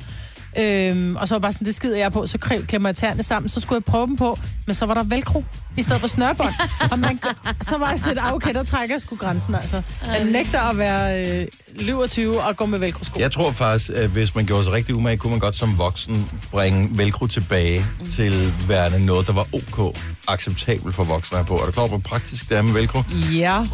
Øhm, 0.59 1.15
og 1.15 1.27
så 1.27 1.35
var 1.35 1.39
bare 1.39 1.51
sådan, 1.51 1.67
det 1.67 1.75
skider 1.75 1.97
jeg 1.97 2.11
på, 2.11 2.27
så 2.27 2.37
klemmer 2.67 2.89
jeg 2.89 2.95
tæerne 2.95 3.23
sammen, 3.23 3.49
så 3.49 3.59
skulle 3.59 3.77
jeg 3.77 3.83
prøve 3.83 4.07
dem 4.07 4.17
på, 4.17 4.39
men 4.67 4.73
så 4.73 4.85
var 4.85 4.93
der 4.93 5.03
velcro 5.03 5.43
i 5.77 5.81
stedet 5.81 6.01
for 6.01 6.07
snørbånd. 6.07 6.53
og 6.91 6.99
man, 6.99 7.19
så 7.61 7.77
var 7.77 7.89
jeg 7.89 7.99
sådan 7.99 8.13
lidt, 8.13 8.25
ah, 8.25 8.33
okay, 8.33 8.53
der 8.53 8.63
trækker 8.63 8.95
jeg 8.95 9.01
sgu 9.01 9.15
grænsen, 9.15 9.55
altså. 9.55 9.81
Jeg 10.07 10.25
nægter 10.25 10.59
at 10.61 10.77
være 10.77 11.27
øh, 11.27 11.47
lyv 11.79 12.07
20 12.07 12.41
og 12.41 12.57
gå 12.57 12.65
med 12.65 12.79
velcro-sko. 12.79 13.19
Jeg 13.19 13.31
tror 13.31 13.51
faktisk, 13.51 13.89
at 13.89 14.09
hvis 14.09 14.35
man 14.35 14.45
gjorde 14.45 14.63
sig 14.63 14.73
rigtig 14.73 14.95
umage, 14.95 15.17
kunne 15.17 15.31
man 15.31 15.39
godt 15.39 15.55
som 15.55 15.77
voksen 15.77 16.29
bringe 16.51 16.89
velcro 16.91 17.27
tilbage 17.27 17.85
til 18.15 18.53
værende 18.67 19.05
noget, 19.05 19.27
der 19.27 19.33
var 19.33 19.47
ok, 19.53 19.97
acceptabelt 20.27 20.95
for 20.95 21.03
voksne 21.03 21.37
at 21.37 21.45
have 21.45 21.57
på. 21.57 21.61
Er 21.61 21.65
du 21.65 21.71
klar 21.71 21.87
hvor 21.87 21.97
praktisk 21.97 22.49
det 22.49 22.57
er 22.57 22.61
med 22.61 22.73
velcro? 22.73 22.99
Ja. 23.33 23.65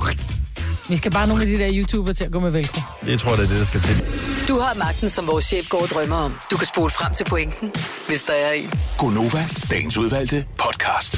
Vi 0.89 0.95
skal 0.95 1.11
bare 1.11 1.27
nogle 1.27 1.43
af 1.43 1.47
de 1.49 1.57
der 1.57 1.69
YouTubere 1.73 2.13
til 2.13 2.23
at 2.23 2.31
gå 2.31 2.39
med 2.39 2.51
velcro. 2.51 2.81
Det 3.05 3.19
tror 3.19 3.29
jeg, 3.31 3.37
det 3.37 3.43
er 3.45 3.49
det, 3.49 3.59
der 3.59 3.65
skal 3.65 3.81
til. 3.81 4.05
Du 4.47 4.59
har 4.59 4.79
magten, 4.79 5.09
som 5.09 5.27
vores 5.27 5.45
chef 5.45 5.69
går 5.69 5.81
og 5.81 5.87
drømmer 5.87 6.15
om. 6.15 6.35
Du 6.51 6.57
kan 6.57 6.67
spole 6.67 6.89
frem 6.89 7.13
til 7.13 7.23
pointen, 7.23 7.71
hvis 8.07 8.21
der 8.21 8.33
er 8.33 8.51
en. 8.51 8.69
Gonova, 8.97 9.45
dagens 9.71 9.97
udvalgte 9.97 10.45
podcast. 10.57 11.17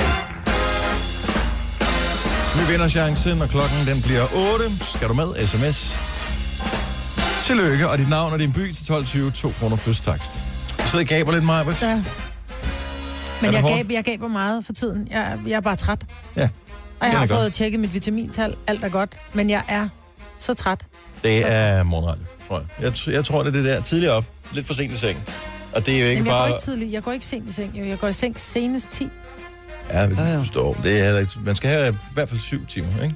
Vi 2.55 2.71
vinder 2.71 2.87
chancen, 2.89 3.41
og 3.41 3.49
klokken 3.49 3.77
den 3.87 4.01
bliver 4.01 4.25
8. 4.53 4.71
Skal 4.81 5.07
du 5.09 5.13
med? 5.13 5.47
SMS. 5.47 5.97
Tillykke, 7.43 7.89
og 7.89 7.97
dit 7.97 8.09
navn 8.09 8.33
og 8.33 8.39
din 8.39 8.53
by 8.53 8.73
til 8.73 8.83
12.20, 8.93 9.31
2 9.31 9.53
kroner 9.59 9.75
plus 9.77 9.99
takst. 9.99 10.33
Du 10.77 10.83
sidder 10.89 11.05
og 11.05 11.07
gaber 11.09 11.31
lidt, 11.31 11.43
Majbert. 11.43 11.81
Ja. 11.81 11.87
Er 11.87 11.95
Men 13.41 13.49
det 13.49 13.53
jeg, 13.53 13.63
gaber, 13.63 13.93
jeg 13.93 14.03
gaber 14.03 14.27
meget 14.27 14.65
for 14.65 14.73
tiden. 14.73 15.07
Jeg, 15.11 15.39
jeg 15.47 15.55
er 15.55 15.61
bare 15.61 15.75
træt. 15.75 16.05
Ja. 16.35 16.49
Og 17.01 17.05
jeg 17.07 17.11
Den 17.11 17.19
har 17.19 17.27
fået 17.27 17.39
godt. 17.41 17.53
tjekket 17.53 17.79
mit 17.79 17.93
vitamintal. 17.93 18.55
Alt 18.67 18.83
er 18.83 18.89
godt. 18.89 19.13
Men 19.33 19.49
jeg 19.49 19.63
er 19.67 19.87
så 20.37 20.53
træt. 20.53 20.85
Det 21.23 21.51
er 21.57 21.83
morgenradio, 21.83 22.23
tror 22.47 22.63
jeg. 22.79 22.93
jeg. 23.07 23.13
Jeg 23.13 23.25
tror, 23.25 23.43
det 23.43 23.47
er 23.47 23.51
det 23.51 23.65
der 23.65 23.81
tidligere 23.81 24.13
op. 24.13 24.25
Lidt 24.53 24.67
for 24.67 24.73
sent 24.73 24.93
i 24.93 24.97
seng. 24.97 25.19
Og 25.73 25.85
det 25.85 25.95
er 25.95 25.99
jo 25.99 26.05
ikke 26.05 26.13
Jamen, 26.13 26.25
jeg 26.27 26.31
bare... 26.33 26.47
går 26.47 26.55
ikke 26.55 26.63
tidligt. 26.63 26.91
Jeg 26.91 27.03
går 27.03 27.11
ikke 27.11 27.25
sent 27.25 27.49
i 27.49 27.53
seng. 27.53 27.77
Jo. 27.77 27.83
Jeg 27.85 27.99
går 27.99 28.07
i 28.07 28.13
seng 28.13 28.39
senest 28.39 28.89
10. 28.89 29.07
Ja, 29.89 30.07
det 30.07 30.47
står. 30.47 30.73
Det 30.83 30.99
er 30.99 31.03
heller 31.03 31.19
ikke... 31.19 31.31
Man 31.45 31.55
skal 31.55 31.69
have 31.69 31.93
i 31.93 31.95
hvert 32.13 32.29
fald 32.29 32.39
syv 32.39 32.65
timer, 32.65 33.03
ikke? 33.03 33.15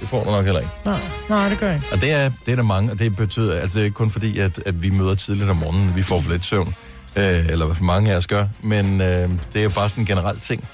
Det 0.00 0.08
får 0.08 0.24
du 0.24 0.30
nok 0.30 0.44
heller 0.44 0.60
ikke. 0.60 0.72
Nej, 0.84 1.00
nej 1.28 1.48
det 1.48 1.58
gør 1.58 1.66
jeg 1.66 1.76
ikke. 1.76 1.86
Og 1.92 2.00
det 2.00 2.12
er, 2.12 2.30
det 2.46 2.52
er 2.52 2.56
der 2.56 2.62
mange, 2.62 2.90
og 2.92 2.98
det 2.98 3.16
betyder, 3.16 3.60
altså 3.60 3.74
det 3.78 3.80
er 3.80 3.84
ikke 3.84 3.94
kun 3.94 4.10
fordi, 4.10 4.38
at, 4.38 4.58
at 4.66 4.82
vi 4.82 4.90
møder 4.90 5.14
tidligt 5.14 5.50
om 5.50 5.56
morgenen, 5.56 5.96
vi 5.96 6.02
får 6.02 6.20
for 6.20 6.30
lidt 6.30 6.44
søvn, 6.44 6.74
øh, 7.16 7.46
eller 7.46 7.66
hvad 7.66 7.76
mange 7.80 8.12
af 8.12 8.16
os 8.16 8.26
gør, 8.26 8.46
men 8.62 9.00
øh, 9.00 9.06
det 9.52 9.58
er 9.58 9.62
jo 9.62 9.70
bare 9.70 9.88
sådan 9.88 10.02
en 10.02 10.06
generel 10.06 10.40
ting 10.40 10.68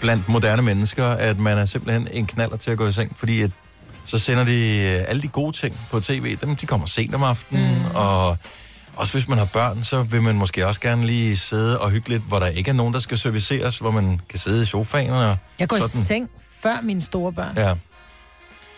blandt 0.00 0.28
moderne 0.28 0.62
mennesker, 0.62 1.06
at 1.06 1.38
man 1.38 1.58
er 1.58 1.66
simpelthen 1.66 2.08
en 2.12 2.26
knaller 2.26 2.56
til 2.56 2.70
at 2.70 2.78
gå 2.78 2.86
i 2.88 2.92
seng, 2.92 3.12
fordi 3.16 3.42
at, 3.42 3.50
så 4.04 4.18
sender 4.18 4.44
de 4.44 4.76
øh, 4.78 5.04
alle 5.08 5.22
de 5.22 5.28
gode 5.28 5.56
ting 5.56 5.76
på 5.90 6.00
tv, 6.00 6.36
dem 6.40 6.56
de 6.56 6.66
kommer 6.66 6.86
sent 6.86 7.14
om 7.14 7.22
aftenen, 7.22 7.78
mm. 7.78 7.94
og 7.96 8.36
også 8.96 9.12
hvis 9.12 9.28
man 9.28 9.38
har 9.38 9.44
børn, 9.44 9.84
så 9.84 10.02
vil 10.02 10.22
man 10.22 10.34
måske 10.34 10.66
også 10.66 10.80
gerne 10.80 11.06
lige 11.06 11.36
sidde 11.36 11.80
og 11.80 11.90
hygge 11.90 12.08
lidt, 12.08 12.22
hvor 12.22 12.38
der 12.38 12.46
ikke 12.46 12.70
er 12.70 12.74
nogen, 12.74 12.94
der 12.94 13.00
skal 13.00 13.18
serviceres, 13.18 13.78
hvor 13.78 13.90
man 13.90 14.20
kan 14.28 14.38
sidde 14.38 14.62
i 14.62 14.66
sofaen 14.66 15.10
og 15.10 15.36
Jeg 15.58 15.68
går 15.68 15.76
i 15.76 15.80
sådan. 15.80 15.88
seng 16.04 16.30
før 16.62 16.76
mine 16.82 17.02
store 17.02 17.32
børn. 17.32 17.54
Ja. 17.56 17.74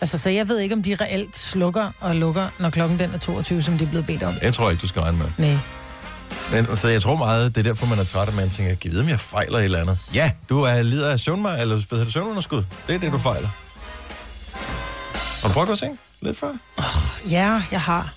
Altså, 0.01 0.17
så 0.17 0.29
jeg 0.29 0.47
ved 0.47 0.59
ikke, 0.59 0.75
om 0.75 0.83
de 0.83 0.95
reelt 0.95 1.37
slukker 1.37 1.91
og 1.99 2.15
lukker, 2.15 2.47
når 2.59 2.69
klokken 2.69 2.99
den 2.99 3.13
er 3.13 3.17
22, 3.17 3.61
som 3.61 3.77
de 3.77 3.83
er 3.83 3.87
blevet 3.87 4.05
bedt 4.05 4.23
om. 4.23 4.33
Jeg 4.41 4.53
tror 4.53 4.69
ikke, 4.69 4.81
du 4.81 4.87
skal 4.87 5.01
regne 5.01 5.17
med. 5.17 5.27
Nej. 5.37 5.57
Men, 6.51 6.77
så 6.77 6.87
jeg 6.87 7.01
tror 7.01 7.15
meget, 7.15 7.55
det 7.55 7.59
er 7.59 7.63
derfor, 7.63 7.85
man 7.85 7.99
er 7.99 8.03
træt, 8.03 8.27
at 8.27 8.35
man 8.35 8.49
tænker, 8.49 8.75
giv 8.75 8.91
vide, 8.91 9.01
om 9.01 9.09
jeg 9.09 9.19
fejler 9.19 9.57
et 9.57 9.63
eller 9.63 9.79
andet. 9.79 9.97
Ja, 10.13 10.31
du 10.49 10.61
er 10.61 10.81
lider 10.81 11.11
af 11.11 11.19
søvnmar, 11.19 11.53
eller 11.53 11.75
hvad 11.75 11.85
hedder 11.89 12.03
det, 12.03 12.13
søvnunderskud. 12.13 12.63
Det 12.87 12.95
er 12.95 12.99
det, 12.99 13.11
du 13.11 13.17
fejler. 13.17 13.49
Har 15.41 15.47
du 15.47 15.53
prøvet 15.53 15.69
at 15.69 15.77
seng 15.77 15.99
lidt 16.21 16.37
før? 16.37 16.51
Ja, 17.29 17.61
jeg 17.71 17.81
har. 17.81 18.13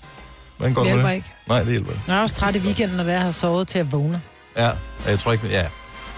Hvordan 0.57 0.73
går 0.73 0.81
Det 0.81 0.91
hjælper 0.91 1.07
det? 1.07 1.15
ikke. 1.15 1.27
Nej, 1.47 1.59
det 1.59 1.69
hjælper 1.69 1.91
ikke. 1.91 2.03
Jeg 2.07 2.17
er 2.17 2.21
også 2.21 2.35
træt 2.35 2.55
i 2.55 2.59
weekenden, 2.59 2.97
når 2.97 3.03
jeg 3.03 3.21
har 3.21 3.31
sovet 3.31 3.67
til 3.67 3.79
at 3.79 3.91
vågne. 3.91 4.21
Ja, 4.57 4.69
jeg 5.07 5.19
tror 5.19 5.31
ikke, 5.31 5.47
ja. 5.47 5.67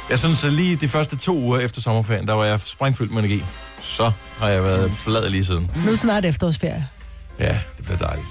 Jeg 0.09 0.19
synes, 0.19 0.43
at 0.43 0.53
lige 0.53 0.75
de 0.75 0.87
første 0.87 1.17
to 1.17 1.37
uger 1.37 1.59
efter 1.59 1.81
sommerferien, 1.81 2.27
der 2.27 2.33
var 2.33 2.45
jeg 2.45 2.59
sprængfyldt 2.65 3.11
med 3.11 3.19
energi. 3.23 3.43
Så 3.81 4.11
har 4.39 4.47
jeg 4.49 4.63
været 4.63 4.91
flad 4.91 5.29
lige 5.29 5.45
siden. 5.45 5.71
Nu 5.85 5.91
er 5.91 5.95
snart 5.95 6.25
efterårsferie. 6.25 6.87
Ja, 7.39 7.59
det 7.77 7.85
bliver 7.85 7.97
dejligt. 7.97 8.27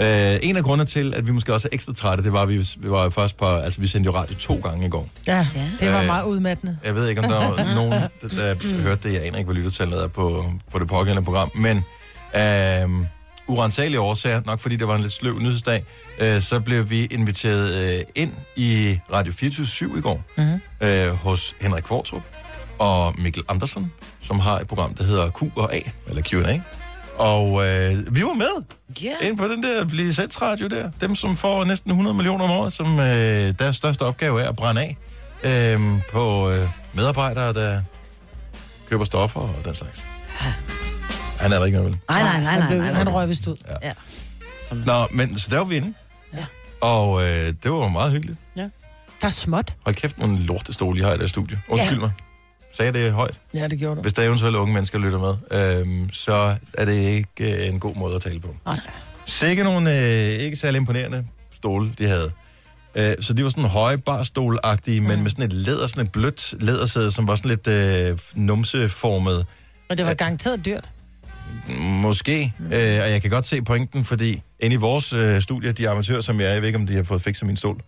Uh, 0.00 0.04
en 0.48 0.56
af 0.56 0.62
grundene 0.64 0.86
til, 0.86 1.14
at 1.14 1.26
vi 1.26 1.32
måske 1.32 1.54
også 1.54 1.68
er 1.72 1.74
ekstra 1.74 1.92
trætte, 1.94 2.24
det 2.24 2.32
var, 2.32 2.42
at 2.42 2.48
vi, 2.48 2.66
vi 2.78 2.90
var 2.90 3.10
først 3.10 3.36
på, 3.36 3.44
altså 3.46 3.80
vi 3.80 3.86
sendte 3.86 4.06
jo 4.06 4.14
radio 4.18 4.36
to 4.36 4.60
gange 4.64 4.86
i 4.86 4.88
går. 4.90 5.08
Ja, 5.26 5.46
det 5.80 5.92
var 5.92 6.00
Øh, 6.00 6.06
meget 6.06 6.24
udmattende. 6.24 6.78
Jeg 6.84 6.94
ved 6.94 7.08
ikke, 7.08 7.20
om 7.20 7.28
der 7.30 7.36
var 7.38 7.74
nogen, 7.74 7.92
der, 7.92 8.08
der 8.28 8.82
hørte 8.82 9.08
det. 9.08 9.14
Jeg 9.14 9.26
aner 9.26 9.38
ikke, 9.38 9.46
hvad 9.52 9.54
lyttertallet 9.62 10.02
er 10.02 10.08
på, 10.08 10.44
på 10.72 10.78
det 10.78 10.88
pågældende 10.88 11.24
program. 11.24 11.50
Men 11.54 11.76
øh, 12.36 13.06
urensagelige 13.46 14.00
årsager, 14.00 14.42
nok 14.46 14.60
fordi 14.60 14.76
det 14.76 14.88
var 14.88 14.94
en 14.94 15.00
lidt 15.02 15.12
sløv 15.12 15.38
nyhedsdag, 15.38 15.84
øh, 16.18 16.42
så 16.42 16.60
blev 16.60 16.90
vi 16.90 17.04
inviteret 17.04 17.98
øh, 17.98 18.04
ind 18.14 18.32
i 18.56 18.98
Radio 19.12 19.32
24 19.32 19.98
i 19.98 20.00
går 20.00 20.22
Mhm. 20.38 20.60
øh, 20.80 21.08
hos 21.08 21.54
Henrik 21.60 21.82
Kvartrup 21.82 22.22
og 22.78 23.14
Mikkel 23.18 23.42
Andersen, 23.48 23.92
som 24.22 24.40
har 24.40 24.58
et 24.58 24.66
program, 24.66 24.94
der 24.94 25.04
hedder 25.04 25.30
Q 25.30 25.42
og 25.56 25.74
A, 25.74 25.80
eller 26.06 26.22
Q&A. 26.22 26.58
Og 27.18 27.66
øh, 27.66 28.14
vi 28.16 28.22
var 28.22 28.34
med 28.34 28.64
yeah. 29.04 29.16
ind 29.28 29.36
på 29.36 29.48
den 29.48 29.62
der 29.62 29.84
licensradio 29.84 30.68
der. 30.68 30.90
Dem, 31.00 31.14
som 31.14 31.36
får 31.36 31.64
næsten 31.64 31.90
100 31.90 32.14
millioner 32.16 32.44
om 32.44 32.50
året, 32.50 32.72
som 32.72 33.00
øh, 33.00 33.54
deres 33.58 33.76
største 33.76 34.02
opgave 34.02 34.42
er 34.42 34.48
at 34.48 34.56
brænde 34.56 34.80
af 34.82 34.96
øh, 35.74 35.80
på 36.12 36.50
øh, 36.50 36.68
medarbejdere, 36.94 37.52
der 37.52 37.82
køber 38.90 39.04
stoffer 39.04 39.40
og 39.40 39.54
den 39.64 39.74
slags. 39.74 40.04
Han 41.40 41.52
er 41.52 41.58
der 41.58 41.64
ikke 41.66 41.78
noget 41.78 41.90
vel? 41.92 42.00
Nej, 42.08 42.22
nej, 42.22 42.40
nej, 42.40 42.50
Han, 42.50 42.60
nej, 42.60 42.68
blev, 42.68 42.78
nej, 42.82 42.92
han 42.92 43.06
nej. 43.06 43.14
røg 43.14 43.28
vist 43.28 43.46
ud. 43.46 43.56
Ja. 43.82 43.92
Nå, 44.86 45.06
men 45.10 45.38
så 45.38 45.48
der 45.50 45.58
var 45.58 45.64
vi 45.64 45.76
inde. 45.76 45.94
Ja. 46.34 46.44
Og 46.80 47.22
øh, 47.22 47.28
det 47.62 47.70
var 47.72 47.88
meget 47.88 48.12
hyggeligt. 48.12 48.38
Der 49.20 49.26
er 49.26 49.28
småt. 49.28 49.74
Hold 49.84 49.94
kæft, 49.94 50.18
nogle 50.18 50.38
lortestole, 50.38 50.98
I 51.00 51.02
har 51.02 51.14
i 51.14 51.18
det 51.18 51.30
studie. 51.30 51.60
Undskyld 51.68 51.98
Ja. 51.98 52.00
mig. 52.00 52.12
Sagde 52.78 52.92
det 52.92 53.12
højt? 53.12 53.40
Ja, 53.54 53.68
det 53.68 53.78
gjorde 53.78 53.96
du. 53.96 54.02
Hvis 54.02 54.12
der 54.12 54.22
eventuelt 54.22 54.56
unge 54.56 54.74
mennesker 54.74 54.98
lytter 54.98 55.18
med, 55.18 55.80
øhm, 55.80 56.12
så 56.12 56.56
er 56.74 56.84
det 56.84 56.92
ikke 56.92 57.62
øh, 57.62 57.68
en 57.68 57.80
god 57.80 57.94
måde 57.94 58.14
at 58.16 58.22
tale 58.22 58.40
på. 58.40 58.56
Nej. 58.66 58.80
Sikke 59.24 59.64
nogle 59.64 60.00
øh, 60.00 60.28
ikke 60.28 60.56
særlig 60.56 60.78
imponerende 60.78 61.26
stole, 61.52 61.92
de 61.98 62.06
havde. 62.06 62.30
Øh, 62.94 63.14
så 63.20 63.32
de 63.32 63.44
var 63.44 63.50
sådan 63.50 63.64
høje 63.64 63.98
barstolagtige, 63.98 65.00
men 65.00 65.22
med 65.22 65.30
sådan 65.30 65.44
et 65.44 65.52
læder, 65.52 65.86
sådan 65.86 66.06
et 66.06 66.12
blødt 66.12 66.62
lædersæde, 66.62 67.10
som 67.10 67.28
var 67.28 67.36
sådan 67.36 67.48
lidt 67.48 67.66
øh, 67.66 68.18
numseformet. 68.34 69.46
Og 69.88 69.98
det 69.98 70.06
var 70.06 70.14
garanteret 70.14 70.64
dyrt. 70.64 70.90
Måske. 71.78 72.52
Mm. 72.58 72.66
Øh, 72.66 73.00
og 73.02 73.10
jeg 73.10 73.22
kan 73.22 73.30
godt 73.30 73.46
se 73.46 73.62
pointen, 73.62 74.04
fordi 74.04 74.42
inde 74.60 74.74
i 74.74 74.78
vores 74.78 75.12
øh, 75.12 75.42
studie, 75.42 75.72
de 75.72 75.88
amatører, 75.88 76.20
som 76.20 76.40
jeg 76.40 76.48
er, 76.48 76.52
jeg 76.52 76.62
ved 76.62 76.68
ikke, 76.68 76.78
om 76.78 76.86
de 76.86 76.96
har 76.96 77.02
fået 77.02 77.22
fikset 77.22 77.46
min 77.46 77.56
stol. 77.56 77.80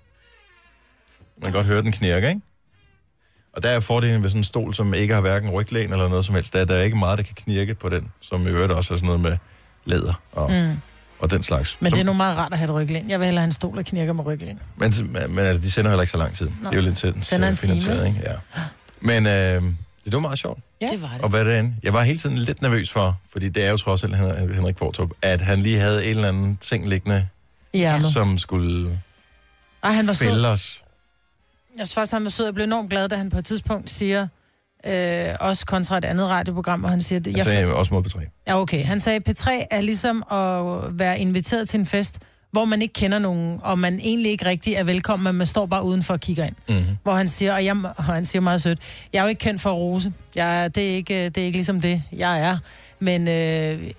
Man 1.42 1.52
kan 1.52 1.58
godt 1.58 1.66
høre 1.66 1.82
den 1.82 1.92
knirke, 1.92 2.28
ikke? 2.28 2.40
Og 3.52 3.62
der 3.62 3.68
er 3.68 3.80
fordelen 3.80 4.22
ved 4.22 4.30
sådan 4.30 4.40
en 4.40 4.44
stol, 4.44 4.74
som 4.74 4.94
ikke 4.94 5.14
har 5.14 5.20
hverken 5.20 5.50
ryglæn 5.50 5.92
eller 5.92 6.08
noget 6.08 6.24
som 6.24 6.34
helst. 6.34 6.52
Der 6.52 6.60
er, 6.60 6.64
der 6.64 6.74
er 6.74 6.82
ikke 6.82 6.96
meget, 6.96 7.18
der 7.18 7.24
kan 7.24 7.34
knirke 7.34 7.74
på 7.74 7.88
den, 7.88 8.08
som 8.20 8.46
i 8.46 8.50
øvrigt 8.50 8.72
også 8.72 8.94
er 8.94 8.98
sådan 8.98 9.06
noget 9.06 9.20
med 9.20 9.36
læder 9.84 10.20
og, 10.32 10.50
mm. 10.50 10.76
Og 11.18 11.30
den 11.30 11.42
slags. 11.42 11.76
Men 11.80 11.90
som, 11.90 11.96
det 11.96 12.00
er 12.00 12.06
nu 12.06 12.12
meget 12.12 12.36
rart 12.36 12.52
at 12.52 12.58
have 12.58 12.64
et 12.70 12.74
ryglæn. 12.74 13.10
Jeg 13.10 13.18
vil 13.20 13.24
hellere 13.24 13.40
have 13.42 13.46
en 13.46 13.52
stol, 13.52 13.76
der 13.76 13.82
knirker 13.82 14.12
med 14.12 14.26
ryglæn. 14.26 14.58
men, 14.76 14.92
men 15.28 15.38
altså, 15.38 15.62
de 15.62 15.70
sender 15.70 15.90
heller 15.90 16.02
ikke 16.02 16.10
så 16.10 16.18
lang 16.18 16.34
tid. 16.34 16.46
Nå. 16.46 16.70
Det 16.70 16.76
er 16.76 16.76
jo 16.76 16.82
lidt 16.82 16.98
til 16.98 17.14
Sender 17.20 17.48
en 17.48 17.56
time, 17.56 18.06
ikke? 18.06 18.20
Ja. 18.26 18.60
Men 19.00 19.26
øh, 19.26 19.62
det 20.04 20.12
var 20.12 20.18
meget 20.18 20.38
sjovt. 20.38 20.60
Ja. 20.80 20.86
Det 20.86 21.02
var 21.02 21.10
det. 21.14 21.20
Og 21.22 21.28
hvad 21.28 21.40
er 21.40 21.44
det 21.44 21.58
end? 21.58 21.72
Jeg 21.82 21.92
var 21.92 22.02
hele 22.02 22.18
tiden 22.18 22.38
lidt 22.38 22.62
nervøs 22.62 22.90
for, 22.90 23.20
fordi 23.32 23.48
det 23.48 23.64
er 23.64 23.70
jo 23.70 23.76
trods 23.76 24.04
alt 24.04 24.16
Hen- 24.16 24.54
Henrik 24.54 24.74
Kvartrup, 24.74 25.10
at 25.22 25.40
han 25.40 25.58
lige 25.58 25.78
havde 25.78 26.04
en 26.04 26.10
eller 26.10 26.28
anden 26.28 26.56
ting 26.60 26.88
liggende, 26.88 27.26
ærmet. 27.74 28.12
som 28.12 28.38
skulle 28.38 29.00
Ej, 29.82 29.92
han 29.92 30.06
var 30.06 30.12
fælde 30.12 30.34
sød. 30.34 30.44
os. 30.44 30.82
Jeg 31.80 31.86
synes 31.86 31.94
faktisk, 31.94 32.12
han 32.12 32.24
var 32.24 32.30
sød. 32.30 32.44
Jeg 32.44 32.54
blev 32.54 32.64
enormt 32.64 32.90
glad, 32.90 33.08
da 33.08 33.16
han 33.16 33.30
på 33.30 33.38
et 33.38 33.44
tidspunkt 33.44 33.90
siger, 33.90 34.28
øh, 34.86 35.34
også 35.40 35.66
kontra 35.66 35.98
et 35.98 36.04
andet 36.04 36.28
radioprogram, 36.28 36.84
og 36.84 36.90
han 36.90 37.00
siger, 37.00 37.20
det, 37.20 37.36
Jeg 37.36 37.44
sagde 37.44 37.74
også 37.74 37.94
mod 37.94 38.02
P3. 38.06 38.42
Ja, 38.46 38.60
okay. 38.60 38.84
Han 38.84 39.00
sagde, 39.00 39.20
P3 39.28 39.50
er 39.70 39.80
ligesom 39.80 40.24
at 40.32 40.98
være 40.98 41.18
inviteret 41.18 41.68
til 41.68 41.80
en 41.80 41.86
fest, 41.86 42.18
hvor 42.52 42.64
man 42.64 42.82
ikke 42.82 42.94
kender 42.94 43.18
nogen, 43.18 43.60
og 43.62 43.78
man 43.78 44.00
egentlig 44.02 44.32
ikke 44.32 44.46
rigtig 44.46 44.74
er 44.74 44.84
velkommen, 44.84 45.24
men 45.24 45.34
man 45.34 45.46
står 45.46 45.66
bare 45.66 45.84
udenfor 45.84 46.14
og 46.14 46.20
kigger 46.20 46.44
ind. 46.44 46.54
Mm-hmm. 46.68 46.96
Hvor 47.02 47.14
han 47.14 47.28
siger, 47.28 47.54
og, 47.54 47.64
jeg, 47.64 47.76
og 47.96 48.04
han 48.04 48.24
siger 48.24 48.42
meget 48.42 48.62
sødt, 48.62 48.78
jeg 49.12 49.18
er 49.18 49.22
jo 49.22 49.28
ikke 49.28 49.38
kendt 49.38 49.60
for 49.60 49.70
rose. 49.72 50.12
Jeg, 50.34 50.74
det, 50.74 50.90
er 50.90 50.94
ikke, 50.94 51.28
det 51.28 51.38
er 51.38 51.44
ikke 51.44 51.56
ligesom 51.56 51.80
det, 51.80 52.02
jeg 52.12 52.40
er. 52.40 52.58
Men 53.00 53.28
øh, 53.28 53.34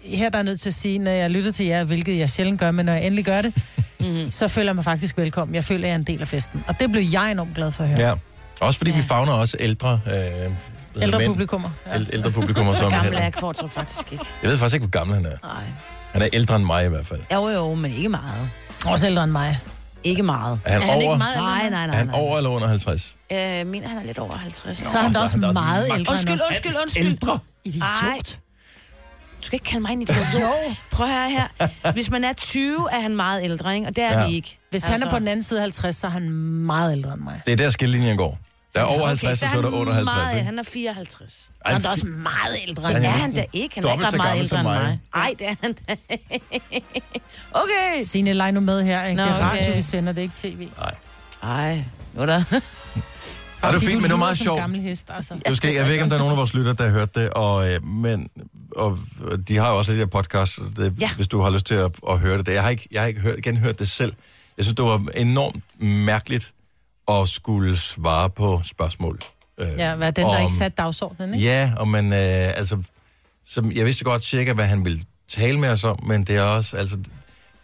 her 0.05 0.29
der 0.29 0.37
er 0.37 0.39
jeg 0.39 0.43
nødt 0.43 0.59
til 0.59 0.69
at 0.69 0.73
sige, 0.73 0.99
når 0.99 1.11
jeg 1.11 1.29
lytter 1.31 1.51
til 1.51 1.65
jer, 1.65 1.83
hvilket 1.83 2.17
jeg 2.17 2.29
sjældent 2.29 2.59
gør, 2.59 2.71
men 2.71 2.85
når 2.85 2.93
jeg 2.93 3.03
endelig 3.05 3.25
gør 3.25 3.41
det, 3.41 3.53
Mhm. 3.99 4.31
så 4.31 4.47
føler 4.47 4.67
jeg 4.67 4.75
mig 4.75 4.83
faktisk 4.83 5.17
velkommen. 5.17 5.55
Jeg 5.55 5.63
føler, 5.63 5.83
at 5.83 5.87
jeg 5.87 5.91
er 5.91 5.99
en 5.99 6.03
del 6.03 6.21
af 6.21 6.27
festen. 6.27 6.63
Og 6.67 6.79
det 6.79 6.91
blev 6.91 7.03
jeg 7.11 7.31
enormt 7.31 7.55
glad 7.55 7.71
for 7.71 7.83
at 7.83 7.89
høre. 7.89 7.99
Ja. 7.99 8.13
Også 8.59 8.77
fordi 8.77 8.91
ja. 8.91 8.97
vi 8.97 9.03
fagner 9.03 9.33
også 9.33 9.57
ældre... 9.59 9.99
Øh, 10.07 10.51
Ældre 11.03 11.17
mænd. 11.19 11.29
publikummer. 11.29 11.69
Ja. 11.87 11.93
Æl- 11.97 12.09
ældre 12.13 12.31
publikummer, 12.31 12.71
Så 12.73 12.79
som 12.79 12.91
gammel 12.91 13.13
er 13.17 13.29
Kvartrup 13.29 13.69
faktisk 13.69 14.11
ikke. 14.11 14.25
Jeg 14.43 14.49
ved 14.51 14.57
faktisk 14.57 14.73
ikke, 14.73 14.83
hvor 14.87 14.99
gammel 14.99 15.15
han 15.15 15.25
er. 15.25 15.37
Nej. 15.43 15.63
Han 16.11 16.21
er 16.21 16.27
ældre 16.33 16.55
end 16.55 16.63
mig 16.65 16.85
i 16.85 16.89
hvert 16.89 17.07
fald. 17.07 17.19
Jo, 17.33 17.49
jo, 17.49 17.75
men 17.75 17.91
ikke 17.91 18.09
meget. 18.09 18.49
Også 18.85 19.07
ældre 19.07 19.23
end 19.23 19.31
mig. 19.31 19.57
Ikke 20.03 20.23
meget. 20.23 20.59
Er 20.65 20.71
han, 20.71 20.81
Er 20.81 20.85
han 20.85 20.93
over, 20.95 21.01
ikke 21.01 21.17
meget 21.17 21.35
ældre 21.35 21.47
Nej, 21.47 21.61
end 21.61 21.69
nej, 21.71 21.83
er 21.83 21.87
nej. 21.87 21.95
han 21.97 22.05
nej. 22.07 22.19
over 22.19 22.37
eller 22.37 22.49
under 22.49 22.67
50? 22.67 23.15
Jeg 23.31 23.67
mener, 23.67 23.87
han 23.87 23.97
er 23.97 24.03
lidt 24.03 24.17
over 24.19 24.33
50. 24.33 24.77
Så 24.87 24.97
er 24.97 25.01
han 25.01 25.13
da 25.13 25.19
også 25.19 25.35
han 25.35 25.43
er 25.43 25.47
også 25.47 25.59
meget 25.59 25.87
meget- 25.87 25.99
ældre 25.99 26.11
Undskyld, 26.13 26.31
end 26.33 26.39
os. 26.41 26.47
undskyld, 26.49 26.75
undskyld. 26.81 27.05
Ældre? 27.05 27.39
Idiot. 27.65 27.83
Ej. 28.03 28.19
Du 29.41 29.45
skal 29.45 29.55
ikke 29.55 29.65
kalde 29.65 29.81
mig 29.81 29.91
en 29.91 30.01
idiot. 30.01 30.17
Jo. 30.41 30.47
Prøv 30.91 31.05
at 31.07 31.13
høre 31.13 31.29
her. 31.29 31.91
Hvis 31.91 32.09
man 32.09 32.23
er 32.23 32.33
20, 32.33 32.87
er 32.91 32.99
han 32.99 33.15
meget 33.15 33.43
ældre, 33.43 33.75
ikke? 33.75 33.87
Og 33.87 33.95
det 33.95 34.03
er 34.03 34.19
Ja. 34.21 34.27
vi 34.27 34.35
ikke. 34.35 34.57
Hvis 34.69 34.83
han 34.83 35.03
er 35.03 35.09
på 35.09 35.19
den 35.19 35.27
anden 35.27 35.43
side 35.43 35.59
af 35.59 35.63
50, 35.63 35.95
så 35.95 36.07
er 36.07 36.11
han 36.11 36.29
meget 36.31 36.91
ældre 36.91 37.13
end 37.13 37.21
mig. 37.21 37.41
Det 37.45 37.51
er 37.51 37.55
der 37.57 37.69
skillelinjen 37.69 38.17
går. 38.17 38.39
Der 38.75 38.81
er 38.81 38.85
over 38.85 39.07
50, 39.07 39.39
så 39.39 39.45
og 39.45 39.51
så 39.51 39.57
er 39.57 39.61
der 39.61 39.69
under 39.69 39.93
50. 39.93 40.15
Meget, 40.15 40.33
Ikke? 40.35 40.45
han 40.45 40.59
er 40.59 40.63
54. 40.63 41.31
Så 41.31 41.49
er 41.65 41.73
han 41.73 41.81
da 41.81 41.89
også 41.89 42.05
meget 42.05 42.59
ældre 42.67 42.83
Så 42.83 42.89
end 42.89 42.95
han 42.97 43.03
Det 43.03 43.09
er 43.09 43.13
er 43.13 43.17
han 43.21 43.33
da 43.33 43.45
ikke. 43.53 43.75
Han 43.75 43.85
er 43.85 43.91
ikke 43.93 44.05
ret 44.05 44.17
meget 44.17 44.39
ældre 44.39 44.57
end 44.59 44.67
mig. 44.67 44.81
mig. 44.81 44.99
Ej, 45.15 45.33
det 45.39 45.47
er 45.47 45.55
han 45.61 45.73
da. 45.87 45.95
Okay. 47.61 48.01
Signe, 48.03 48.33
leg 48.33 48.51
nu 48.51 48.59
med 48.59 48.83
her. 48.83 49.03
Ikke? 49.05 49.17
Nå, 49.17 49.23
det 49.23 49.31
er 49.31 49.35
radio, 49.35 49.61
okay. 49.61 49.75
vi 49.75 49.81
sender, 49.81 50.11
det 50.13 50.19
er 50.19 50.23
ikke 50.23 50.35
tv. 50.37 50.67
Ej, 51.43 51.83
nu 52.13 52.25
da. 52.25 52.43
Ja, 53.63 53.67
det 53.67 53.75
er 53.75 53.79
fint, 53.79 53.91
du 53.91 53.95
men 53.95 54.03
det 54.03 54.11
var 54.11 54.15
meget 54.17 54.37
sjovt. 54.37 54.59
gammel 54.59 54.81
hest, 54.81 55.09
altså. 55.15 55.33
Du 55.47 55.55
skal, 55.55 55.73
jeg 55.73 55.85
ved 55.85 55.91
ikke, 55.91 56.03
om 56.03 56.09
der 56.09 56.15
er 56.15 56.19
nogen 56.19 56.31
af 56.31 56.37
vores 56.37 56.53
lytter, 56.53 56.73
der 56.73 56.83
har 56.83 56.91
hørt 56.91 57.15
det, 57.15 57.29
og, 57.29 57.71
øh, 57.73 57.83
men, 57.85 58.27
og 58.75 58.97
de 59.47 59.57
har 59.57 59.69
jo 59.71 59.77
også 59.77 59.91
det 59.91 59.99
der 59.99 60.05
podcast, 60.05 60.59
det, 60.77 60.93
ja. 61.01 61.09
Hvis 61.15 61.27
du 61.27 61.41
har 61.41 61.49
lyst 61.49 61.65
til 61.65 61.75
at, 61.75 61.91
at 62.09 62.19
høre 62.19 62.37
det. 62.37 62.47
Jeg 62.47 62.63
har 62.63 62.69
ikke, 62.69 62.87
jeg 62.91 63.01
har 63.01 63.07
ikke 63.07 63.21
hørt, 63.21 63.41
genhørt 63.43 63.79
det 63.79 63.89
selv. 63.89 64.13
Jeg 64.57 64.65
synes, 64.65 64.75
det 64.75 64.85
var 64.85 65.05
enormt 65.15 65.63
mærkeligt 65.83 66.53
at 67.07 67.27
skulle 67.29 67.77
svare 67.77 68.29
på 68.29 68.61
spørgsmål. 68.63 69.19
Øh, 69.57 69.67
Ja, 69.77 69.95
hvad 69.95 70.11
den, 70.11 70.25
der 70.25 70.35
om- 70.35 70.41
ikke 70.41 70.53
satte 70.53 70.75
dagsordenen, 70.77 71.33
ikke? 71.33 71.45
Ja, 71.47 71.71
og 71.77 71.87
man, 71.87 72.05
øh, 72.05 72.57
altså, 72.57 72.77
som, 73.45 73.71
jeg 73.71 73.85
vidste 73.85 74.03
godt 74.03 74.23
cirka, 74.23 74.53
hvad 74.53 74.65
han 74.65 74.85
ville 74.85 74.99
tale 75.29 75.59
med 75.59 75.69
os 75.69 75.83
om, 75.83 75.99
men 76.07 76.23
det 76.23 76.35
er 76.35 76.41
også, 76.41 76.77
altså, 76.77 76.97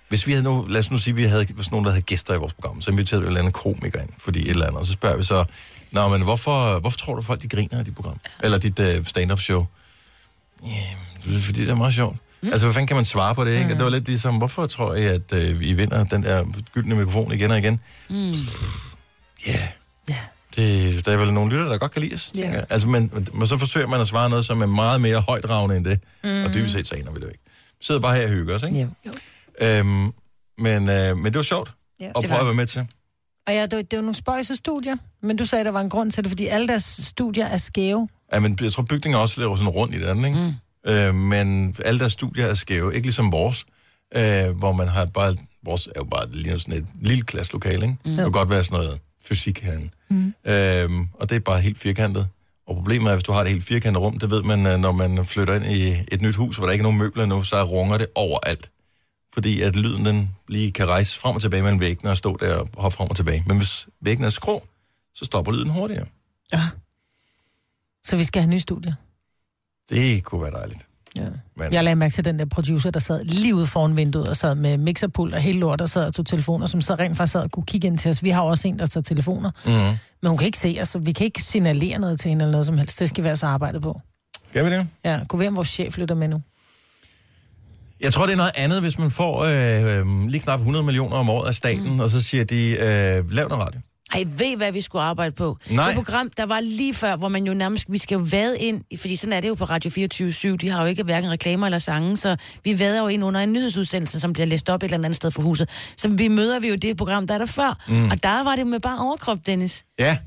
hvis 0.09 0.27
vi 0.27 0.31
havde 0.31 0.43
nu, 0.43 0.65
lad 0.69 0.79
os 0.79 0.91
nu 0.91 0.97
sige, 0.97 1.15
vi 1.15 1.23
havde 1.23 1.47
sådan 1.47 1.63
nogen, 1.71 1.85
der 1.85 1.91
havde 1.91 2.01
gæster 2.01 2.33
i 2.33 2.37
vores 2.37 2.53
program, 2.53 2.81
så 2.81 2.91
inviterede 2.91 3.21
vi 3.21 3.25
en 3.25 3.27
eller 3.27 3.39
anden 3.39 3.53
komiker 3.53 4.01
ind, 4.01 4.09
fordi 4.17 4.39
et 4.39 4.49
eller 4.49 4.65
andet, 4.65 4.79
og 4.79 4.85
så 4.85 4.91
spørger 4.93 5.17
vi 5.17 5.23
så, 5.23 5.43
Nå, 5.91 6.07
men 6.07 6.21
hvorfor, 6.21 6.79
hvorfor 6.79 6.97
tror 6.97 7.15
du, 7.15 7.21
folk 7.21 7.41
de 7.41 7.47
griner 7.47 7.79
af 7.79 7.85
dit 7.85 7.95
program? 7.95 8.19
Eller 8.43 8.57
dit 8.57 8.79
uh, 8.79 9.05
stand-up 9.05 9.39
show? 9.39 9.65
Ja, 10.65 10.69
det 11.29 11.37
er 11.37 11.41
fordi 11.41 11.61
det 11.61 11.69
er 11.69 11.75
meget 11.75 11.93
sjovt. 11.93 12.17
Mm. 12.41 12.49
Altså, 12.51 12.65
hvad 12.67 12.73
fanden 12.73 12.87
kan 12.87 12.95
man 12.95 13.05
svare 13.05 13.35
på 13.35 13.45
det, 13.45 13.51
ikke? 13.53 13.63
Mm. 13.67 13.75
Det 13.75 13.83
var 13.83 13.89
lidt 13.89 14.07
ligesom, 14.07 14.37
hvorfor 14.37 14.67
tror 14.67 14.95
I, 14.95 15.03
at 15.05 15.31
uh, 15.33 15.39
I 15.39 15.73
vinder 15.73 16.03
den 16.03 16.23
der 16.23 16.45
gyldne 16.73 16.95
mikrofon 16.95 17.31
igen 17.31 17.51
og 17.51 17.57
igen? 17.57 17.79
Mm. 18.09 18.33
Ja. 19.47 19.67
Det, 20.55 21.05
der 21.05 21.11
er 21.11 21.17
vel 21.17 21.33
nogle 21.33 21.51
lytter, 21.51 21.65
der 21.69 21.77
godt 21.77 21.91
kan 21.91 22.01
lide 22.01 22.13
os, 22.15 22.31
tænker 22.35 22.51
jeg. 22.53 22.65
Altså, 22.69 22.87
men, 22.87 23.11
men 23.33 23.47
så 23.47 23.57
forsøger 23.57 23.87
man 23.87 24.01
at 24.01 24.07
svare 24.07 24.29
noget, 24.29 24.45
som 24.45 24.61
er 24.61 24.65
meget 24.65 25.01
mere 25.01 25.21
højdragende 25.21 25.75
end 25.77 25.85
det. 25.85 25.99
Mm. 26.23 26.45
Og 26.45 26.53
dybest 26.53 26.73
set 26.73 26.87
så 26.87 26.95
aner 26.95 27.11
vi 27.11 27.15
det 27.15 27.23
jo 27.23 27.27
ikke. 27.29 27.43
Vi 27.79 27.85
sidder 27.85 28.01
bare 28.01 28.15
her 28.15 28.23
og 28.23 28.29
hygger 28.29 28.55
os, 28.55 28.63
ikke? 28.63 28.89
Ja. 29.61 29.79
Øhm, 29.79 30.11
men, 30.57 30.89
øh, 30.89 31.17
men 31.17 31.25
det 31.25 31.35
var 31.35 31.41
sjovt 31.43 31.71
Ja, 31.99 32.05
at 32.07 32.13
prøve 32.27 32.39
at 32.39 32.45
være 32.45 32.53
med 32.55 32.67
til. 32.67 32.87
Og 33.47 33.53
ja, 33.53 33.61
det, 33.65 33.75
var- 33.75 33.81
det 33.81 33.97
var 33.97 34.01
nogle 34.01 34.15
spøjse 34.15 34.55
studier, 34.55 34.95
men 35.21 35.37
du 35.37 35.45
sagde, 35.45 35.63
der 35.65 35.71
var 35.71 35.81
en 35.81 35.89
grund 35.89 36.11
til 36.11 36.23
det, 36.23 36.31
fordi 36.31 36.47
alle 36.47 36.67
deres 36.67 36.83
studier 37.03 37.45
er 37.45 37.57
skæve. 37.57 38.09
Ja, 38.33 38.39
men 38.39 38.57
jeg 38.61 38.71
tror, 38.71 38.83
bygningen 38.83 39.21
også 39.21 39.39
laver 39.41 39.55
sådan 39.55 39.69
rundt 39.69 39.95
i 39.95 40.01
den, 40.01 40.25
ikke? 40.25 40.53
Mm. 40.85 40.91
Øh, 40.91 41.15
men 41.15 41.75
alle 41.85 41.99
deres 41.99 42.13
studier 42.13 42.45
er 42.45 42.53
skæve. 42.53 42.95
Ikke 42.95 43.07
ligesom 43.07 43.31
vores, 43.31 43.65
øh, 44.15 44.57
hvor 44.57 44.71
man 44.71 44.87
har 44.87 45.05
bare... 45.05 45.35
Vores 45.65 45.87
er 45.87 45.91
jo 45.97 46.03
bare 46.03 46.31
lige 46.31 46.59
sådan 46.59 46.73
et 46.73 46.85
lille 47.01 47.23
klasselokale, 47.23 47.85
ikke? 47.85 47.97
Mm. 48.05 48.11
Det 48.11 48.19
kan 48.19 48.31
godt 48.31 48.49
være 48.49 48.63
sådan 48.63 48.79
noget 48.83 48.99
fysik 49.27 49.59
herinde. 49.59 49.89
Mm. 50.09 50.33
Øhm, 50.45 51.07
og 51.13 51.29
det 51.29 51.35
er 51.35 51.39
bare 51.39 51.61
helt 51.61 51.77
firkantet. 51.77 52.27
Og 52.67 52.75
problemet 52.75 53.09
er, 53.11 53.15
hvis 53.15 53.23
du 53.23 53.31
har 53.31 53.41
et 53.41 53.49
helt 53.49 53.63
firkantet 53.63 54.01
rum, 54.01 54.19
det 54.19 54.31
ved 54.31 54.43
man, 54.43 54.65
øh, 54.67 54.79
når 54.79 54.91
man 54.91 55.25
flytter 55.25 55.55
ind 55.55 55.65
i 55.65 55.95
et 56.11 56.21
nyt 56.21 56.35
hus, 56.35 56.57
hvor 56.57 56.65
der 56.65 56.71
ikke 56.73 56.81
er 56.81 56.83
nogen 56.83 56.97
møbler 56.97 57.25
nu, 57.25 57.43
så 57.43 57.63
runger 57.63 57.97
det 57.97 58.07
overalt. 58.15 58.69
fordi 59.33 59.61
at 59.61 59.75
lyden 59.75 60.05
den 60.05 60.29
lige 60.47 60.71
kan 60.71 60.87
rejse 60.87 61.19
frem 61.19 61.35
og 61.35 61.41
tilbage 61.41 61.63
mellem 61.63 61.79
væggene 61.79 62.11
og 62.11 62.17
stå 62.17 62.37
der 62.39 62.55
og 62.55 62.69
hoppe 62.77 62.95
frem 62.97 63.09
og 63.09 63.15
tilbage. 63.15 63.43
Men 63.47 63.57
hvis 63.57 63.87
væggene 64.01 64.25
er 64.25 64.31
skrå, 64.31 64.67
så 65.15 65.25
stopper 65.25 65.51
lyden 65.51 65.69
hurtigere. 65.69 66.05
Så 68.07 68.17
vi 68.17 68.23
skal 68.23 68.41
have 68.41 68.49
nye 68.49 68.59
studier. 68.59 68.93
Det 69.89 70.23
kunne 70.23 70.41
være 70.41 70.51
dejligt. 70.51 70.79
Ja. 71.17 71.23
Men- 71.55 71.73
Jeg 71.73 71.83
lagde 71.83 71.95
mærke 71.95 72.13
til 72.13 72.25
den 72.25 72.39
der 72.39 72.45
producer, 72.45 72.91
der 72.91 72.99
sad 72.99 73.21
lige 73.23 73.55
ude 73.55 73.65
foran 73.65 73.97
vinduet 73.97 74.29
og 74.29 74.37
sad 74.37 74.55
med 74.55 74.77
mixerpult 74.77 75.33
og 75.33 75.41
hele 75.41 75.59
lort 75.59 75.81
og 75.81 75.89
sad 75.89 76.07
og 76.07 76.13
tog 76.13 76.25
telefoner, 76.25 76.65
som 76.65 76.81
så 76.81 76.95
rent 76.95 77.17
faktisk 77.17 77.31
sad 77.31 77.41
og 77.41 77.51
kunne 77.51 77.65
kigge 77.65 77.87
ind 77.87 77.97
til 77.97 78.09
os. 78.09 78.23
Vi 78.23 78.29
har 78.29 78.41
også 78.41 78.67
en, 78.67 78.79
der 78.79 78.85
tager 78.85 79.01
telefoner. 79.03 79.51
Mm. 79.65 79.71
Men 80.21 80.29
hun 80.29 80.37
kan 80.37 80.45
ikke 80.45 80.57
se 80.57 80.77
os, 80.81 80.89
så 80.89 80.99
vi 80.99 81.11
kan 81.11 81.25
ikke 81.25 81.43
signalere 81.43 81.99
noget 81.99 82.19
til 82.19 82.29
hende 82.29 82.43
eller 82.43 82.51
noget 82.51 82.65
som 82.65 82.77
helst. 82.77 82.99
Det 82.99 83.09
skal 83.09 83.23
vi 83.23 83.29
altså 83.29 83.45
arbejde 83.45 83.81
på. 83.81 84.01
Skal 84.49 84.65
vi 84.65 84.69
det? 84.71 84.87
Ja, 85.03 85.19
kunne 85.29 85.39
være, 85.39 85.47
om 85.49 85.55
vores 85.55 85.67
chef 85.69 85.97
lytter 85.97 86.15
med 86.15 86.27
nu. 86.27 86.41
Jeg 88.01 88.13
tror, 88.13 88.25
det 88.25 88.33
er 88.33 88.37
noget 88.37 88.51
andet, 88.55 88.81
hvis 88.81 88.97
man 88.99 89.11
får 89.11 89.43
øh, 89.43 89.99
øh, 89.99 90.27
lige 90.27 90.41
knap 90.41 90.59
100 90.59 90.85
millioner 90.85 91.15
om 91.17 91.29
året 91.29 91.47
af 91.47 91.55
staten, 91.55 91.89
mm. 91.93 91.99
og 91.99 92.09
så 92.09 92.21
siger 92.21 92.43
de, 92.43 92.69
øh, 92.69 93.31
lav 93.31 93.47
noget 93.49 93.65
radio. 93.67 93.79
Ej, 94.13 94.23
ved 94.37 94.57
hvad 94.57 94.71
vi 94.71 94.81
skulle 94.81 95.01
arbejde 95.01 95.31
på? 95.31 95.57
Nej. 95.69 95.85
Det 95.87 95.95
program, 95.95 96.29
der 96.37 96.45
var 96.45 96.59
lige 96.59 96.93
før, 96.93 97.15
hvor 97.15 97.27
man 97.27 97.45
jo 97.47 97.53
nærmest, 97.53 97.85
vi 97.91 97.97
skal 97.97 98.15
jo 98.15 98.25
vade 98.31 98.59
ind, 98.59 98.81
fordi 98.99 99.15
sådan 99.15 99.33
er 99.33 99.39
det 99.39 99.47
jo 99.49 99.53
på 99.55 99.63
Radio 99.65 99.89
24 99.91 100.57
de 100.57 100.69
har 100.69 100.81
jo 100.81 100.87
ikke 100.87 101.03
hverken 101.03 101.31
reklamer 101.31 101.67
eller 101.67 101.79
sange, 101.79 102.17
så 102.17 102.35
vi 102.63 102.79
vader 102.79 103.01
jo 103.01 103.07
ind 103.07 103.23
under 103.23 103.39
en 103.41 103.53
nyhedsudsendelse, 103.53 104.19
som 104.19 104.33
bliver 104.33 104.45
læst 104.45 104.69
op 104.69 104.83
et 104.83 104.93
eller 104.93 105.05
andet 105.05 105.15
sted 105.15 105.31
for 105.31 105.41
huset. 105.41 105.69
Så 105.97 106.09
vi 106.09 106.27
møder 106.27 106.59
vi 106.59 106.67
jo 106.69 106.75
det 106.75 106.97
program, 106.97 107.27
der 107.27 107.33
er 107.33 107.37
der 107.37 107.45
før, 107.45 107.83
Mm. 107.87 108.09
og 108.09 108.23
der 108.23 108.43
var 108.43 108.55
det 108.55 108.67
med 108.67 108.79
bare 108.79 108.99
overkrop, 108.99 109.37
Dennis. 109.45 109.83
Ja, 109.99 110.17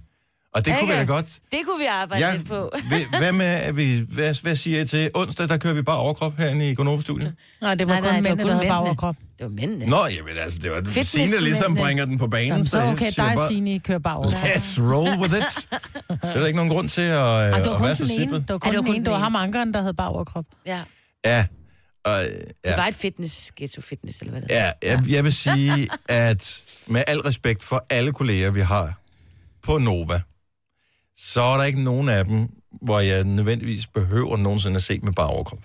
og 0.55 0.65
det 0.65 0.73
kunne 0.73 0.83
Ikke? 0.83 0.95
være 0.95 1.07
godt. 1.07 1.39
Det 1.53 1.61
kunne 1.67 1.79
vi 1.79 1.85
arbejde 1.87 2.27
Ja, 2.27 2.35
lidt 2.37 2.49
på. 2.49 2.71
Hvad- 2.89 3.19
hvad 3.19 3.33
med, 3.33 3.47
at 3.47 3.77
vi, 3.77 4.05
hvad, 4.09 4.35
hvad 4.43 4.57
siger 4.57 4.81
I 4.83 4.87
til 4.87 5.11
onsdag, 5.15 5.49
der 5.49 5.57
kører 5.57 5.75
vi 5.75 5.83
bare 5.83 5.97
overkrop 5.97 6.37
herinde 6.37 6.71
i 6.71 6.75
Gonova-studiet? 6.75 7.35
Nej, 7.63 7.75
det 7.75 7.87
var 7.89 7.93
Nej, 7.93 8.01
kun 8.01 8.07
nej, 8.09 8.15
det 8.17 8.23
mændene, 8.23 8.43
kun 8.43 8.47
der 8.49 8.53
havde 8.55 8.59
mændene. 8.65 8.75
bagoverkrop. 8.75 9.15
Det 9.39 9.45
var 9.45 9.49
mændene. 9.49 9.87
Nå, 9.87 10.07
jamen 10.17 10.39
altså, 10.39 10.59
det 10.63 10.71
var 10.71 10.81
Fitness- 10.81 11.03
Signe, 11.03 11.33
der 11.37 11.41
ligesom 11.41 11.71
mændene. 11.71 11.85
bringer 11.87 12.05
den 12.05 12.19
på 12.19 12.27
banen. 12.27 12.49
Jamen, 12.49 12.67
så 12.67 12.81
jeg 12.81 12.93
okay, 12.93 13.07
dig, 13.17 13.33
bare, 13.37 13.49
Signe, 13.49 13.79
kører 13.81 13.99
bagover. 13.99 14.27
Let's 14.29 14.81
roll 14.83 15.21
with 15.21 15.35
it. 15.39 15.69
Det 16.23 16.31
er 16.35 16.39
der 16.41 16.47
ikke 16.47 16.57
nogen 16.57 16.71
grund 16.73 16.89
til 16.89 17.01
at, 17.01 17.17
Ej, 17.19 17.43
det 17.45 17.51
var 17.67 17.73
at 17.73 17.77
kun 17.77 17.87
være 17.87 17.97
så 17.97 18.07
sippet. 18.07 18.41
Det 18.43 18.53
var 18.53 18.59
kun 18.59 18.69
Ej, 18.69 18.71
det 18.71 18.79
var 18.79 18.85
den 18.85 18.95
ene. 18.95 19.05
Det 19.05 19.13
var 19.13 19.19
ham 19.19 19.37
ankeren, 19.37 19.75
der 19.75 19.81
havde 19.81 19.95
bagoverkrop. 19.95 20.45
Ja. 20.67 20.81
Ja, 21.25 21.47
og, 22.05 22.13
Det 22.23 22.31
ja. 22.65 22.77
var 22.77 22.87
et 22.87 22.95
fitness, 22.95 23.53
ghetto 23.57 23.81
fitness, 23.81 24.21
eller 24.21 24.33
hvad 24.33 24.43
det 24.43 24.51
Ja, 24.51 24.71
jeg, 24.83 25.03
jeg 25.09 25.25
vil 25.25 25.33
sige, 25.33 25.89
at 26.09 26.63
med 26.87 27.03
al 27.07 27.21
respekt 27.21 27.65
for 27.65 27.87
alle 27.91 28.13
kolleger, 28.13 28.51
vi 28.51 28.61
har 28.61 29.01
på 29.63 29.79
Nova, 29.79 30.21
så 31.25 31.43
er 31.43 31.57
der 31.57 31.65
ikke 31.65 31.83
nogen 31.83 32.09
af 32.09 32.25
dem, 32.25 32.49
hvor 32.83 33.01
jeg 33.01 33.25
nødvendigvis 33.25 33.87
behøver 33.87 34.37
nogensinde 34.37 34.77
at 34.77 34.83
se 34.83 35.01
med 35.03 35.13
bare 35.13 35.27
overkrop. 35.27 35.59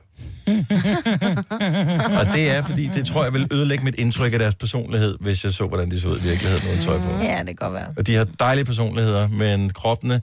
Og 2.19 2.25
det 2.33 2.51
er, 2.51 2.63
fordi 2.63 2.87
det 2.87 3.05
tror 3.05 3.23
jeg 3.23 3.33
vil 3.33 3.47
ødelægge 3.51 3.83
mit 3.83 3.95
indtryk 3.95 4.33
af 4.33 4.39
deres 4.39 4.55
personlighed, 4.55 5.17
hvis 5.19 5.43
jeg 5.43 5.53
så, 5.53 5.67
hvordan 5.67 5.91
de 5.91 6.01
så 6.01 6.07
ud 6.07 6.19
i 6.19 6.21
virkeligheden 6.21 6.69
uden 6.69 6.81
tøj 6.81 7.01
på. 7.01 7.09
Ja, 7.09 7.37
det 7.39 7.45
kan 7.45 7.55
godt 7.55 7.73
være. 7.73 7.87
Og 7.97 8.07
de 8.07 8.15
har 8.15 8.27
dejlige 8.39 8.65
personligheder, 8.65 9.27
men 9.27 9.69
kroppene, 9.69 10.21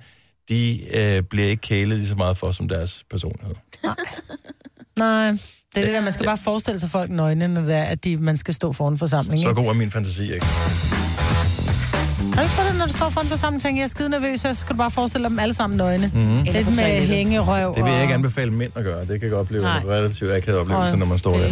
de 0.48 0.80
øh, 0.94 1.22
bliver 1.22 1.48
ikke 1.48 1.60
kælet 1.60 1.98
lige 1.98 2.08
så 2.08 2.14
meget 2.14 2.38
for 2.38 2.52
som 2.52 2.68
deres 2.68 3.04
personlighed. 3.10 3.54
Nej, 4.98 5.26
det 5.74 5.80
er 5.80 5.84
det 5.84 5.94
der, 5.94 6.00
man 6.00 6.12
skal 6.12 6.26
bare 6.26 6.38
forestille 6.38 6.80
sig 6.80 6.90
folk 6.90 7.10
nøgne, 7.10 7.48
når 7.48 7.62
det 7.62 7.74
er, 7.74 7.84
at 7.84 8.04
de, 8.04 8.16
man 8.16 8.36
skal 8.36 8.54
stå 8.54 8.72
foran 8.72 8.92
en 8.92 8.98
forsamling. 8.98 9.42
Så 9.42 9.52
god 9.52 9.66
er 9.66 9.72
min 9.72 9.90
fantasi, 9.90 10.34
ikke? 10.34 10.46
Har 12.28 12.36
du 12.36 12.40
ikke 12.42 12.54
prøvet 12.54 12.70
det, 12.70 12.78
når 12.78 12.86
du 12.86 12.92
står 12.92 13.08
foran 13.10 13.26
en 13.26 13.30
forsamling, 13.30 13.62
tænker 13.62 13.78
jeg 13.80 13.84
er 13.84 13.88
skide 13.88 14.08
nervøs, 14.08 14.40
så 14.40 14.54
skal 14.54 14.72
du 14.72 14.78
bare 14.78 14.90
forestille 14.90 15.22
dig 15.22 15.30
dem 15.30 15.38
alle 15.38 15.54
sammen 15.54 15.76
nøgne. 15.76 16.10
Mhm. 16.14 16.38
Eller 16.38 16.52
Lidt 16.52 16.76
med 16.76 17.06
hængerøv. 17.06 17.74
Det 17.76 17.84
vil 17.84 17.92
jeg 17.92 18.02
ikke 18.02 18.14
anbefale 18.14 18.50
mænd 18.50 18.72
at 18.74 18.84
gøre. 18.84 19.04
Det 19.06 19.20
kan 19.20 19.30
godt 19.30 19.48
blive 19.48 19.62
Nej. 19.62 19.78
en 19.78 19.88
relativt 19.88 20.32
akavet 20.32 20.60
oplevelse, 20.60 20.96
når 20.96 21.06
man 21.06 21.18
står 21.18 21.36
der. 21.38 21.50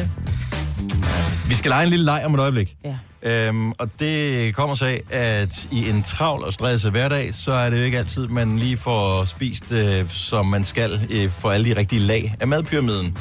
Vi 1.48 1.54
skal 1.54 1.68
lege 1.68 1.82
en 1.84 1.88
lille 1.90 2.04
leg 2.04 2.22
om 2.26 2.34
et 2.34 2.40
øjeblik. 2.40 2.76
Ja. 2.84 2.94
Øhm, 3.22 3.72
og 3.72 3.88
det 4.00 4.54
kommer 4.54 4.74
så 4.76 4.84
af, 4.86 5.00
at 5.10 5.66
i 5.70 5.88
en 5.88 6.02
travl 6.02 6.44
og 6.44 6.52
stresset 6.52 6.90
hverdag, 6.90 7.30
så 7.34 7.52
er 7.52 7.70
det 7.70 7.78
jo 7.78 7.82
ikke 7.82 7.98
altid, 7.98 8.28
man 8.28 8.58
lige 8.58 8.76
får 8.76 9.24
spist, 9.24 9.72
øh, 9.72 10.04
som 10.08 10.46
man 10.46 10.64
skal, 10.64 11.00
øh, 11.10 11.30
for 11.38 11.50
alle 11.50 11.70
de 11.74 11.76
rigtige 11.78 12.00
lag 12.00 12.34
af 12.40 12.48
madpyramiden. 12.48 13.16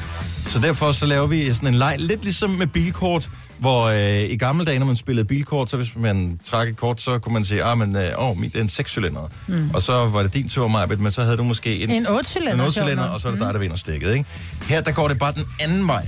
Så 0.46 0.58
derfor 0.58 0.92
så 0.92 1.06
laver 1.06 1.26
vi 1.26 1.54
sådan 1.54 1.68
en 1.68 1.74
leg, 1.74 1.96
lidt 1.98 2.22
ligesom 2.22 2.50
med 2.50 2.66
bilkort, 2.66 3.28
hvor 3.60 3.84
øh, 3.84 4.30
i 4.30 4.36
gamle 4.36 4.64
dage, 4.64 4.78
når 4.78 4.86
man 4.86 4.96
spillede 4.96 5.24
bilkort, 5.24 5.70
så 5.70 5.76
hvis 5.76 5.96
man 5.96 6.40
trak 6.44 6.68
et 6.68 6.76
kort, 6.76 7.00
så 7.00 7.18
kunne 7.18 7.32
man 7.32 7.44
sige, 7.44 7.64
ah, 7.64 7.78
men, 7.78 7.96
øh, 7.96 8.08
åh, 8.18 8.38
min, 8.38 8.50
det 8.50 8.58
er 8.58 8.62
en 8.62 8.68
sekscylinder. 8.68 9.30
Mm. 9.46 9.70
Og 9.74 9.82
så 9.82 9.92
var 9.92 10.22
det 10.22 10.34
din 10.34 10.48
tur, 10.48 10.68
Majbet, 10.68 11.00
men 11.00 11.12
så 11.12 11.22
havde 11.22 11.36
du 11.36 11.44
måske 11.44 11.78
en, 11.82 11.90
En 11.90 12.06
otte-cylinder, 12.06 12.54
en 12.54 12.60
otte-cylinder, 12.60 13.04
og 13.04 13.20
så 13.20 13.28
er 13.28 13.32
det 13.32 13.40
dig, 13.40 13.54
der 13.54 13.60
vinder 13.60 13.76
stikket, 13.76 14.12
ikke? 14.12 14.24
Her, 14.68 14.80
der 14.80 14.92
går 14.92 15.08
det 15.08 15.18
bare 15.18 15.32
den 15.32 15.44
anden 15.60 15.86
vej. 15.88 16.06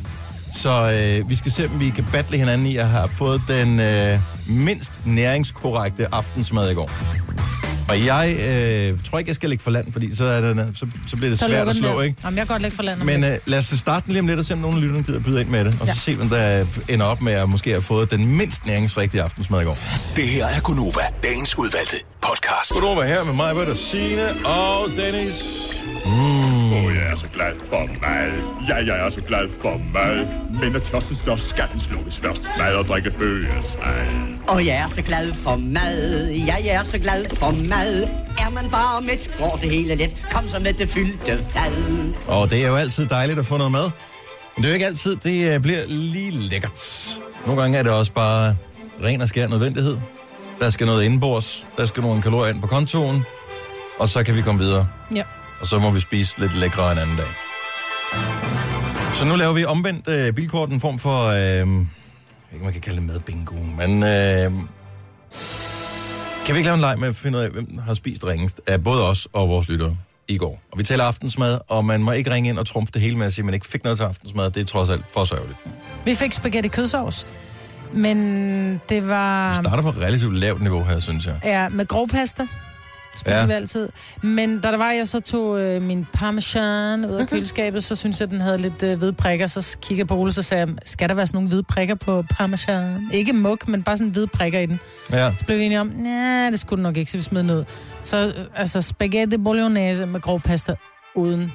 Så 0.54 0.70
øh, 1.20 1.30
vi 1.30 1.36
skal 1.36 1.52
se, 1.52 1.66
om 1.66 1.80
vi 1.80 1.90
kan 1.90 2.06
battle 2.12 2.38
hinanden 2.38 2.66
i 2.66 2.76
at 2.76 2.88
have 2.88 3.08
fået 3.08 3.40
den 3.48 3.80
øh, 3.80 4.18
mindst 4.48 5.00
næringskorrekte 5.04 6.14
aftensmad 6.14 6.70
i 6.70 6.74
går. 6.74 6.90
Og 7.88 8.04
jeg 8.06 8.36
øh, 8.40 8.98
tror 9.04 9.18
ikke, 9.18 9.28
jeg 9.28 9.34
skal 9.36 9.48
lægge 9.48 9.64
for 9.64 9.70
land, 9.70 9.92
fordi 9.92 10.14
så, 10.14 10.24
er 10.24 10.40
det, 10.40 10.68
så, 10.74 10.86
så 11.06 11.16
bliver 11.16 11.28
det 11.30 11.38
Så 11.38 11.46
svært 11.46 11.68
at 11.68 11.76
slå, 11.76 11.88
der. 11.88 12.02
ikke? 12.02 12.16
Jamen, 12.24 12.38
jeg 12.38 12.46
kan 12.46 12.54
godt 12.54 12.62
lægge 12.62 12.74
for 12.76 12.82
landet. 12.82 13.06
Men 13.06 13.24
øh, 13.24 13.38
lad 13.46 13.58
os 13.58 13.64
starte 13.66 14.08
lige 14.08 14.20
om 14.20 14.26
lidt, 14.26 14.38
og 14.38 14.44
se 14.44 14.54
om 14.54 14.60
nogen 14.60 14.76
af 14.76 14.82
lytterne 14.82 15.02
gider 15.04 15.20
byde 15.20 15.40
ind 15.40 15.48
med 15.48 15.64
det. 15.64 15.74
Og 15.80 15.86
Ja. 15.86 15.94
så 15.94 16.00
se, 16.00 16.14
hvem 16.14 16.28
der 16.28 16.66
ender 16.88 17.06
op 17.06 17.20
med 17.20 17.32
at 17.32 17.48
måske 17.48 17.70
have 17.70 17.82
fået 17.82 18.10
den 18.10 18.26
mindst 18.26 18.66
næringsrigtige 18.66 19.22
aftensmad 19.22 19.60
i 19.60 19.64
går. 19.64 19.78
Det 20.16 20.24
her 20.28 20.46
er 20.46 20.60
Gunova, 20.60 21.00
dagens 21.22 21.58
udvalgte 21.58 21.96
podcast. 22.22 22.72
Godnova 22.72 23.02
her 23.02 23.24
med 23.24 23.32
mig, 23.32 23.54
Britta, 23.54 23.74
Signe 23.74 24.46
og 24.46 24.90
Dennis. 24.96 25.40
Mm. 26.04 26.72
Oh, 26.72 26.94
jeg 26.96 27.04
er 27.12 27.16
så 27.16 27.26
glad 27.34 27.52
for 27.68 27.86
mad. 28.02 28.32
Ja, 28.68 28.76
jeg 28.76 29.06
er 29.06 29.10
så 29.10 29.20
glad 29.20 29.48
for 29.62 29.80
mad. 29.94 30.26
Men 30.60 30.72
når 30.72 30.78
tørsten 30.80 31.16
står, 31.16 31.36
skal 31.36 31.64
den 31.72 31.80
slukkes 31.80 32.18
først. 32.18 32.42
Mad 32.58 32.74
og 32.74 32.88
drikke 32.88 33.12
følges 33.18 33.76
ad. 33.82 34.06
Og 34.48 34.66
jeg 34.66 34.76
er 34.76 34.88
så 34.88 35.02
glad 35.02 35.34
for 35.34 35.56
mad, 35.56 36.28
ja, 36.30 36.56
jeg 36.64 36.74
er 36.74 36.82
så 36.82 36.98
glad 36.98 37.36
for 37.36 37.50
mad. 37.50 38.02
Er 38.38 38.50
man 38.50 38.70
bare 38.70 39.02
med 39.02 39.38
går 39.38 39.58
det 39.62 39.70
hele 39.70 39.94
let. 39.94 40.16
Kom 40.32 40.48
så 40.48 40.58
med 40.58 40.72
det 40.72 40.88
fyldte 40.88 41.44
fad. 41.48 41.72
Og 42.26 42.50
det 42.50 42.64
er 42.64 42.68
jo 42.68 42.76
altid 42.76 43.06
dejligt 43.06 43.38
at 43.38 43.46
få 43.46 43.56
noget 43.56 43.72
mad. 43.72 43.90
Men 44.56 44.62
det 44.62 44.64
er 44.64 44.68
jo 44.68 44.74
ikke 44.74 44.86
altid, 44.86 45.16
det 45.16 45.54
øh, 45.54 45.60
bliver 45.60 45.80
lige 45.88 46.30
lækkert. 46.30 46.80
Nogle 47.46 47.62
gange 47.62 47.78
er 47.78 47.82
det 47.82 47.92
også 47.92 48.12
bare 48.12 48.56
ren 49.04 49.20
og 49.20 49.28
skær 49.28 49.48
nødvendighed. 49.48 49.96
Der 50.62 50.70
skal 50.70 50.86
noget 50.86 51.04
indenbords, 51.04 51.66
der 51.76 51.86
skal 51.86 52.02
nogle 52.02 52.22
kalorier 52.22 52.52
ind 52.52 52.60
på 52.60 52.66
kontoen, 52.66 53.24
og 53.98 54.08
så 54.08 54.24
kan 54.24 54.36
vi 54.36 54.42
komme 54.42 54.60
videre. 54.60 54.88
Ja. 55.14 55.22
Og 55.60 55.66
så 55.66 55.78
må 55.78 55.90
vi 55.90 56.00
spise 56.00 56.40
lidt 56.40 56.56
lækre 56.56 56.92
en 56.92 56.98
anden 56.98 57.16
dag. 57.16 57.26
Så 59.14 59.24
nu 59.24 59.36
laver 59.36 59.52
vi 59.52 59.64
omvendt 59.64 60.08
øh, 60.08 60.32
bilkort, 60.32 60.70
en 60.70 60.80
form 60.80 60.98
for, 60.98 61.26
øh, 61.26 61.36
jeg 61.36 61.66
ikke, 62.52 62.64
man 62.64 62.72
kan 62.72 62.80
kalde 62.80 62.98
det 62.98 63.06
madbingo, 63.06 63.54
men 63.54 64.02
øh, 64.02 64.52
kan 66.46 66.54
vi 66.54 66.58
ikke 66.58 66.62
lave 66.62 66.74
en 66.74 66.80
leg 66.80 66.98
med 66.98 67.08
at 67.08 67.16
finde 67.16 67.38
ud 67.38 67.42
af, 67.42 67.50
hvem 67.50 67.78
har 67.86 67.94
spist 67.94 68.26
ringest 68.26 68.60
af 68.66 68.84
både 68.84 69.08
os 69.08 69.28
og 69.32 69.48
vores 69.48 69.68
lyttere 69.68 69.96
i 70.28 70.38
går? 70.38 70.60
Og 70.72 70.78
vi 70.78 70.84
taler 70.84 71.04
aftensmad, 71.04 71.58
og 71.68 71.84
man 71.84 72.02
må 72.02 72.12
ikke 72.12 72.30
ringe 72.30 72.48
ind 72.48 72.58
og 72.58 72.66
trumfe 72.66 72.92
det 72.92 73.02
hele 73.02 73.16
med 73.16 73.26
at 73.26 73.32
sige, 73.32 73.42
at 73.42 73.46
man 73.46 73.54
ikke 73.54 73.66
fik 73.66 73.84
noget 73.84 73.98
til 73.98 74.04
aftensmad. 74.04 74.50
Det 74.50 74.60
er 74.60 74.64
trods 74.66 74.90
alt 74.90 75.04
for 75.12 75.24
sørgeligt. 75.24 75.58
Vi 76.04 76.14
fik 76.14 76.32
spaghetti 76.32 76.68
kødsovs, 76.68 77.26
men 77.92 78.80
det 78.88 79.08
var... 79.08 79.50
Vi 79.50 79.62
starter 79.62 79.82
på 79.82 79.88
et 79.88 79.96
relativt 80.00 80.38
lavt 80.38 80.60
niveau 80.60 80.84
her, 80.84 80.98
synes 81.00 81.26
jeg. 81.26 81.34
Ja, 81.44 81.68
med 81.68 81.86
grov 81.86 82.08
pasta. 82.08 82.46
Spiser 83.16 83.38
Ja. 83.38 83.46
vi 83.46 83.52
altid. 83.52 83.88
Men 84.22 84.60
da 84.60 84.70
der 84.70 84.76
var, 84.76 84.90
jeg 84.90 85.08
så 85.08 85.20
tog 85.20 85.60
øh, 85.60 85.82
min 85.82 86.06
parmesan 86.12 87.04
ud 87.04 87.14
af 87.14 87.28
køleskabet, 87.30 87.84
så 87.84 87.94
synes 87.96 88.20
jeg, 88.20 88.30
den 88.30 88.40
havde 88.40 88.58
lidt 88.58 88.82
øh, 88.82 88.98
hvide 88.98 89.12
prikker. 89.12 89.46
Så 89.46 89.76
kiggede 89.82 89.98
jeg 89.98 90.06
på 90.08 90.16
Ole, 90.16 90.32
så 90.32 90.42
sagde 90.42 90.66
jeg, 90.66 90.74
skal 90.86 91.08
der 91.08 91.14
være 91.14 91.26
sådan 91.26 91.36
nogle 91.36 91.48
hvide 91.48 91.62
prikker 91.62 91.94
på 91.94 92.24
parmesan? 92.30 93.08
Ikke 93.12 93.32
muk, 93.32 93.68
men 93.68 93.82
bare 93.82 93.96
sådan 93.96 94.10
hvide 94.12 94.26
prikker 94.26 94.58
i 94.60 94.66
den. 94.66 94.80
Ja. 95.10 95.32
Så 95.38 95.44
blev 95.46 95.58
vi 95.58 95.64
enige 95.64 95.80
om, 95.80 95.86
nej, 95.86 96.50
det 96.50 96.60
skulle 96.60 96.78
den 96.78 96.82
nok 96.82 96.96
ikke, 96.96 97.10
så 97.10 97.16
vi 97.16 97.22
smed 97.22 97.40
den 97.42 97.50
ud. 97.50 97.64
Så 98.02 98.26
øh, 98.28 98.44
altså 98.56 98.82
spaghetti 98.82 99.36
bolognese 99.38 100.06
med 100.06 100.20
grov 100.20 100.40
pasta 100.40 100.74
uden, 101.14 101.52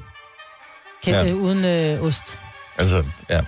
Ja. 1.08 1.12
ja. 1.24 1.30
øh, 1.30 1.36
uden 1.36 1.66
øh, 1.66 2.04
ost. 2.04 2.38
Altså, 2.78 3.04
ja. 3.30 3.42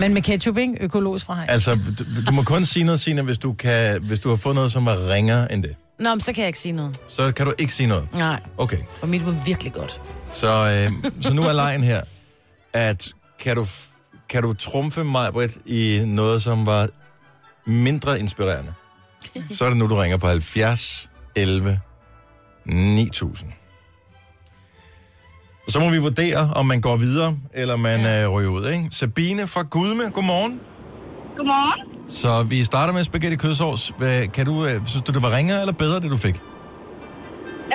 Men 0.00 0.14
med 0.14 0.22
ketchup, 0.22 0.56
ikke? 0.56 0.76
Økologisk 0.80 1.26
fra 1.26 1.34
hej. 1.34 1.46
Altså, 1.48 1.74
du, 1.98 2.04
du 2.26 2.32
må 2.32 2.42
kun 2.42 2.64
sige 2.64 2.84
noget, 2.84 3.00
Signe, 3.00 3.22
hvis 3.22 3.38
du, 3.38 3.52
kan, 3.52 4.02
hvis 4.02 4.20
du 4.20 4.28
har 4.28 4.36
fået 4.36 4.54
noget, 4.54 4.72
som 4.72 4.86
var 4.86 4.96
ringere 5.12 5.52
end 5.52 5.62
det. 5.62 5.76
Nå, 5.98 6.10
men 6.10 6.20
så 6.20 6.32
kan 6.32 6.40
jeg 6.42 6.46
ikke 6.48 6.58
sige 6.58 6.72
noget. 6.72 7.00
Så 7.08 7.32
kan 7.32 7.46
du 7.46 7.52
ikke 7.58 7.72
sige 7.72 7.86
noget. 7.86 8.08
Nej, 8.14 8.40
Okay. 8.58 8.78
for 8.92 9.06
mit 9.06 9.26
var 9.26 9.42
virkelig 9.46 9.72
godt. 9.72 10.00
Så, 10.30 10.46
øh, 10.46 11.12
så 11.22 11.32
nu 11.34 11.42
er 11.42 11.52
lejen 11.52 11.84
her, 11.84 12.00
at 12.72 13.08
kan 13.40 13.56
du, 13.56 13.66
kan 14.28 14.42
du 14.42 14.52
trumfe 14.52 15.04
mig, 15.04 15.32
Britt, 15.32 15.58
i 15.66 16.02
noget, 16.06 16.42
som 16.42 16.66
var 16.66 16.88
mindre 17.66 18.20
inspirerende? 18.20 18.72
Så 19.56 19.64
er 19.64 19.68
det 19.68 19.78
nu, 19.78 19.88
du 19.88 19.94
ringer 19.94 20.16
på 20.16 20.26
70 20.26 21.10
11 21.36 21.80
9000. 22.66 23.52
Og 25.70 25.74
så 25.74 25.80
må 25.80 25.88
vi 25.96 25.98
vurdere, 25.98 26.42
om 26.60 26.66
man 26.66 26.80
går 26.80 26.96
videre, 26.96 27.30
eller 27.54 27.76
man 27.76 28.00
ja. 28.00 28.22
øh, 28.24 28.28
ryger 28.34 28.50
ud, 28.50 28.64
ikke? 28.74 28.88
Sabine 28.90 29.46
fra 29.46 29.62
Gudme, 29.74 30.04
godmorgen. 30.16 30.60
Godmorgen. 31.36 31.80
Så 32.20 32.42
vi 32.52 32.58
starter 32.64 32.92
med 32.96 33.04
spaghetti 33.04 33.36
kødsovs. 33.36 33.82
Hvad- 33.98 34.26
Kan 34.36 34.46
du, 34.46 34.54
øh, 34.66 34.72
synes 34.86 35.04
du, 35.06 35.12
det 35.12 35.22
var 35.22 35.32
ringere 35.36 35.60
eller 35.60 35.72
bedre, 35.72 36.00
det 36.00 36.10
du 36.10 36.16
fik? 36.16 36.36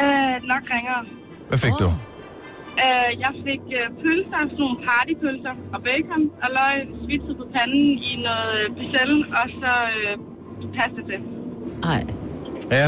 Øh, 0.03 0.33
nok 0.51 0.63
ringer. 0.73 0.97
Hvad 1.49 1.57
fik 1.65 1.71
oh. 1.73 1.79
du? 1.79 1.87
Uh, 1.87 3.09
jeg 3.25 3.31
fik 3.47 3.63
uh, 3.79 3.85
pølser, 4.01 4.39
sådan 4.49 4.57
nogle 4.63 4.77
partypølser 4.87 5.53
og 5.73 5.79
bacon 5.87 6.21
og 6.43 6.49
løg 6.57 6.75
svitset 7.03 7.33
på 7.41 7.45
panden 7.55 7.85
i 8.09 8.13
noget 8.27 8.51
øh, 8.59 9.39
og 9.39 9.47
så 9.61 9.73
uh, 9.97 10.75
pasta 10.77 11.01
til. 11.09 11.19
Ej. 11.93 12.01
Ja. 12.71 12.87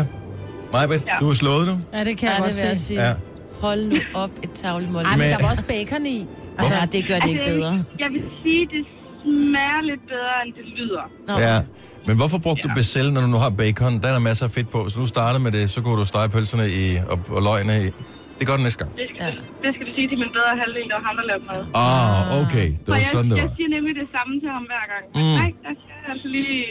Majbet, 0.73 0.99
Ja. 1.07 1.15
du 1.21 1.29
er 1.29 1.33
slået 1.33 1.65
nu. 1.67 1.75
Ja, 1.93 2.03
det 2.03 2.17
kan 2.17 2.27
Ja, 2.29 2.33
jeg 2.33 2.41
godt 2.43 2.53
det 2.53 2.61
vil 2.61 2.69
jeg 2.69 2.77
se. 2.79 2.85
sige. 2.85 3.01
Ja. 3.07 3.13
Hold 3.61 3.85
nu 3.85 3.95
op 4.13 4.29
et 4.43 4.51
tavligt 4.55 4.91
mål. 4.91 5.03
Ej, 5.03 5.17
men 5.17 5.27
der 5.29 5.37
var 5.41 5.49
også 5.49 5.63
bacon 5.63 6.05
i. 6.05 6.25
Altså, 6.57 6.75
det 6.91 7.07
gør 7.07 7.19
det 7.19 7.29
ikke 7.29 7.41
Altså, 7.41 7.55
bedre. 7.55 7.83
Jeg 7.99 8.09
vil 8.11 8.23
sige, 8.43 8.61
det 8.73 8.85
smager 9.23 9.81
lidt 9.81 10.01
bedre, 10.07 10.35
end 10.45 10.53
det 10.53 10.65
lyder. 10.77 11.01
Nå. 11.27 11.33
Ja. 11.39 11.61
Men 12.07 12.15
hvorfor 12.15 12.37
brugte 12.37 12.67
du 12.67 12.73
becelle, 12.75 13.13
når 13.13 13.21
du 13.21 13.27
nu 13.27 13.37
har 13.37 13.49
bacon? 13.49 14.01
Der 14.01 14.07
er 14.07 14.19
masser 14.19 14.45
af 14.45 14.51
fedt 14.51 14.69
på. 14.71 14.83
Hvis 14.83 14.93
du 14.93 14.99
nu 14.99 15.07
startede 15.07 15.43
med 15.43 15.51
det, 15.51 15.69
så 15.69 15.81
kunne 15.81 15.99
du 15.99 16.05
stege 16.05 16.29
pølserne 16.29 16.69
i, 16.69 16.97
og, 17.09 17.19
og 17.29 17.41
løgene 17.43 17.87
i. 17.87 17.91
Det 18.39 18.47
gør 18.47 18.57
du 18.57 18.63
næste 18.63 18.79
gang. 18.83 18.95
Det 18.97 19.05
skal, 19.09 19.21
ja. 19.63 19.67
det 19.67 19.75
skal 19.75 19.87
du 19.87 19.91
sige 19.97 20.07
til 20.09 20.17
min 20.17 20.29
bedre 20.29 20.53
halvdel, 20.61 20.89
der 20.89 20.95
var 20.95 21.03
ham, 21.03 21.15
der 21.15 21.23
lavede 21.23 21.43
mad. 21.45 21.61
Ah, 21.73 22.41
okay. 22.41 22.67
Det 22.67 22.87
var 22.87 22.95
jeg, 22.95 23.05
sådan, 23.11 23.31
det 23.31 23.37
jeg 23.37 23.45
var. 23.45 23.55
siger 23.55 23.69
nemlig 23.69 23.95
det 23.95 24.07
samme 24.17 24.33
til 24.41 24.49
ham 24.49 24.63
hver 24.71 24.83
gang. 24.93 25.03
Mm. 25.15 25.21
Mm. 25.21 25.37
Nej, 25.41 25.51
der 25.63 25.73
skal 25.79 25.93
jeg 26.03 26.11
altså 26.13 26.27
lige... 26.27 26.65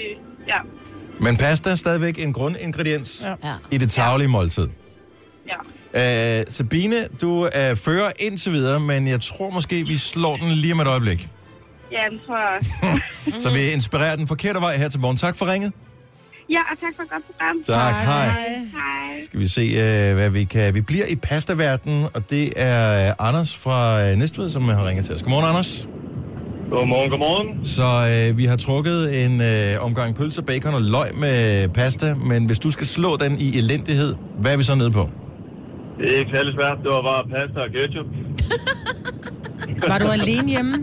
Ja, 0.49 0.59
Men 1.21 1.37
pasta 1.37 1.71
er 1.71 1.75
stadigvæk 1.75 2.25
en 2.25 2.33
grundingrediens 2.33 3.27
Ja. 3.45 3.53
i 3.71 3.79
det 3.79 3.91
taglige 3.91 4.29
måltid. 4.29 4.69
ja. 5.49 5.55
Uh, 5.97 6.43
Sabine, 6.49 7.09
du 7.21 7.49
er 7.53 7.75
fører 7.75 8.11
indtil 8.19 8.53
videre, 8.53 8.81
men 8.81 9.09
jeg 9.09 9.21
tror 9.21 9.51
måske, 9.51 9.85
vi 9.87 9.97
slår 9.97 10.37
den 10.37 10.51
lige 10.51 10.73
om 10.73 10.81
et 10.81 10.87
øjeblik. 10.87 11.29
Ja, 11.93 11.99
den 12.11 12.21
tror 12.27 12.39
jeg 12.39 12.59
også. 12.59 13.01
Så 13.43 13.51
vi 13.55 13.71
inspirerer 13.71 14.17
den 14.17 14.27
forkerte 14.27 14.61
vej 14.61 14.77
her 14.77 14.89
til 14.89 15.01
morgen. 15.01 15.17
Tak 15.17 15.37
for 15.37 15.53
ringet. 15.53 15.73
ja, 16.51 16.59
og 16.73 16.81
tak 16.81 16.93
for 16.97 17.03
et 17.03 17.11
godt 17.11 17.23
program. 17.27 17.63
Tak, 17.63 17.95
hej. 18.05 18.29
Hej. 18.29 19.25
Skal 19.25 19.41
vi 19.41 19.49
se, 19.49 19.63
uh, 20.11 20.15
hvad 20.15 20.31
vi 20.31 20.45
kan. 20.45 20.75
Vi 20.75 20.81
bliver 20.81 21.07
i 21.09 21.17
pastaverdenen, 21.17 22.07
og 22.15 22.31
det 22.31 22.53
er 22.57 23.11
uh, 23.21 23.29
Anders 23.29 23.57
fra 23.57 24.11
uh, 24.13 24.19
Næstved, 24.19 24.51
som 24.51 24.69
har 24.69 24.89
ringet 24.89 25.05
til 25.05 25.15
os. 25.15 25.23
Godmorgen, 25.23 25.49
Anders. 25.49 25.89
Godmorgen, 26.71 27.11
godmorgen. 27.11 27.65
Så 27.65 28.29
uh, 28.31 28.39
vi 28.39 28.45
har 28.45 28.57
trukket 28.57 29.25
en 29.25 29.41
uh, 29.41 29.85
omgang 29.85 30.15
pølse, 30.15 30.43
bacon 30.43 30.75
og 30.75 30.83
løg 30.83 31.15
med 31.15 31.69
pasta, 31.69 32.15
men 32.15 32.45
hvis 32.45 32.59
du 32.59 32.71
skal 32.71 32.87
slå 32.87 33.17
den 33.17 33.39
i 33.41 33.59
elendighed, 33.59 34.15
hvad 34.39 34.53
er 34.53 34.57
vi 34.57 34.65
så 34.65 34.75
nede 34.75 34.91
på? 34.91 35.09
Det 35.99 36.15
er 36.15 36.19
ikke 36.19 36.31
særlig 36.35 36.53
svært. 36.59 36.79
Det 36.83 36.91
var 36.97 37.03
bare 37.11 37.23
pasta 37.35 37.59
og 37.67 37.71
ketchup. 37.77 38.07
Var 39.93 39.99
du 39.99 40.09
alene 40.19 40.49
hjemme? 40.49 40.75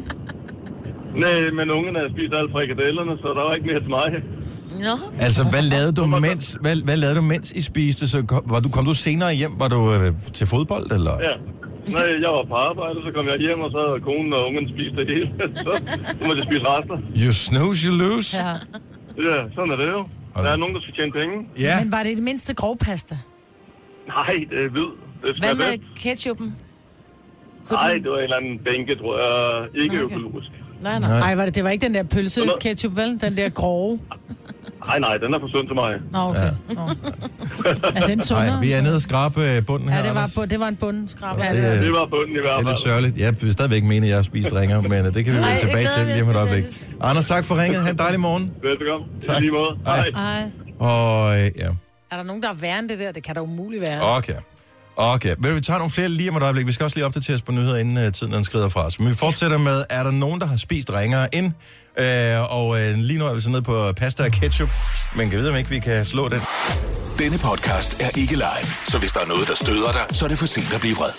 Nej, 1.15 1.51
men 1.57 1.71
ungerne 1.77 1.97
havde 1.99 2.11
spist 2.15 2.33
alle 2.37 2.49
frikadellerne, 2.51 3.17
så 3.21 3.27
der 3.37 3.43
var 3.47 3.53
ikke 3.53 3.67
mere 3.67 3.79
til 3.79 3.89
mig. 3.89 4.09
Nå. 4.87 4.95
Altså, 5.19 5.43
hvad 5.43 5.61
lavede 5.61 5.91
du, 5.91 6.05
mens, 6.05 6.57
hvad, 6.61 6.75
hvad 6.83 6.97
lavede 6.97 7.15
du, 7.15 7.21
mens 7.21 7.51
I 7.51 7.61
spiste? 7.61 8.09
Så 8.09 8.23
kom, 8.31 8.41
var 8.45 8.59
du, 8.59 8.69
kom 8.69 8.85
du 8.85 8.93
senere 8.93 9.33
hjem? 9.33 9.51
Var 9.59 9.67
du 9.67 9.93
øh, 9.93 10.11
til 10.33 10.47
fodbold, 10.47 10.91
eller? 10.91 11.11
Ja. 11.21 11.35
Nej, 11.91 12.07
jeg 12.23 12.31
var 12.37 12.45
på 12.47 12.55
arbejde, 12.69 12.95
så 13.05 13.11
kom 13.17 13.27
jeg 13.27 13.37
hjem, 13.39 13.59
og 13.59 13.71
så 13.71 13.79
havde 13.87 14.01
konen 14.09 14.33
og 14.33 14.41
ungen 14.47 14.69
spist 14.73 14.93
det 14.99 15.05
hele. 15.13 15.27
så, 15.65 15.71
så 16.17 16.21
måtte 16.27 16.39
jeg 16.41 16.47
spise 16.49 16.61
rester. 16.71 16.97
You 17.23 17.31
snooze, 17.33 17.87
you 17.87 17.93
lose. 17.95 18.37
Ja. 18.37 18.53
Ja, 19.29 19.37
sådan 19.55 19.71
er 19.71 19.75
det 19.75 19.87
jo. 19.97 20.01
Der 20.35 20.49
er 20.55 20.55
nogen, 20.57 20.75
der 20.75 20.81
skal 20.81 20.93
tjene 20.93 21.11
penge. 21.11 21.35
Ja. 21.59 21.83
Men 21.83 21.91
var 21.91 22.03
det 22.03 22.15
det 22.15 22.23
mindste 22.23 22.53
grovpasta? 22.53 23.17
Nej, 24.07 24.35
det 24.49 24.63
er 24.65 24.69
hvid. 24.69 24.89
Det 25.27 25.35
Hvad 25.45 25.55
med 25.55 25.77
ketchupen? 25.95 26.55
Nej, 27.71 27.93
det 27.93 28.11
var 28.11 28.17
en 28.17 28.23
eller 28.23 28.37
anden 28.37 28.59
bænke, 28.59 28.95
tror 28.95 29.17
jeg. 29.17 29.67
Ikke 29.83 30.03
okay. 30.03 30.15
økologisk. 30.15 30.49
Nej, 30.81 30.99
Nej. 30.99 31.19
Ej, 31.19 31.35
var 31.35 31.45
det, 31.45 31.55
det 31.55 31.63
var 31.63 31.69
ikke 31.69 31.85
den 31.85 31.93
der 31.93 32.03
pølse 32.03 32.41
ketchup, 32.61 32.95
vel? 32.95 33.19
Den 33.21 33.37
der 33.37 33.49
grove. 33.49 33.99
Nej, 34.87 34.99
nej, 34.99 35.17
den 35.17 35.33
er 35.33 35.39
for 35.39 35.47
synd 35.47 35.67
til 35.67 35.75
mig. 35.75 35.93
Nå, 36.11 36.19
okay. 36.19 36.39
Ja. 36.69 36.73
Nå. 36.73 36.81
Er 38.01 38.07
den 38.07 38.21
sundere? 38.21 38.47
Nej, 38.47 38.61
vi 38.61 38.71
er 38.71 38.81
nede 38.81 38.95
og 38.95 39.01
skrabe 39.01 39.41
øh, 39.41 39.65
bunden 39.65 39.89
her, 39.89 39.97
Ja, 39.99 40.07
det 40.07 40.15
var, 40.15 40.31
på, 40.37 40.45
det 40.45 40.59
var 40.59 40.67
en 40.67 40.75
bundskrab. 40.75 41.37
Ja, 41.39 41.55
det 41.55 41.65
er- 41.65 41.81
Det 41.81 41.91
var 41.91 42.05
bunden 42.05 42.35
i 42.35 42.39
hvert 42.39 42.43
Det 42.43 42.51
er 42.51 42.55
fald. 42.55 42.67
lidt 42.67 42.79
sørgeligt. 42.79 43.17
Ja, 43.17 43.31
vi 43.31 43.37
vil 43.41 43.53
stadigvæk 43.53 43.83
mene, 43.83 44.05
at 44.05 44.09
jeg 44.09 44.17
har 44.17 44.23
spist 44.23 44.53
ringer, 44.53 44.81
men 44.81 44.91
øh, 45.05 45.13
det 45.13 45.13
kan 45.13 45.33
vi 45.33 45.37
vende 45.37 45.47
jeg 45.47 45.59
tilbage 45.59 45.87
til 45.97 46.05
lige 46.07 46.23
om 46.23 46.29
et 46.29 46.35
øjeblik. 46.35 46.63
Anders, 47.01 47.25
tak 47.25 47.43
for 47.45 47.61
ringet. 47.63 47.81
Ha' 47.81 47.89
en 47.91 47.97
dejlig 47.97 48.19
morgen. 48.19 48.51
Velbekomme. 48.63 49.05
Tak. 49.27 49.37
I 49.37 49.41
lige 49.41 49.51
måde. 49.51 49.77
Hej. 49.85 50.07
Ej. 50.15 50.51
Og 50.79 51.39
øh, 51.41 51.51
ja, 51.57 51.69
Er 52.13 52.17
der 52.17 52.23
nogen, 52.23 52.43
der 52.43 52.49
er 52.49 52.53
værre 52.53 52.79
end 52.79 52.89
det 52.89 52.99
der? 52.99 53.11
Det 53.11 53.23
kan 53.23 53.35
da 53.35 53.41
umuligt 53.41 53.81
være. 53.81 54.17
okay. 54.17 54.33
Okay, 54.95 55.35
men 55.37 55.55
vi 55.55 55.61
tager 55.61 55.77
nogle 55.77 55.91
flere 55.91 56.09
lige 56.09 56.29
om 56.29 56.37
et 56.37 56.43
øjeblik. 56.43 56.67
Vi 56.67 56.71
skal 56.71 56.83
også 56.83 56.97
lige 56.97 57.05
opdatere 57.05 57.35
os 57.35 57.41
på 57.41 57.51
nyheder, 57.51 57.77
inden 57.77 58.05
uh, 58.05 58.11
tiden 58.11 58.33
den 58.33 58.43
skrider 58.43 58.69
fra 58.69 58.85
os. 58.85 58.99
Men 58.99 59.09
vi 59.09 59.13
fortsætter 59.13 59.57
med, 59.57 59.83
er 59.89 60.03
der 60.03 60.11
nogen, 60.11 60.41
der 60.41 60.47
har 60.47 60.57
spist 60.57 60.93
ringere 60.93 61.27
ind? 61.35 61.45
Uh, 61.45 62.51
og 62.53 62.67
uh, 62.67 62.77
lige 62.77 63.19
nu 63.19 63.25
er 63.25 63.33
vi 63.33 63.41
så 63.41 63.49
nede 63.49 63.61
på 63.61 63.93
pasta 63.97 64.23
og 64.23 64.31
ketchup. 64.31 64.69
Men 65.15 65.29
kan 65.29 65.39
vide, 65.39 65.49
om 65.49 65.55
ikke 65.55 65.69
vi 65.69 65.79
kan 65.79 66.05
slå 66.05 66.29
den. 66.29 66.41
Denne 67.19 67.37
podcast 67.37 68.01
er 68.01 68.17
ikke 68.17 68.33
live, 68.33 68.67
så 68.87 68.97
hvis 68.97 69.11
der 69.11 69.19
er 69.19 69.25
noget, 69.25 69.47
der 69.47 69.55
støder 69.55 69.91
dig, 69.91 70.05
så 70.11 70.25
er 70.25 70.29
det 70.29 70.37
for 70.37 70.45
sent 70.45 70.73
at 70.73 70.81
blive 70.81 70.95
vred. 70.95 71.11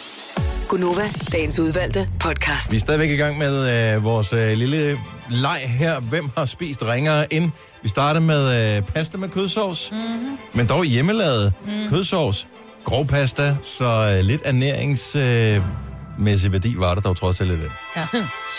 Gunova, 0.69 1.09
dagens 1.33 1.59
udvalgte 1.59 2.09
podcast. 2.21 2.73
Vi 2.73 2.77
er 2.77 2.81
stadigvæk 2.81 3.11
i 3.11 3.17
gang 3.17 3.39
med 3.39 3.97
uh, 3.97 4.05
vores 4.05 4.33
uh, 4.33 4.39
lille 4.39 4.99
leg 5.31 5.61
her. 5.67 6.01
Hvem 6.01 6.31
har 6.37 6.45
spist 6.45 6.83
ringere 6.83 7.35
ind? 7.35 7.53
Vi 7.85 7.89
starter 7.89 8.21
med 8.21 8.79
uh, 8.79 8.85
pasta 8.87 9.19
med 9.19 9.29
kødsovs. 9.29 9.91
Mm-hmm. 9.93 10.39
Men 10.53 10.67
dog 10.67 10.85
hjemmelavet 10.85 11.53
mm. 11.67 11.89
kødsovs. 11.91 12.47
Grov 12.85 13.07
pasta, 13.07 13.57
så 13.65 14.19
uh, 14.19 14.25
lidt 14.27 14.43
ernæringsmæssig 14.45 16.53
værdi 16.53 16.75
var 16.79 16.95
der 16.95 17.01
dog 17.01 17.17
trods 17.17 17.41
alt 17.41 17.51
i 17.51 17.55
det. 17.55 17.71
Ja. 17.97 18.07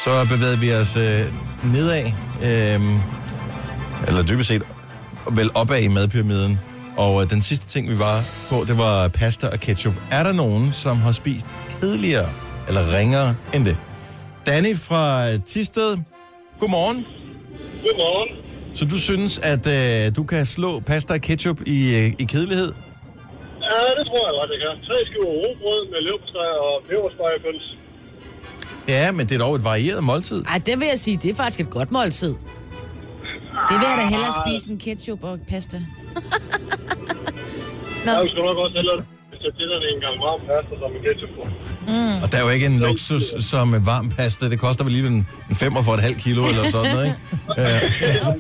Så 0.04 0.28
bevægede 0.30 0.60
vi 0.60 0.74
os 0.74 0.96
øh, 0.96 1.22
nedad, 1.64 2.06
øh, 2.44 2.82
eller 4.08 4.24
dybest 4.24 4.48
set 4.48 4.64
vel 5.32 5.50
opad 5.54 5.82
i 5.82 5.88
madpyramiden. 5.88 6.60
Og 6.98 7.24
øh, 7.24 7.30
den 7.30 7.42
sidste 7.42 7.68
ting, 7.68 7.90
vi 7.90 8.00
var 8.00 8.24
på, 8.50 8.66
det 8.68 8.78
var 8.78 9.08
pasta 9.08 9.48
og 9.48 9.60
ketchup. 9.60 9.94
Er 10.12 10.24
der 10.24 10.34
nogen, 10.34 10.74
som 10.74 10.98
har 10.98 11.12
spist 11.12 11.48
kedeligere 11.82 12.30
eller 12.68 12.98
ringere 12.98 13.36
end 13.54 13.66
det? 13.66 13.78
Danny 14.48 14.78
fra 14.78 15.30
øh, 15.30 15.40
Tisted, 15.48 15.98
godmorgen. 16.60 17.06
Godmorgen. 17.86 18.55
Så 18.76 18.86
du 18.86 18.98
synes, 19.00 19.38
at 19.38 19.68
øh, 19.68 20.16
du 20.16 20.24
kan 20.24 20.46
slå 20.46 20.80
pasta 20.80 21.14
og 21.14 21.22
ketchup 21.22 21.62
i, 21.66 21.96
øh, 21.96 22.14
i 22.20 22.24
kedelighed? 22.24 22.74
Ja, 23.62 23.80
det 23.98 24.06
tror 24.08 24.22
jeg 24.28 24.34
godt, 24.40 24.50
det 24.52 24.60
kan. 24.64 24.86
Tre 24.88 25.06
skiver 25.06 25.26
robrød 25.26 25.90
med 25.92 26.00
leverpostej 26.02 26.52
og 26.68 26.84
peberspejepøls. 26.90 27.78
Ja, 28.88 29.12
men 29.12 29.30
det 29.30 29.36
er 29.36 29.40
dog 29.40 29.56
et 29.56 29.64
varieret 29.64 30.04
måltid. 30.04 30.44
Ej, 30.48 30.62
det 30.66 30.80
vil 30.80 30.88
jeg 30.88 31.00
sige, 31.00 31.18
det 31.18 31.32
er 31.32 31.36
faktisk 31.36 31.60
et 31.60 31.70
godt 31.70 31.92
måltid. 31.92 32.34
Det 33.70 33.76
vil 33.80 33.88
jeg 33.90 33.98
da 33.98 34.06
hellere 34.10 34.32
spise 34.46 34.72
en 34.72 34.80
ketchup 34.80 35.24
og 35.24 35.40
pasta. 35.50 35.78
Nå. 38.06 38.12
Jeg 38.12 38.28
skal 38.30 38.44
nok 38.44 38.58
også 38.58 38.74
hellere 38.76 39.04
den 39.54 39.96
en 39.96 40.02
gang 40.02 40.16
varm 40.20 40.40
pasta 40.40 40.74
som 40.82 40.92
en 40.98 41.02
ketchup 41.06 41.30
på. 41.38 41.44
Mm. 41.88 42.24
Og 42.24 42.32
der 42.32 42.38
er 42.38 42.42
jo 42.42 42.50
ikke 42.50 42.66
en 42.66 42.80
luksus 42.80 43.24
som 43.40 43.74
en 43.74 43.86
varm 43.86 44.10
pasta. 44.10 44.50
Det 44.50 44.60
koster 44.60 44.84
vel 44.84 44.94
lige 44.94 45.08
en, 45.08 45.28
en 45.50 45.56
femmer 45.56 45.82
for 45.84 45.94
et 45.94 46.00
halvt 46.02 46.18
kilo 46.18 46.48
eller 46.48 46.70
sådan 46.70 46.92
noget, 46.92 47.06
ikke? 47.06 47.18
Øh, 47.62 48.40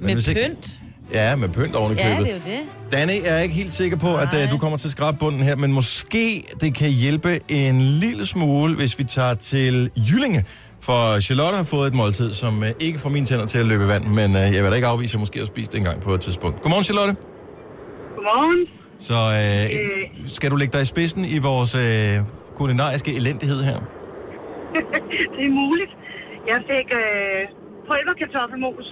Med 0.00 0.12
hvis 0.14 0.28
ikke- 0.28 0.44
pynt. 0.48 0.68
Ja, 1.12 1.36
med 1.36 1.48
pynt 1.48 1.76
oven 1.76 1.92
i 1.92 1.96
Ja, 1.96 2.08
købet. 2.16 2.24
det 2.26 2.32
er 2.48 2.56
jo 2.56 2.58
det. 2.58 2.92
Danny, 2.92 3.12
jeg 3.24 3.38
er 3.38 3.40
ikke 3.40 3.54
helt 3.54 3.72
sikker 3.72 3.96
på, 3.96 4.16
at 4.16 4.28
uh, 4.44 4.50
du 4.50 4.58
kommer 4.58 4.78
til 4.78 4.88
at 4.88 4.92
skrabe 4.92 5.18
bunden 5.18 5.40
her, 5.40 5.56
men 5.56 5.72
måske 5.72 6.44
det 6.60 6.74
kan 6.74 6.90
hjælpe 6.90 7.40
en 7.48 7.80
lille 7.80 8.26
smule, 8.26 8.76
hvis 8.76 8.98
vi 8.98 9.04
tager 9.04 9.34
til 9.34 9.90
Jyllinge. 9.96 10.44
For 10.80 11.20
Charlotte 11.20 11.56
har 11.56 11.64
fået 11.64 11.86
et 11.86 11.94
måltid, 11.94 12.32
som 12.32 12.58
uh, 12.58 12.68
ikke 12.80 12.98
får 12.98 13.08
mine 13.08 13.26
tænder 13.26 13.46
til 13.46 13.58
at 13.58 13.66
løbe 13.66 13.84
i 13.84 13.86
vand, 13.88 14.04
men 14.04 14.30
uh, 14.30 14.40
jeg 14.40 14.62
vil 14.62 14.70
da 14.70 14.74
ikke 14.76 14.86
afvise, 14.88 15.10
at 15.10 15.12
jeg 15.12 15.20
måske 15.20 15.38
har 15.38 15.46
spist 15.46 15.72
det 15.72 15.78
en 15.78 15.84
gang 15.84 16.00
på 16.00 16.14
et 16.14 16.20
tidspunkt. 16.20 16.60
Godmorgen, 16.62 16.84
Charlotte. 16.84 17.16
Godmorgen. 18.16 18.66
Så 19.08 19.16
uh, 19.38 19.66
skal 20.36 20.48
du 20.52 20.56
lægge 20.60 20.72
dig 20.76 20.82
i 20.86 20.90
spidsen 20.94 21.22
i 21.36 21.38
vores 21.50 21.72
uh, 21.84 22.14
kulinariske 22.58 23.10
elendighed 23.20 23.60
her? 23.68 23.78
det 25.36 25.44
er 25.50 25.54
muligt. 25.64 25.92
Jeg 26.52 26.58
fik 26.72 26.88
øh, 27.02 27.40
pulverkartoffelmos. 27.88 28.86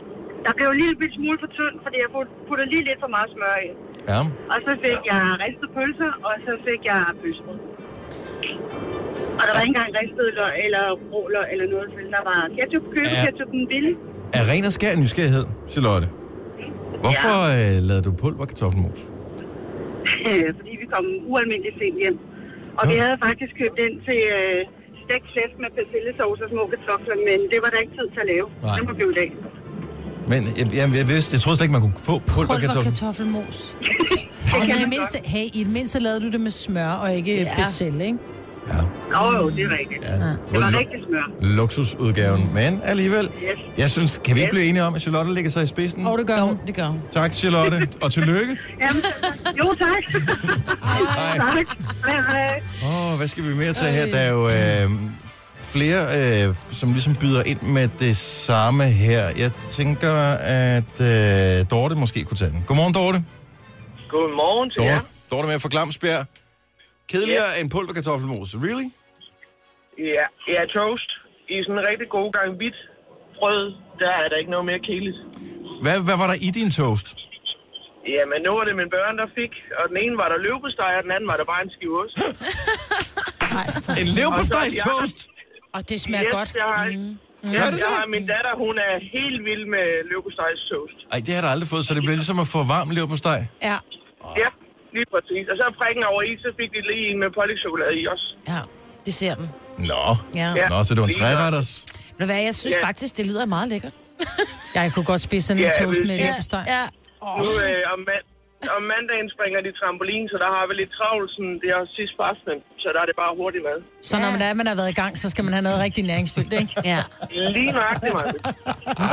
Der 0.44 0.52
blev 0.58 0.66
en 0.74 0.78
lille 0.82 0.96
bit 1.02 1.12
smule 1.18 1.38
for 1.42 1.50
tynd, 1.58 1.74
fordi 1.84 1.96
jeg 2.04 2.08
put- 2.16 2.34
puttede 2.48 2.68
lige 2.72 2.84
lidt 2.90 3.00
for 3.04 3.10
meget 3.16 3.28
smør 3.34 3.56
i. 3.66 3.68
Ja. 4.12 4.20
Og 4.52 4.58
så 4.66 4.72
fik 4.84 5.00
jeg 5.12 5.22
ristet 5.44 5.68
pølser, 5.76 6.10
og 6.28 6.34
så 6.46 6.52
fik 6.66 6.80
jeg 6.90 7.00
pølsebrød. 7.20 7.58
Og 9.38 9.42
der 9.46 9.52
var 9.54 9.60
ikke 9.64 9.72
engang 9.76 9.90
ristet 10.02 10.26
løg 10.40 10.54
eller 10.66 10.84
råløg 11.12 11.46
eller 11.52 11.66
noget, 11.74 11.86
for 11.94 12.00
der 12.16 12.22
var 12.30 12.40
ketchup, 12.56 12.84
købe 12.94 13.10
Ja. 13.16 13.20
ketchup, 13.24 13.50
den 13.56 13.64
billig. 13.72 13.94
Er 14.38 14.42
ren 14.50 14.64
og 14.70 14.72
skær 14.78 14.92
nysgerrighed, 15.02 15.44
Charlotte? 15.72 16.06
Hvorfor 17.04 17.36
ja. 17.52 17.78
uh, 17.78 17.86
lavede 17.88 18.04
du 18.08 18.12
pulverkartoffelmos? 18.22 19.00
fordi 20.58 20.72
vi 20.82 20.86
kom 20.94 21.04
ualmindeligt 21.30 21.76
sent 21.80 21.96
hjem. 22.02 22.18
Og 22.78 22.84
vi 22.90 22.96
havde 23.04 23.16
faktisk 23.26 23.52
købt 23.60 23.78
ind 23.86 23.94
til 24.08 24.20
øh, 24.38 24.60
stegt 25.04 25.26
flæsk 25.32 25.54
med 25.62 25.70
persillesauce 25.78 26.40
og 26.46 26.50
små 26.54 26.62
kartofler, 26.72 27.16
men 27.28 27.38
det 27.52 27.58
var 27.64 27.70
der 27.72 27.80
ikke 27.84 27.94
tid 27.98 28.08
til 28.14 28.20
at 28.24 28.28
lave. 28.34 28.46
Nej. 28.50 28.74
Det 28.76 28.82
må 28.88 28.92
blive 28.98 29.12
i 29.14 29.18
dag. 29.22 29.30
Men 30.32 30.40
jeg, 30.58 30.66
jeg, 30.78 30.86
jeg, 31.00 31.06
vidste, 31.12 31.28
jeg 31.34 31.40
troede 31.42 31.56
slet 31.56 31.66
ikke, 31.66 31.76
man 31.78 31.84
kunne 31.86 32.00
få 32.10 32.14
pulverkartoffel. 32.32 32.74
Pulverkartoffelmos. 32.74 33.56
Hey, 34.52 34.68
i, 34.74 34.76
det 34.82 34.88
mindste, 34.96 35.16
hey, 35.34 35.46
I 35.58 35.60
det 35.66 35.72
mindste 35.78 35.96
lavede 36.06 36.20
du 36.24 36.28
det 36.34 36.40
med 36.46 36.50
smør 36.50 36.92
og 37.02 37.08
ikke 37.18 37.34
ja. 37.34 37.42
Ja. 37.42 37.54
becelle, 37.56 38.04
ikke? 38.10 38.18
Ja. 38.68 38.74
Nå 39.12 39.36
jo, 39.38 39.50
det 39.50 39.64
er 39.64 39.70
rigtigt. 39.78 40.02
Ja. 40.02 40.12
Det 40.16 40.36
var 40.52 40.78
rigtig 40.78 41.00
smør. 41.08 41.30
Luksusudgaven. 41.56 42.50
Men 42.54 42.80
alligevel, 42.84 43.30
Yes. 43.42 43.58
jeg 43.78 43.90
synes, 43.90 44.20
kan 44.24 44.34
vi 44.36 44.40
ikke 44.40 44.50
blive 44.52 44.64
enige 44.66 44.82
om, 44.84 44.94
at 44.94 45.00
Charlotte 45.02 45.34
lægger 45.34 45.50
sig 45.50 45.62
i 45.62 45.66
spidsen? 45.66 46.06
Og 46.06 46.18
det 46.18 46.26
gør 46.26 46.40
hun. 46.40 46.58
Det 46.66 46.74
gør 46.74 46.86
hun. 46.86 47.00
Tak, 47.12 47.32
Charlotte, 47.32 47.88
og 48.02 48.12
tillykke. 48.12 48.56
Jamen, 48.82 49.02
jo, 49.58 49.74
tak. 49.78 50.22
Hej. 50.84 51.36
tak. 51.36 51.66
Hej, 52.06 52.20
hej. 52.30 52.62
Åh, 52.84 53.12
oh, 53.12 53.16
hvad 53.18 53.28
skal 53.28 53.44
vi 53.48 53.54
mere 53.54 53.72
til 53.72 53.88
her? 53.88 54.06
Der 54.06 54.18
er 54.18 54.30
jo 54.30 54.48
øh, 54.48 54.90
flere, 55.62 56.06
øh, 56.48 56.54
som 56.70 56.92
ligesom 56.92 57.14
byder 57.14 57.42
ind 57.42 57.62
med 57.62 57.88
det 57.98 58.16
samme 58.16 58.84
her. 58.84 59.28
Jeg 59.38 59.50
tænker, 59.70 60.12
at 60.42 61.00
øh, 61.00 61.66
Dorte 61.70 61.94
måske 61.96 62.24
kunne 62.24 62.36
tage 62.36 62.50
den. 62.50 62.64
Godmorgen, 62.66 62.94
Dorte. 62.94 63.24
Godmorgen 64.08 64.70
til 64.70 64.82
jer. 64.82 64.94
Dorte, 64.94 65.06
Dorte 65.30 65.48
med 65.48 65.58
fra 65.58 65.68
Glamsbjerg. 65.72 66.26
Kedeligere 67.12 67.50
end 67.60 67.66
pulverkartoffelmos. 67.74 68.48
Really? 68.66 68.88
Ja, 70.16 70.24
ja, 70.54 70.62
toast. 70.78 71.10
I 71.54 71.56
sådan 71.66 71.78
en 71.82 71.86
rigtig 71.90 72.08
god 72.18 72.28
gang 72.38 72.48
hvidt 72.60 72.78
brød, 73.38 73.62
der 74.02 74.10
er 74.22 74.26
der 74.30 74.36
ikke 74.42 74.50
noget 74.54 74.66
mere 74.70 74.80
kedeligt. 74.88 75.18
Hvad, 75.84 75.96
hvad 76.08 76.16
var 76.22 76.26
der 76.32 76.36
i 76.48 76.50
din 76.58 76.70
toast? 76.80 77.06
Jamen, 78.16 78.38
nu 78.46 78.50
var 78.58 78.64
det 78.68 78.74
mine 78.80 78.90
børn, 78.98 79.14
der 79.20 79.26
fik, 79.40 79.52
og 79.78 79.84
den 79.90 79.96
ene 80.04 80.14
var 80.22 80.28
der 80.32 80.38
løbesteg, 80.46 80.90
og 80.98 81.02
den 81.06 81.12
anden 81.16 81.28
var 81.32 81.36
der 81.40 81.46
bare 81.52 81.62
en 81.66 81.70
skive 81.76 81.94
ost. 82.02 82.16
En 84.02 84.08
leverpostejs 84.18 84.74
toast? 84.88 85.18
Og 85.76 85.80
det 85.88 86.00
smager 86.00 86.24
yes, 86.26 86.32
godt. 86.38 86.50
Jeg 86.62 86.64
har, 86.74 86.84
Mm. 86.86 86.98
mm. 86.98 87.52
jeg, 87.56 87.62
jeg 87.84 87.90
har 87.98 88.06
min 88.16 88.24
datter, 88.32 88.52
hun 88.64 88.74
er 88.88 88.94
helt 89.16 89.38
vild 89.48 89.64
med 89.74 89.86
løbestejs 90.10 90.60
toast. 90.70 90.96
Ej, 91.12 91.18
det 91.18 91.28
har 91.28 91.34
jeg 91.34 91.42
da 91.42 91.48
aldrig 91.54 91.68
fået, 91.74 91.84
så 91.86 91.92
det 91.94 92.02
bliver 92.02 92.18
ligesom 92.22 92.38
at 92.44 92.48
få 92.56 92.60
varm 92.74 92.88
leverpostej. 92.96 93.40
Ja. 93.68 93.76
Ja, 94.42 94.48
lige 94.96 95.06
præcis. 95.14 95.44
Og 95.52 95.56
så 95.60 95.64
prikken 95.80 96.04
over 96.10 96.22
i, 96.28 96.30
så 96.44 96.48
fik 96.58 96.70
de 96.76 96.80
lige 96.90 97.04
en 97.10 97.18
med 97.22 97.28
pålægtschokolade 97.38 97.94
i 98.00 98.02
også. 98.14 98.26
Ja, 98.52 98.60
det 99.06 99.14
ser 99.20 99.34
den. 99.40 99.46
Nå. 99.90 100.04
Ja. 100.40 100.48
Nå, 100.72 100.76
så 100.86 100.90
det 100.94 101.00
var 101.02 101.08
en 101.08 101.14
træretters. 101.20 101.70
Ved 102.18 102.26
du 102.26 102.32
hvad, 102.32 102.42
jeg 102.50 102.54
synes 102.54 102.76
Ja. 102.82 102.86
faktisk, 102.88 103.16
det 103.16 103.24
lyder 103.26 103.46
meget 103.56 103.68
lækkert. 103.72 103.92
Jeg 104.74 104.92
kunne 104.94 105.04
godt 105.12 105.20
spise 105.28 105.46
sådan 105.48 105.62
en 105.62 105.70
Ja, 105.78 105.84
toast 105.84 106.00
med 106.06 106.16
Ja, 106.16 106.22
leverpostej. 106.24 106.64
Ja. 106.74 106.84
Nu 107.42 107.44
øh, 107.66 107.92
om, 107.92 107.98
mand, 108.10 108.24
om 108.76 108.82
mandagen 108.94 109.28
springer 109.34 109.60
de 109.66 109.70
trampolin, 109.80 110.24
så 110.32 110.36
der 110.44 110.50
har 110.56 110.64
vi 110.68 110.72
lidt 110.80 110.92
travlt 110.98 111.28
sådan, 111.36 111.54
det 111.62 111.68
er 111.76 111.80
sidst 111.98 112.12
på 112.18 112.22
aftenen. 112.32 112.58
Så 112.82 112.86
der 112.94 113.00
er 113.04 113.08
det 113.10 113.16
bare 113.22 113.32
hurtigt 113.40 113.62
mad. 113.68 113.78
Så 114.10 114.14
når 114.22 114.30
man 114.34 114.40
er, 114.46 114.50
man 114.60 114.66
har 114.70 114.76
været 114.80 114.90
i 114.94 114.98
gang, 115.02 115.12
så 115.22 115.26
skal 115.32 115.42
man 115.46 115.52
have 115.56 115.64
noget 115.68 115.78
rigtig 115.86 116.02
næringsfyldt, 116.12 116.52
ikke? 116.62 116.72
Ja. 116.92 117.00
Lige 117.56 117.70
nøjagtigt, 117.78 118.12
Maja. 118.18 118.32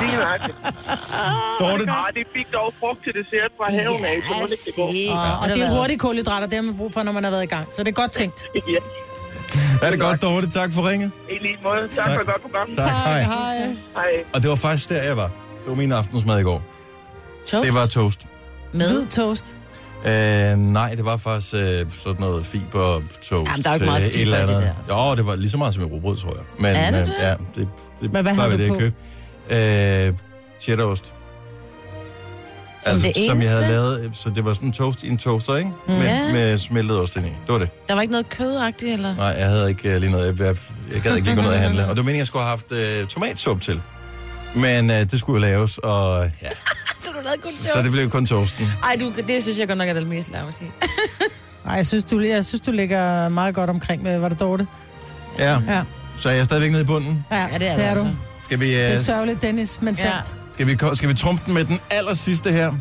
Lige 0.01 0.15
nøjagtigt. 0.23 0.57
Dorte. 1.61 1.83
Ah, 1.99 2.07
de 2.17 2.21
fik 2.37 2.47
dog 2.57 2.67
frugt 2.81 2.99
til 3.05 3.13
dessert 3.19 3.51
fra 3.57 3.65
haven 3.77 4.03
af, 4.11 4.17
så 4.27 4.33
må 4.39 4.45
det 4.51 4.57
ikke 4.57 5.11
gå. 5.11 5.17
Og, 5.17 5.33
og 5.41 5.45
det 5.55 5.59
er 5.65 5.69
hurtige 5.77 5.99
kulhydrater, 6.05 6.47
det 6.51 6.55
har 6.59 6.65
man 6.69 6.77
brug 6.81 6.91
for, 6.95 7.01
når 7.07 7.13
man 7.17 7.23
har 7.27 7.31
været 7.35 7.43
i 7.49 7.51
gang. 7.55 7.65
Så 7.75 7.79
det 7.83 7.89
er 7.95 7.97
godt 8.03 8.11
tænkt. 8.21 8.37
ja, 8.75 8.81
Er 9.85 9.89
det 9.93 9.99
godt, 10.05 10.21
Dorte? 10.21 10.47
Tak 10.59 10.69
for 10.75 10.81
ringet. 10.89 11.11
i 11.35 11.37
lige 11.45 11.57
måde. 11.63 11.83
Tak 11.99 12.09
for 12.15 12.21
et 12.21 12.27
godt 12.33 12.41
program. 12.45 12.67
Tak, 12.75 12.91
hej. 13.09 13.21
Hej. 13.21 13.57
Hej. 13.99 14.11
Og 14.33 14.41
det 14.41 14.49
var 14.49 14.55
faktisk 14.67 14.89
der, 14.89 15.03
jeg 15.03 15.17
var. 15.17 15.29
Det 15.61 15.67
var 15.73 15.75
min 15.75 15.91
aftensmad 15.91 16.39
i 16.39 16.43
går. 16.43 16.61
Toast? 17.47 17.65
Det 17.65 17.73
var 17.75 17.85
toast. 17.87 18.21
Med? 18.75 18.89
Hvid 18.89 19.07
toast. 19.07 19.57
Øh, 20.05 20.57
nej, 20.57 20.93
det 20.95 21.05
var 21.05 21.17
faktisk 21.17 21.53
øh, 21.53 21.85
sådan 21.91 22.19
noget 22.19 22.45
fiber 22.45 23.01
toast. 23.29 23.31
Jamen, 23.51 23.63
der 23.63 23.69
er 23.69 23.73
jo 23.73 23.75
ikke 23.75 23.85
meget 23.85 24.01
øh, 24.01 24.07
et 24.07 24.13
fiber 24.13 24.21
eller 24.21 24.37
i 24.37 24.41
det 24.41 24.55
andet. 24.55 24.73
der. 24.87 25.09
Jo, 25.09 25.15
det 25.15 25.25
var 25.25 25.35
lige 25.35 25.49
så 25.49 25.57
meget 25.57 25.73
som 25.73 25.83
i 25.83 25.85
rugbrød, 25.85 26.17
tror 26.17 26.29
jeg. 26.29 26.43
Men, 26.59 26.75
Er 26.75 26.91
det 26.91 26.99
øh, 26.99 27.05
det? 27.05 27.13
Ja, 27.19 27.33
det, 27.55 27.67
det 28.01 28.13
Men 28.13 28.23
hvad 28.23 28.35
var 28.35 28.49
det, 28.49 28.59
jeg 28.59 28.79
købte. 28.79 30.07
Øh, 30.07 30.13
cheddarost. 30.61 31.13
Som 32.81 32.99
det 32.99 33.13
som 33.27 33.41
jeg 33.41 33.49
havde 33.49 33.63
eneste? 33.65 33.67
lavet, 33.67 34.09
så 34.13 34.29
det 34.29 34.45
var 34.45 34.53
sådan 34.53 34.67
en 34.67 34.73
toast 34.73 35.03
i 35.03 35.07
en 35.09 35.17
toaster, 35.17 35.55
ikke? 35.55 35.71
Mm. 35.87 35.93
Med, 35.93 36.31
med 36.31 36.57
smeltet 36.57 36.99
ost 36.99 37.15
ind 37.15 37.25
i. 37.25 37.29
Det 37.29 37.37
var 37.47 37.57
det. 37.57 37.69
Der 37.87 37.93
var 37.93 38.01
ikke 38.01 38.11
noget 38.11 38.29
kødagtigt, 38.29 38.93
eller? 38.93 39.15
Nej, 39.15 39.25
jeg 39.37 39.47
havde 39.47 39.69
ikke 39.69 39.95
uh, 39.95 40.01
lige 40.01 40.11
noget. 40.11 40.39
Jeg, 40.39 40.45
jeg, 40.47 40.55
jeg 40.93 41.01
gad 41.01 41.15
ikke 41.15 41.27
lige 41.27 41.35
gå 41.35 41.41
ned 41.41 41.49
og 41.49 41.59
handle. 41.59 41.81
Og 41.81 41.89
det 41.89 41.97
var 41.97 42.03
meningen, 42.03 42.19
jeg 42.19 42.27
skulle 42.27 42.45
have 42.45 42.49
haft 42.49 43.01
uh, 43.01 43.07
tomatsuppe 43.07 43.63
til. 43.63 43.81
Men 44.55 44.89
uh, 44.89 44.95
det 44.95 45.19
skulle 45.19 45.47
jo 45.47 45.51
laves, 45.53 45.77
og 45.77 46.23
ja, 46.41 46.47
så 47.03 47.09
du 47.11 47.19
lavede 47.23 47.41
kun 47.41 47.51
så 47.51 47.81
det 47.83 47.91
blev 47.91 48.09
kun 48.09 48.25
toasten. 48.25 48.67
Ej, 48.83 48.97
du, 48.99 49.13
det 49.27 49.43
synes 49.43 49.59
jeg 49.59 49.67
godt 49.67 49.77
nok 49.77 49.89
er 49.89 49.93
det 49.93 50.07
mest 50.07 50.31
lave 50.31 50.47
at 50.47 50.53
sige. 50.53 50.71
Ej, 51.67 51.73
jeg 51.75 51.85
synes, 51.85 52.05
du, 52.05 52.19
jeg 52.19 52.45
synes, 52.45 52.61
du 52.61 52.71
ligger 52.71 53.29
meget 53.29 53.55
godt 53.55 53.69
omkring 53.69 54.03
med, 54.03 54.17
var 54.19 54.29
det 54.29 54.39
Dorte? 54.39 54.67
Ja, 55.39 55.59
Ja, 55.67 55.81
så 56.19 56.29
er 56.29 56.33
jeg 56.33 56.45
stadigvæk 56.45 56.71
nede 56.71 56.81
i 56.81 56.85
bunden. 56.85 57.25
ja, 57.31 57.47
Ja, 57.47 57.57
det 57.57 57.67
er 57.67 57.75
det 57.75 57.77
du 57.77 57.81
er 57.89 57.93
du. 57.93 57.99
altså. 57.99 58.15
Skal 58.41 58.59
vi, 58.59 58.69
Det 58.73 58.85
uh, 58.87 58.91
er 58.93 58.97
sørgeligt, 58.97 59.41
Dennis, 59.41 59.81
men 59.81 59.95
Ja. 59.95 60.01
sandt. 60.01 60.33
skal 60.51 60.67
vi, 60.67 60.77
skal 60.95 61.09
vi 61.09 61.13
trumpe 61.13 61.41
den 61.45 61.53
med 61.53 61.65
den 61.65 61.79
aller 61.89 62.13
sidste 62.13 62.51
her, 62.51 62.73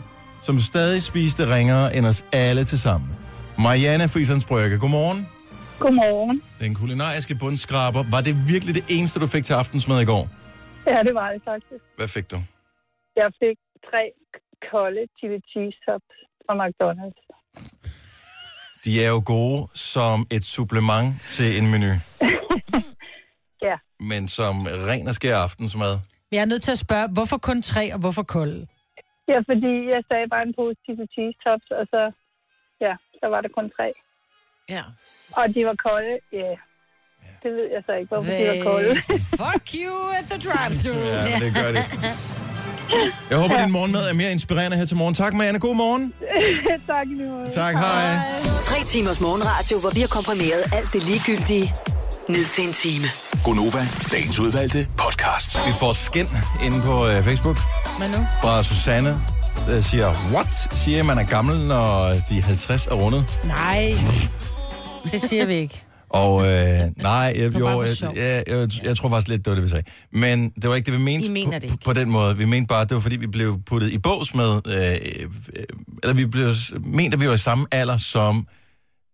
som 0.42 0.60
stadig 0.60 1.02
spiste 1.02 1.54
ringere 1.54 1.96
end 1.96 2.06
os 2.06 2.24
alle 2.32 2.64
til 2.64 2.80
sammen? 2.80 3.08
Marianne 3.58 4.08
Friislands 4.08 4.44
Brygge, 4.44 4.78
godmorgen. 4.78 5.26
Godmorgen. 5.78 6.40
Den 6.60 6.74
kulinariske 6.74 7.34
bundskraber. 7.34 8.04
Var 8.10 8.20
det 8.20 8.48
virkelig 8.48 8.74
det 8.74 8.84
eneste, 8.88 9.20
du 9.20 9.26
fik 9.26 9.44
til 9.44 9.52
aftensmad 9.52 10.00
i 10.00 10.04
går? 10.04 10.28
Ja, 10.92 11.02
det 11.02 11.14
var 11.14 11.32
det 11.32 11.42
faktisk. 11.44 11.84
Hvad 11.96 12.08
fik 12.08 12.30
du? 12.30 12.36
Jeg 13.16 13.32
fik 13.42 13.56
tre 13.90 14.02
kolde 14.70 15.02
chili 15.18 15.38
cheese 15.50 15.78
tops 15.86 16.14
fra 16.44 16.54
McDonald's. 16.62 17.20
De 18.84 19.04
er 19.04 19.08
jo 19.14 19.22
gode 19.26 19.68
som 19.74 20.26
et 20.30 20.44
supplement 20.44 21.06
til 21.36 21.58
en 21.58 21.66
menu, 21.72 21.92
Ja. 23.68 23.76
men 24.10 24.28
som 24.28 24.54
ren 24.88 25.08
og 25.08 25.14
skær 25.14 25.36
aftensmad. 25.36 25.94
Jeg 26.32 26.40
er 26.40 26.44
nødt 26.52 26.62
til 26.62 26.72
at 26.72 26.78
spørge, 26.78 27.08
hvorfor 27.16 27.38
kun 27.38 27.62
tre, 27.62 27.94
og 27.94 28.00
hvorfor 28.00 28.22
kolde? 28.22 28.66
Ja, 29.28 29.38
fordi 29.50 29.72
jeg 29.94 30.02
sagde 30.10 30.26
bare 30.32 30.42
en 30.48 30.54
pose 30.58 30.76
chili 30.84 31.06
cheese 31.14 31.36
tops, 31.46 31.68
og 31.80 31.84
så, 31.92 32.02
ja, 32.86 32.94
så 33.20 33.26
var 33.32 33.40
det 33.40 33.50
kun 33.56 33.70
tre. 33.76 33.88
Ja. 34.68 34.84
Og 35.38 35.54
de 35.54 35.66
var 35.66 35.76
kolde, 35.88 36.14
ja. 36.32 36.50
Det 37.44 37.52
ved 37.52 37.66
jeg 37.74 37.82
så 37.86 37.92
ikke, 38.00 38.08
hvorfor 38.14 38.30
de 38.30 38.44
var 38.48 38.64
kolde. 38.70 38.92
Fuck 39.42 39.64
you 39.82 39.94
at 40.18 40.24
the 40.30 40.38
drive-thru. 40.48 40.98
Ja, 40.98 41.38
det 41.44 41.54
gør 41.54 41.68
det. 41.72 41.84
Jeg 43.30 43.38
håber, 43.38 43.62
din 43.62 43.72
morgenmad 43.72 44.08
er 44.08 44.12
mere 44.12 44.32
inspirerende 44.32 44.76
her 44.76 44.86
til 44.86 44.96
morgen. 44.96 45.14
Tak, 45.14 45.34
Marianne. 45.34 45.58
God 45.58 45.74
morgen. 45.74 46.12
tak, 46.86 47.06
lige 47.06 47.30
måde. 47.30 47.50
Tak, 47.54 47.74
hej. 47.74 48.16
Tre 48.60 48.84
timers 48.84 49.20
morgenradio, 49.20 49.78
hvor 49.80 49.90
vi 49.90 50.00
har 50.00 50.06
komprimeret 50.08 50.62
alt 50.72 50.92
det 50.92 51.02
ligegyldige 51.08 51.74
ned 52.28 52.44
til 52.44 52.64
en 52.66 52.72
time. 52.72 53.04
Gonova, 53.44 53.86
dagens 54.12 54.38
udvalgte 54.38 54.86
podcast. 54.96 55.56
Vi 55.66 55.72
får 55.80 55.92
skin 55.92 56.26
inde 56.64 56.82
på 56.82 57.06
øh, 57.08 57.22
Facebook 57.24 57.56
Men 58.00 58.10
nu? 58.10 58.26
fra 58.42 58.62
Susanne, 58.62 59.20
der 59.66 59.80
siger, 59.80 60.12
what? 60.32 60.54
Siger, 60.74 61.02
man 61.02 61.18
er 61.18 61.24
gammel, 61.26 61.60
når 61.60 62.14
de 62.28 62.42
50 62.42 62.86
er 62.86 62.94
rundet? 62.94 63.24
Nej, 63.44 63.94
det 65.12 65.20
siger 65.20 65.46
vi 65.46 65.54
ikke. 65.54 65.83
Og 66.14 66.46
øh, 66.46 66.80
nej, 66.96 67.32
jeg, 67.36 67.58
jo, 67.58 67.82
jeg, 67.82 68.16
jeg, 68.16 68.44
jeg, 68.48 68.84
jeg 68.84 68.96
tror 68.96 69.08
faktisk 69.08 69.28
lidt, 69.28 69.44
det 69.44 69.50
var 69.50 69.54
det, 69.54 69.64
vi 69.64 69.68
sagde. 69.68 69.84
Men 70.12 70.48
det 70.50 70.70
var 70.70 70.74
ikke 70.74 70.86
det, 70.86 70.98
vi 70.98 71.04
mente 71.04 71.26
I 71.26 71.30
mener 71.30 71.50
på, 71.50 71.54
det 71.54 71.64
ikke. 71.64 71.84
på 71.84 71.92
den 71.92 72.10
måde. 72.10 72.36
Vi 72.36 72.44
mente 72.44 72.68
bare, 72.68 72.80
at 72.80 72.88
det 72.88 72.94
var 72.94 73.00
fordi, 73.00 73.16
vi 73.16 73.26
blev 73.26 73.62
puttet 73.66 73.90
i 73.90 73.98
bås 73.98 74.34
med... 74.34 74.60
Øh, 74.66 74.74
øh, 74.82 75.64
eller 76.02 76.14
vi 76.14 76.26
blev 76.26 76.54
mente, 76.84 77.14
at 77.14 77.20
vi 77.20 77.28
var 77.28 77.34
i 77.34 77.38
samme 77.38 77.66
alder 77.70 77.96
som 77.96 78.46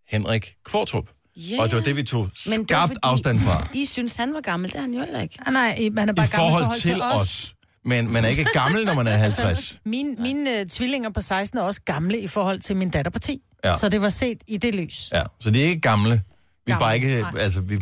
Henrik 0.08 0.54
Kvartrup. 0.64 1.04
Ja. 1.36 1.62
Og 1.62 1.70
det 1.70 1.76
var 1.78 1.84
det, 1.84 1.96
vi 1.96 2.02
tog 2.02 2.28
det 2.34 2.64
skarpt 2.66 2.88
fordi, 2.88 2.98
afstand 3.02 3.38
fra. 3.38 3.66
I 3.74 3.84
synes, 3.84 4.16
han 4.16 4.34
var 4.34 4.40
gammel. 4.40 4.70
Det 4.70 4.76
er 4.76 4.80
han 4.80 4.94
jo 4.94 5.00
heller 5.00 5.20
ikke. 5.20 5.38
Ah, 5.46 5.52
nej, 5.52 5.88
man 5.92 6.08
er 6.08 6.12
bare 6.12 6.26
I 6.26 6.28
gammel 6.28 6.50
forhold, 6.50 6.62
i 6.62 6.64
forhold 6.64 6.80
til, 6.80 6.92
til 6.92 7.02
os. 7.02 7.20
os. 7.20 7.54
Men 7.84 8.12
man 8.12 8.24
er 8.24 8.28
ikke 8.28 8.44
gammel, 8.52 8.84
når 8.84 8.94
man 8.94 9.06
er 9.06 9.16
50. 9.28 9.78
Mine, 9.84 10.16
mine 10.18 10.60
uh, 10.60 10.66
tvillinger 10.66 11.10
på 11.10 11.20
16 11.20 11.58
er 11.58 11.62
også 11.62 11.80
gamle 11.84 12.20
i 12.20 12.26
forhold 12.26 12.60
til 12.60 12.76
min 12.76 12.90
datter 12.90 13.10
på 13.10 13.18
10. 13.18 13.32
Ja. 13.64 13.68
Ja. 13.68 13.76
Så 13.76 13.88
det 13.88 14.02
var 14.02 14.08
set 14.08 14.38
i 14.46 14.56
det 14.56 14.74
lys. 14.74 15.10
Ja, 15.12 15.22
så 15.40 15.50
de 15.50 15.62
er 15.62 15.68
ikke 15.68 15.80
gamle. 15.80 16.22
Vi 16.70 16.74
er 16.74 16.78
bare 16.78 16.94
ikke... 16.94 17.20
nej. 17.20 17.30
Altså, 17.38 17.60
vi, 17.60 17.78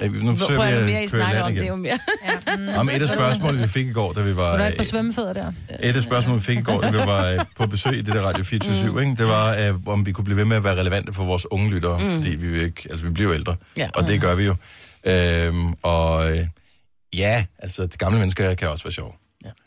ja, 0.00 0.06
vi- 0.06 0.18
nu 0.18 0.24
Hvor 0.24 0.34
forsøger 0.34 0.60
er 0.62 0.70
vi 0.70 0.76
at 0.78 0.84
mere, 0.84 1.04
I 1.04 1.06
køre 1.06 1.20
land 1.20 1.42
om 1.42 1.48
det, 1.52 1.56
igen. 1.56 1.68
jo 1.68 1.76
mere. 1.76 1.98
Ja, 2.26 2.56
mm. 2.56 2.68
Om 2.78 2.88
et 2.88 3.02
af 3.02 3.08
spørgsmålene, 3.08 3.62
vi 3.62 3.68
fik 3.68 3.86
i 3.86 3.92
går, 3.92 4.12
da 4.12 4.20
vi 4.22 4.36
var... 4.36 4.50
Var 4.50 4.56
der 4.56 4.66
et 4.68 4.76
par 4.76 4.84
svømmefødder 4.84 5.32
der? 5.32 5.52
Et 5.82 5.96
af 5.96 6.02
spørgsmålene, 6.02 6.40
vi 6.40 6.44
fik 6.44 6.58
i 6.58 6.62
går, 6.62 6.80
da 6.80 6.90
vi 6.90 6.96
var 6.96 7.26
øh, 7.30 7.38
på 7.56 7.66
besøg 7.66 7.92
i 7.98 8.02
det 8.02 8.14
der 8.14 8.22
Radio 8.22 8.44
24 8.44 8.92
mm. 8.92 8.98
ikke? 8.98 9.14
det 9.16 9.26
var, 9.26 9.54
øh, 9.56 9.86
om 9.86 10.06
vi 10.06 10.12
kunne 10.12 10.24
blive 10.24 10.36
ved 10.36 10.44
med 10.44 10.56
at 10.56 10.64
være 10.64 10.74
relevante 10.80 11.12
for 11.12 11.24
vores 11.24 11.52
unge 11.52 11.70
lyttere, 11.70 12.00
mm. 12.00 12.10
fordi 12.14 12.36
vi, 12.36 12.62
ikke, 12.62 12.82
altså, 12.90 13.06
vi 13.06 13.12
bliver 13.12 13.28
jo 13.30 13.34
ældre, 13.34 13.56
Ja. 13.76 13.88
og 13.94 14.06
det 14.06 14.20
gør 14.20 14.34
vi 14.34 14.44
jo. 14.44 14.54
Øhm, 15.06 15.72
og 15.82 16.30
øh, 16.32 16.38
ja, 17.16 17.44
altså, 17.58 17.86
de 17.86 17.96
gamle 17.98 18.18
mennesker 18.18 18.54
kan 18.54 18.68
også 18.68 18.84
være 18.84 18.92
sjove. 18.92 19.12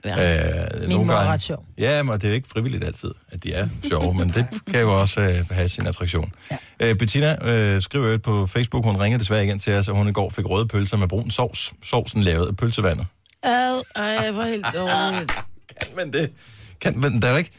Ja. 0.06 0.74
Øh, 0.74 0.80
Min 0.80 0.90
nogle 0.90 1.06
mor 1.06 1.14
er 1.14 1.18
gange- 1.18 1.32
ret 1.32 1.42
sjov. 1.42 1.66
Ja, 1.78 2.04
men 2.04 2.14
det 2.14 2.24
er 2.24 2.28
jo 2.28 2.34
ikke 2.36 2.48
frivilligt 2.50 2.84
altid, 2.84 3.12
at 3.32 3.44
de 3.44 3.54
er 3.54 3.68
sjove, 3.90 4.14
men 4.14 4.30
det 4.30 4.46
kan 4.72 4.80
jo 4.82 5.02
også 5.02 5.22
øh, 5.22 5.50
have 5.52 5.70
sin 5.70 5.88
attraktion. 5.88 6.32
Ja. 6.52 6.58
Øh, 6.80 6.96
Bettina 6.96 7.50
øh, 7.52 7.82
skriver 7.82 8.08
jo 8.12 8.18
på 8.18 8.48
Facebook, 8.48 8.84
hun 8.86 8.98
ringede 8.98 9.20
desværre 9.20 9.44
igen 9.46 9.60
til 9.60 9.74
os, 9.74 9.88
at 9.88 9.96
hun 9.96 10.08
i 10.08 10.12
går 10.12 10.30
fik 10.30 10.46
røde 10.50 10.68
pølser 10.68 10.98
med 10.98 11.08
brun 11.08 11.32
sovs. 11.32 11.74
Sovsen 11.84 12.24
lavet 12.24 12.48
af 12.48 12.56
pølsevandet. 12.58 13.06
Ad. 13.44 13.82
Ej, 13.96 14.32
hvor 14.32 14.42
helt 14.44 14.66
dårligt. 14.76 15.32
Kan 15.82 15.96
man 15.96 16.14
det? 16.14 16.32
Kan 16.82 17.00
man 17.00 17.22
der 17.22 17.28
er 17.28 17.38
ikke? 17.38 17.52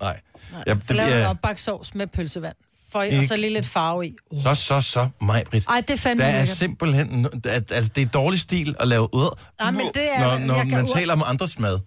Nej. 0.00 0.20
Ja, 0.66 0.74
Så 0.82 0.94
laver 0.94 1.10
du 1.14 1.20
en 1.20 1.26
opbagt 1.26 1.60
sovs 1.60 1.94
med 1.94 2.06
pølsevand. 2.06 2.56
For, 2.92 2.98
og 3.18 3.24
så 3.24 3.36
lige 3.36 3.52
lidt 3.52 3.66
farve 3.66 4.06
i. 4.06 4.14
Så, 4.42 4.54
så, 4.54 4.80
så, 4.80 5.08
mig, 5.20 5.44
Britt. 5.50 5.66
Ej, 5.68 5.80
det 5.80 5.90
er 5.90 5.96
fandme 5.96 6.24
Der 6.24 6.30
er 6.30 6.38
lækkert. 6.38 6.56
simpelthen... 6.56 7.26
At, 7.44 7.72
altså, 7.72 7.92
det 7.96 8.02
er 8.02 8.06
dårlig 8.06 8.40
stil 8.40 8.76
at 8.80 8.88
lave 8.88 9.14
ud, 9.14 9.38
Ej, 9.60 9.70
men 9.70 9.80
det 9.94 10.08
er- 10.14 10.20
når, 10.20 10.38
når 10.38 10.64
man 10.64 10.84
ur- 10.84 10.94
taler 10.94 11.12
om 11.12 11.22
andres 11.26 11.58
mad. 11.58 11.78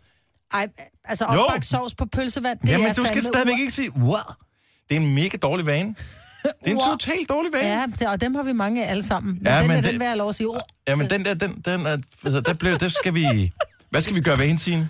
Ej, 0.53 0.67
altså 1.05 1.25
opbagt 1.25 1.65
sovs 1.65 1.95
på 1.95 2.05
pølsevand, 2.05 2.59
det 2.59 2.69
Jamen, 2.69 2.87
er 2.87 2.93
du 2.93 3.05
skal 3.05 3.23
stadigvæk 3.23 3.53
ur- 3.55 3.59
ikke 3.59 3.71
sige, 3.73 3.91
wow. 3.97 4.13
Det 4.89 4.97
er 4.97 5.01
en 5.01 5.15
mega 5.15 5.37
dårlig 5.37 5.65
vane. 5.65 5.95
Det 6.43 6.51
er 6.65 6.71
en 6.71 6.77
totalt 6.91 7.29
dårlig 7.29 7.51
vane. 7.53 7.67
Ja, 7.67 7.85
det- 7.99 8.07
og 8.07 8.21
dem 8.21 8.35
har 8.35 8.43
vi 8.43 8.51
mange 8.53 8.85
af 8.85 8.89
alle 8.91 9.03
sammen. 9.03 9.33
Men 9.41 9.47
Ja, 9.47 9.59
den 9.59 9.67
men 9.67 9.77
er 9.77 9.81
det- 9.81 9.91
den 9.91 9.99
vil 9.99 10.05
jeg 10.07 10.17
lov 10.17 10.29
at 10.29 10.35
sige. 10.35 10.47
Oh, 10.49 10.57
Ja, 10.87 10.95
men 10.95 11.09
den 11.09 11.25
der, 11.25 11.33
den, 11.33 11.61
den 11.65 11.85
er, 11.85 11.97
der 12.41 12.53
blev, 12.53 12.77
der 12.77 12.87
skal 12.87 13.13
vi... 13.13 13.51
Hvad 13.89 14.01
skal 14.01 14.15
vi 14.15 14.21
gøre 14.21 14.37
ved 14.37 14.47
hende, 14.47 14.61
Signe? 14.61 14.89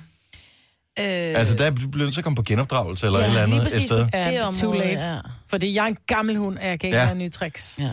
Øh, 0.99 1.05
Altså, 1.05 1.55
der 1.55 1.71
bliver 1.71 1.97
nødt 1.97 2.13
til 2.13 2.19
at 2.19 2.23
komme 2.23 2.35
på 2.35 2.43
genopdragelse 2.43 3.05
eller 3.05 3.19
Ja, 3.19 3.25
et 3.25 3.29
eller 3.29 3.45
lige 3.45 3.53
andet 3.55 3.63
præcis 3.71 3.79
et 3.79 3.85
sted. 3.85 4.07
Ja, 4.13 4.23
Det 4.25 4.33
det 4.33 4.41
område, 4.41 4.59
too 4.61 4.73
late. 4.73 5.03
ja. 5.05 5.19
Fordi 5.53 5.75
jeg 5.75 5.83
er 5.83 5.87
en 5.87 5.97
gammel 6.07 6.37
hund, 6.37 6.57
og 6.57 6.65
jeg 6.65 6.79
kan 6.79 6.87
ikke 6.87 6.97
Ja. 6.97 7.05
lære 7.05 7.15
nye 7.15 7.29
tricks. 7.29 7.75
Ja. 7.79 7.89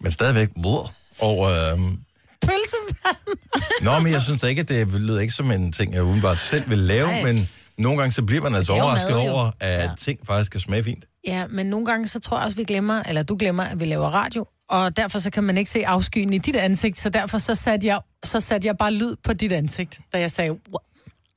Men 0.00 0.12
stadigvæk... 0.12 0.48
Brr, 0.62 0.92
og, 1.18 1.50
øhm, 1.50 1.98
Pølsevand. 2.42 3.38
nå, 3.82 3.98
men 4.00 4.12
jeg 4.12 4.22
synes 4.22 4.42
da 4.42 4.46
ikke, 4.46 4.60
at 4.60 4.68
det 4.68 4.88
lyder 5.00 5.20
ikke 5.20 5.34
som 5.34 5.50
en 5.50 5.72
ting, 5.72 5.94
jeg 5.94 6.02
umiddelbart 6.02 6.38
selv 6.38 6.70
vil 6.70 6.78
lave, 6.78 7.06
Nej. 7.08 7.22
men 7.22 7.48
nogle 7.78 7.98
gange 7.98 8.12
så 8.12 8.22
bliver 8.22 8.42
man 8.42 8.54
altså 8.54 8.72
Det 8.72 8.78
er 8.78 8.82
jo 8.82 8.86
overrasket 8.86 9.10
mad, 9.16 9.24
jo. 9.24 9.30
over, 9.32 9.50
at 9.60 9.82
ja. 9.84 9.90
ting 9.98 10.18
faktisk 10.26 10.52
kan 10.52 10.60
smage 10.60 10.84
fint. 10.84 11.04
Ja, 11.26 11.46
men 11.46 11.66
nogle 11.66 11.86
gange 11.86 12.06
så 12.06 12.20
tror 12.20 12.36
jeg 12.38 12.44
også, 12.44 12.56
vi 12.56 12.64
glemmer, 12.64 13.02
eller 13.02 13.22
du 13.22 13.36
glemmer, 13.38 13.62
at 13.64 13.80
vi 13.80 13.84
laver 13.84 14.08
radio. 14.08 14.46
Og 14.68 14.96
derfor 14.96 15.18
så 15.18 15.30
kan 15.30 15.44
man 15.44 15.58
ikke 15.58 15.70
se 15.70 15.86
afskyen 15.86 16.32
i 16.32 16.38
dit 16.38 16.56
ansigt, 16.56 16.98
så 16.98 17.08
derfor 17.08 17.38
så 17.38 17.54
satte 17.54 17.86
jeg, 17.86 18.00
så 18.24 18.40
satte 18.40 18.66
jeg 18.66 18.76
bare 18.78 18.92
lyd 18.94 19.16
på 19.24 19.32
dit 19.32 19.52
ansigt, 19.52 20.00
da 20.12 20.18
jeg 20.20 20.30
sagde, 20.30 20.50
"Wow." 20.50 20.78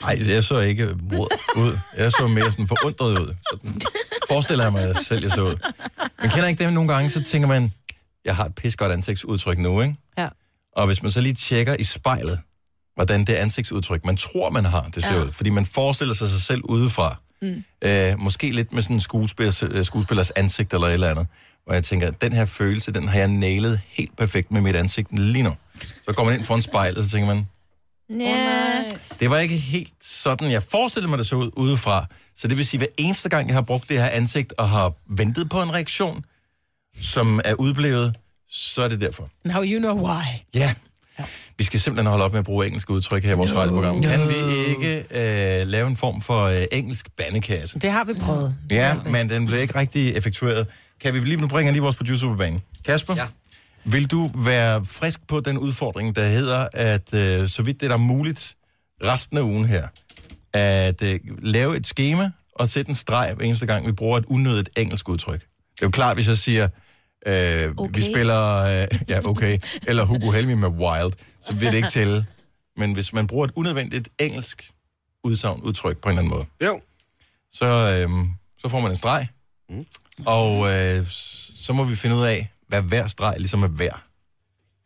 Nej, 0.02 0.18
jeg 0.28 0.44
så 0.44 0.60
ikke 0.60 0.88
ud. 1.56 1.78
Jeg 1.98 2.12
så 2.12 2.28
mere 2.28 2.52
sådan 2.52 2.68
forundret 2.68 3.20
ud. 3.22 3.36
Sådan 3.52 3.82
forestiller 4.30 4.64
jeg 4.64 4.74
mig 4.74 4.96
selv, 5.06 5.22
jeg 5.24 5.32
så 5.32 5.42
ud. 5.42 5.56
Men 6.22 6.30
kender 6.30 6.48
ikke 6.48 6.64
det 6.64 6.74
nogle 6.74 6.94
gange, 6.94 7.10
så 7.10 7.24
tænker 7.24 7.48
man, 7.48 7.74
jeg 8.26 8.36
har 8.36 8.46
et 8.46 8.56
pis 8.56 8.76
godt 8.76 8.92
ansigtsudtryk 8.92 9.58
nu, 9.58 9.82
ikke? 9.82 9.96
Ja. 10.18 10.28
Og 10.76 10.86
hvis 10.88 11.02
man 11.04 11.12
så 11.12 11.22
lige 11.22 11.34
tjekker 11.34 11.76
i 11.80 11.84
spejlet, 11.84 12.40
hvordan 12.96 13.26
det 13.26 13.34
ansigtsudtryk, 13.34 14.06
man 14.06 14.18
tror, 14.18 14.50
man 14.50 14.66
har, 14.66 14.90
det 14.96 15.04
ser 15.04 15.16
Ja. 15.16 15.24
ud. 15.24 15.32
Fordi 15.32 15.50
man 15.50 15.66
forestiller 15.66 16.14
sig 16.14 16.30
sig 16.30 16.42
selv 16.42 16.62
udefra. 16.64 17.16
Mm. 17.42 17.64
Øh, 17.82 18.20
måske 18.20 18.52
lidt 18.52 18.74
med 18.74 18.82
sådan 18.82 18.96
en 18.96 19.00
skuespillers, 19.02 19.64
øh, 19.64 19.86
skuespillers 19.86 20.32
ansigt 20.32 20.74
eller 20.74 20.88
et 20.88 20.94
eller 20.94 21.10
andet. 21.10 21.28
Hvor 21.66 21.74
jeg 21.74 21.84
tænker, 21.84 22.12
den 22.12 22.34
her 22.34 22.46
følelse, 22.46 22.92
den 22.94 23.08
har 23.08 23.20
jeg 23.20 23.28
nailet 23.28 23.82
helt 23.90 24.18
perfekt 24.18 24.52
med 24.52 24.62
mit 24.62 24.76
ansigt 24.76 25.20
lige 25.20 25.44
nu. 25.44 25.56
Så 26.06 26.14
går 26.16 26.24
man 26.24 26.34
ind 26.34 26.44
foran 26.44 26.62
spejlet, 26.62 26.98
og 26.98 27.04
så 27.04 27.10
tænker 27.10 27.28
man, 27.36 27.48
Ja. 28.20 28.84
det 29.20 29.30
var 29.30 29.38
ikke 29.38 29.58
helt 29.58 29.94
sådan, 30.02 30.52
jeg 30.52 30.64
forestillede 30.64 31.10
mig, 31.10 31.18
det 31.18 31.28
så 31.28 31.36
ud 31.36 31.52
udefra. 31.58 32.06
Så 32.36 32.48
det 32.48 32.58
vil 32.58 32.66
sige, 32.66 32.82
at 32.82 32.88
hver 32.88 33.06
eneste 33.06 33.30
gang, 33.30 33.48
jeg 33.48 33.56
har 33.56 33.62
brugt 33.62 33.90
det 33.90 34.02
her 34.02 34.10
ansigt 34.10 34.54
og 34.58 34.70
har 34.70 34.94
ventet 35.10 35.50
på 35.50 35.62
en 35.62 35.74
reaktion, 35.74 36.26
som 37.02 37.42
er 37.46 37.54
udblevet, 37.54 38.16
så 38.50 38.82
er 38.82 38.88
det 38.88 39.02
derfor. 39.02 39.30
Now 39.46 39.64
you 39.64 39.80
know 39.80 40.08
why. 40.10 40.24
Ja. 40.54 40.74
Vi 41.58 41.64
skal 41.64 41.80
simpelthen 41.80 42.08
holde 42.10 42.26
op 42.26 42.32
med 42.32 42.40
at 42.40 42.46
bruge 42.46 42.66
engelske 42.68 42.92
udtryk 42.94 43.24
her 43.24 43.32
i 43.32 43.36
vores 43.36 43.56
radioprogram. 43.56 44.02
Kan 44.02 44.20
vi 44.30 44.36
ikke 44.70 45.00
øh, 45.62 45.68
lave 45.68 45.88
en 45.88 45.98
form 45.98 46.22
for 46.22 46.44
øh, 46.44 46.64
engelsk 46.72 47.10
bandekasse? 47.18 47.80
Det 47.80 47.92
har 47.92 48.04
vi 48.04 48.14
prøvet. 48.14 48.56
Ja, 48.72 48.96
men 49.06 49.30
den 49.30 49.46
blev 49.46 49.60
ikke 49.60 49.76
rigtig 49.80 50.16
effektueret. 50.18 50.68
Kan 51.02 51.14
vi 51.14 51.20
lige 51.20 51.38
nu 51.38 51.48
bringe 51.48 51.72
lige 51.72 51.82
vores 51.82 51.96
producer 51.96 52.28
på 52.28 52.36
banen? 52.36 52.62
Kasper? 52.86 53.16
Ja. 53.16 53.26
Vil 53.84 54.12
du 54.12 54.32
være 54.36 54.86
frisk 54.86 55.28
på 55.28 55.40
den 55.40 55.58
udfordring, 55.58 56.16
der 56.16 56.28
hedder, 56.28 56.68
at 56.74 57.14
øh, 57.14 57.50
så 57.50 57.64
vidt 57.64 57.80
det 57.80 57.86
er 57.86 57.90
der 57.90 57.98
muligt 57.98 58.56
resten 59.04 59.38
af 59.38 59.42
ugen 59.42 59.66
her, 59.66 59.88
at 60.54 61.04
øh, 61.04 61.20
lave 61.42 61.78
et 61.78 61.88
schema 61.88 62.32
og 62.56 62.70
sætte 62.70 62.90
en 62.90 62.96
streg 62.96 63.34
hver 63.36 63.46
eneste 63.46 63.66
gang, 63.66 63.88
vi 63.88 63.92
bruger 63.92 64.18
et 64.18 64.26
unødigt 64.26 64.70
engelsk 64.78 65.10
udtryk. 65.10 65.40
Det 65.42 65.82
er 65.82 65.86
jo 65.86 65.90
klart, 65.90 66.18
hvis 66.18 66.28
jeg 66.28 66.38
siger, 66.38 66.68
øh, 67.26 67.74
okay. 67.78 67.96
vi 67.96 68.02
spiller, 68.14 68.58
øh, 68.64 68.88
ja, 69.10 69.20
okay, 69.26 69.60
eller 69.88 70.04
Hugo 70.06 70.32
Helmi 70.32 70.54
med 70.54 70.70
Wild, 70.70 71.14
så 71.42 71.54
vil 71.54 71.68
det 71.68 71.74
ikke 71.74 71.90
tælle. 71.90 72.26
Men 72.78 72.94
hvis 72.94 73.14
man 73.14 73.28
bruger 73.28 73.46
et 73.46 73.52
unødvendigt 73.56 74.10
engelsk 74.20 74.72
udsagn, 75.24 75.62
udtryk 75.62 75.98
på 75.98 76.10
en 76.10 76.18
eller 76.18 76.22
anden 76.22 76.34
måde, 76.34 76.46
Jo. 76.70 76.82
så, 77.52 77.66
øh, 77.66 78.10
så 78.58 78.70
får 78.70 78.80
man 78.80 78.92
en 78.92 78.98
streg, 78.98 79.28
mm. 79.70 79.86
og 80.26 80.72
øh, 80.72 81.06
så 81.56 81.74
må 81.74 81.84
vi 81.84 81.96
finde 81.96 82.16
ud 82.16 82.24
af, 82.24 82.51
hvad 82.72 82.82
hver 82.82 83.08
streg 83.08 83.34
ligesom 83.38 83.64
er 83.64 83.68
værd. 83.68 84.02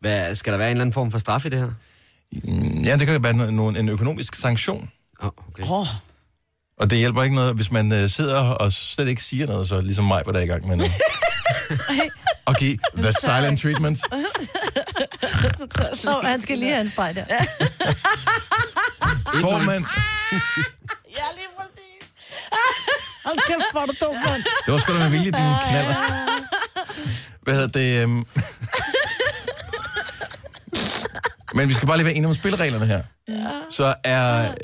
Hvad, 0.00 0.34
skal 0.34 0.52
der 0.52 0.58
være 0.58 0.68
en 0.68 0.70
eller 0.70 0.82
anden 0.82 0.92
form 0.92 1.10
for 1.10 1.18
straf 1.18 1.44
i 1.44 1.48
det 1.48 1.58
her? 1.58 1.70
Mm, 2.44 2.82
Ja, 2.84 2.96
det 2.96 3.06
kan 3.06 3.22
være 3.22 3.32
no- 3.34 3.78
en 3.78 3.88
økonomisk 3.88 4.34
sanktion. 4.34 4.90
Oh, 5.20 5.30
okay. 5.48 5.62
Oh. 5.70 5.86
Og 6.78 6.90
det 6.90 6.98
hjælper 6.98 7.22
ikke 7.22 7.34
noget, 7.34 7.54
hvis 7.54 7.70
man 7.70 7.92
øh, 7.92 8.10
sidder 8.10 8.40
og 8.40 8.72
slet 8.72 9.08
ikke 9.08 9.22
siger 9.22 9.46
noget, 9.46 9.68
så 9.68 9.80
ligesom 9.80 10.04
mig, 10.04 10.22
hvor 10.22 10.32
der 10.32 10.38
er 10.38 10.44
i 10.44 10.46
gang 10.46 10.68
med 10.68 10.76
noget. 10.76 10.92
Og 12.46 12.54
give 12.54 12.78
the 12.96 13.12
silent 13.12 13.60
treatment. 13.60 13.98
Nå, 16.04 16.20
han 16.24 16.40
skal 16.40 16.58
lige 16.58 16.70
have 16.70 16.80
en 16.80 16.88
streg 16.88 17.14
der. 17.16 17.24
Får 19.40 19.58
man... 19.64 19.86
Ja, 21.18 21.26
lige 21.36 21.50
præcis. 21.58 22.08
Hold 23.24 23.38
kæft, 23.46 23.70
hvor 23.72 23.80
er 23.80 23.86
du 23.86 23.92
dum, 24.00 24.14
mand. 24.14 24.42
Det 24.66 24.72
var 24.74 24.78
sgu 24.78 24.92
da 24.92 24.98
med 24.98 25.10
vilje, 25.10 25.24
din 25.24 25.32
knaller. 25.68 25.94
Hvad 27.46 27.54
hedder 27.54 27.68
det? 27.68 28.02
Øhm... 28.02 28.24
Men 31.54 31.68
vi 31.68 31.74
skal 31.74 31.86
bare 31.88 31.96
lige 31.96 32.04
være 32.06 32.14
enige 32.14 32.28
om 32.28 32.34
spillereglerne 32.34 32.86
her. 32.86 33.02
Så 33.70 33.94
er, 34.04 34.54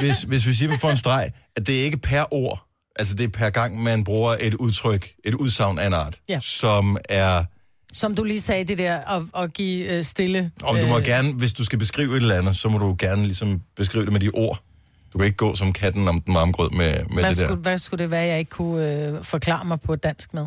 hvis, 0.00 0.22
hvis 0.22 0.46
vi 0.46 0.54
siger, 0.54 0.68
at 0.68 0.72
vi 0.74 0.78
får 0.78 0.90
en 0.90 0.96
streg, 0.96 1.32
at 1.56 1.66
det 1.66 1.80
er 1.80 1.84
ikke 1.84 1.96
per 1.96 2.34
ord. 2.34 2.64
Altså 2.96 3.14
det 3.14 3.24
er 3.24 3.28
per 3.28 3.50
gang, 3.50 3.82
man 3.82 4.04
bruger 4.04 4.36
et 4.40 4.54
udtryk, 4.54 5.10
et 5.24 5.34
udsagn 5.34 5.78
af 5.78 5.86
en 5.86 5.92
art, 5.92 6.14
Ja. 6.28 6.40
som 6.42 6.96
er... 7.08 7.44
Som 7.92 8.14
du 8.14 8.24
lige 8.24 8.40
sagde, 8.40 8.64
det 8.64 8.78
der 8.78 8.98
at, 8.98 9.22
at 9.42 9.52
give 9.52 9.86
øh, 9.88 10.04
stille. 10.04 10.50
Og 10.62 10.80
du 10.80 10.86
må 10.86 10.98
øh, 10.98 11.04
gerne, 11.04 11.32
hvis 11.32 11.52
du 11.52 11.64
skal 11.64 11.78
beskrive 11.78 12.10
et 12.10 12.16
eller 12.16 12.34
andet, 12.34 12.56
så 12.56 12.68
må 12.68 12.78
du 12.78 12.96
gerne 12.98 13.22
ligesom 13.22 13.62
beskrive 13.76 14.04
det 14.04 14.12
med 14.12 14.20
de 14.20 14.30
ord. 14.34 14.62
Du 15.12 15.18
kan 15.18 15.24
ikke 15.24 15.36
gå 15.36 15.54
som 15.54 15.72
katten 15.72 16.08
om 16.08 16.20
den 16.20 16.34
varme 16.34 16.52
grød 16.52 16.70
med, 16.70 16.78
med 16.78 16.94
hvad, 17.22 17.30
det 17.30 17.38
der. 17.38 17.44
skulle, 17.46 17.60
hvad 17.62 17.78
skulle 17.78 18.02
det 18.02 18.10
være, 18.10 18.26
jeg 18.26 18.38
ikke 18.38 18.50
kunne 18.50 18.92
øh, 18.92 19.24
forklare 19.24 19.64
mig 19.64 19.80
på 19.80 19.96
dansk 19.96 20.34
med? 20.34 20.46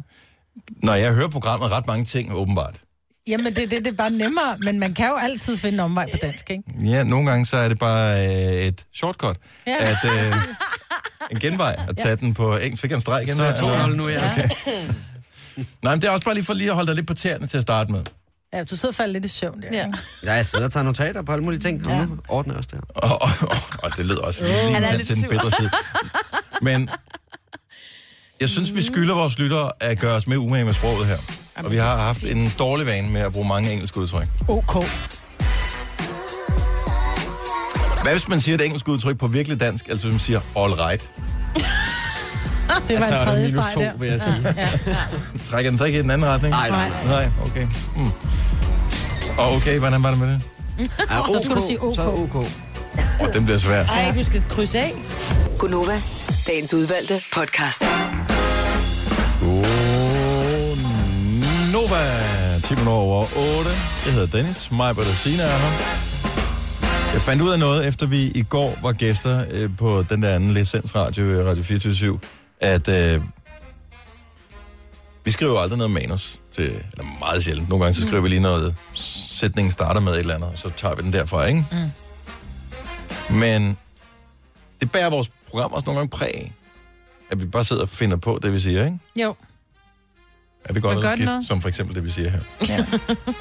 Når 0.84 0.94
jeg 0.94 1.14
hører 1.14 1.28
programmet, 1.28 1.72
ret 1.72 1.88
mange 1.88 2.06
ting, 2.06 2.34
åbenbart. 2.34 2.76
Jamen, 3.28 3.46
det, 3.56 3.72
det, 3.72 3.72
det 3.72 3.88
er 3.88 3.92
bare 3.98 4.10
nemmere, 4.10 4.58
men 4.60 4.80
man 4.80 4.94
kan 4.94 5.08
jo 5.08 5.16
altid 5.16 5.58
finde 5.58 5.74
en 5.74 5.80
omvej 5.80 6.12
på 6.12 6.18
dansk, 6.22 6.50
ikke? 6.50 6.64
Ja, 6.84 7.04
nogle 7.04 7.30
gange 7.30 7.46
så 7.46 7.58
er 7.58 7.68
det 7.68 7.80
bare 7.80 8.28
øh, 8.28 8.54
et 8.54 8.86
shortcut. 8.94 9.38
Ja, 9.68 9.76
at, 9.80 9.98
øh, 10.06 10.34
en 11.32 11.40
genvej, 11.40 11.76
at 11.90 11.98
tage 11.98 12.16
den 12.16 12.34
på 12.34 12.58
engelsk. 12.58 12.82
Fik 12.82 12.92
jeg 12.92 12.96
en 12.96 13.02
streg 13.02 13.24
igen? 13.24 13.36
Så 13.36 13.44
er 13.44 13.56
der, 13.56 13.62
2-0 13.62 13.84
eller? 13.84 13.88
nu, 13.88 14.08
ja. 14.10 14.32
Okay. 14.32 14.50
Nej, 15.84 15.94
men 15.96 16.02
det 16.02 16.08
er 16.08 16.12
også 16.12 16.26
bare 16.26 16.36
lige 16.36 16.46
for 16.46 16.54
lige 16.54 16.70
at 16.70 16.76
holde 16.76 16.88
dig 16.88 16.96
lidt 16.96 17.08
på 17.08 17.14
tæerne 17.14 17.48
til 17.48 17.58
at 17.58 17.64
starte 17.64 17.92
med. 17.92 18.04
Ja, 18.54 18.64
du 18.64 18.76
sidder 18.76 18.88
og 18.92 18.96
falder 18.96 19.14
lidt 19.14 19.26
i 19.26 19.28
søvn 19.28 19.62
der. 19.62 19.68
Ja. 19.72 19.92
Ja, 20.24 20.34
jeg 20.34 20.46
sidder 20.46 20.66
og 20.66 20.72
tager 20.72 20.84
notater 20.84 21.22
på 21.22 21.32
alle 21.32 21.44
mulige 21.44 21.60
ting, 21.60 21.88
og 21.88 21.92
Ja. 21.94 22.06
nu 22.06 22.18
ordner 22.28 22.54
jeg 22.54 22.58
også 22.58 22.70
det 22.72 22.80
her. 22.96 23.02
Og, 23.10 23.22
og, 23.22 23.30
og, 23.50 23.58
og 23.84 23.98
det 23.98 24.06
lyder 24.06 24.22
også 24.22 24.46
lige 24.46 24.56
er 24.78 24.88
til, 24.90 24.98
lidt 24.98 25.08
til 25.08 25.22
den 25.22 25.30
bedre 25.30 25.52
side. 25.52 25.70
Men 26.62 26.90
jeg 28.42 28.50
synes, 28.50 28.76
vi 28.76 28.82
skylder 28.82 29.16
vores 29.16 29.40
lyttere 29.40 29.72
at 29.80 30.00
gøre 30.00 30.16
os 30.16 30.28
mere 30.28 30.40
umage 30.40 30.66
med 30.66 30.74
sproget 30.74 31.08
her. 31.08 31.16
Og 31.64 31.72
vi 31.72 31.78
har 31.78 31.98
haft 31.98 32.24
en 32.24 32.52
dårlig 32.60 32.86
vane 32.86 33.10
med 33.10 33.22
at 33.22 33.32
bruge 33.34 33.48
mange 33.48 33.72
engelske 33.72 34.00
udtryk. 34.00 34.28
OK. 34.48 34.74
Hvad 38.04 38.12
hvis 38.12 38.28
man 38.28 38.42
siger 38.42 38.56
et 38.56 38.66
engelsk 38.66 38.88
udtryk 38.88 39.18
på 39.20 39.28
virkelig 39.28 39.60
dansk, 39.60 39.88
altså 39.90 40.06
hvis 40.08 40.14
man 40.14 40.20
siger 40.20 40.40
all 40.58 40.74
right? 40.74 41.10
Det 42.88 43.00
var 43.00 43.06
Altså, 43.06 43.14
en 43.14 43.20
tredje 43.30 43.50
streg 43.50 43.74
der. 43.78 43.92
vil 43.98 44.10
jeg 44.10 44.20
sige. 44.22 44.36
Ja, 44.58 44.68
ja. 44.88 44.98
Trækker 45.50 45.72
den 45.72 45.78
så 45.78 45.86
ikke 45.86 46.00
i 46.00 46.02
den 46.02 46.12
anden 46.12 46.28
retning? 46.28 46.52
Nej, 46.52 46.70
nej, 46.70 46.90
nej. 46.90 47.06
Nej, 47.06 47.30
okay. 47.46 47.68
Mm. 47.96 48.06
Og 49.38 49.54
okay, 49.54 49.80
hvordan 49.80 50.04
var 50.04 50.10
det 50.10 50.20
med 50.20 50.28
det? 50.28 50.42
Ja, 50.80 50.86
Så 51.28 51.40
skulle 51.44 51.62
du 51.62 51.68
sige 51.68 51.82
OK. 51.84 51.96
Så 51.96 52.02
OK. 52.02 52.36
Åh, 52.36 52.46
oh, 53.20 53.34
den 53.34 53.44
bliver 53.46 53.58
svær. 53.58 53.86
Ej, 53.86 54.14
du 54.18 54.24
skal 54.24 54.44
krydse 54.50 54.80
af. 54.80 54.94
Gunova, 55.60 56.02
dagens 56.48 56.74
udvalgte 56.74 57.22
podcast. 57.34 57.84
Nova, 61.72 62.60
10 62.64 62.76
minutter 62.76 62.92
over 62.92 63.26
8. 63.60 63.70
Jeg 64.06 64.14
hedder 64.14 64.38
Dennis, 64.38 64.72
mig 64.72 64.98
og 64.98 65.06
Sina 65.06 65.44
er 65.44 65.58
her. 65.58 66.02
Jeg 67.14 67.22
fandt 67.22 67.42
ud 67.42 67.50
af 67.50 67.60
noget, 67.60 67.88
efter 67.88 68.06
vi 68.06 68.28
i 68.28 68.44
går 68.44 68.78
var 68.82 68.92
gæster 68.92 69.46
øh, 69.52 69.70
på 69.78 70.06
den 70.10 70.24
der 70.24 70.36
anden 70.36 70.54
licensradio, 70.54 71.24
øh, 71.24 71.48
Radio 71.48 71.64
24 71.64 72.20
at 72.60 72.88
øh, 72.88 73.22
vi 75.26 75.32
skriver 75.32 75.60
aldrig 75.60 75.78
noget 75.78 75.92
manus 75.92 76.40
til, 76.56 76.64
eller 76.64 77.20
meget 77.20 77.44
sjældent. 77.44 77.70
Nogle 77.70 77.86
gange 77.86 77.96
så 77.96 78.02
skriver 78.02 78.22
vi 78.22 78.30
lige 78.30 78.42
noget, 78.42 78.76
sætningen 78.94 79.72
starter 79.72 80.02
med 80.02 80.14
et 80.14 80.20
eller 80.20 80.36
andet, 80.36 80.50
og 80.50 80.58
så 80.58 80.70
tager 80.78 80.96
vi 80.96 81.02
den 81.02 81.14
derfra, 81.14 81.46
ikke? 81.46 81.66
Mm. 81.72 83.36
Men 83.36 83.78
det 84.82 84.92
bærer 84.92 85.10
vores 85.10 85.32
program 85.50 85.74
også 85.74 85.86
nogle 85.86 86.00
gange 86.00 86.10
præg 86.10 86.54
at 87.32 87.42
vi 87.42 87.46
bare 87.46 87.66
sidder 87.66 87.82
og 87.82 87.90
finder 87.90 88.18
på 88.18 88.40
det, 88.44 88.54
vi 88.54 88.60
siger, 88.60 88.86
ikke? 88.86 89.00
Jo. 89.16 89.36
Er 90.66 90.74
det 90.74 90.82
godt 90.82 90.98
eller 90.98 91.10
skidt, 91.12 91.26
noget? 91.26 91.48
som 91.48 91.62
for 91.62 91.70
eksempel 91.70 91.96
det, 91.96 92.04
vi 92.04 92.10
siger 92.10 92.30
her? 92.30 92.40
Ja, 92.70 92.86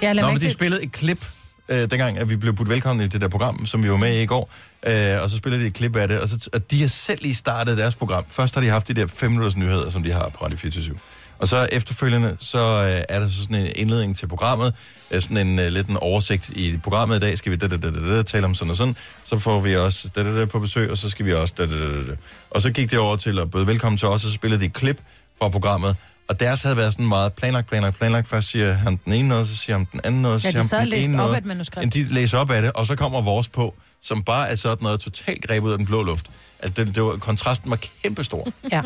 ja 0.02 0.12
Nå, 0.12 0.26
men 0.26 0.40
de 0.40 0.50
spillede 0.50 0.82
et 0.82 0.92
klip, 0.92 1.26
øh, 1.68 1.90
dengang 1.90 2.18
at 2.18 2.28
vi 2.28 2.36
blev 2.36 2.52
budt 2.52 2.68
velkommen 2.68 3.06
i 3.06 3.08
det 3.08 3.20
der 3.20 3.28
program, 3.28 3.66
som 3.66 3.82
vi 3.82 3.90
var 3.90 3.96
med 3.96 4.16
i 4.16 4.22
i 4.22 4.26
går. 4.26 4.50
Øh, 4.86 5.22
og 5.22 5.30
så 5.30 5.36
spillede 5.36 5.62
de 5.62 5.66
et 5.66 5.74
klip 5.74 5.96
af 5.96 6.08
det, 6.08 6.20
og, 6.20 6.28
så, 6.28 6.48
og 6.52 6.70
de 6.70 6.80
har 6.80 6.88
selv 6.88 7.22
lige 7.22 7.34
startet 7.34 7.78
deres 7.78 7.94
program. 7.94 8.24
Først 8.30 8.54
har 8.54 8.62
de 8.62 8.68
haft 8.68 8.88
de 8.88 8.94
der 8.94 9.06
5 9.06 9.30
minutters 9.30 9.56
nyheder, 9.56 9.90
som 9.90 10.02
de 10.02 10.12
har 10.12 10.28
på 10.28 10.44
Radio 10.44 10.58
24 10.58 10.98
Og 11.40 11.48
så 11.48 11.68
efterfølgende, 11.72 12.36
så 12.40 12.58
øh, 12.58 13.02
er 13.08 13.20
der 13.20 13.28
så 13.28 13.36
sådan 13.42 13.56
en 13.56 13.72
indledning 13.76 14.16
til 14.16 14.28
programmet, 14.28 14.74
øh, 15.10 15.22
sådan 15.22 15.36
en 15.36 15.58
øh, 15.58 15.68
lidt 15.68 15.86
en 15.88 15.96
oversigt 15.96 16.48
i 16.48 16.78
programmet 16.82 17.16
i 17.16 17.20
dag, 17.20 17.38
skal 17.38 17.52
vi 17.52 17.56
da, 17.56 17.68
da, 17.68 17.76
da, 17.76 17.90
da, 17.90 18.16
da, 18.16 18.22
tale 18.22 18.44
om 18.44 18.54
sådan 18.54 18.70
og 18.70 18.76
sådan, 18.76 18.96
så 19.24 19.38
får 19.38 19.60
vi 19.60 19.76
også 19.76 20.08
da, 20.16 20.22
da, 20.22 20.40
da, 20.40 20.44
på 20.44 20.58
besøg, 20.58 20.90
og 20.90 20.98
så 20.98 21.10
skal 21.10 21.26
vi 21.26 21.34
også 21.34 21.54
da, 21.58 21.66
da, 21.66 21.78
da, 21.78 21.86
da. 22.10 22.16
Og 22.50 22.62
så 22.62 22.70
gik 22.70 22.90
det 22.90 22.98
over 22.98 23.16
til 23.16 23.38
at 23.38 23.50
byde 23.50 23.66
velkommen 23.66 23.98
til 23.98 24.08
os, 24.08 24.14
og 24.24 24.30
så 24.30 24.34
spillede 24.34 24.60
de 24.60 24.66
et 24.66 24.72
klip 24.72 25.00
fra 25.38 25.48
programmet, 25.48 25.96
Og 26.28 26.40
deres 26.40 26.62
havde 26.62 26.76
været 26.76 26.92
sådan 26.92 27.06
meget 27.06 27.32
planlagt, 27.32 27.68
planlagt, 27.68 27.98
planlagt. 27.98 28.28
Først 28.28 28.48
siger 28.48 28.72
han 28.72 29.00
den 29.04 29.12
ene 29.12 29.28
noget, 29.28 29.48
så 29.48 29.56
siger 29.56 29.76
han 29.76 29.86
den 29.92 30.00
anden 30.04 30.22
noget, 30.22 30.42
så 30.42 30.48
Ja, 30.48 30.52
siger 30.52 30.62
han 30.62 30.78
og 30.78 30.80
den 30.80 30.88
læste 30.88 31.12
ene 31.12 31.22
op 31.22 31.34
af 31.34 31.38
et 31.38 31.44
manuskript. 31.44 31.82
Men 31.82 31.90
de 31.90 32.14
læser 32.14 32.38
op 32.38 32.50
af 32.50 32.62
det, 32.62 32.72
og 32.72 32.86
så 32.86 32.96
kommer 32.96 33.22
vores 33.22 33.48
på, 33.48 33.74
som 34.02 34.22
bare 34.22 34.50
er 34.50 34.56
sådan 34.56 34.82
noget 34.82 35.00
totalt 35.00 35.42
grebet 35.46 35.66
ud 35.66 35.72
af 35.72 35.78
den 35.78 35.86
blå 35.86 36.02
luft. 36.02 36.26
At 36.62 36.76
det, 36.76 36.94
det 36.94 37.02
var, 37.02 37.16
kontrasten 37.16 37.70
var 37.70 37.78
kæmpestor. 38.02 38.48
Ja. 38.72 38.82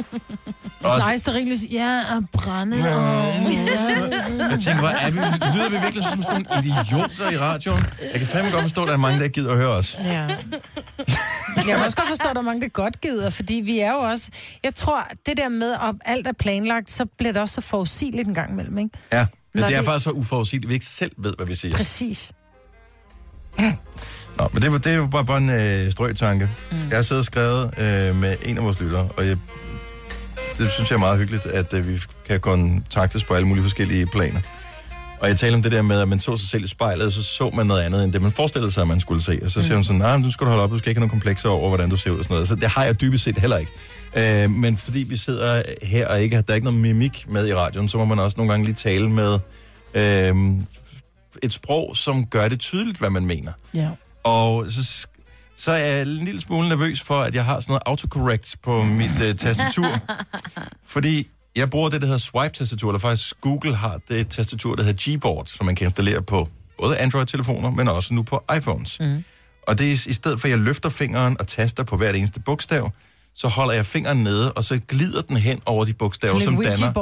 Og- 0.85 0.99
Nej, 0.99 1.17
stearinlys. 1.17 1.61
Ja, 1.73 2.01
og 2.17 2.23
brænde. 2.33 2.77
Jeg 2.77 4.61
tænker, 4.65 4.79
hvor 4.79 4.89
er 4.89 5.11
vi, 5.11 5.19
lyder 5.57 5.69
vi 5.71 5.77
virkelig 5.77 6.05
som 6.05 6.23
sådan 6.23 6.47
nogle 6.51 6.67
idioter 6.69 7.31
i 7.31 7.39
radioen? 7.39 7.85
Jeg 8.13 8.19
kan 8.21 8.29
fandme 8.29 8.51
godt 8.51 8.63
forstå, 8.63 8.83
at 8.83 8.87
der 8.89 8.93
er 8.95 8.99
mange, 8.99 9.19
der 9.19 9.25
ikke 9.25 9.35
gider 9.35 9.51
at 9.51 9.57
høre 9.57 9.69
os. 9.71 9.99
Ja. 10.05 10.29
Jeg 11.57 11.65
kan 11.65 11.75
også 11.85 11.97
godt 11.97 12.09
forstå, 12.09 12.29
at 12.29 12.35
der 12.35 12.41
er 12.41 12.45
mange, 12.45 12.61
der 12.61 12.69
godt 12.69 13.01
gider, 13.01 13.31
fordi 13.31 13.55
vi 13.55 13.79
er 13.81 13.93
jo 13.93 13.99
også... 13.99 14.29
Jeg 14.65 14.75
tror, 14.75 15.07
det 15.27 15.37
der 15.37 15.49
med, 15.49 15.73
at 15.73 15.95
alt 16.05 16.27
er 16.27 16.33
planlagt, 16.33 16.91
så 16.91 17.05
bliver 17.19 17.33
det 17.33 17.43
også 17.43 17.55
så 17.55 17.61
forudsigeligt 17.61 18.29
en 18.29 18.35
gang 18.35 18.53
imellem, 18.53 18.79
ikke? 18.79 18.91
Ja, 19.13 19.27
men 19.55 19.61
Når 19.61 19.67
det 19.69 19.75
er 19.75 19.79
det- 19.81 19.87
faktisk 19.87 20.05
så 20.05 20.11
uforudsigeligt, 20.11 20.67
at 20.67 20.69
vi 20.69 20.75
ikke 20.75 20.87
selv 20.87 21.13
ved, 21.19 21.35
hvad 21.37 21.47
vi 21.47 21.55
siger. 21.55 21.77
Præcis. 21.77 22.33
Nå, 24.39 24.49
men 24.53 24.63
det, 24.63 24.73
var, 24.73 24.79
det 24.79 24.97
jo 24.97 25.07
bare, 25.07 25.25
bare 25.25 25.39
en 25.39 25.51
øh, 25.51 25.93
strøtanke. 25.93 26.49
Mm. 26.71 26.77
Jeg 26.91 26.99
har 26.99 27.03
siddet 27.03 27.21
og 27.21 27.25
skrevet 27.25 27.71
øh, 27.79 28.17
med 28.17 28.37
en 28.43 28.59
af 28.59 28.65
vores 28.65 28.81
lyttere, 28.81 29.09
og 29.17 29.27
jeg, 29.27 29.37
det 30.59 30.71
synes 30.71 30.91
jeg 30.91 30.97
er 30.97 31.01
meget 31.01 31.19
hyggeligt, 31.19 31.47
at 31.47 31.75
øh, 31.75 31.89
vi 31.89 32.01
kan 32.29 32.41
kontaktes 32.41 33.25
på 33.25 33.35
alle 33.35 33.49
mulige 33.49 33.63
forskellige 33.63 34.07
planer. 34.07 34.41
Og 35.21 35.29
jeg 35.29 35.39
taler 35.39 35.57
om 35.57 35.63
det 35.63 35.73
der 35.73 35.83
med, 35.83 36.01
at 36.01 36.09
man 36.09 36.21
så 36.21 36.37
sig 36.37 36.49
selv 36.49 36.65
i 36.65 36.69
spejlet, 36.69 37.07
og 37.07 37.13
så 37.13 37.23
så 37.23 37.51
man 37.55 37.67
noget 37.67 37.83
andet, 37.83 38.05
end 38.05 38.13
det 38.13 38.23
man 38.23 38.33
forestillede 38.33 38.73
sig, 38.73 38.81
at 38.81 38.89
man 38.89 39.01
skulle 39.01 39.23
se. 39.23 39.39
Og 39.43 39.51
så 39.51 39.63
siger 39.63 39.75
hun 39.75 39.85
sådan, 39.85 40.01
nej, 40.01 40.17
men 40.17 40.25
du 40.25 40.33
skal 40.33 40.45
du 40.45 40.51
holde 40.51 40.65
op, 40.65 40.71
du 40.71 40.79
skal 40.79 40.91
ikke 40.91 40.99
have 40.99 41.07
nogen 41.07 41.21
komplekser 41.21 41.49
over, 41.49 41.69
hvordan 41.69 41.91
du 41.91 41.97
ser 41.97 42.11
ud 42.11 42.19
og 42.19 42.25
sådan 42.25 42.35
noget. 42.35 42.49
Så 42.49 42.55
det 42.55 42.69
har 42.69 42.85
jeg 42.85 43.01
dybest 43.01 43.25
set 43.25 43.39
heller 43.39 43.57
ikke. 43.57 43.73
Øh, 44.17 44.51
men 44.51 44.77
fordi 44.77 44.99
vi 44.99 45.17
sidder 45.17 45.63
her, 45.83 46.09
og 46.09 46.23
ikke, 46.23 46.37
der 46.37 46.43
er 46.49 46.55
ikke 46.55 46.65
noget 46.65 46.81
mimik 46.81 47.27
med 47.29 47.49
i 47.49 47.55
radioen, 47.55 47.89
så 47.89 47.99
må 47.99 48.05
man 48.05 48.19
også 48.19 48.37
nogle 48.37 48.53
gange 48.53 48.67
lige 48.67 48.75
tale 48.75 49.11
med 49.11 49.39
øh, 49.95 50.35
et 51.45 51.53
sprog, 51.53 51.97
som 51.97 52.27
gør 52.27 52.49
det 52.49 52.61
tydeligt, 52.61 52.99
hvad 52.99 53.11
man 53.11 53.27
mener. 53.27 53.53
Ja. 53.75 53.89
Og 54.25 54.67
så, 54.71 55.07
så 55.57 55.73
er 55.73 55.77
jeg 55.77 56.03
en 56.03 56.25
lille 56.25 56.41
smule 56.41 56.69
nervøs 56.69 57.01
for, 57.01 57.21
at 57.21 57.35
jeg 57.35 57.45
har 57.45 57.61
sådan 57.61 57.71
noget 57.71 57.83
autocorrect 57.87 58.57
på 58.63 58.83
mit 58.83 59.11
uh, 59.11 59.37
tastatur. 59.37 59.99
Fordi 60.95 61.29
jeg 61.57 61.71
bruger 61.71 61.89
det, 61.89 62.01
der 62.01 62.07
hedder 62.07 62.19
swipe-tastatur, 62.19 62.91
eller 62.91 62.99
faktisk 62.99 63.41
Google 63.41 63.77
har 63.77 64.01
det 64.09 64.29
tastatur, 64.29 64.75
der 64.75 64.83
hedder 64.83 65.17
Gboard, 65.17 65.47
som 65.47 65.67
man 65.67 65.75
kan 65.75 65.87
installere 65.87 66.23
på 66.23 66.49
både 66.79 66.99
Android-telefoner, 66.99 67.71
men 67.71 67.89
også 67.89 68.15
nu 68.15 68.23
på 68.23 68.45
iPhones. 68.57 69.01
Mm. 69.01 69.25
Og 69.67 69.79
det 69.79 69.87
er 69.87 69.93
i 69.93 70.13
stedet 70.13 70.41
for, 70.41 70.49
at 70.49 70.51
jeg 70.51 70.59
løfter 70.59 70.89
fingeren 70.89 71.37
og 71.41 71.47
taster 71.47 71.83
på 71.83 71.97
hvert 71.97 72.17
eneste 72.17 72.41
bogstav, 72.41 72.91
så 73.37 73.49
holder 73.49 73.75
jeg 73.75 73.87
fingeren 73.87 74.23
nede, 74.23 74.53
og 74.53 74.65
så 74.65 74.81
glider 74.89 75.23
den 75.23 75.37
hen 75.37 75.61
over 75.67 75.85
de 75.85 75.95
bogstaver, 75.95 76.35
som 76.45 76.57
danner... 76.79 76.93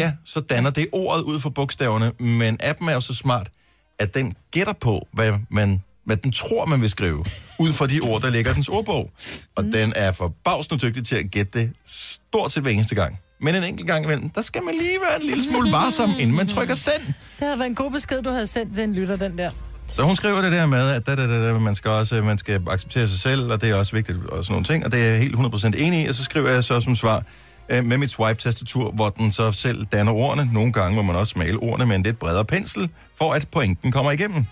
Ja, 0.00 0.12
så 0.24 0.40
danner 0.40 0.70
det 0.70 0.86
ordet 0.92 1.22
ud 1.22 1.40
for 1.40 1.50
bogstaverne, 1.50 2.12
men 2.18 2.56
appen 2.60 2.88
er 2.88 2.92
jo 2.94 3.00
så 3.00 3.14
smart, 3.14 3.50
at 3.98 4.14
den 4.14 4.34
gætter 4.50 4.72
på, 4.72 5.08
hvad, 5.12 5.32
man, 5.50 5.82
hvad 6.04 6.16
den 6.16 6.32
tror, 6.32 6.64
man 6.64 6.80
vil 6.80 6.90
skrive, 6.90 7.24
ud 7.58 7.72
fra 7.72 7.86
de 7.86 8.00
ord, 8.00 8.22
der 8.22 8.30
ligger 8.30 8.50
i 8.50 8.54
dens 8.54 8.68
ordbog. 8.68 9.10
Og 9.56 9.64
mm. 9.64 9.72
den 9.72 9.92
er 9.96 10.12
forbavsende 10.12 10.86
dygtig 10.86 11.06
til 11.06 11.16
at 11.16 11.30
gætte 11.30 11.60
det 11.60 11.72
stort 11.86 12.52
set 12.52 12.62
hver 12.62 12.72
eneste 12.72 12.94
gang. 12.94 13.18
Men 13.40 13.54
en 13.54 13.64
enkelt 13.64 13.86
gang 13.86 14.04
imellem, 14.04 14.30
der 14.30 14.42
skal 14.42 14.62
man 14.62 14.74
lige 14.74 14.98
være 15.08 15.22
en 15.22 15.26
lille 15.26 15.44
smule 15.44 15.72
varsom, 15.72 16.10
inden 16.18 16.36
man 16.36 16.48
trykker 16.48 16.74
send. 16.74 17.02
Det 17.06 17.14
havde 17.38 17.58
været 17.58 17.68
en 17.68 17.74
god 17.74 17.90
besked, 17.90 18.22
du 18.22 18.30
havde 18.30 18.46
sendt 18.46 18.74
til 18.74 18.84
en 18.84 18.94
lytter, 18.94 19.16
den 19.16 19.38
der. 19.38 19.50
Så 19.88 20.02
hun 20.02 20.16
skriver 20.16 20.42
det 20.42 20.52
der 20.52 20.66
med, 20.66 20.90
at 20.90 21.06
da, 21.06 21.16
da, 21.16 21.26
da, 21.26 21.46
da, 21.46 21.58
man 21.58 21.74
skal 21.74 21.90
også 21.90 22.22
man 22.22 22.38
skal 22.38 22.62
acceptere 22.70 23.08
sig 23.08 23.18
selv, 23.18 23.52
og 23.52 23.60
det 23.60 23.70
er 23.70 23.74
også 23.74 23.92
vigtigt 23.92 24.18
og 24.28 24.44
sådan 24.44 24.52
nogle 24.52 24.64
ting, 24.64 24.84
og 24.84 24.92
det 24.92 25.00
er 25.00 25.04
jeg 25.04 25.18
helt 25.18 25.36
100% 25.36 25.66
enig 25.66 26.04
i, 26.04 26.06
og 26.06 26.14
så 26.14 26.24
skriver 26.24 26.50
jeg 26.50 26.64
så 26.64 26.80
som 26.80 26.96
svar 26.96 27.24
øh, 27.68 27.84
med 27.84 27.96
mit 27.96 28.10
swipe-tastatur, 28.10 28.90
hvor 28.90 29.08
den 29.08 29.32
så 29.32 29.52
selv 29.52 29.84
danner 29.84 30.12
ordene. 30.12 30.52
Nogle 30.52 30.72
gange 30.72 30.96
må 30.96 31.02
man 31.02 31.16
også 31.16 31.34
male 31.36 31.56
ordene 31.56 31.86
med 31.86 31.96
en 31.96 32.02
lidt 32.02 32.18
bredere 32.18 32.44
pensel, 32.44 32.90
for 33.18 33.32
at 33.32 33.48
pointen 33.52 33.92
kommer 33.92 34.12
igennem. 34.12 34.44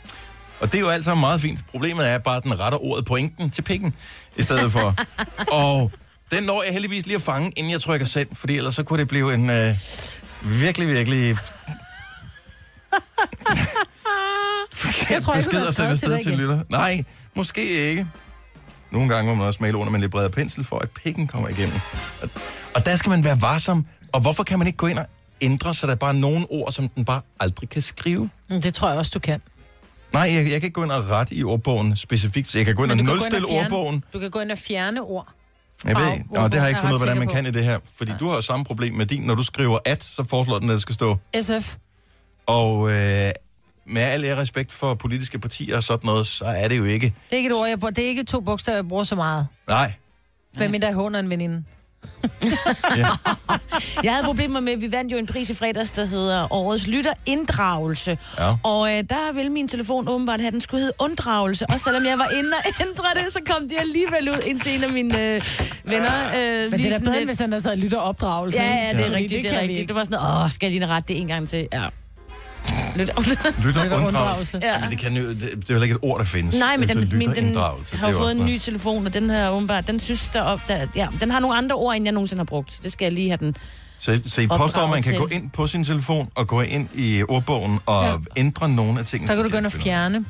Og 0.61 0.73
det 0.73 0.79
er 0.79 0.83
jo 0.83 0.89
alt 0.89 1.05
sammen 1.05 1.21
meget 1.21 1.41
fint. 1.41 1.59
Problemet 1.71 2.09
er 2.09 2.19
bare, 2.19 2.37
at 2.37 2.43
den 2.43 2.61
retter 2.61 2.85
ordet 2.85 3.05
pointen 3.05 3.51
til 3.51 3.63
pikken, 3.63 3.95
i 4.37 4.43
stedet 4.43 4.73
for. 4.73 4.95
og 5.59 5.91
den 6.33 6.43
når 6.43 6.63
jeg 6.63 6.73
heldigvis 6.73 7.07
lige 7.07 7.17
at 7.17 7.23
fange, 7.23 7.53
inden 7.57 7.73
jeg 7.73 7.81
trykker 7.81 8.07
send, 8.07 8.29
fordi 8.33 8.57
ellers 8.57 8.75
så 8.75 8.83
kunne 8.83 8.99
det 8.99 9.09
blive 9.09 9.35
en 9.35 9.51
øh, 9.51 9.75
virkelig, 10.43 10.89
virkelig 10.89 11.37
Jeg 15.11 15.23
tror 15.23 15.35
ikke, 15.35 15.51
du 15.51 15.57
har 15.57 15.73
skrevet 15.73 16.01
til 16.01 16.11
dig 16.11 16.23
til 16.23 16.33
lytter. 16.33 16.61
Nej, 16.69 17.05
måske 17.37 17.69
ikke. 17.69 18.07
Nogle 18.91 19.09
gange 19.15 19.31
må 19.31 19.35
man 19.35 19.47
også 19.47 19.59
male 19.63 19.77
under 19.77 19.91
med 19.91 19.95
en 19.95 20.01
lidt 20.01 20.13
bredere 20.13 20.31
pensel, 20.31 20.65
for 20.65 20.79
at 20.79 20.91
pikken 20.91 21.27
kommer 21.27 21.49
igennem. 21.49 21.81
Og, 22.75 22.87
der 22.87 22.97
skal 22.97 23.11
man 23.11 23.25
være 23.25 23.41
varsom. 23.43 23.87
Og 24.13 24.21
hvorfor 24.21 24.43
kan 24.43 24.59
man 24.59 24.67
ikke 24.67 24.77
gå 24.77 24.87
ind 24.87 24.99
og 24.99 25.07
ændre, 25.41 25.75
så 25.75 25.87
der 25.87 25.93
er 25.93 25.97
bare 25.97 26.15
nogle 26.15 26.47
ord, 26.51 26.73
som 26.73 26.89
den 26.89 27.05
bare 27.05 27.21
aldrig 27.41 27.69
kan 27.69 27.83
skrive? 27.83 28.31
Mm, 28.51 28.63
Det 28.63 28.75
tror 28.75 28.89
jeg 28.89 28.99
også, 28.99 29.11
du 29.15 29.19
kan. 29.19 29.43
Nej, 30.13 30.23
jeg, 30.23 30.35
jeg 30.35 30.45
kan 30.45 30.55
ikke 30.55 30.71
gå 30.71 30.83
ind 30.85 30.93
og 30.93 31.09
rette 31.09 31.35
i 31.35 31.45
ordbogen 31.45 31.97
specifikt. 31.97 32.55
Jeg 32.55 32.65
kan 32.65 32.75
gå 32.75 32.83
ind 32.85 32.91
og 32.91 32.97
nulstille 32.97 33.47
ordbogen. 33.49 34.05
Du 34.13 34.19
kan 34.19 34.31
gå 34.31 34.41
ind 34.41 34.53
og 34.53 34.59
fjerne 34.59 35.01
ord. 35.01 35.29
Jeg 35.85 35.97
ved, 35.97 36.13
ikke. 36.13 36.25
Nå, 36.35 36.45
det 36.49 36.55
har 36.55 36.61
jeg 36.61 36.69
ikke 36.69 36.81
fundet 36.81 36.95
ud 36.97 37.01
af, 37.01 37.07
hvordan 37.07 37.19
man 37.19 37.35
kan 37.35 37.47
i 37.47 37.51
det 37.51 37.65
her. 37.65 37.79
Fordi 37.97 38.13
du 38.21 38.29
har 38.29 38.35
jo 38.37 38.43
samme 38.43 38.65
problem 38.65 38.95
med 38.95 39.07
din. 39.07 39.23
Når 39.23 39.35
du 39.35 39.43
skriver 39.43 39.79
at, 39.85 40.05
så 40.05 40.25
foreslår 40.29 40.59
den, 40.59 40.69
at 40.71 40.73
det 40.75 40.83
skal 40.83 40.95
stå. 40.95 41.17
SF. 41.41 41.77
Og 42.47 42.91
øh, 42.93 43.31
med 43.87 44.03
al 44.03 44.25
ære 44.25 44.37
respekt 44.37 44.73
for 44.73 44.95
politiske 44.95 45.39
partier 45.39 45.77
og 45.77 45.83
sådan 45.83 46.07
noget, 46.07 46.27
så 46.27 46.45
er 46.45 46.69
det 46.69 46.79
jo 46.79 46.85
ikke... 46.85 47.07
Det 47.07 47.33
er 47.33 47.37
ikke 47.37 47.51
et 47.51 47.57
ord, 47.57 47.69
jeg 47.69 47.81
bruger. 47.81 47.91
Det 47.93 48.05
er 48.05 48.09
ikke 48.09 48.25
to 48.25 48.41
bogstaver, 48.41 48.77
jeg 48.77 48.89
bruger 48.89 49.05
så 49.05 49.15
meget. 49.15 49.47
Nej, 49.69 49.93
Hvad 50.53 50.69
mindre 50.69 50.89
jeg 50.89 50.95
håner 50.95 51.19
en 51.19 51.31
veninde. 51.31 51.65
Jeg 54.05 54.13
havde 54.13 54.25
problemer 54.25 54.61
med, 54.61 54.77
vi 54.77 54.93
vandt 54.93 55.13
jo 55.13 55.17
en 55.17 55.27
pris 55.27 55.51
i 55.51 55.55
fredags, 55.55 55.91
der 55.91 56.05
hedder 56.05 56.53
Årets 56.53 56.87
Lytterinddragelse. 56.87 58.19
Ja. 58.39 58.55
Og 58.63 58.93
øh, 58.93 59.05
der 59.11 59.33
ville 59.33 59.51
min 59.51 59.69
telefon 59.69 60.09
åbenbart 60.09 60.41
have, 60.41 60.47
at 60.47 60.53
den 60.53 60.61
skulle 60.61 60.81
hedde 60.81 60.93
Unddragelse. 60.99 61.67
Og 61.67 61.81
selvom 61.81 62.05
jeg 62.07 62.19
var 62.19 62.29
inde 62.29 62.51
og 62.51 62.73
ændre 62.81 63.05
det, 63.15 63.33
så 63.33 63.41
kom 63.47 63.69
det 63.69 63.77
alligevel 63.81 64.31
ud 64.31 64.39
ind 64.47 64.61
til 64.61 64.75
en 64.75 64.85
af 64.85 64.91
mine 64.91 65.21
øh, 65.21 65.43
venner. 65.85 66.27
Øh, 66.37 66.71
Men 66.71 66.81
det 66.81 66.87
er 66.87 66.99
da 66.99 67.05
bedre, 67.05 67.19
end 67.19 67.27
hvis 67.27 67.41
han 67.41 67.53
altså 67.53 67.75
lytter 67.77 67.99
opdragelse. 67.99 68.63
Ja, 68.63 68.69
ja, 68.69 68.93
det 68.93 69.01
er 69.01 69.05
Fordi 69.05 69.15
rigtigt, 69.17 69.43
det, 69.43 69.51
kan 69.51 69.59
er 69.59 69.63
rigtigt. 69.63 69.89
Det 69.89 69.97
var 69.97 70.05
sådan 70.05 70.19
åh, 70.45 70.51
skal 70.51 70.67
jeg 70.73 70.81
lige 70.81 70.91
rette 70.91 71.09
det 71.15 71.21
en 71.21 71.29
gang 71.29 71.49
til? 71.49 71.69
Ja. 71.73 71.83
Lytter, 72.97 73.63
lytterunddragelse. 73.65 74.61
Ja. 74.63 74.79
Men 74.81 74.91
det, 74.91 74.99
kan 74.99 75.17
jo, 75.17 75.29
det, 75.29 75.41
det 75.41 75.47
er 75.47 75.57
jo 75.57 75.63
heller 75.69 75.83
ikke 75.83 75.95
et 75.95 76.01
ord, 76.03 76.19
der 76.19 76.25
findes. 76.25 76.55
Nej, 76.55 76.77
men 76.77 76.91
Altså, 76.91 77.05
den, 77.05 77.19
min, 77.19 77.31
den 77.35 77.57
har 77.57 78.11
jo 78.11 78.19
fået 78.19 78.33
en 78.33 78.47
ny 78.47 78.59
telefon, 78.59 79.07
og 79.07 79.15
den 79.15 79.31
her 79.31 79.49
åbenbart, 79.51 79.87
den 79.87 80.01
synes 80.01 80.29
der, 80.33 80.43
op, 80.43 80.61
der 80.69 80.87
ja, 80.97 81.09
den 81.21 81.31
har 81.31 81.41
nogle 81.41 81.57
andre 81.57 81.77
ord, 81.77 81.97
end 81.97 82.05
jeg 82.05 82.13
nogensinde 82.13 82.41
har 82.41 82.45
brugt. 82.45 82.81
Det 82.83 82.93
skal 82.93 83.05
jeg 83.05 83.13
lige 83.13 83.29
have 83.29 83.37
den. 83.39 83.57
Så, 83.99 84.21
så 84.27 84.41
I 84.41 84.47
påstår, 84.47 84.83
at 84.83 84.91
man 84.91 85.03
kan 85.03 85.13
opdraget 85.13 85.21
gå 85.21 85.29
til. 85.29 85.37
ind 85.37 85.51
på 85.51 85.67
sin 85.67 85.85
telefon 85.85 86.29
og 86.35 86.47
gå 86.49 86.61
ind 86.61 86.89
i 86.95 87.23
ordbogen 87.29 87.79
og 87.87 88.05
ja. 88.05 88.15
ændre 88.37 88.69
nogle 88.69 89.01
af 89.01 89.07
tingene. 89.07 89.29
Så 89.29 89.35
kan 89.35 89.45
du 89.45 89.51
gå 89.51 89.57
ind 89.57 89.67
og 89.67 89.73
fjerne 89.73 90.25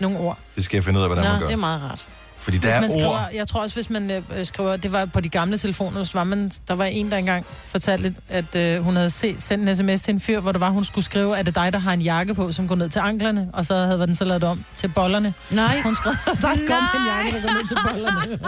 nogle 0.00 0.18
ord. 0.18 0.38
Det 0.56 0.64
skal 0.64 0.76
jeg 0.76 0.84
finde 0.84 0.98
ud 0.98 1.02
af, 1.04 1.08
hvordan 1.08 1.24
Nå, 1.24 1.30
man 1.30 1.40
gør. 1.40 1.46
det 1.46 1.52
er 1.52 1.56
meget 1.56 1.82
rart. 1.82 2.06
Fordi 2.40 2.58
der 2.58 2.66
Hvis 2.66 2.74
er 2.76 2.80
man 2.80 2.90
skriver, 2.90 3.08
ord... 3.08 3.28
jeg 3.34 3.48
tror 3.48 3.62
også, 3.62 3.76
hvis 3.76 3.90
man 3.90 4.10
øh, 4.10 4.22
skriver, 4.46 4.76
det 4.76 4.92
var 4.92 5.04
på 5.04 5.20
de 5.20 5.28
gamle 5.28 5.58
telefoner, 5.58 6.04
så 6.04 6.12
var 6.14 6.24
man, 6.24 6.50
der 6.68 6.74
var 6.74 6.84
en, 6.84 7.10
der 7.10 7.16
engang 7.16 7.46
fortalte, 7.68 8.14
at 8.28 8.56
øh, 8.56 8.82
hun 8.84 8.96
havde 8.96 9.10
set, 9.10 9.42
sendt 9.42 9.68
en 9.68 9.76
sms 9.76 10.00
til 10.00 10.14
en 10.14 10.20
fyr, 10.20 10.40
hvor 10.40 10.52
der 10.52 10.58
var, 10.58 10.70
hun 10.70 10.84
skulle 10.84 11.04
skrive, 11.04 11.38
at 11.38 11.46
det 11.46 11.56
er 11.56 11.62
dig, 11.62 11.72
der 11.72 11.78
har 11.78 11.92
en 11.92 12.00
jakke 12.02 12.34
på, 12.34 12.52
som 12.52 12.68
går 12.68 12.74
ned 12.74 12.88
til 12.88 12.98
anklerne, 12.98 13.48
og 13.52 13.66
så 13.66 13.74
havde 13.76 13.98
den 14.00 14.14
så 14.14 14.24
lavet 14.24 14.44
om 14.44 14.64
til 14.76 14.88
bollerne. 14.88 15.34
Nej. 15.50 15.80
Hun 15.80 15.96
skrev, 15.96 16.12
der 16.26 16.40
kom 16.42 17.00
en 17.00 17.06
jakke, 17.06 17.30
der 17.36 17.42
går 17.42 17.58
ned 17.58 17.68
til 17.68 17.76
bollerne. 17.88 18.38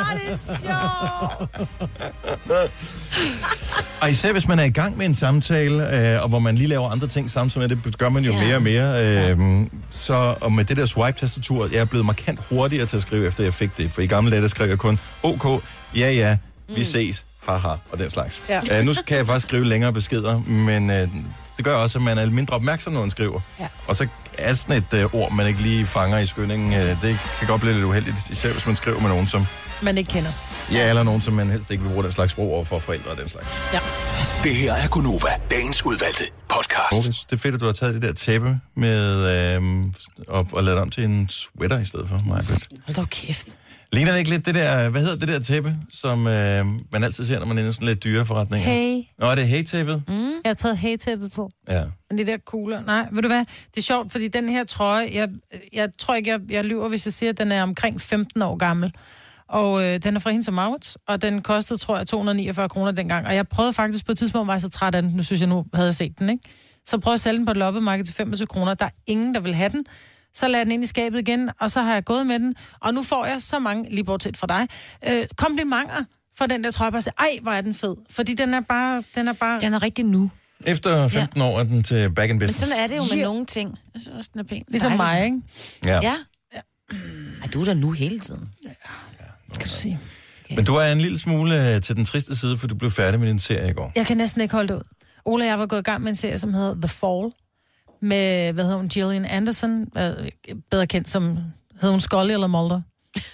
Og 4.01 4.11
især 4.11 4.33
hvis 4.33 4.49
man 4.49 4.59
er 4.59 4.65
i 4.65 4.71
gang 4.71 4.97
med 4.97 5.07
en 5.07 5.15
samtale, 5.15 5.97
øh, 6.17 6.23
og 6.23 6.29
hvor 6.29 6.39
man 6.39 6.57
lige 6.57 6.69
laver 6.69 6.89
andre 6.91 7.07
ting 7.09 7.31
samtidig 7.31 7.69
med 7.69 7.77
det, 7.77 7.99
gør 7.99 8.09
man 8.09 8.25
jo 8.25 8.33
Ja. 8.33 8.45
mere 8.45 8.57
og 8.57 8.63
mere. 8.63 9.31
Øh, 9.31 9.67
så, 9.91 10.35
og 10.41 10.53
med 10.53 10.65
det 10.65 10.77
der 10.77 10.87
swipe-tastatur, 10.87 11.69
jeg 11.73 11.81
er 11.81 11.85
blevet 11.85 12.07
markant 12.07 12.41
hurtigere 12.49 12.87
til 12.87 12.97
at 12.97 13.03
skrive, 13.03 13.27
efter 13.27 13.45
jeg 13.45 13.55
fik 13.55 13.71
det. 13.77 13.82
For 13.89 14.03
i 14.03 14.07
gamle 14.07 14.31
dage, 14.31 14.43
der 14.43 14.49
skrev 14.49 14.69
jeg 14.69 14.79
kun, 14.79 14.99
OK, 15.23 15.63
ja 15.97 16.11
ja, 16.13 16.37
vi 16.69 16.75
Mm. 16.77 16.85
ses, 16.85 17.25
haha, 17.49 17.69
og 17.69 17.99
den 17.99 18.11
slags. 18.11 18.43
Ja. 18.49 18.79
Øh, 18.79 18.85
nu 18.85 18.95
kan 19.07 19.17
jeg 19.17 19.27
faktisk 19.27 19.47
skrive 19.49 19.65
længere 19.65 19.93
beskeder, 19.93 20.39
men 20.41 20.91
øh, 20.91 21.09
det 21.57 21.65
gør 21.65 21.75
også, 21.77 21.99
at 21.99 22.03
man 22.03 22.19
er 22.19 22.31
mindre 22.31 22.55
opmærksom, 22.55 22.93
når 22.93 23.01
man 23.01 23.11
skriver. 23.11 23.41
Ja. 23.61 23.67
Og 23.87 23.97
så 23.97 24.07
er 24.39 24.55
sådan 24.55 24.77
et 24.77 24.95
øh, 24.99 25.15
ord, 25.15 25.33
man 25.33 25.47
ikke 25.47 25.61
lige 25.63 25.87
fanger 25.87 26.19
i 26.19 26.27
skyndingen, 26.27 26.73
øh, 26.73 27.03
det 27.03 27.19
kan 27.39 27.49
godt 27.49 27.61
blive 27.61 27.75
lidt 27.75 27.85
uheldigt, 27.85 28.17
især 28.31 28.53
hvis 28.53 28.67
man 28.67 28.77
skriver 28.77 29.01
med 29.01 29.09
nogen, 29.09 29.27
som 29.27 29.47
Man 29.83 29.99
ikke 29.99 30.11
kender. 30.11 30.31
ja, 30.73 30.89
eller 30.89 31.03
nogen, 31.03 31.23
som 31.23 31.35
man 31.35 31.51
helst 31.51 31.71
ikke 31.71 31.83
vil 31.83 31.91
bruge 31.91 32.05
den 32.05 32.13
slags 32.13 32.33
sprog 32.33 32.47
over 32.53 32.65
for 32.65 32.79
forældre 32.79 33.11
og 33.11 33.19
den 33.19 33.29
slags. 33.29 33.49
Ja. 33.73 33.79
Det 34.45 34.57
her 34.57 34.73
er 34.75 34.89
Gunova, 34.89 35.29
dagens 35.51 35.87
udvalgte 35.87 36.25
podcast. 36.49 36.93
Okay, 37.09 37.13
det 37.31 37.33
er 37.33 37.37
fedt, 37.37 37.55
at 37.55 37.61
du 37.61 37.67
har 37.67 37.73
taget 37.73 37.95
det 37.95 38.03
der 38.03 38.13
tæppe 38.13 38.61
med, 38.77 39.55
øhm, 39.55 39.95
og, 40.29 40.49
og 40.53 40.65
lavet 40.65 40.77
det 40.77 40.83
om 40.83 40.91
til 40.91 41.05
en 41.05 41.29
sweater 41.29 41.81
i 41.81 41.85
stedet 41.85 42.09
for 42.09 42.21
mig. 42.27 42.45
Hold 42.87 42.95
da 42.97 43.05
kæft. 43.05 43.47
Ligner 43.95 44.13
det 44.13 44.19
ikke 44.19 44.31
lidt 44.31 44.47
det 44.47 44.55
der, 44.55 44.89
hvad 44.89 45.01
hedder 45.01 45.17
det 45.17 45.29
der 45.29 45.39
tæppe, 45.39 45.77
som 45.91 46.27
øh, 46.27 46.67
man 46.93 47.05
altid 47.05 47.27
ser, 47.27 47.39
når 47.39 47.47
man 47.47 47.59
er 47.59 47.69
i 47.69 47.73
sådan 47.73 47.89
lidt 47.89 48.05
dyre 48.05 48.27
forretninger? 48.27 48.71
Hey. 48.71 49.03
Nå, 49.19 49.27
er 49.27 49.35
det 49.35 49.49
hey-tæppet? 49.49 50.03
Mm. 50.09 50.15
Jeg 50.15 50.41
har 50.45 50.55
taget 50.55 50.77
hey-tæppet 50.79 51.33
på. 51.33 51.51
Ja. 51.69 51.85
Men 52.11 52.19
de 52.19 52.27
der 52.27 52.37
kugler, 52.47 52.85
nej, 52.85 53.07
ved 53.13 53.23
du 53.23 53.29
hvad, 53.29 53.39
det 53.39 53.79
er 53.79 53.83
sjovt, 53.83 54.13
fordi 54.13 54.29
den 54.29 54.49
her 54.49 54.65
trøje, 54.65 55.11
jeg, 55.13 55.29
jeg 55.73 55.89
tror 55.99 56.15
ikke, 56.15 56.31
jeg, 56.31 56.41
jeg 56.51 56.65
lyver, 56.65 56.89
hvis 56.89 57.07
jeg 57.07 57.13
siger, 57.13 57.31
at 57.31 57.39
den 57.39 57.53
er 57.53 57.63
omkring 57.63 58.01
15 58.01 58.43
år 58.43 58.57
gammel. 58.57 58.93
Og 59.49 59.85
øh, 59.85 60.03
den 60.03 60.17
er 60.17 60.21
fra 60.21 60.31
Hens 60.31 60.49
og 60.49 60.55
Maurits, 60.55 60.99
og 61.09 61.23
den 61.23 61.43
kostede, 61.43 61.79
tror 61.79 61.97
jeg, 61.97 62.07
249 62.07 62.69
kroner 62.69 62.91
dengang. 62.91 63.27
Og 63.27 63.35
jeg 63.35 63.49
prøvede 63.49 63.73
faktisk 63.73 64.07
på 64.07 64.13
et 64.13 64.19
tidspunkt, 64.19 64.47
var 64.47 64.55
jeg 64.55 64.61
så 64.61 64.69
træt 64.69 64.95
af 64.95 65.03
den, 65.03 65.13
nu 65.17 65.23
synes 65.23 65.41
jeg, 65.41 65.49
nu 65.49 65.65
havde 65.75 65.87
jeg 65.87 65.95
set 65.95 66.19
den, 66.19 66.31
ikke? 66.31 66.43
Så 66.87 66.99
prøvede 66.99 67.13
jeg 67.13 67.17
at 67.17 67.21
sælge 67.21 67.39
den 67.39 67.47
på 67.47 67.51
et 67.51 67.57
loppemarked 67.57 68.05
til 68.05 68.15
25 68.15 68.47
kroner. 68.47 68.75
Der 68.75 68.85
er 68.85 68.91
ingen, 69.07 69.35
der 69.35 69.41
vil 69.41 69.55
have 69.55 69.69
den. 69.69 69.85
Så 70.35 70.49
lagde 70.49 70.59
jeg 70.59 70.67
den 70.67 70.73
ind 70.73 70.85
i 70.85 70.87
skabet 70.87 71.19
igen, 71.21 71.51
og 71.61 71.71
så 71.71 71.81
har 71.83 71.93
jeg 71.95 72.05
gået 72.05 72.27
med 72.27 72.39
den. 72.39 72.55
Og 72.81 72.95
nu 72.95 73.03
får 73.03 73.27
jeg 73.27 73.43
så 73.43 73.59
mange, 73.59 73.91
lige 73.91 74.05
bortset 74.05 74.37
fra 74.37 74.47
dig, 74.47 74.69
øh, 75.09 75.27
komplimenter 75.37 76.05
for 76.39 76.47
den 76.47 76.65
der 76.65 76.71
trøje. 76.71 76.91
Bare 76.93 77.03
sige, 77.03 77.15
ej, 77.19 77.39
hvor 77.43 77.53
er 77.53 77.61
den 77.61 77.75
fed. 77.75 77.95
Fordi 78.11 78.35
den 78.35 78.55
er 78.55 78.61
bare... 78.61 79.03
Den 79.15 79.29
er, 79.29 79.33
bare... 79.33 79.61
Den 79.61 79.75
er 79.75 79.83
rigtig 79.83 80.05
nu. 80.05 80.31
Efter 80.67 81.09
15 81.09 81.41
ja. 81.41 81.47
år 81.47 81.59
er 81.61 81.65
den 81.65 81.83
til 81.83 82.11
back 82.15 82.31
in 82.31 82.39
Men 82.39 82.47
business. 82.49 82.69
sådan 82.71 82.85
er 82.85 82.87
det 82.87 82.97
jo 82.97 83.03
med 83.11 83.19
Ja. 83.19 83.25
nogle 83.25 83.47
ting. 83.47 83.79
Jeg 83.95 84.03
synes 84.03 84.17
også, 84.19 84.31
den 84.33 84.41
er 84.41 84.45
pæn. 84.45 84.65
Ligesom 84.69 84.93
Dejlig. 84.93 85.07
mig, 85.07 85.25
ikke? 85.25 85.41
Ja. 85.85 86.01
Ja. 86.03 86.15
Ej, 87.43 87.49
du 87.53 87.61
er 87.61 87.65
der 87.65 87.75
nu 87.75 87.91
hele 87.91 88.21
tiden. 88.21 88.49
Skal 89.53 89.65
du 89.67 89.71
sige. 89.73 90.01
Men 90.57 90.65
du 90.65 90.75
er 90.75 90.93
en 90.93 91.01
lille 91.01 91.19
smule 91.19 91.75
øh, 91.75 91.83
til 91.83 91.97
den 91.97 92.05
triste 92.05 92.37
side, 92.37 92.57
for 92.59 92.67
du 92.67 92.75
blev 92.75 92.91
færdig 92.91 93.21
med 93.21 93.29
din 93.29 93.39
serie 93.39 93.71
i 93.71 93.73
går. 93.73 93.93
Jeg 93.97 94.07
kan 94.07 94.17
næsten 94.17 94.41
ikke 94.43 94.55
holde 94.55 94.69
det 94.69 94.75
ud. 94.75 94.83
Ola 95.25 95.45
og 95.45 95.49
jeg 95.49 95.59
var 95.59 95.67
gået 95.67 95.81
i 95.81 95.83
gang 95.83 96.03
med 96.03 96.11
en 96.11 96.17
serie, 96.17 96.39
som 96.39 96.55
hedder 96.55 96.75
The 96.75 96.89
Fall, 96.89 97.33
med, 98.03 98.53
hvad 98.53 98.65
hedder 98.65 98.79
hun, 98.79 98.89
Gillian 98.89 99.25
Anderson, 99.25 99.87
øh, 99.99 100.29
bedre 100.71 100.87
kendt 100.87 101.09
som, 101.09 101.39
hed 101.81 101.91
hun 101.91 102.01
Scully 102.01 102.33
eller 102.33 102.47
Mulder? 102.47 102.81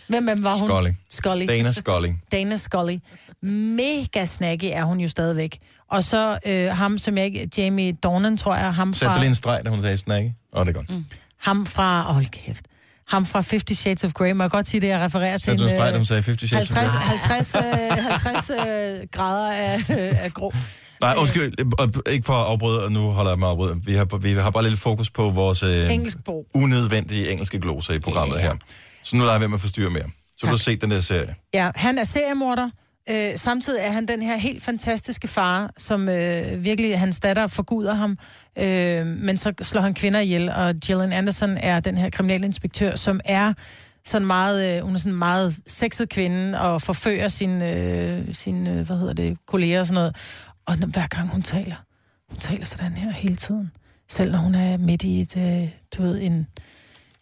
Hvem, 0.09 0.25
hvem 0.25 0.43
var 0.43 0.57
hun? 0.57 0.69
Scully. 0.69 0.91
Scully. 1.11 1.47
Dana 1.49 1.73
Scully. 1.73 2.09
Dana 2.33 2.57
Scully. 2.57 2.97
Mega 3.43 4.25
snacky 4.25 4.65
er 4.73 4.85
hun 4.85 5.01
jo 5.01 5.09
stadigvæk. 5.09 5.59
Og 5.91 6.05
så 6.05 6.39
øh, 6.47 6.77
ham, 6.77 6.99
som 6.99 7.17
jeg 7.17 7.25
ikke... 7.25 7.49
Jamie 7.59 7.93
Dornan, 7.93 8.37
tror 8.37 8.57
jeg, 8.57 8.75
ham 8.75 8.95
fra... 8.95 9.19
lige 9.19 9.29
en 9.29 9.35
streg, 9.35 9.61
da 9.65 9.71
hun 9.71 9.83
sagde 9.83 9.99
snakke. 9.99 10.35
Åh, 10.53 10.67
det 10.67 10.69
er 10.69 10.75
godt. 10.75 10.91
Mm. 10.91 11.05
Ham 11.39 11.67
fra... 11.67 12.13
Hold 12.13 12.27
kæft. 12.27 12.65
Ham 13.09 13.27
fra 13.27 13.41
Fifty 13.41 13.73
Shades 13.73 14.05
of 14.05 14.13
Grey. 14.13 14.33
Må 14.33 14.43
jeg 14.43 14.51
godt 14.51 14.67
sige 14.67 14.81
det, 14.81 14.89
jeg 14.89 15.01
refererer 15.01 15.39
til? 15.39 15.45
Sæt 15.45 15.59
du 15.59 15.65
en 15.65 15.71
streg, 15.71 15.87
øh, 15.87 15.93
da 15.93 15.97
hun 15.97 16.07
sagde 16.07 16.23
50 16.23 16.49
Shades 16.51 16.71
of 16.71 16.77
50, 16.77 17.53
Grey? 17.53 17.63
50, 17.63 18.31
øh, 18.31 18.33
50 18.33 18.51
øh, 18.51 19.07
grader 19.13 19.53
af, 19.53 19.77
øh, 19.91 20.25
af 20.25 20.33
grå. 20.33 20.53
Nej, 21.01 21.15
undskyld, 21.19 21.53
ikke 22.11 22.27
for 22.27 22.33
at 22.33 22.47
afbryde, 22.47 22.85
og 22.85 22.93
nu 22.93 23.11
holder 23.11 23.31
jeg 23.31 23.39
mig 23.39 23.49
afbryde. 23.49 23.81
Vi 23.85 23.95
har, 23.95 24.17
vi 24.19 24.33
har 24.33 24.51
bare 24.51 24.69
lidt 24.69 24.81
fokus 24.81 25.11
på 25.11 25.31
vores 25.31 25.63
øh, 25.63 25.91
unødvendige 26.55 27.31
engelske 27.31 27.61
gloser 27.61 27.95
i 27.95 27.99
programmet 27.99 28.37
yeah. 28.37 28.45
her. 28.45 28.57
Så 29.03 29.17
nu 29.17 29.23
lader 29.23 29.33
jeg 29.33 29.41
være 29.41 29.49
med 29.49 29.57
at 29.57 29.61
forstyrre 29.61 29.91
mere. 29.91 30.05
Så 30.31 30.47
du 30.47 30.47
har 30.47 30.57
set 30.57 30.81
den 30.81 30.91
der 30.91 31.01
serie. 31.01 31.35
Ja, 31.55 31.71
han 31.75 31.99
er 31.99 32.05
seriemorder. 32.05 32.71
Øh, 33.11 33.37
samtidig 33.37 33.81
er 33.83 33.91
han 33.91 34.09
den 34.09 34.23
her 34.23 34.37
helt 34.37 34.63
fantastiske 34.63 35.29
far, 35.29 35.71
som 35.77 36.09
øh, 36.09 36.65
virkelig, 36.65 36.99
hans 36.99 37.21
datter 37.21 37.47
forguder 37.47 37.95
ham, 37.95 38.19
øh, 38.59 39.07
men 39.07 39.37
så 39.37 39.53
slår 39.63 39.81
han 39.81 39.95
kvinder 39.95 40.21
ihjel, 40.21 40.51
og 40.51 40.75
Gillian 40.75 41.13
Anderson 41.13 41.57
er 41.57 41.81
den 41.81 41.97
her 41.97 42.11
kriminalinspektør, 42.11 42.97
som 42.97 43.21
er 43.25 43.53
sådan 44.05 44.27
meget, 44.27 44.77
øh, 44.77 44.83
hun 44.85 44.95
er 44.95 44.99
sådan 44.99 45.19
meget 45.19 45.55
sexet 45.67 46.09
kvinde, 46.09 46.61
og 46.61 46.83
forfører 46.83 47.29
sine, 47.29 47.73
øh, 47.73 48.35
sin, 48.35 48.67
øh, 48.67 48.87
hvad 48.87 48.97
hedder 48.97 49.13
det, 49.13 49.37
kolleger 49.47 49.81
og 49.81 49.87
sådan 49.87 49.95
noget. 49.95 50.17
Og 50.69 50.77
hver 50.77 51.07
gang 51.07 51.31
hun 51.31 51.43
taler, 51.43 51.77
hun 52.29 52.39
taler 52.39 52.65
sådan 52.67 52.93
her 52.93 53.11
hele 53.11 53.37
tiden. 53.37 53.71
Selv 54.09 54.33
når 54.33 54.39
hun 54.39 54.55
er 54.55 54.77
midt 54.77 55.03
i 55.03 55.21
et, 55.21 55.37
øh, 55.37 55.69
du 55.97 56.03
ved, 56.03 56.19
en, 56.23 56.47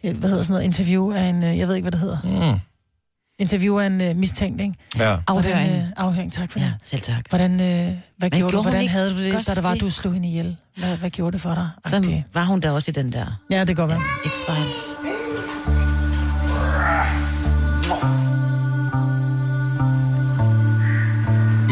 et, 0.03 0.17
hvad 0.17 0.29
hedder 0.31 0.43
sådan 0.43 0.53
noget, 0.53 0.65
interview 0.65 1.13
af 1.13 1.23
en, 1.23 1.45
øh, 1.45 1.59
jeg 1.59 1.69
ved 1.69 1.75
ikke, 1.75 1.85
hvad 1.85 1.93
det 1.93 2.01
hedder. 2.01 2.53
Mm. 2.53 2.61
Interview 3.39 3.79
af 3.79 3.87
en 3.87 4.01
øh, 4.01 4.17
mistænkt, 4.17 4.61
ikke? 4.61 4.75
Ja. 4.97 5.17
Afhøring. 5.27 5.69
Hvordan, 5.69 5.83
øh, 5.83 5.93
afhøring, 5.97 6.33
tak 6.33 6.51
for 6.51 6.59
det. 6.59 6.67
Ja, 6.67 6.73
selv 6.83 7.03
tak. 7.03 7.29
Hvordan, 7.29 7.53
øh, 7.53 7.59
hvad, 7.59 7.97
hvad 8.17 8.31
gjorde, 8.31 8.57
du? 8.57 8.63
Hvordan 8.63 8.81
ikke 8.81 8.93
havde 8.93 9.11
du 9.11 9.23
det, 9.23 9.47
da 9.47 9.55
der 9.55 9.61
var, 9.61 9.73
det? 9.73 9.81
du 9.81 9.91
slog 9.91 10.13
hende 10.13 10.29
ihjel? 10.29 10.57
Hvad, 10.77 10.97
hvad 10.97 11.11
gjorde 11.11 11.33
det 11.33 11.41
for 11.41 11.55
dig? 11.55 11.69
Så 11.87 11.97
Agtigt. 11.97 12.25
var 12.35 12.45
hun 12.45 12.61
der 12.61 12.71
også 12.71 12.91
i 12.91 12.93
den 12.93 13.13
der 13.13 13.41
Ja, 13.51 13.65
det 13.65 13.77
går 13.77 13.87
godt. 13.87 14.03
X-Files. 14.27 14.97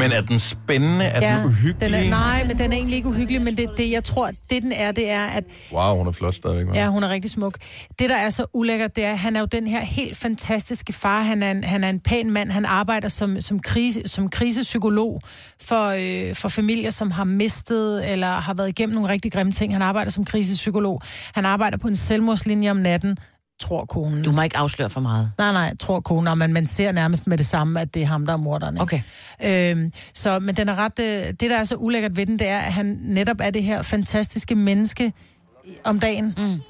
Men 0.05 0.13
er 0.13 0.21
den 0.21 0.39
spændende? 0.39 1.05
Er 1.05 1.31
ja, 1.31 1.37
den 1.39 1.47
uhyggelig? 1.47 1.81
Den 1.81 1.95
er, 1.95 2.11
nej, 2.11 2.45
men 2.47 2.59
den 2.59 2.73
er 2.73 2.77
egentlig 2.77 2.97
ikke 2.97 3.09
uhyggelig, 3.09 3.43
men 3.43 3.57
det, 3.57 3.71
det, 3.77 3.91
jeg 3.91 4.05
tror, 4.05 4.27
det 4.27 4.63
den 4.63 4.73
er, 4.73 4.93
det 4.93 5.11
er, 5.11 5.25
at 5.27 5.45
Wow, 5.73 5.97
hun 5.97 6.07
er 6.07 6.13
flot 6.13 6.35
stadigvæk. 6.35 6.67
hva'? 6.67 6.79
Ja, 6.79 6.89
hun 6.89 7.03
er 7.03 7.09
rigtig 7.09 7.31
smuk. 7.31 7.59
Det, 7.99 8.11
der 8.11 8.17
er 8.17 8.31
så 8.31 8.47
ulækkert, 8.53 8.97
det 8.97 9.05
er, 9.05 9.13
at 9.13 9.19
han 9.19 9.37
er 9.37 9.41
jo 9.41 9.47
den 9.47 9.67
her 9.67 9.81
helt 9.81 10.17
fantastiske 10.17 10.93
far. 10.93 11.23
Han 11.23 11.43
er 11.43 11.51
en, 11.51 11.65
han 11.65 11.85
er 11.85 11.89
en 11.89 12.01
pæn 12.01 12.31
mand. 12.31 12.51
Han 12.51 12.65
arbejder 12.65 13.09
som, 13.09 13.41
som, 13.41 13.61
krise, 13.61 14.03
som 14.07 14.29
krisepsykolog 14.31 15.21
for, 15.63 15.89
øh, 15.99 16.35
for 16.35 16.49
familier, 16.49 16.91
som 16.91 17.11
har 17.11 17.25
mistet 17.25 18.11
eller 18.13 18.31
har 18.31 18.55
været 18.55 18.69
igennem 18.69 18.95
nogle 18.95 19.09
rigtig 19.09 19.33
grimme 19.33 19.53
ting. 19.53 19.73
Han 19.73 19.83
arbejder 19.83 20.11
som 20.11 20.25
krisepsykolog. 20.25 21.03
Han 21.35 21.45
arbejder 21.45 21.79
på 21.79 21.89
en 21.89 21.97
selvmordslinje 21.97 22.71
om 22.71 22.77
natten, 22.77 23.17
tror 23.61 23.85
konen. 23.85 24.23
Du 24.23 24.33
må 24.33 24.43
ikke 24.43 24.57
afsløre 24.57 24.91
for 24.91 25.01
meget. 25.01 25.31
Nej, 25.39 25.53
nej, 25.53 25.77
tror 25.77 26.01
konen, 26.01 26.39
men 26.39 26.53
man 26.53 26.67
ser 26.67 26.93
nærmest 26.93 27.27
med 27.27 27.39
det 27.39 27.47
samme, 27.47 27.81
at 27.81 27.95
det 27.95 28.03
er 28.03 28.07
ham, 28.07 28.27
der 28.27 28.33
er 28.33 28.37
morderen. 28.37 28.75
ikke? 28.75 29.03
Okay. 29.41 29.71
Øhm, 29.71 29.93
så, 30.15 30.39
men 30.39 30.57
den 30.57 30.69
er 30.69 30.75
ret, 30.75 30.99
øh, 31.01 31.27
det, 31.27 31.41
der 31.41 31.57
er 31.57 31.65
så 31.65 31.75
ulækkert 31.77 32.17
ved 32.17 32.27
den, 32.27 32.39
det 32.39 32.49
er, 32.49 32.59
at 32.59 32.73
han 32.73 32.99
netop 33.03 33.37
er 33.41 33.51
det 33.51 33.63
her 33.63 33.83
fantastiske 33.83 34.55
menneske 34.55 35.13
om 35.85 36.01
dagen. 36.01 36.35
Mm. 36.37 36.61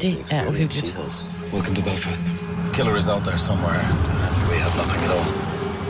Det 0.00 0.18
er 0.30 0.46
uhyggeligt. 0.46 0.98
Welcome 1.52 1.76
to 1.76 1.82
Belfast. 1.82 2.26
Killer 2.74 2.96
is 2.96 3.08
out 3.08 3.22
there 3.22 3.38
somewhere, 3.38 3.80
and 3.80 4.50
we 4.50 4.56
have 4.64 4.74
nothing 4.76 5.04
at 5.04 5.10
all. 5.16 5.26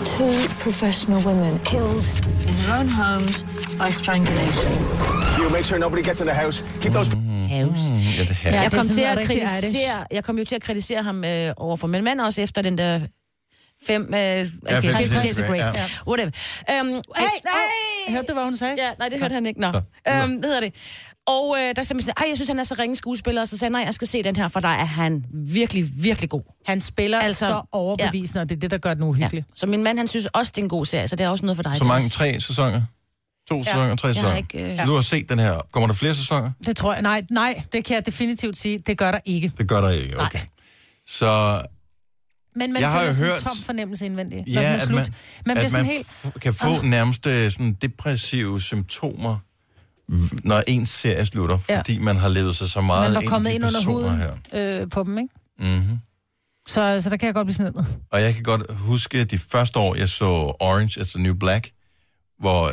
Two 0.05 0.49
professional 0.61 1.21
women 1.27 1.59
killed 1.65 2.05
in 2.49 2.55
their 2.61 2.79
own 2.79 2.89
homes 2.89 3.43
by 3.83 3.91
strangulation. 3.91 4.73
You 5.39 5.51
make 5.51 5.65
sure 5.65 5.79
nobody 5.79 6.03
gets 6.03 6.21
in 6.21 6.27
the 6.27 6.35
house. 6.35 6.65
Keep 6.81 6.93
those... 6.93 7.11
Haves. 7.49 7.81
Mm, 7.89 7.95
ja, 7.95 8.23
det 8.23 8.37
her. 8.37 8.51
Ja, 8.51 8.57
jeg 8.57 8.65
er 8.65 8.71
kom 8.71 8.87
til 8.87 9.01
at 9.01 9.19
kritisere, 9.27 10.07
jeg 10.11 10.25
kom 10.25 10.39
jo 10.39 10.45
til 10.45 10.55
at 10.55 10.63
kritisere 10.63 11.03
ham 11.03 11.25
øh, 11.25 11.55
overfor 11.57 11.87
min 11.87 12.05
mand 12.05 12.21
også 12.21 12.41
efter 12.41 12.63
den 12.63 12.79
der 12.79 13.01
fem... 13.87 14.03
Øh, 14.03 14.11
okay, 14.11 14.47
Fifty 14.83 14.87
Fifty 14.87 15.09
Shades 15.09 15.21
Shades 15.21 15.39
of 15.39 15.43
of 15.43 15.49
Grey, 15.51 15.61
Grey. 15.61 15.73
ja. 15.75 15.85
Whatever. 16.09 16.31
Um, 16.81 16.89
hey, 16.89 17.27
Hey, 18.07 18.15
hørte 18.15 18.27
du, 18.29 18.33
hvad 18.33 18.45
hun 18.45 18.57
sagde? 18.57 18.75
Ja, 18.79 18.91
nej, 18.99 19.09
det 19.09 19.19
hørte 19.19 19.33
han 19.33 19.47
ikke. 19.47 19.61
Nå. 19.61 19.69
Øhm, 19.69 20.35
hvad 20.35 20.45
hedder 20.45 20.61
det? 20.61 20.75
Og 21.27 21.57
øh, 21.59 21.77
der 21.77 21.83
sagde 21.83 21.95
man 21.95 22.03
sådan, 22.03 22.15
jeg 22.29 22.37
synes, 22.37 22.49
han 22.49 22.59
er 22.59 22.65
så 22.65 22.75
ringe 22.79 22.97
skuespiller, 22.97 23.41
og 23.41 23.49
så 23.49 23.57
sagde 23.57 23.71
jeg, 23.73 23.81
nej, 23.81 23.85
jeg 23.87 23.95
skal 23.95 24.09
se 24.09 24.23
den 24.23 24.37
her, 24.37 24.49
for 24.49 24.61
der 24.61 24.69
er 24.69 24.85
han 24.85 25.25
virkelig, 25.33 25.89
virkelig 26.03 26.31
god. 26.31 26.43
Han 26.67 26.81
spiller 26.81 27.19
altså, 27.19 27.47
så 27.47 27.63
overbevisende, 27.73 28.39
ja. 28.39 28.43
og 28.43 28.49
det 28.49 28.57
er 28.57 28.61
det, 28.61 28.71
der 28.71 28.79
gør 28.79 28.95
den 28.95 29.03
uhyggelig. 29.03 29.45
Ja. 29.49 29.53
Så 29.55 29.67
min 29.67 29.83
mand, 29.83 29.99
han 29.99 30.07
synes 30.07 30.27
også, 30.27 30.53
det 30.55 30.61
er 30.61 30.65
en 30.65 30.69
god 30.69 30.87
serie, 30.87 31.09
så 31.09 31.17
det 31.17 31.25
er 31.25 31.29
også 31.29 31.45
noget 31.45 31.57
for 31.57 31.63
dig. 31.63 31.77
Så 31.77 31.85
mange? 31.85 32.09
Tre 32.09 32.41
sæsoner? 32.41 32.83
To 33.49 33.57
Ja. 33.57 33.63
sæsoner? 33.65 33.97
Tre 33.97 34.09
Jeg 34.09 34.15
har 34.15 34.21
sæsoner? 34.21 34.37
ikke, 34.37 34.73
øh, 34.73 34.79
Så 34.79 34.85
du 34.85 34.95
har 34.95 35.01
set 35.01 35.29
den 35.29 35.39
her. 35.39 35.67
Kommer 35.73 35.87
der 35.87 35.95
flere 35.95 36.15
sæsoner? 36.15 36.51
Det 36.67 36.77
tror 36.77 36.93
jeg, 36.93 37.03
nej, 37.03 37.23
nej, 37.31 37.63
det 37.73 37.85
kan 37.85 37.95
jeg 37.95 38.07
definitivt 38.07 38.57
sige, 38.57 38.79
det 38.87 38.99
gør 38.99 39.11
der 39.11 39.19
ikke. 39.25 39.53
Det 39.59 39.69
gør 39.69 39.81
der 39.81 39.91
ikke, 39.91 40.21
okay. 40.21 40.41
Så 41.07 41.63
Men 42.57 42.73
man 42.73 42.83
Jeg 42.83 42.91
har 42.91 43.03
jo 43.05 43.13
sådan 43.13 43.27
en 43.27 43.33
hørt- 43.33 43.43
tom 43.43 43.57
fornemmelse 43.57 44.07
indvendigt. 44.07 44.55
når 44.55 44.61
ja, 44.63 44.75
at 44.75 44.81
slut. 44.83 44.95
man, 44.97 45.07
man 45.47 45.57
bliver 45.57 45.69
sådan 45.69 45.87
man 45.87 45.95
helt... 45.95 46.41
kan 46.43 46.55
få 46.55 46.83
nærmest 46.83 47.27
øh, 47.27 47.51
sådan 47.51 47.73
depressive 47.73 48.61
symptomer, 48.61 49.37
når 50.45 50.63
ens 50.67 50.89
serie 50.89 51.27
slutter, 51.27 51.59
Ja. 51.69 51.79
fordi 51.79 51.99
man 51.99 52.17
har 52.17 52.29
levet 52.29 52.57
sig 52.57 52.69
så 52.71 52.81
meget 52.81 53.13
Man 53.13 53.23
var 53.25 53.29
kommet 53.31 53.51
ind 53.51 53.65
under 53.65 53.85
huden 53.85 54.17
her. 54.17 54.33
øh, 54.83 54.91
på 54.91 55.03
dem, 55.03 55.19
ikke? 55.19 55.35
Mm-hmm. 55.59 55.99
Så, 56.69 57.01
så 57.01 57.11
der 57.11 57.17
kan 57.17 57.27
jeg 57.27 57.35
godt 57.35 57.47
blive 57.47 57.55
sådan 57.55 57.73
noget. 57.73 57.97
Og 58.13 58.23
jeg 58.23 58.35
kan 58.35 58.43
godt 58.43 58.63
huske 58.71 59.25
de 59.25 59.39
første 59.39 59.79
år, 59.79 59.95
jeg 59.95 60.09
så 60.09 60.25
Orange 60.61 61.01
is 61.01 61.09
the 61.09 61.23
New 61.23 61.35
Black, 61.35 61.71
hvor 62.41 62.73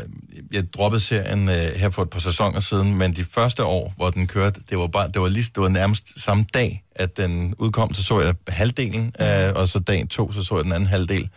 jeg 0.51 0.73
droppede 0.73 0.99
serien 0.99 1.49
øh, 1.49 1.55
her 1.55 1.89
for 1.89 2.01
et 2.01 2.09
par 2.09 2.19
sæsoner 2.19 2.59
siden, 2.59 2.95
men 2.95 3.15
de 3.15 3.23
første 3.23 3.63
år, 3.63 3.93
hvor 3.95 4.09
den 4.09 4.27
kørte, 4.27 4.61
det 4.69 4.77
var, 4.77 4.87
bare, 4.87 5.07
det 5.07 5.21
var, 5.21 5.27
lige, 5.27 5.43
det 5.55 5.63
var 5.63 5.67
nærmest 5.67 6.21
samme 6.21 6.45
dag, 6.53 6.83
at 6.95 7.17
den 7.17 7.55
udkom, 7.57 7.93
så 7.93 8.03
så 8.03 8.21
jeg 8.21 8.35
halvdelen, 8.47 9.13
øh, 9.21 9.53
og 9.55 9.67
så 9.67 9.79
dag 9.79 10.09
to, 10.09 10.31
så 10.31 10.43
så 10.43 10.55
jeg 10.55 10.63
den 10.63 10.73
anden 10.73 10.89
halvdel. 10.89 11.29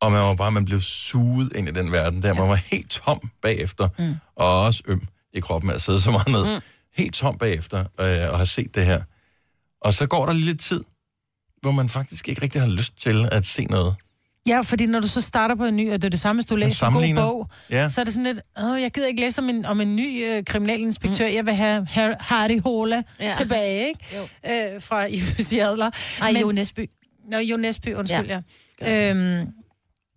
Og 0.00 0.12
man 0.12 0.20
var 0.20 0.34
bare, 0.34 0.52
man 0.52 0.64
blev 0.64 0.80
suget 0.80 1.52
ind 1.56 1.68
i 1.68 1.72
den 1.72 1.92
verden 1.92 2.22
der. 2.22 2.34
Man 2.34 2.48
var 2.48 2.54
helt 2.54 2.90
tom 2.90 3.30
bagefter, 3.42 3.88
mm. 3.98 4.14
og 4.36 4.62
også 4.62 4.82
øm 4.86 5.02
i 5.34 5.40
kroppen 5.40 5.70
af 5.70 5.74
at 5.74 5.82
sidde 5.82 6.00
så 6.00 6.10
meget 6.10 6.28
ned. 6.28 6.54
Mm. 6.54 6.60
Helt 6.96 7.14
tom 7.14 7.38
bagefter, 7.38 7.78
øh, 7.78 8.30
og 8.30 8.36
have 8.36 8.46
set 8.46 8.74
det 8.74 8.86
her. 8.86 9.02
Og 9.80 9.94
så 9.94 10.06
går 10.06 10.26
der 10.26 10.32
lidt 10.32 10.60
tid, 10.60 10.84
hvor 11.60 11.70
man 11.70 11.88
faktisk 11.88 12.28
ikke 12.28 12.42
rigtig 12.42 12.60
har 12.60 12.68
lyst 12.68 12.96
til 12.96 13.28
at 13.32 13.46
se 13.46 13.64
noget. 13.64 13.94
Ja, 14.48 14.60
fordi 14.60 14.86
når 14.86 15.00
du 15.00 15.08
så 15.08 15.20
starter 15.20 15.54
på 15.54 15.64
en 15.64 15.76
ny, 15.76 15.92
og 15.92 16.02
det 16.02 16.04
er 16.04 16.10
det 16.10 16.20
samme, 16.20 16.40
hvis 16.42 16.46
du 16.46 16.56
læser 16.56 16.86
en 16.86 16.92
god 16.94 17.22
bog, 17.22 17.50
Ja. 17.70 17.88
så 17.88 18.00
er 18.00 18.04
det 18.04 18.14
sådan 18.14 18.24
lidt, 18.24 18.40
Åh, 18.62 18.80
jeg 18.82 18.90
gider 18.92 19.06
ikke 19.08 19.20
læse 19.20 19.38
om 19.42 19.48
en, 19.48 19.64
om 19.64 19.80
en 19.80 19.96
ny 19.96 20.24
øh, 20.24 20.44
kriminalinspektør, 20.44 21.28
mm. 21.28 21.34
jeg 21.34 21.46
vil 21.46 21.54
have 21.54 21.86
Har- 21.86 22.16
Hardy 22.20 22.60
Hola 22.62 23.02
Ja. 23.20 23.32
tilbage, 23.36 23.86
ikke? 23.88 24.74
Øh, 24.74 24.82
fra 24.82 25.06
Jussi 25.18 25.58
Adler. 25.58 25.90
Ej, 26.20 26.34
Jo 26.40 26.52
Nesby. 26.52 26.90
Nå, 27.30 27.36
Jo 27.38 27.56
Nesby, 27.56 27.94
undskyld, 27.94 28.26
ja. 28.26 28.40
ja. 28.82 29.10
Øhm, 29.10 29.46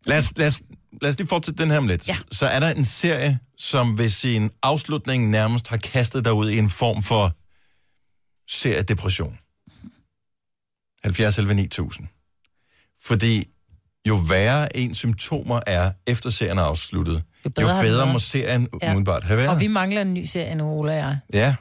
Lad 0.05 0.17
os, 0.17 0.33
lad, 0.37 0.47
os, 0.47 0.61
lad 1.01 1.09
os 1.09 1.17
lige 1.17 1.27
fortsætte 1.27 1.63
den 1.63 1.71
her 1.71 1.77
om 1.77 1.87
lidt. 1.87 2.07
Ja. 2.07 2.15
Så 2.31 2.45
er 2.45 2.59
der 2.59 2.69
en 2.69 2.83
serie, 2.83 3.39
som 3.57 3.97
ved 3.97 4.09
sin 4.09 4.49
afslutning 4.63 5.29
nærmest 5.29 5.67
har 5.67 5.77
kastet 5.77 6.25
dig 6.25 6.33
ud 6.33 6.49
i 6.49 6.57
en 6.57 6.69
form 6.69 7.03
for 7.03 7.31
seriedepression. 8.51 9.37
70 11.03 11.37
11 11.37 11.53
9000. 11.53 12.07
Fordi 13.03 13.47
jo 14.07 14.15
værre 14.29 14.77
ens 14.77 14.97
symptomer 14.97 15.59
er, 15.67 15.91
efter 16.07 16.29
serien 16.29 16.57
er 16.57 16.61
afsluttet, 16.63 17.23
jo 17.45 17.49
bedre 17.49 17.75
jo 17.75 17.81
bedre 17.81 18.13
må 18.13 18.19
serien 18.19 18.67
Ja. 18.81 18.87
umiddelbart 18.87 19.23
have 19.23 19.37
været. 19.37 19.49
og 19.49 19.59
vi 19.59 19.67
mangler 19.67 20.01
en 20.01 20.13
ny 20.13 20.25
serie 20.25 20.55
nu, 20.55 20.63
Ola 20.79 20.91
og 20.91 20.97
jeg. 20.97 21.17
Ja, 21.33 21.55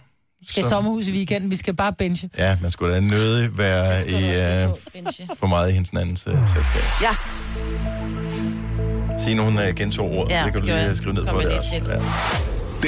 Skal 0.49 0.62
Så- 0.62 0.68
sommerhus 0.68 1.07
i 1.09 1.12
weekenden, 1.12 1.51
vi 1.51 1.57
skal 1.57 1.74
bare 1.76 1.93
benche. 1.93 2.30
Ja, 2.38 2.59
man 2.62 2.70
skulle 2.70 2.95
da 2.95 3.01
nødig 3.01 3.59
være 3.59 4.09
i, 4.11 4.14
uh, 4.14 4.76
for 5.38 5.47
meget 5.47 5.70
i 5.70 5.72
hendes 5.72 5.91
andens 5.91 6.26
uh, 6.26 6.49
selskab. 6.49 6.82
Ja. 7.03 7.11
Signe, 9.18 9.43
hun 9.43 9.59
uh, 9.59 9.74
gentog 9.76 10.11
ordet, 10.11 10.32
Ja, 10.32 10.43
det 10.45 10.53
kan 10.53 10.61
du 10.62 10.66
lige 10.66 10.97
skrive 10.97 11.14
ned 11.14 11.24
Kom 11.26 11.34
på 11.34 11.41
det 11.41 11.59
også. 11.59 11.70
til. 11.70 11.82
Ja. 11.88 11.99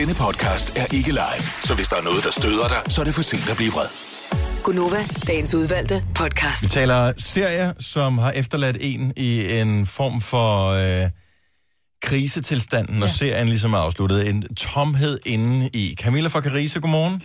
Denne 0.00 0.14
podcast 0.14 0.76
er 0.78 0.86
ikke 0.94 1.10
live, 1.10 1.44
så 1.64 1.74
hvis 1.74 1.88
der 1.88 1.96
er 1.96 2.02
noget, 2.02 2.24
der 2.24 2.30
støder 2.30 2.68
dig, 2.68 2.82
så 2.88 3.00
er 3.00 3.04
det 3.04 3.14
for 3.14 3.22
sent 3.22 3.50
at 3.50 3.56
blive 3.56 3.72
vred. 3.72 3.86
Gunova, 4.66 5.02
dagens 5.30 5.52
udvalgte 5.60 5.96
podcast. 6.20 6.60
Vi 6.64 6.70
taler 6.80 7.00
serier, 7.32 7.68
som 7.92 8.10
har 8.24 8.32
efterladt 8.42 8.78
en 8.90 9.02
i 9.28 9.30
en 9.60 9.72
form 9.98 10.16
for 10.32 10.50
øh, 10.82 11.04
krisetilstand, 12.08 12.86
når 13.00 13.08
ja. 13.12 13.18
serien 13.20 13.48
ligesom 13.54 13.72
er 13.78 13.82
afsluttet. 13.86 14.18
En 14.30 14.38
tomhed 14.66 15.14
inde 15.34 15.56
i. 15.82 15.84
Camilla 16.02 16.28
fra 16.34 16.42
Carise, 16.46 16.76
godmorgen. 16.84 17.16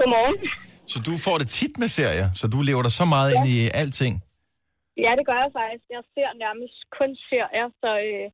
Godmorgen. 0.00 0.36
Så 0.92 0.98
du 1.08 1.12
får 1.26 1.36
det 1.42 1.48
tit 1.58 1.74
med 1.82 1.88
serier, 1.98 2.28
så 2.40 2.44
du 2.54 2.58
lever 2.68 2.82
dig 2.86 2.94
så 3.00 3.06
meget 3.14 3.28
ind 3.36 3.46
i 3.56 3.58
alting. 3.82 4.14
Ja, 5.04 5.10
det 5.18 5.24
gør 5.30 5.38
jeg 5.44 5.50
faktisk. 5.60 5.84
Jeg 5.96 6.02
ser 6.14 6.30
nærmest 6.44 6.78
kun 6.98 7.10
serier, 7.30 7.66
så, 7.82 7.90
øh, 8.08 8.26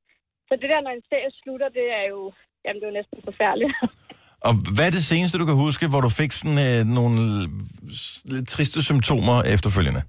så 0.49 0.53
det 0.61 0.69
der, 0.73 0.81
når 0.87 0.93
en 0.99 1.05
serie 1.11 1.31
slutter, 1.41 1.69
det 1.79 1.87
er 2.01 2.05
jo, 2.15 2.21
jamen, 2.65 2.79
det 2.81 2.87
er 2.87 2.93
jo 2.93 2.99
næsten 3.01 3.19
forfærdeligt. 3.29 3.75
Og 4.41 4.55
hvad 4.75 4.87
er 4.87 4.91
det 4.91 5.05
seneste, 5.05 5.39
du 5.39 5.47
kan 5.47 5.55
huske, 5.55 5.89
hvor 5.89 6.01
du 6.01 6.09
fik 6.09 6.33
sådan 6.33 6.59
øh, 6.69 6.85
nogle 6.99 7.21
lidt 8.25 8.49
triste 8.49 8.85
symptomer 8.85 9.43
efterfølgende? 9.43 10.03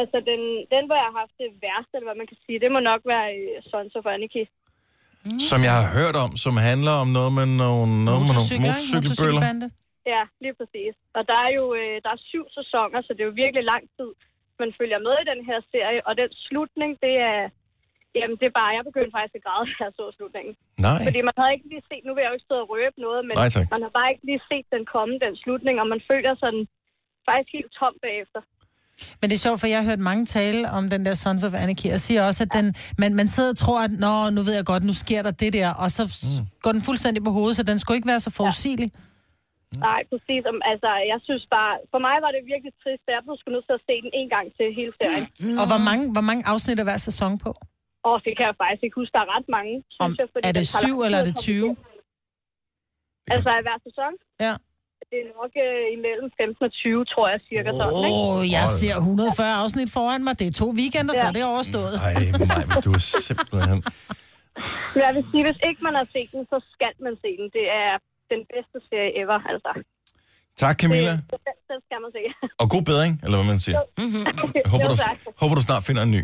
altså, 0.00 0.16
den, 0.30 0.40
den, 0.74 0.82
hvor 0.86 0.96
jeg 1.00 1.08
har 1.10 1.18
haft 1.22 1.36
det 1.42 1.50
værste, 1.64 1.92
eller 1.96 2.08
hvad 2.08 2.20
man 2.22 2.30
kan 2.32 2.40
sige, 2.44 2.62
det 2.64 2.70
må 2.74 2.80
nok 2.90 3.02
være 3.12 3.26
øh, 3.38 3.56
Sons 3.70 3.94
of 3.98 4.06
Anarchy. 4.14 4.44
Mm. 5.26 5.40
Som 5.50 5.60
jeg 5.66 5.74
har 5.78 5.86
hørt 5.98 6.16
om, 6.24 6.30
som 6.44 6.54
handler 6.70 6.94
om 7.02 7.08
noget 7.18 7.32
med 7.38 7.46
nogle, 7.62 7.92
noget 8.08 8.22
med 8.26 8.34
nogle 8.38 8.56
motorcykelbøller. 8.64 9.42
Ja, 10.14 10.22
lige 10.44 10.56
præcis. 10.60 10.94
Og 11.16 11.22
der 11.30 11.38
er 11.46 11.52
jo 11.58 11.64
øh, 11.80 11.96
der 12.04 12.10
er 12.16 12.20
syv 12.30 12.44
sæsoner, 12.58 12.98
så 13.02 13.10
det 13.14 13.20
er 13.22 13.30
jo 13.30 13.42
virkelig 13.44 13.64
lang 13.72 13.84
tid, 13.96 14.10
man 14.62 14.70
følger 14.78 15.00
med 15.06 15.14
i 15.22 15.28
den 15.32 15.40
her 15.48 15.58
serie. 15.72 16.00
Og 16.08 16.12
den 16.20 16.30
slutning, 16.46 16.92
det 17.04 17.14
er... 17.30 17.40
Jamen, 18.20 18.36
det 18.40 18.46
er 18.50 18.56
bare... 18.60 18.70
Jeg 18.78 18.84
begyndte 18.90 19.12
faktisk 19.16 19.36
at 19.40 19.44
græde, 19.46 19.64
da 19.78 19.82
jeg 19.86 19.92
så 19.98 20.04
slutningen. 20.16 20.52
Nej. 20.86 21.00
Fordi 21.06 21.20
man 21.28 21.36
havde 21.40 21.52
ikke 21.56 21.68
lige 21.72 21.84
set... 21.88 22.02
Nu 22.06 22.12
vil 22.14 22.22
jeg 22.22 22.30
jo 22.32 22.36
ikke 22.38 22.48
stå 22.50 22.56
og 22.64 22.68
røbe 22.74 22.96
noget, 23.06 23.20
men 23.28 23.34
Nej, 23.42 23.48
tak. 23.56 23.66
man 23.74 23.80
har 23.84 23.92
bare 23.98 24.08
ikke 24.12 24.24
lige 24.30 24.42
set 24.50 24.66
den 24.74 24.84
komme, 24.94 25.14
den 25.24 25.34
slutning, 25.42 25.76
og 25.82 25.86
man 25.92 26.00
føler 26.10 26.32
sådan 26.44 26.62
faktisk 27.28 27.50
helt 27.56 27.70
tom 27.78 27.94
bagefter. 28.06 28.40
Men 29.20 29.26
det 29.28 29.36
er 29.36 29.44
sjovt, 29.46 29.60
for 29.60 29.68
jeg 29.72 29.78
har 29.80 29.88
hørt 29.90 30.02
mange 30.10 30.24
tale 30.38 30.60
om 30.78 30.82
den 30.94 31.02
der 31.06 31.14
Sons 31.14 31.42
of 31.48 31.54
Anarchy, 31.64 31.88
og 31.96 32.00
siger 32.06 32.20
også, 32.28 32.42
at 32.46 32.52
den, 32.58 32.66
man, 33.02 33.10
man 33.20 33.28
sidder 33.34 33.50
og 33.54 33.58
tror, 33.64 33.78
at 33.86 33.92
Nå, 34.04 34.14
nu 34.36 34.40
ved 34.46 34.54
jeg 34.60 34.66
godt, 34.72 34.84
nu 34.90 34.94
sker 35.04 35.20
der 35.26 35.30
det 35.42 35.52
der, 35.58 35.70
og 35.82 35.88
så 35.96 36.02
mm. 36.04 36.46
går 36.64 36.72
den 36.76 36.82
fuldstændig 36.88 37.20
på 37.24 37.30
hovedet, 37.38 37.56
så 37.56 37.62
den 37.62 37.78
skulle 37.78 37.96
ikke 37.98 38.12
være 38.12 38.20
så 38.26 38.30
forudsigelig. 38.38 38.90
Nej, 39.88 40.00
præcis. 40.10 40.42
Altså, 40.72 40.90
jeg 41.12 41.18
synes 41.26 41.44
bare... 41.56 41.72
For 41.92 42.00
mig 42.06 42.16
var 42.24 42.30
det 42.34 42.42
virkelig 42.52 42.72
trist, 42.82 43.04
at 43.08 43.12
jeg 43.16 43.22
blev 43.24 43.52
nødt 43.54 43.66
til 43.68 43.76
at 43.78 43.84
se 43.88 43.94
den 44.04 44.10
en 44.20 44.28
gang 44.34 44.46
til 44.56 44.66
hele 44.78 44.92
serien. 45.00 45.24
Mm. 45.44 45.58
Og 45.60 45.66
hvor 45.70 45.80
mange, 45.88 46.04
hvor 46.14 46.24
mange 46.28 46.42
afsnit 46.52 46.80
er 46.80 46.86
hver 46.90 47.00
sæson 47.08 47.32
på? 47.44 47.50
Og 48.08 48.16
det 48.24 48.32
kan 48.36 48.44
jeg 48.50 48.56
faktisk 48.62 48.82
ikke 48.86 48.98
huske. 49.00 49.12
Der 49.16 49.22
er 49.26 49.30
ret 49.36 49.48
mange, 49.56 49.74
synes 49.94 50.04
Om, 50.04 50.10
jeg. 50.20 50.28
Fordi 50.32 50.44
er 50.48 50.54
det 50.60 50.66
syv, 50.80 50.96
eller 51.04 51.18
er 51.22 51.26
det 51.28 51.36
komme 51.36 51.52
20? 51.52 51.56
igennem. 51.56 51.76
Altså, 53.34 53.50
i 53.60 53.62
hver 53.66 53.78
sæson? 53.86 54.12
Ja. 54.46 54.54
Det 55.10 55.18
er 55.22 55.26
nok 55.40 55.52
øh, 55.66 55.96
imellem 55.96 56.28
15 56.40 56.64
og 56.68 56.72
20, 56.72 57.04
tror 57.12 57.26
jeg, 57.32 57.38
cirka 57.50 57.70
sådan, 57.80 58.04
ikke? 58.08 58.18
Åh, 58.18 58.36
oh, 58.36 58.42
jeg 58.56 58.66
ser 58.80 58.94
140 58.96 59.54
afsnit 59.62 59.90
foran 59.98 60.20
mig. 60.26 60.34
Det 60.40 60.46
er 60.50 60.54
to 60.62 60.68
weekender, 60.80 61.12
ja. 61.14 61.20
så 61.20 61.26
er 61.30 61.34
det 61.38 61.44
overstået. 61.54 61.94
Ej, 62.06 62.14
mig, 62.52 62.64
men 62.70 62.78
du 62.86 62.90
er 62.98 63.04
simpelthen... 63.28 63.78
Jeg 65.04 65.10
vil 65.16 65.24
sige, 65.30 65.42
hvis 65.48 65.60
ikke 65.68 65.80
man 65.88 65.94
har 66.00 66.06
set 66.14 66.28
den, 66.34 66.42
så 66.52 66.58
skal 66.74 66.94
man 67.06 67.14
se 67.24 67.30
den. 67.40 67.46
Det 67.58 67.66
er 67.82 67.92
den 68.32 68.42
bedste 68.52 68.76
serie 68.88 69.10
ever, 69.20 69.38
altså. 69.52 69.70
Tak, 70.62 70.74
Camilla. 70.80 71.14
Det, 71.30 71.38
den 71.70 71.80
skal 71.86 71.98
man 72.04 72.10
se. 72.16 72.22
Og 72.62 72.66
god 72.74 72.84
bedring, 72.90 73.12
eller 73.24 73.36
hvad 73.38 73.48
man 73.52 73.60
siger. 73.66 73.80
Mm-hmm. 74.02 74.24
Håber, 74.72 74.88
du, 74.92 74.96
håber, 75.40 75.54
du 75.58 75.64
snart 75.68 75.82
finder 75.88 76.02
en 76.08 76.12
ny. 76.16 76.22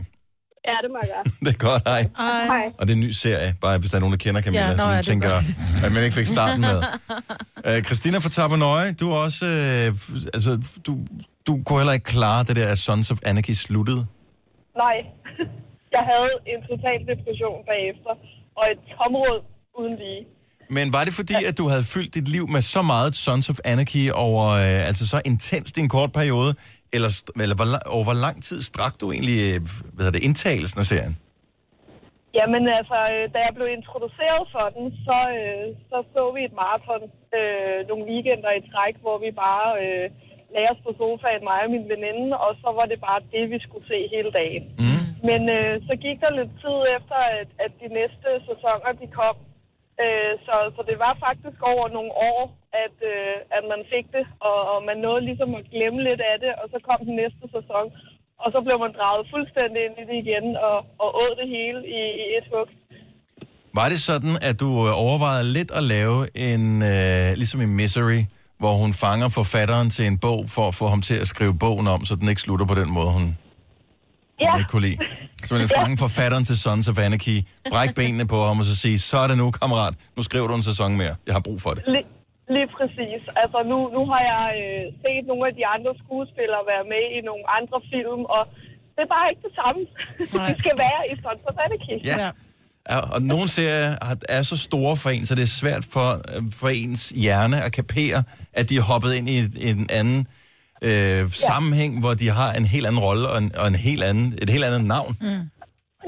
Ja, 0.68 0.76
det 0.82 0.90
må 0.90 0.98
jeg 1.02 1.10
gøre. 1.14 1.24
Det 1.44 1.50
er 1.54 1.58
godt, 1.68 1.82
hej. 1.92 2.02
Hej. 2.46 2.66
Og 2.78 2.82
det 2.86 2.92
er 2.92 2.96
en 2.96 3.00
ny 3.00 3.10
serie, 3.10 3.54
bare 3.60 3.78
hvis 3.78 3.90
der 3.90 3.96
er 3.96 4.00
nogen, 4.00 4.12
der 4.12 4.22
kender 4.24 4.42
Camilla, 4.42 4.70
Ja, 4.70 4.76
nå, 4.76 4.82
ja, 4.82 4.98
er 4.98 5.02
tænker, 5.02 5.30
at 5.84 5.92
man 5.94 6.04
ikke 6.04 6.14
fik 6.14 6.26
starten 6.26 6.60
med. 6.60 6.78
Uh, 7.68 7.82
Christina 7.88 8.18
fra 8.18 8.28
Tabanøje, 8.28 8.92
du 8.92 9.10
er 9.10 9.16
også, 9.16 9.44
uh, 9.44 10.30
altså, 10.36 10.50
du, 10.86 10.98
du 11.46 11.62
kunne 11.66 11.78
heller 11.78 11.92
ikke 11.92 12.04
klare 12.04 12.44
det 12.44 12.56
der, 12.56 12.68
at 12.68 12.78
Sons 12.78 13.10
of 13.10 13.18
Anarchy 13.26 13.50
sluttede. 13.50 14.06
Nej. 14.76 14.96
Jeg 15.96 16.04
havde 16.10 16.30
en 16.52 16.60
total 16.70 16.98
depression 17.10 17.58
bagefter, 17.72 18.12
og 18.56 18.64
et 18.72 18.80
tområd 18.96 19.38
uden 19.78 19.96
lige. 20.02 20.22
Men 20.70 20.92
var 20.92 21.04
det 21.04 21.14
fordi, 21.14 21.34
at 21.44 21.58
du 21.58 21.68
havde 21.68 21.84
fyldt 21.84 22.14
dit 22.14 22.28
liv 22.28 22.48
med 22.48 22.60
så 22.60 22.82
meget 22.82 23.14
Sons 23.14 23.50
of 23.50 23.58
Anarchy 23.64 24.10
over, 24.10 24.44
uh, 24.46 24.88
altså 24.88 25.08
så 25.08 25.20
intenst 25.24 25.76
i 25.78 25.80
en 25.80 25.88
kort 25.88 26.12
periode, 26.12 26.54
eller, 26.96 27.10
eller 27.44 27.56
hvor, 27.58 27.68
over 27.94 28.04
hvor 28.08 28.18
lang 28.26 28.36
tid 28.48 28.58
strak 28.70 28.94
du 29.00 29.06
egentlig, 29.14 29.38
øh, 29.48 29.58
hvad 29.92 30.02
hedder 30.04 30.18
det, 30.18 30.26
indtagelsen 30.28 30.80
af 30.82 30.86
serien? 30.92 31.14
Jamen 32.38 32.64
altså, 32.78 32.98
øh, 33.14 33.24
da 33.34 33.38
jeg 33.46 33.52
blev 33.58 33.68
introduceret 33.78 34.44
for 34.54 34.66
den, 34.76 34.86
så 35.06 35.18
øh, 35.38 35.64
så, 35.88 35.96
så 36.12 36.20
vi 36.36 36.40
et 36.44 36.56
maraton 36.62 37.02
øh, 37.38 37.78
nogle 37.90 38.04
weekender 38.10 38.52
i 38.58 38.66
træk, 38.70 38.94
hvor 39.04 39.16
vi 39.24 39.30
bare 39.46 39.68
øh, 39.82 40.06
lagde 40.54 40.72
os 40.74 40.84
på 40.86 40.90
sofaen, 41.00 41.42
mig 41.48 41.60
og 41.64 41.70
min 41.74 41.86
veninde, 41.92 42.28
og 42.44 42.50
så 42.62 42.68
var 42.78 42.86
det 42.92 42.98
bare 43.08 43.20
det, 43.34 43.44
vi 43.54 43.58
skulle 43.66 43.86
se 43.92 43.98
hele 44.14 44.30
dagen. 44.40 44.64
Mm. 44.82 45.02
Men 45.28 45.40
øh, 45.56 45.74
så 45.86 45.92
gik 46.04 46.18
der 46.24 46.38
lidt 46.38 46.54
tid 46.62 46.78
efter, 46.96 47.18
at, 47.38 47.48
at 47.64 47.72
de 47.82 47.88
næste 48.00 48.28
sæsoner, 48.48 48.90
de 49.02 49.08
kom. 49.20 49.36
Øh, 50.02 50.32
så, 50.46 50.54
så 50.76 50.80
det 50.90 50.96
var 51.04 51.14
faktisk 51.26 51.58
over 51.72 51.86
nogle 51.96 52.12
år, 52.32 52.42
at, 52.84 52.96
øh, 53.14 53.34
at 53.56 53.64
man 53.72 53.80
fik 53.92 54.06
det, 54.16 54.24
og, 54.48 54.58
og 54.72 54.78
man 54.88 54.96
nåede 55.06 55.22
ligesom 55.28 55.50
at 55.60 55.64
glemme 55.74 56.00
lidt 56.08 56.22
af 56.30 56.36
det, 56.44 56.52
og 56.60 56.66
så 56.72 56.78
kom 56.88 56.98
den 57.08 57.16
næste 57.22 57.44
sæson. 57.56 57.86
Og 58.42 58.48
så 58.54 58.58
blev 58.66 58.76
man 58.84 58.92
draget 58.98 59.24
fuldstændig 59.34 59.80
ind 59.86 59.96
i 60.02 60.04
det 60.10 60.16
igen, 60.24 60.46
og, 60.68 60.76
og 61.02 61.08
åd 61.22 61.32
det 61.40 61.48
hele 61.56 61.80
i, 62.00 62.02
i 62.24 62.26
et 62.38 62.46
hug. 62.52 62.68
Var 63.78 63.86
det 63.92 64.00
sådan, 64.10 64.34
at 64.48 64.56
du 64.62 64.68
øh, 64.88 64.92
overvejede 65.06 65.46
lidt 65.56 65.70
at 65.78 65.84
lave 65.94 66.18
en, 66.50 66.62
øh, 66.92 67.26
ligesom 67.40 67.60
en 67.66 67.72
misery, 67.80 68.20
hvor 68.60 68.72
hun 68.82 68.92
fanger 69.04 69.28
forfatteren 69.28 69.90
til 69.96 70.04
en 70.06 70.18
bog, 70.18 70.40
for 70.54 70.64
at 70.68 70.74
få 70.74 70.86
ham 70.86 71.00
til 71.08 71.16
at 71.20 71.28
skrive 71.28 71.54
bogen 71.58 71.86
om, 71.94 72.00
så 72.08 72.14
den 72.20 72.28
ikke 72.28 72.40
slutter 72.46 72.66
på 72.66 72.74
den 72.74 72.90
måde, 72.98 73.10
hun, 73.18 73.26
Ja. 74.40 74.50
hun 74.50 74.60
ikke 74.60 74.70
kunne 74.70 74.86
lide? 74.88 74.98
Så 75.46 75.54
man 75.54 75.68
fange 75.80 75.98
forfatteren 75.98 76.44
til 76.44 76.56
Sons 76.60 76.88
of 76.88 76.98
Anarchy, 76.98 77.36
bræk 77.70 77.94
benene 77.94 78.26
på 78.26 78.38
ham 78.44 78.58
og 78.58 78.64
så 78.64 78.76
sige, 78.76 78.98
så 78.98 79.16
er 79.16 79.26
det 79.28 79.38
nu, 79.38 79.50
kammerat, 79.50 79.94
nu 80.16 80.22
skriver 80.22 80.46
du 80.46 80.54
en 80.54 80.62
sæson 80.62 80.96
mere. 80.96 81.14
Jeg 81.26 81.34
har 81.34 81.40
brug 81.40 81.62
for 81.62 81.70
det. 81.70 81.82
Lige, 81.86 82.04
lige 82.56 82.68
præcis. 82.78 83.20
Altså 83.42 83.58
nu, 83.70 83.78
nu 83.96 84.02
har 84.12 84.22
jeg 84.32 84.44
øh, 84.62 84.84
set 85.02 85.22
nogle 85.30 85.44
af 85.48 85.54
de 85.58 85.64
andre 85.74 85.92
skuespillere 86.02 86.62
være 86.72 86.84
med 86.94 87.04
i 87.16 87.18
nogle 87.30 87.44
andre 87.58 87.78
film, 87.92 88.22
og 88.36 88.42
det 88.94 89.02
er 89.06 89.10
bare 89.16 89.26
ikke 89.30 89.42
det 89.48 89.54
samme. 89.62 89.80
det 90.50 90.56
skal 90.64 90.76
være 90.86 91.00
i 91.12 91.14
Sons 91.22 91.42
of 91.50 91.56
Anarchy. 91.66 91.96
Ja. 92.12 92.30
Ja, 92.90 92.98
og 93.14 93.22
nogle 93.22 93.48
serier 93.48 93.90
er 94.28 94.42
så 94.42 94.56
store 94.56 94.96
for 94.96 95.10
en, 95.10 95.26
så 95.26 95.34
det 95.34 95.42
er 95.42 95.46
svært 95.62 95.84
for, 95.94 96.08
øh, 96.32 96.42
for 96.60 96.68
ens 96.68 97.02
hjerne 97.10 97.56
at 97.66 97.72
kapere, 97.72 98.18
at 98.52 98.64
de 98.70 98.76
er 98.76 98.82
hoppet 98.92 99.14
ind 99.14 99.28
i 99.28 99.38
en 99.70 99.86
anden 99.90 100.26
øh, 100.88 101.30
sammenhæng, 101.30 102.00
hvor 102.00 102.14
de 102.14 102.28
har 102.40 102.50
en 102.52 102.64
helt 102.74 102.86
anden 102.86 103.00
rolle 103.08 103.28
og, 103.32 103.38
en, 103.42 103.50
og 103.60 103.66
en 103.68 103.74
helt 103.88 104.02
anden, 104.02 104.26
et 104.42 104.50
helt 104.50 104.64
andet 104.64 104.84
navn. 104.84 105.12
Mm. 105.20 105.42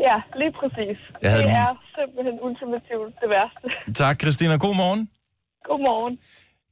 Ja, 0.09 0.16
lige 0.40 0.53
præcis. 0.61 0.99
Jeg 1.22 1.30
havde 1.30 1.42
det 1.42 1.51
den- 1.51 1.57
er 1.66 1.70
simpelthen 1.99 2.36
ultimativt 2.47 3.12
det 3.22 3.28
værste. 3.36 3.66
Tak, 4.03 4.20
Christina. 4.22 4.57
God 4.57 4.74
morgen. 4.82 5.09
Godmorgen. 5.64 6.18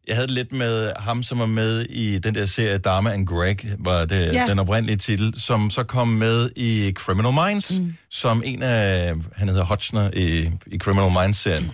Jeg 0.07 0.17
havde 0.17 0.27
det 0.27 0.35
lidt 0.35 0.53
med 0.53 0.93
ham, 0.99 1.23
som 1.23 1.39
var 1.39 1.47
med 1.47 1.81
i 1.81 2.19
den 2.19 2.35
der 2.35 2.47
serie 2.47 2.79
Dharma 2.79 3.11
and 3.13 3.27
Greg, 3.27 3.57
var 3.79 4.05
det 4.05 4.35
Ja. 4.35 4.47
den 4.49 4.59
oprindelige 4.59 4.97
titel, 4.97 5.41
som 5.41 5.71
så 5.71 5.83
kom 5.83 6.09
med 6.09 6.51
i 6.57 6.93
Criminal 6.93 7.33
Minds, 7.33 7.81
mm. 7.81 7.95
som 8.11 8.43
en 8.45 8.63
af, 8.63 9.15
han 9.37 9.49
hedder 9.49 9.65
Hotchner 9.65 10.11
i, 10.17 10.51
i 10.67 10.79
Criminal 10.79 11.11
Minds-serien. 11.11 11.71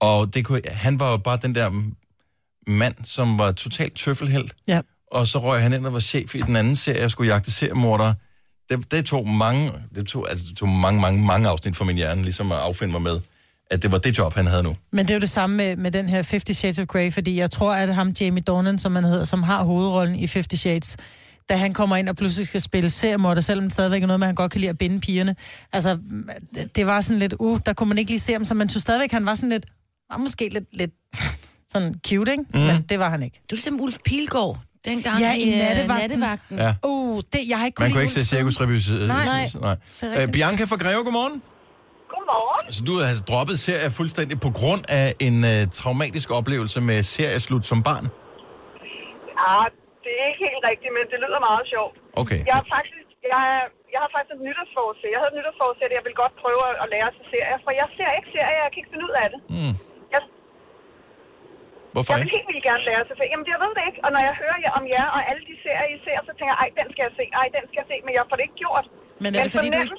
Og 0.00 0.34
det 0.34 0.44
kunne, 0.44 0.60
han 0.66 1.00
var 1.00 1.10
jo 1.10 1.16
bare 1.16 1.38
den 1.42 1.54
der 1.54 1.70
mand, 2.66 2.94
som 3.04 3.38
var 3.38 3.52
totalt 3.52 3.94
tøffelhelt. 3.96 4.54
Ja. 4.68 4.80
Og 5.12 5.26
så 5.26 5.38
røg 5.38 5.62
han 5.62 5.72
ind 5.72 5.86
og 5.86 5.92
var 5.92 6.00
chef 6.00 6.34
i 6.34 6.40
den 6.40 6.56
anden 6.56 6.76
serie, 6.76 7.04
og 7.04 7.10
skulle 7.10 7.32
jagte 7.32 7.52
seriemordere. 7.52 8.14
Det, 8.70 8.90
det 8.90 9.04
tog 9.06 9.28
mange, 9.28 9.72
det 9.94 10.06
tog, 10.06 10.30
altså, 10.30 10.44
det 10.48 10.56
tog 10.56 10.68
mange, 10.68 11.00
mange, 11.00 11.26
mange 11.26 11.48
afsnit 11.48 11.76
for 11.76 11.84
min 11.84 11.96
hjerne, 11.96 12.22
ligesom 12.22 12.52
at 12.52 12.58
affinde 12.58 12.92
mig 12.92 13.02
med, 13.02 13.20
at 13.70 13.82
det 13.82 13.92
var 13.92 13.98
det 13.98 14.18
job, 14.18 14.34
han 14.34 14.46
havde 14.46 14.62
nu. 14.62 14.74
Men 14.92 15.06
det 15.06 15.10
er 15.10 15.14
jo 15.14 15.20
det 15.20 15.30
samme 15.30 15.56
med, 15.56 15.76
med 15.76 15.90
den 15.90 16.08
her 16.08 16.22
50 16.30 16.56
Shades 16.56 16.78
of 16.78 16.86
Grey, 16.86 17.12
fordi 17.12 17.36
jeg 17.38 17.50
tror, 17.50 17.72
at 17.74 17.94
ham 17.94 18.08
Jamie 18.20 18.42
Dornan, 18.42 18.78
som 18.78 18.94
han 18.94 19.04
hedder, 19.04 19.24
som 19.24 19.42
har 19.42 19.62
hovedrollen 19.64 20.14
i 20.14 20.26
50 20.26 20.60
Shades, 20.60 20.96
da 21.48 21.56
han 21.56 21.72
kommer 21.72 21.96
ind 21.96 22.08
og 22.08 22.16
pludselig 22.16 22.46
skal 22.48 22.60
spille 22.60 22.90
seriemorder, 22.90 23.40
selvom 23.40 23.64
det 23.64 23.72
stadigvæk 23.72 24.02
er 24.02 24.06
noget 24.06 24.20
med, 24.20 24.26
at 24.26 24.28
han 24.28 24.34
godt 24.34 24.52
kan 24.52 24.60
lide 24.60 24.70
at 24.70 24.78
binde 24.78 25.00
pigerne. 25.00 25.36
Altså, 25.72 25.98
det- 26.76 26.86
var 26.86 27.00
sådan 27.00 27.18
lidt, 27.18 27.34
uh, 27.38 27.58
der 27.66 27.72
kunne 27.72 27.88
man 27.88 27.98
ikke 27.98 28.10
lige 28.10 28.20
se 28.20 28.32
ham, 28.32 28.44
så 28.44 28.54
man 28.54 28.68
tog 28.68 28.82
stadigvæk, 28.82 29.12
han 29.12 29.26
var 29.26 29.34
sådan 29.34 29.48
lidt, 29.50 29.66
var 30.10 30.18
måske 30.18 30.48
lidt, 30.52 30.64
lidt 30.72 30.90
sådan 31.72 31.94
cute, 32.08 32.32
ikke? 32.32 32.44
Mm. 32.54 32.60
Men 32.60 32.82
det 32.88 32.98
var 32.98 33.10
han 33.10 33.22
ikke. 33.22 33.36
Du 33.50 33.54
er 33.54 33.56
ligesom 33.56 33.80
Ulf 33.80 33.96
Pilgaard, 34.04 34.58
dengang 34.84 35.20
Ja, 35.20 35.34
i, 35.34 35.40
i 35.42 35.52
øh, 35.52 35.58
nattevagten. 35.58 35.98
nattevagten. 36.18 36.58
Ja. 36.58 36.74
Uh, 36.84 37.20
det, 37.32 37.40
jeg 37.48 37.58
har 37.58 37.66
ikke 37.66 37.82
Man 37.82 37.90
kunne 37.92 38.02
ikke 38.02 38.14
se 38.14 38.24
cirkusrevy. 38.24 38.70
Nej. 38.90 39.06
Nej. 39.06 39.42
Er 39.54 39.58
Nej. 39.60 39.76
rigtigt. 40.02 40.20
Øh, 40.22 40.28
Bianca 40.32 40.64
fra 40.64 40.76
Greve, 40.76 41.04
godmorgen. 41.04 41.42
Godmorgen. 42.16 42.64
Så 42.76 42.80
du 42.88 42.94
har 43.02 43.14
droppet 43.30 43.56
serier 43.66 43.90
fuldstændig 44.00 44.36
på 44.46 44.50
grund 44.58 44.82
af 45.00 45.06
en 45.26 45.36
uh, 45.52 45.60
traumatisk 45.80 46.28
oplevelse 46.38 46.78
med 46.88 46.98
serieslut 47.16 47.64
som 47.70 47.78
barn? 47.88 48.06
Ah, 49.48 49.66
det 50.04 50.12
er 50.20 50.24
ikke 50.30 50.42
helt 50.48 50.62
rigtigt, 50.70 50.92
men 50.96 51.04
det 51.12 51.18
lyder 51.24 51.40
meget 51.48 51.64
sjovt. 51.74 51.94
Okay. 52.22 52.40
Jeg 52.50 52.56
har 52.60 52.66
faktisk, 52.76 53.08
jeg, 53.32 53.42
jeg 53.94 54.00
har 54.04 54.10
faktisk 54.16 54.34
et 54.38 54.42
nytårsforsæt. 54.48 55.08
Jeg 55.14 55.18
havde 55.20 55.32
et 55.34 55.38
nytårsforsæt, 55.40 55.88
at 55.90 55.96
jeg 55.98 56.04
vil 56.08 56.14
godt 56.22 56.34
prøve 56.42 56.62
at, 56.70 56.74
at 56.82 56.86
lære 56.94 57.08
at 57.12 57.16
se 57.18 57.22
serier, 57.32 57.58
for 57.66 57.72
jeg 57.80 57.88
ser 57.98 58.10
ikke 58.18 58.30
serier, 58.36 58.60
jeg 58.64 58.70
kan 58.72 58.78
ikke 58.82 58.92
finde 58.94 59.06
ud 59.08 59.14
af 59.22 59.28
det. 59.32 59.40
Mm. 59.56 59.74
Jeg, 60.14 60.20
Hvorfor 61.94 62.12
jeg 62.12 62.18
vil 62.20 62.28
ikke? 62.28 62.36
helt 62.36 62.48
vildt 62.50 62.64
gerne 62.70 62.82
lære 62.88 63.00
at 63.04 63.08
se 63.10 63.14
serier. 63.18 63.32
Jamen, 63.34 63.46
jeg 63.54 63.60
ved 63.64 63.72
det 63.78 63.84
ikke. 63.90 64.00
Og 64.06 64.10
når 64.14 64.22
jeg 64.28 64.34
hører 64.42 64.58
jer 64.64 64.72
om 64.78 64.84
jer 64.94 65.06
og 65.16 65.20
alle 65.30 65.42
de 65.50 65.54
serier, 65.64 65.86
I 65.94 65.96
ser, 66.06 66.18
så 66.28 66.32
tænker 66.38 66.52
jeg, 66.54 66.60
ej, 66.64 66.70
den 66.80 66.86
skal 66.92 67.02
jeg 67.06 67.14
se, 67.18 67.24
ej, 67.40 67.46
den 67.56 67.64
skal 67.68 67.78
jeg 67.82 67.88
se, 67.92 67.96
men 68.06 68.12
jeg 68.16 68.22
får 68.28 68.36
det 68.38 68.44
ikke 68.48 68.58
gjort. 68.64 68.86
Men 69.22 69.30
er 69.38 69.42
det, 69.44 69.52
fordi 69.56 69.68
du 69.74 69.78
ikke, 69.84 69.96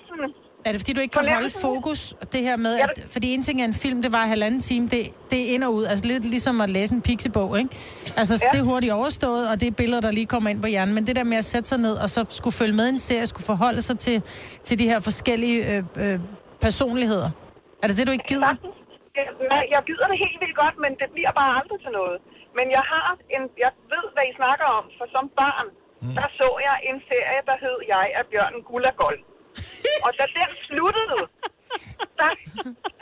er 0.66 0.72
det 0.72 0.82
fordi, 0.82 0.94
du 0.94 1.02
ikke 1.02 1.14
kan 1.20 1.30
holde 1.38 1.50
fokus? 1.62 2.14
Det 2.32 2.42
her 2.42 2.58
med, 2.58 2.74
at, 2.80 2.90
fordi 3.10 3.28
en 3.34 3.42
ting 3.42 3.62
er 3.62 3.66
en 3.66 3.74
film, 3.74 4.02
det 4.02 4.12
var 4.12 4.24
halvanden 4.36 4.60
time, 4.60 4.86
det, 4.94 5.02
det 5.32 5.40
er 5.46 5.54
ind 5.56 5.64
og 5.64 5.74
ud. 5.74 5.84
Altså 5.92 6.06
lidt 6.08 6.26
ligesom 6.26 6.62
at 6.62 6.70
læse 6.70 6.96
en 6.96 7.02
pixibog, 7.02 7.60
ikke? 7.60 7.70
Altså, 8.20 8.34
ja. 8.44 8.50
det 8.52 8.60
er 8.60 8.64
hurtigt 8.72 8.94
overstået, 8.94 9.44
og 9.52 9.56
det 9.62 9.68
er 9.68 9.72
billeder, 9.82 10.02
der 10.02 10.12
lige 10.12 10.26
kommer 10.26 10.50
ind 10.50 10.62
på 10.62 10.68
hjernen. 10.68 10.96
Men 10.96 11.08
det 11.08 11.16
der 11.16 11.24
med 11.24 11.38
at 11.38 11.46
sætte 11.54 11.68
sig 11.70 11.80
ned, 11.88 11.96
og 12.04 12.10
så 12.10 12.26
skulle 12.40 12.56
følge 12.62 12.76
med 12.80 12.86
i 12.88 12.90
en 12.90 13.02
serie, 13.08 13.28
skulle 13.28 13.46
forholde 13.54 13.82
sig 13.82 13.98
til, 14.06 14.18
til 14.64 14.80
de 14.80 14.86
her 14.92 15.00
forskellige 15.00 15.58
øh, 15.72 15.84
øh, 16.04 16.20
personligheder. 16.62 17.30
Er 17.82 17.88
det 17.88 17.98
det, 17.98 18.08
du 18.08 18.14
ikke 18.18 18.30
gider? 18.34 18.54
Jeg, 19.20 19.28
nej, 19.54 19.64
jeg 19.74 19.82
gider 19.90 20.08
det 20.12 20.18
helt 20.24 20.38
vildt 20.44 20.58
godt, 20.64 20.76
men 20.84 20.92
det 21.02 21.08
bliver 21.16 21.34
bare 21.42 21.52
aldrig 21.60 21.80
til 21.86 21.92
noget. 22.00 22.18
Men 22.58 22.66
jeg 22.78 22.84
har 22.94 23.08
en, 23.36 23.44
jeg 23.66 23.72
ved, 23.94 24.06
hvad 24.16 24.26
I 24.32 24.34
snakker 24.42 24.68
om, 24.78 24.86
for 24.98 25.06
som 25.16 25.26
barn, 25.42 25.68
mm. 26.04 26.14
der 26.18 26.28
så 26.40 26.50
jeg 26.68 26.76
en 26.90 27.00
serie, 27.10 27.42
der 27.50 27.58
hed 27.64 27.78
Jeg 27.96 28.06
er 28.18 28.24
bjørnen 28.32 28.62
Gulagold. 28.70 29.20
Og 30.06 30.12
da 30.20 30.26
den 30.40 30.50
sluttede, 30.68 31.22
der 32.20 32.32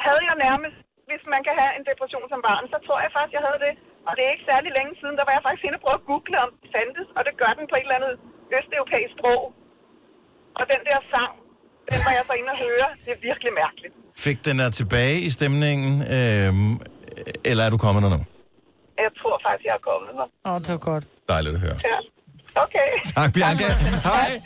havde 0.05 0.23
jeg 0.29 0.35
nærmest, 0.47 0.77
hvis 1.09 1.23
man 1.33 1.41
kan 1.47 1.55
have 1.61 1.71
en 1.77 1.85
depression 1.89 2.27
som 2.33 2.41
barn, 2.47 2.65
så 2.73 2.77
tror 2.85 2.97
jeg 3.05 3.11
faktisk, 3.17 3.35
jeg 3.37 3.45
havde 3.47 3.59
det. 3.67 3.73
Og 4.07 4.11
det 4.15 4.21
er 4.27 4.31
ikke 4.35 4.47
særlig 4.51 4.69
længe 4.77 4.93
siden, 4.99 5.15
der 5.19 5.25
var 5.27 5.33
jeg 5.37 5.43
faktisk 5.47 5.65
inde 5.67 5.77
og 5.79 5.83
prøve 5.85 5.97
at 6.01 6.05
google, 6.11 6.35
om 6.45 6.49
det 6.61 6.69
fandtes, 6.75 7.07
og 7.17 7.21
det 7.27 7.33
gør 7.41 7.51
den 7.57 7.65
på 7.71 7.75
et 7.79 7.85
eller 7.85 7.97
andet 7.99 8.13
østeuropæisk 8.57 9.13
sprog. 9.17 9.41
Og 10.59 10.63
den 10.73 10.81
der 10.89 10.99
sang, 11.13 11.31
den 11.91 11.99
var 12.05 12.13
jeg 12.17 12.23
så 12.29 12.33
inde 12.39 12.51
og 12.55 12.59
høre. 12.67 12.87
Det 13.03 13.11
er 13.17 13.21
virkelig 13.29 13.51
mærkeligt. 13.63 13.93
Fik 14.25 14.37
den 14.47 14.57
er 14.65 14.69
tilbage 14.79 15.17
i 15.27 15.29
stemningen, 15.37 15.93
øhm, 16.17 16.73
eller 17.49 17.63
er 17.67 17.71
du 17.75 17.79
kommet 17.85 18.01
der 18.05 18.11
nu? 18.15 18.21
Jeg 19.05 19.11
tror 19.21 19.35
faktisk, 19.45 19.65
jeg 19.69 19.75
er 19.81 19.83
kommet 19.91 20.09
her. 20.17 20.27
Åh, 20.47 20.51
oh, 20.51 20.57
det 20.63 20.71
var 20.77 20.83
godt. 20.91 21.03
Dejligt 21.33 21.53
at 21.57 21.61
høre. 21.65 21.77
Ja. 21.91 21.97
Okay. 22.55 23.11
Tak, 23.15 23.33
Bianca. 23.33 23.73
Hej. 24.03 24.41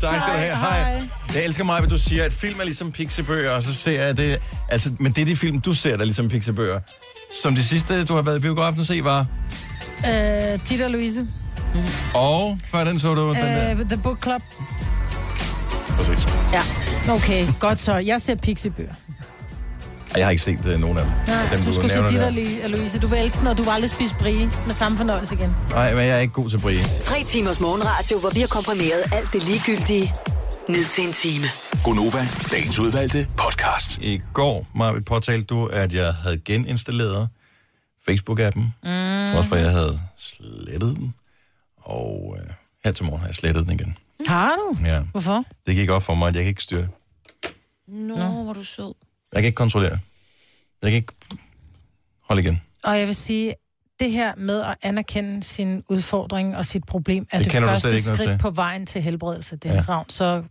Tak 0.00 0.20
skal 0.20 0.32
du 0.32 0.38
have. 0.38 0.56
Hej. 0.56 1.00
Jeg 1.34 1.44
elsker 1.44 1.64
mig, 1.64 1.78
at 1.78 1.90
du 1.90 1.98
siger, 1.98 2.24
at 2.24 2.32
film 2.32 2.60
er 2.60 2.64
ligesom 2.64 2.92
pixiebøger, 2.92 3.50
og 3.50 3.62
så 3.62 3.74
ser 3.74 4.02
jeg 4.02 4.16
det... 4.16 4.40
Altså, 4.68 4.90
men 4.98 5.12
det 5.12 5.22
er 5.22 5.26
de 5.26 5.36
film, 5.36 5.60
du 5.60 5.74
ser, 5.74 5.90
der 5.90 6.00
er 6.00 6.04
ligesom 6.04 6.28
pixiebøger. 6.28 6.80
Som 7.42 7.54
det 7.54 7.64
sidste, 7.64 8.04
du 8.04 8.14
har 8.14 8.22
været 8.22 8.36
i 8.38 8.40
biografen 8.40 8.80
at 8.80 8.86
se, 8.86 9.04
var... 9.04 9.26
Øh, 10.06 10.58
Tita 10.64 10.88
Louise. 10.88 11.26
Og 12.14 12.58
før 12.70 12.84
den 12.84 13.00
så 13.00 13.14
du 13.14 13.28
den 13.28 13.36
der. 13.36 13.70
Øh, 13.70 13.76
The 13.76 13.96
Book 13.96 14.22
Club. 14.22 14.42
Præcis. 15.88 16.28
Ja. 16.52 16.62
Okay, 17.12 17.46
godt 17.60 17.80
så. 17.80 17.96
Jeg 17.96 18.20
ser 18.20 18.34
pixiebøger. 18.34 18.92
Ej, 20.14 20.18
Jeg 20.18 20.26
har 20.26 20.30
ikke 20.30 20.42
set 20.42 20.58
uh, 20.74 20.80
nogen 20.80 20.98
af 20.98 21.04
dem. 21.04 21.12
Nej, 21.26 21.48
dem 21.52 21.60
du 21.60 21.72
skulle 21.72 21.90
se 21.92 22.02
dit, 22.02 22.20
der. 22.20 22.26
og 22.64 22.70
Louise. 22.70 22.98
Du 22.98 23.06
vil 23.06 23.18
elske 23.18 23.38
den, 23.40 23.46
og 23.46 23.58
du 23.58 23.62
vil 23.62 23.70
aldrig 23.70 23.90
spise 23.90 24.14
brie 24.14 24.50
med 24.66 24.74
samme 24.74 24.96
fornøjelse 24.98 25.34
igen. 25.34 25.56
Nej, 25.70 25.94
men 25.94 26.04
jeg 26.06 26.16
er 26.16 26.18
ikke 26.18 26.34
god 26.34 26.50
til 26.50 26.60
brie. 26.60 26.78
Tre 27.00 27.24
timers 27.24 27.60
morgenradio, 27.60 28.18
hvor 28.18 28.30
vi 28.30 28.40
har 28.40 28.46
komprimeret 28.46 29.02
alt 29.12 29.32
det 29.32 29.42
ligegyldige 29.48 30.14
ned 30.68 30.84
til 30.84 31.06
en 31.06 31.12
time. 31.12 31.44
Gonova, 31.84 32.28
dagens 32.52 32.78
udvalgte 32.78 33.26
podcast. 33.36 33.98
I 33.98 34.20
går, 34.32 34.66
Marvitt, 34.74 35.06
påtalte 35.06 35.44
du, 35.46 35.66
at 35.66 35.92
jeg 35.94 36.14
havde 36.14 36.38
geninstalleret 36.38 37.28
Facebook-appen. 38.10 38.60
Mm. 38.82 39.32
Trods 39.32 39.46
for, 39.46 39.56
jeg 39.56 39.70
havde 39.70 40.00
slettet 40.18 40.96
den. 40.96 41.14
Og 41.82 42.36
øh, 42.38 42.50
her 42.84 42.92
til 42.92 43.04
morgen 43.04 43.20
har 43.20 43.28
jeg 43.28 43.34
slettet 43.34 43.64
den 43.66 43.72
igen. 43.80 43.96
Har 44.26 44.52
du? 44.56 44.76
Ja. 44.84 45.00
Hvorfor? 45.12 45.44
Det 45.66 45.74
gik 45.74 45.90
op 45.90 46.02
for 46.02 46.14
mig, 46.14 46.28
at 46.28 46.34
jeg 46.34 46.42
kan 46.42 46.48
ikke 46.48 46.62
styre 46.62 46.80
det. 46.80 46.90
Nå, 47.88 48.16
no, 48.16 48.42
hvor 48.44 48.52
du 48.52 48.64
sød. 48.64 48.94
Jeg 49.32 49.42
kan 49.42 49.46
ikke 49.46 49.56
kontrollere 49.56 49.90
det. 49.90 50.00
Jeg 50.82 50.90
kan 50.90 50.96
ikke 50.96 51.12
holde 52.28 52.42
igen. 52.42 52.62
Og 52.84 52.98
jeg 52.98 53.06
vil 53.06 53.14
sige, 53.14 53.54
det 54.00 54.10
her 54.10 54.32
med 54.36 54.60
at 54.60 54.76
anerkende 54.82 55.42
sin 55.42 55.82
udfordring 55.88 56.56
og 56.56 56.66
sit 56.66 56.84
problem, 56.84 57.26
er 57.30 57.38
Det 57.38 57.52
det, 57.52 57.62
første 57.62 58.02
skridt 58.02 58.40
på 58.40 58.50
vejen 58.50 58.86
til 58.86 59.02
helbredelse, 59.02 59.56
Dennis 59.56 59.88
Ja. 59.88 59.92
ja. 59.92 59.96
Ravn. 59.98 60.10
Så 60.10 60.42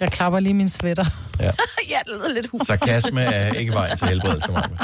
jeg 0.00 0.10
klapper 0.10 0.40
lige 0.40 0.54
min 0.54 0.68
sweater. 0.68 1.04
Ja. 1.40 1.44
ja, 1.90 1.98
det 2.06 2.14
lyder 2.14 2.32
lidt 2.32 2.46
humor. 2.46 2.64
Sarkasme 2.64 3.20
er 3.22 3.52
ikke 3.52 3.72
vejen 3.72 3.96
til 3.96 4.08
helbredelse, 4.08 4.52
Marvitt. 4.52 4.80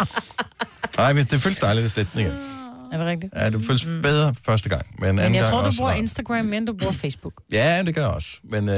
Nej, 0.96 1.12
men 1.12 1.26
det 1.26 1.42
føles 1.42 1.58
dejligt 1.58 1.84
at 1.84 1.90
slette 1.90 2.12
den 2.12 2.20
igen. 2.20 2.59
Er 2.92 2.96
det 2.98 3.06
rigtigt? 3.06 3.32
Ja, 3.36 3.50
det 3.50 3.64
føles 3.66 3.84
bedre 4.02 4.34
første 4.46 4.68
gang. 4.68 4.86
Men, 4.98 5.08
anden 5.08 5.24
Men 5.24 5.34
jeg 5.34 5.42
gang 5.42 5.52
tror, 5.52 5.60
du 5.60 5.66
også 5.66 5.78
bruger. 5.78 5.92
Instagram 5.92 6.44
mere, 6.44 6.56
end 6.58 6.66
du 6.66 6.72
bruger 6.72 6.92
Facebook. 6.92 7.32
Ja, 7.52 7.82
det 7.86 7.94
gør 7.94 8.02
jeg 8.02 8.10
også. 8.10 8.28
Men 8.44 8.68
øh, 8.68 8.74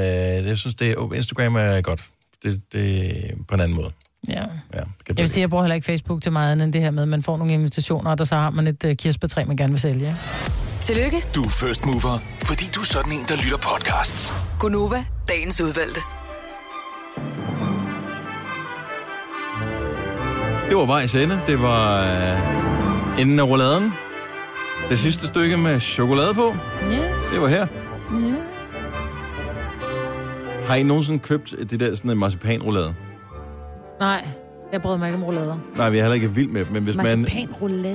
jeg 0.47 0.57
synes, 0.57 0.75
det 0.75 0.91
er, 0.91 1.13
Instagram 1.13 1.55
er 1.55 1.81
godt. 1.81 2.03
Det, 2.43 2.61
det 2.73 3.07
er 3.07 3.33
på 3.47 3.55
en 3.55 3.61
anden 3.61 3.75
måde. 3.75 3.91
Ja. 4.29 4.41
Ja, 4.73 4.79
Jeg 5.07 5.17
vil 5.17 5.29
sige, 5.29 5.41
jeg 5.41 5.49
bruger 5.49 5.63
heller 5.63 5.75
ikke 5.75 5.85
Facebook 5.85 6.21
til 6.21 6.31
meget 6.31 6.51
andet 6.51 6.65
end 6.65 6.73
det 6.73 6.81
her 6.81 6.91
med, 6.91 7.03
at 7.03 7.09
man 7.09 7.23
får 7.23 7.37
nogle 7.37 7.53
invitationer, 7.53 8.11
og 8.11 8.17
der 8.17 8.23
så 8.23 8.35
har 8.35 8.49
man 8.49 8.67
et 8.67 8.83
uh, 8.83 8.91
kirsebærtræ, 8.93 9.45
man 9.45 9.57
gerne 9.57 9.73
vil 9.73 9.79
sælge. 9.79 9.99
ikke? 10.05 10.15
Tillykke, 10.81 11.17
Du 11.35 11.43
er 11.43 11.49
first 11.49 11.85
mover, 11.85 12.19
fordi 12.43 12.65
du 12.75 12.79
er 12.81 12.85
sådan 12.85 13.11
en, 13.11 13.25
der 13.27 13.35
lytter 13.35 13.57
podcasts. 13.57 14.33
Gunova, 14.59 15.05
dagens 15.29 15.61
udvalgte. 15.61 16.01
Det 20.69 20.77
var 20.77 20.85
vejs 20.85 21.15
ende. 21.15 21.41
Det 21.47 21.61
var 21.61 22.01
øh, 22.01 22.72
enden 23.19 23.39
af 23.39 23.43
rouladen. 23.43 23.93
Det 24.89 24.99
sidste 24.99 25.27
stykke 25.27 25.57
med 25.57 25.79
chokolade 25.79 26.33
på. 26.33 26.55
Ja. 26.91 27.01
Det 27.33 27.41
var 27.41 27.47
her. 27.47 27.67
Ja. 28.11 28.33
Har 30.67 30.75
I 30.75 30.83
nogensinde 30.83 31.19
købt 31.19 31.55
det 31.69 31.79
der 31.79 31.95
sådan 31.95 32.11
en 32.11 32.17
marcipanroulade? 32.17 32.93
Nej, 33.99 34.27
jeg 34.73 34.81
bryder 34.81 34.97
mig 34.97 35.07
ikke 35.07 35.17
om 35.17 35.23
roulader. 35.23 35.57
Nej, 35.77 35.89
vi 35.89 35.97
er 35.97 36.01
heller 36.01 36.13
ikke 36.15 36.31
vild 36.35 36.47
med 36.49 36.65
dem, 36.65 36.73
men 36.73 36.83
hvis 36.83 36.95
man, 36.95 37.27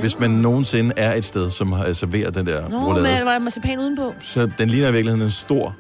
hvis 0.01 0.19
man 0.19 0.31
nogensinde 0.31 0.95
er 0.97 1.15
et 1.15 1.25
sted, 1.25 1.51
som 1.51 1.73
har 1.73 1.93
serverer 1.93 2.31
den 2.31 2.47
der 2.47 2.69
Nå, 2.69 2.77
roulade, 2.77 3.03
men 3.19 3.27
var 3.27 3.33
der 3.33 3.39
marcipan 3.39 3.79
udenpå? 3.79 4.15
så 4.21 4.51
den 4.59 4.69
ligner 4.71 4.89
i 4.89 4.93
virkeligheden 4.93 5.23
en 5.25 5.31
stor 5.31 5.77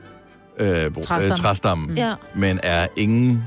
øh, 0.58 0.68
Træstamme. 1.02 1.32
øh, 1.32 1.36
træstamme, 1.36 1.94
Ja. 1.96 2.14
men 2.34 2.60
er 2.62 2.86
ingen, 2.96 3.44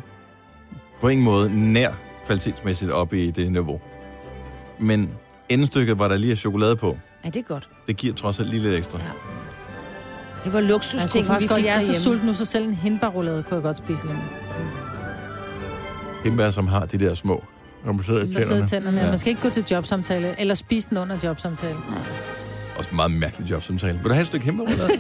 på 1.01 1.07
ingen 1.07 1.25
måde 1.25 1.71
nær 1.73 1.89
kvalitetsmæssigt 2.25 2.91
op 2.91 3.13
i 3.13 3.31
det 3.31 3.51
niveau. 3.51 3.79
Men 4.79 5.09
endestykket 5.53 5.99
var 5.99 6.07
der 6.07 6.17
lige 6.17 6.35
chokolade 6.35 6.75
på. 6.75 6.97
Ja, 7.25 7.29
det 7.29 7.39
er 7.39 7.43
godt. 7.43 7.69
Det 7.87 7.97
giver 7.97 8.13
trods 8.13 8.39
alt 8.39 8.49
lige 8.49 8.63
lidt 8.63 8.75
ekstra. 8.75 8.97
Ja. 8.99 9.05
Det 10.43 10.53
var 10.53 10.59
luksus 10.61 11.01
ting, 11.01 11.25
vi 11.25 11.29
godt, 11.29 11.41
fik 11.41 11.65
jeg 11.65 11.75
er 11.75 11.79
så 11.79 12.01
sulten 12.03 12.27
nu, 12.27 12.33
så 12.33 12.45
selv 12.45 12.67
en 12.67 12.73
hindbærroulade 12.73 13.43
kunne 13.43 13.55
jeg 13.55 13.63
godt 13.63 13.77
spise 13.77 14.05
lidt. 14.07 14.17
Hindbær, 16.23 16.51
som 16.51 16.67
har 16.67 16.85
de 16.85 16.97
der 16.99 17.13
små, 17.15 17.43
når 17.85 17.93
man 17.93 18.03
sidder 18.05 18.23
i 18.23 18.31
Der 18.31 18.31
sidder 18.31 18.45
tænderne. 18.47 18.67
tænderne. 18.67 18.97
Ja. 18.97 19.03
Ja. 19.03 19.09
Man 19.09 19.19
skal 19.19 19.29
ikke 19.29 19.41
gå 19.41 19.49
til 19.49 19.65
jobsamtale, 19.71 20.35
eller 20.39 20.53
spise 20.53 20.89
den 20.89 20.97
under 20.97 21.17
jobsamtale. 21.23 21.75
Også 22.77 22.89
en 22.89 22.95
meget 22.95 23.11
mærkelig 23.11 23.51
jobsamtale. 23.51 23.93
Vil 23.93 24.03
du 24.03 24.09
have 24.13 24.21
et 24.21 24.27
stykke 24.27 24.45
hindbærroulade? 24.45 24.89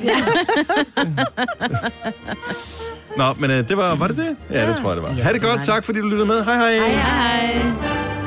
Nå, 3.17 3.23
men 3.39 3.51
øh, 3.51 3.67
det 3.69 3.77
var, 3.77 3.95
var 3.95 4.07
det 4.07 4.17
det? 4.17 4.35
Ja, 4.51 4.69
det 4.69 4.77
tror 4.77 4.89
jeg, 4.89 4.97
det 4.97 5.03
var. 5.03 5.11
Ha' 5.23 5.33
det 5.33 5.41
godt. 5.41 5.63
Tak, 5.65 5.83
fordi 5.83 5.99
du 5.99 6.05
lyttede 6.07 6.27
med. 6.27 6.43
Hej 6.43 6.55
hej. 6.55 6.73
Hej 6.73 6.87
hej. 6.89 8.20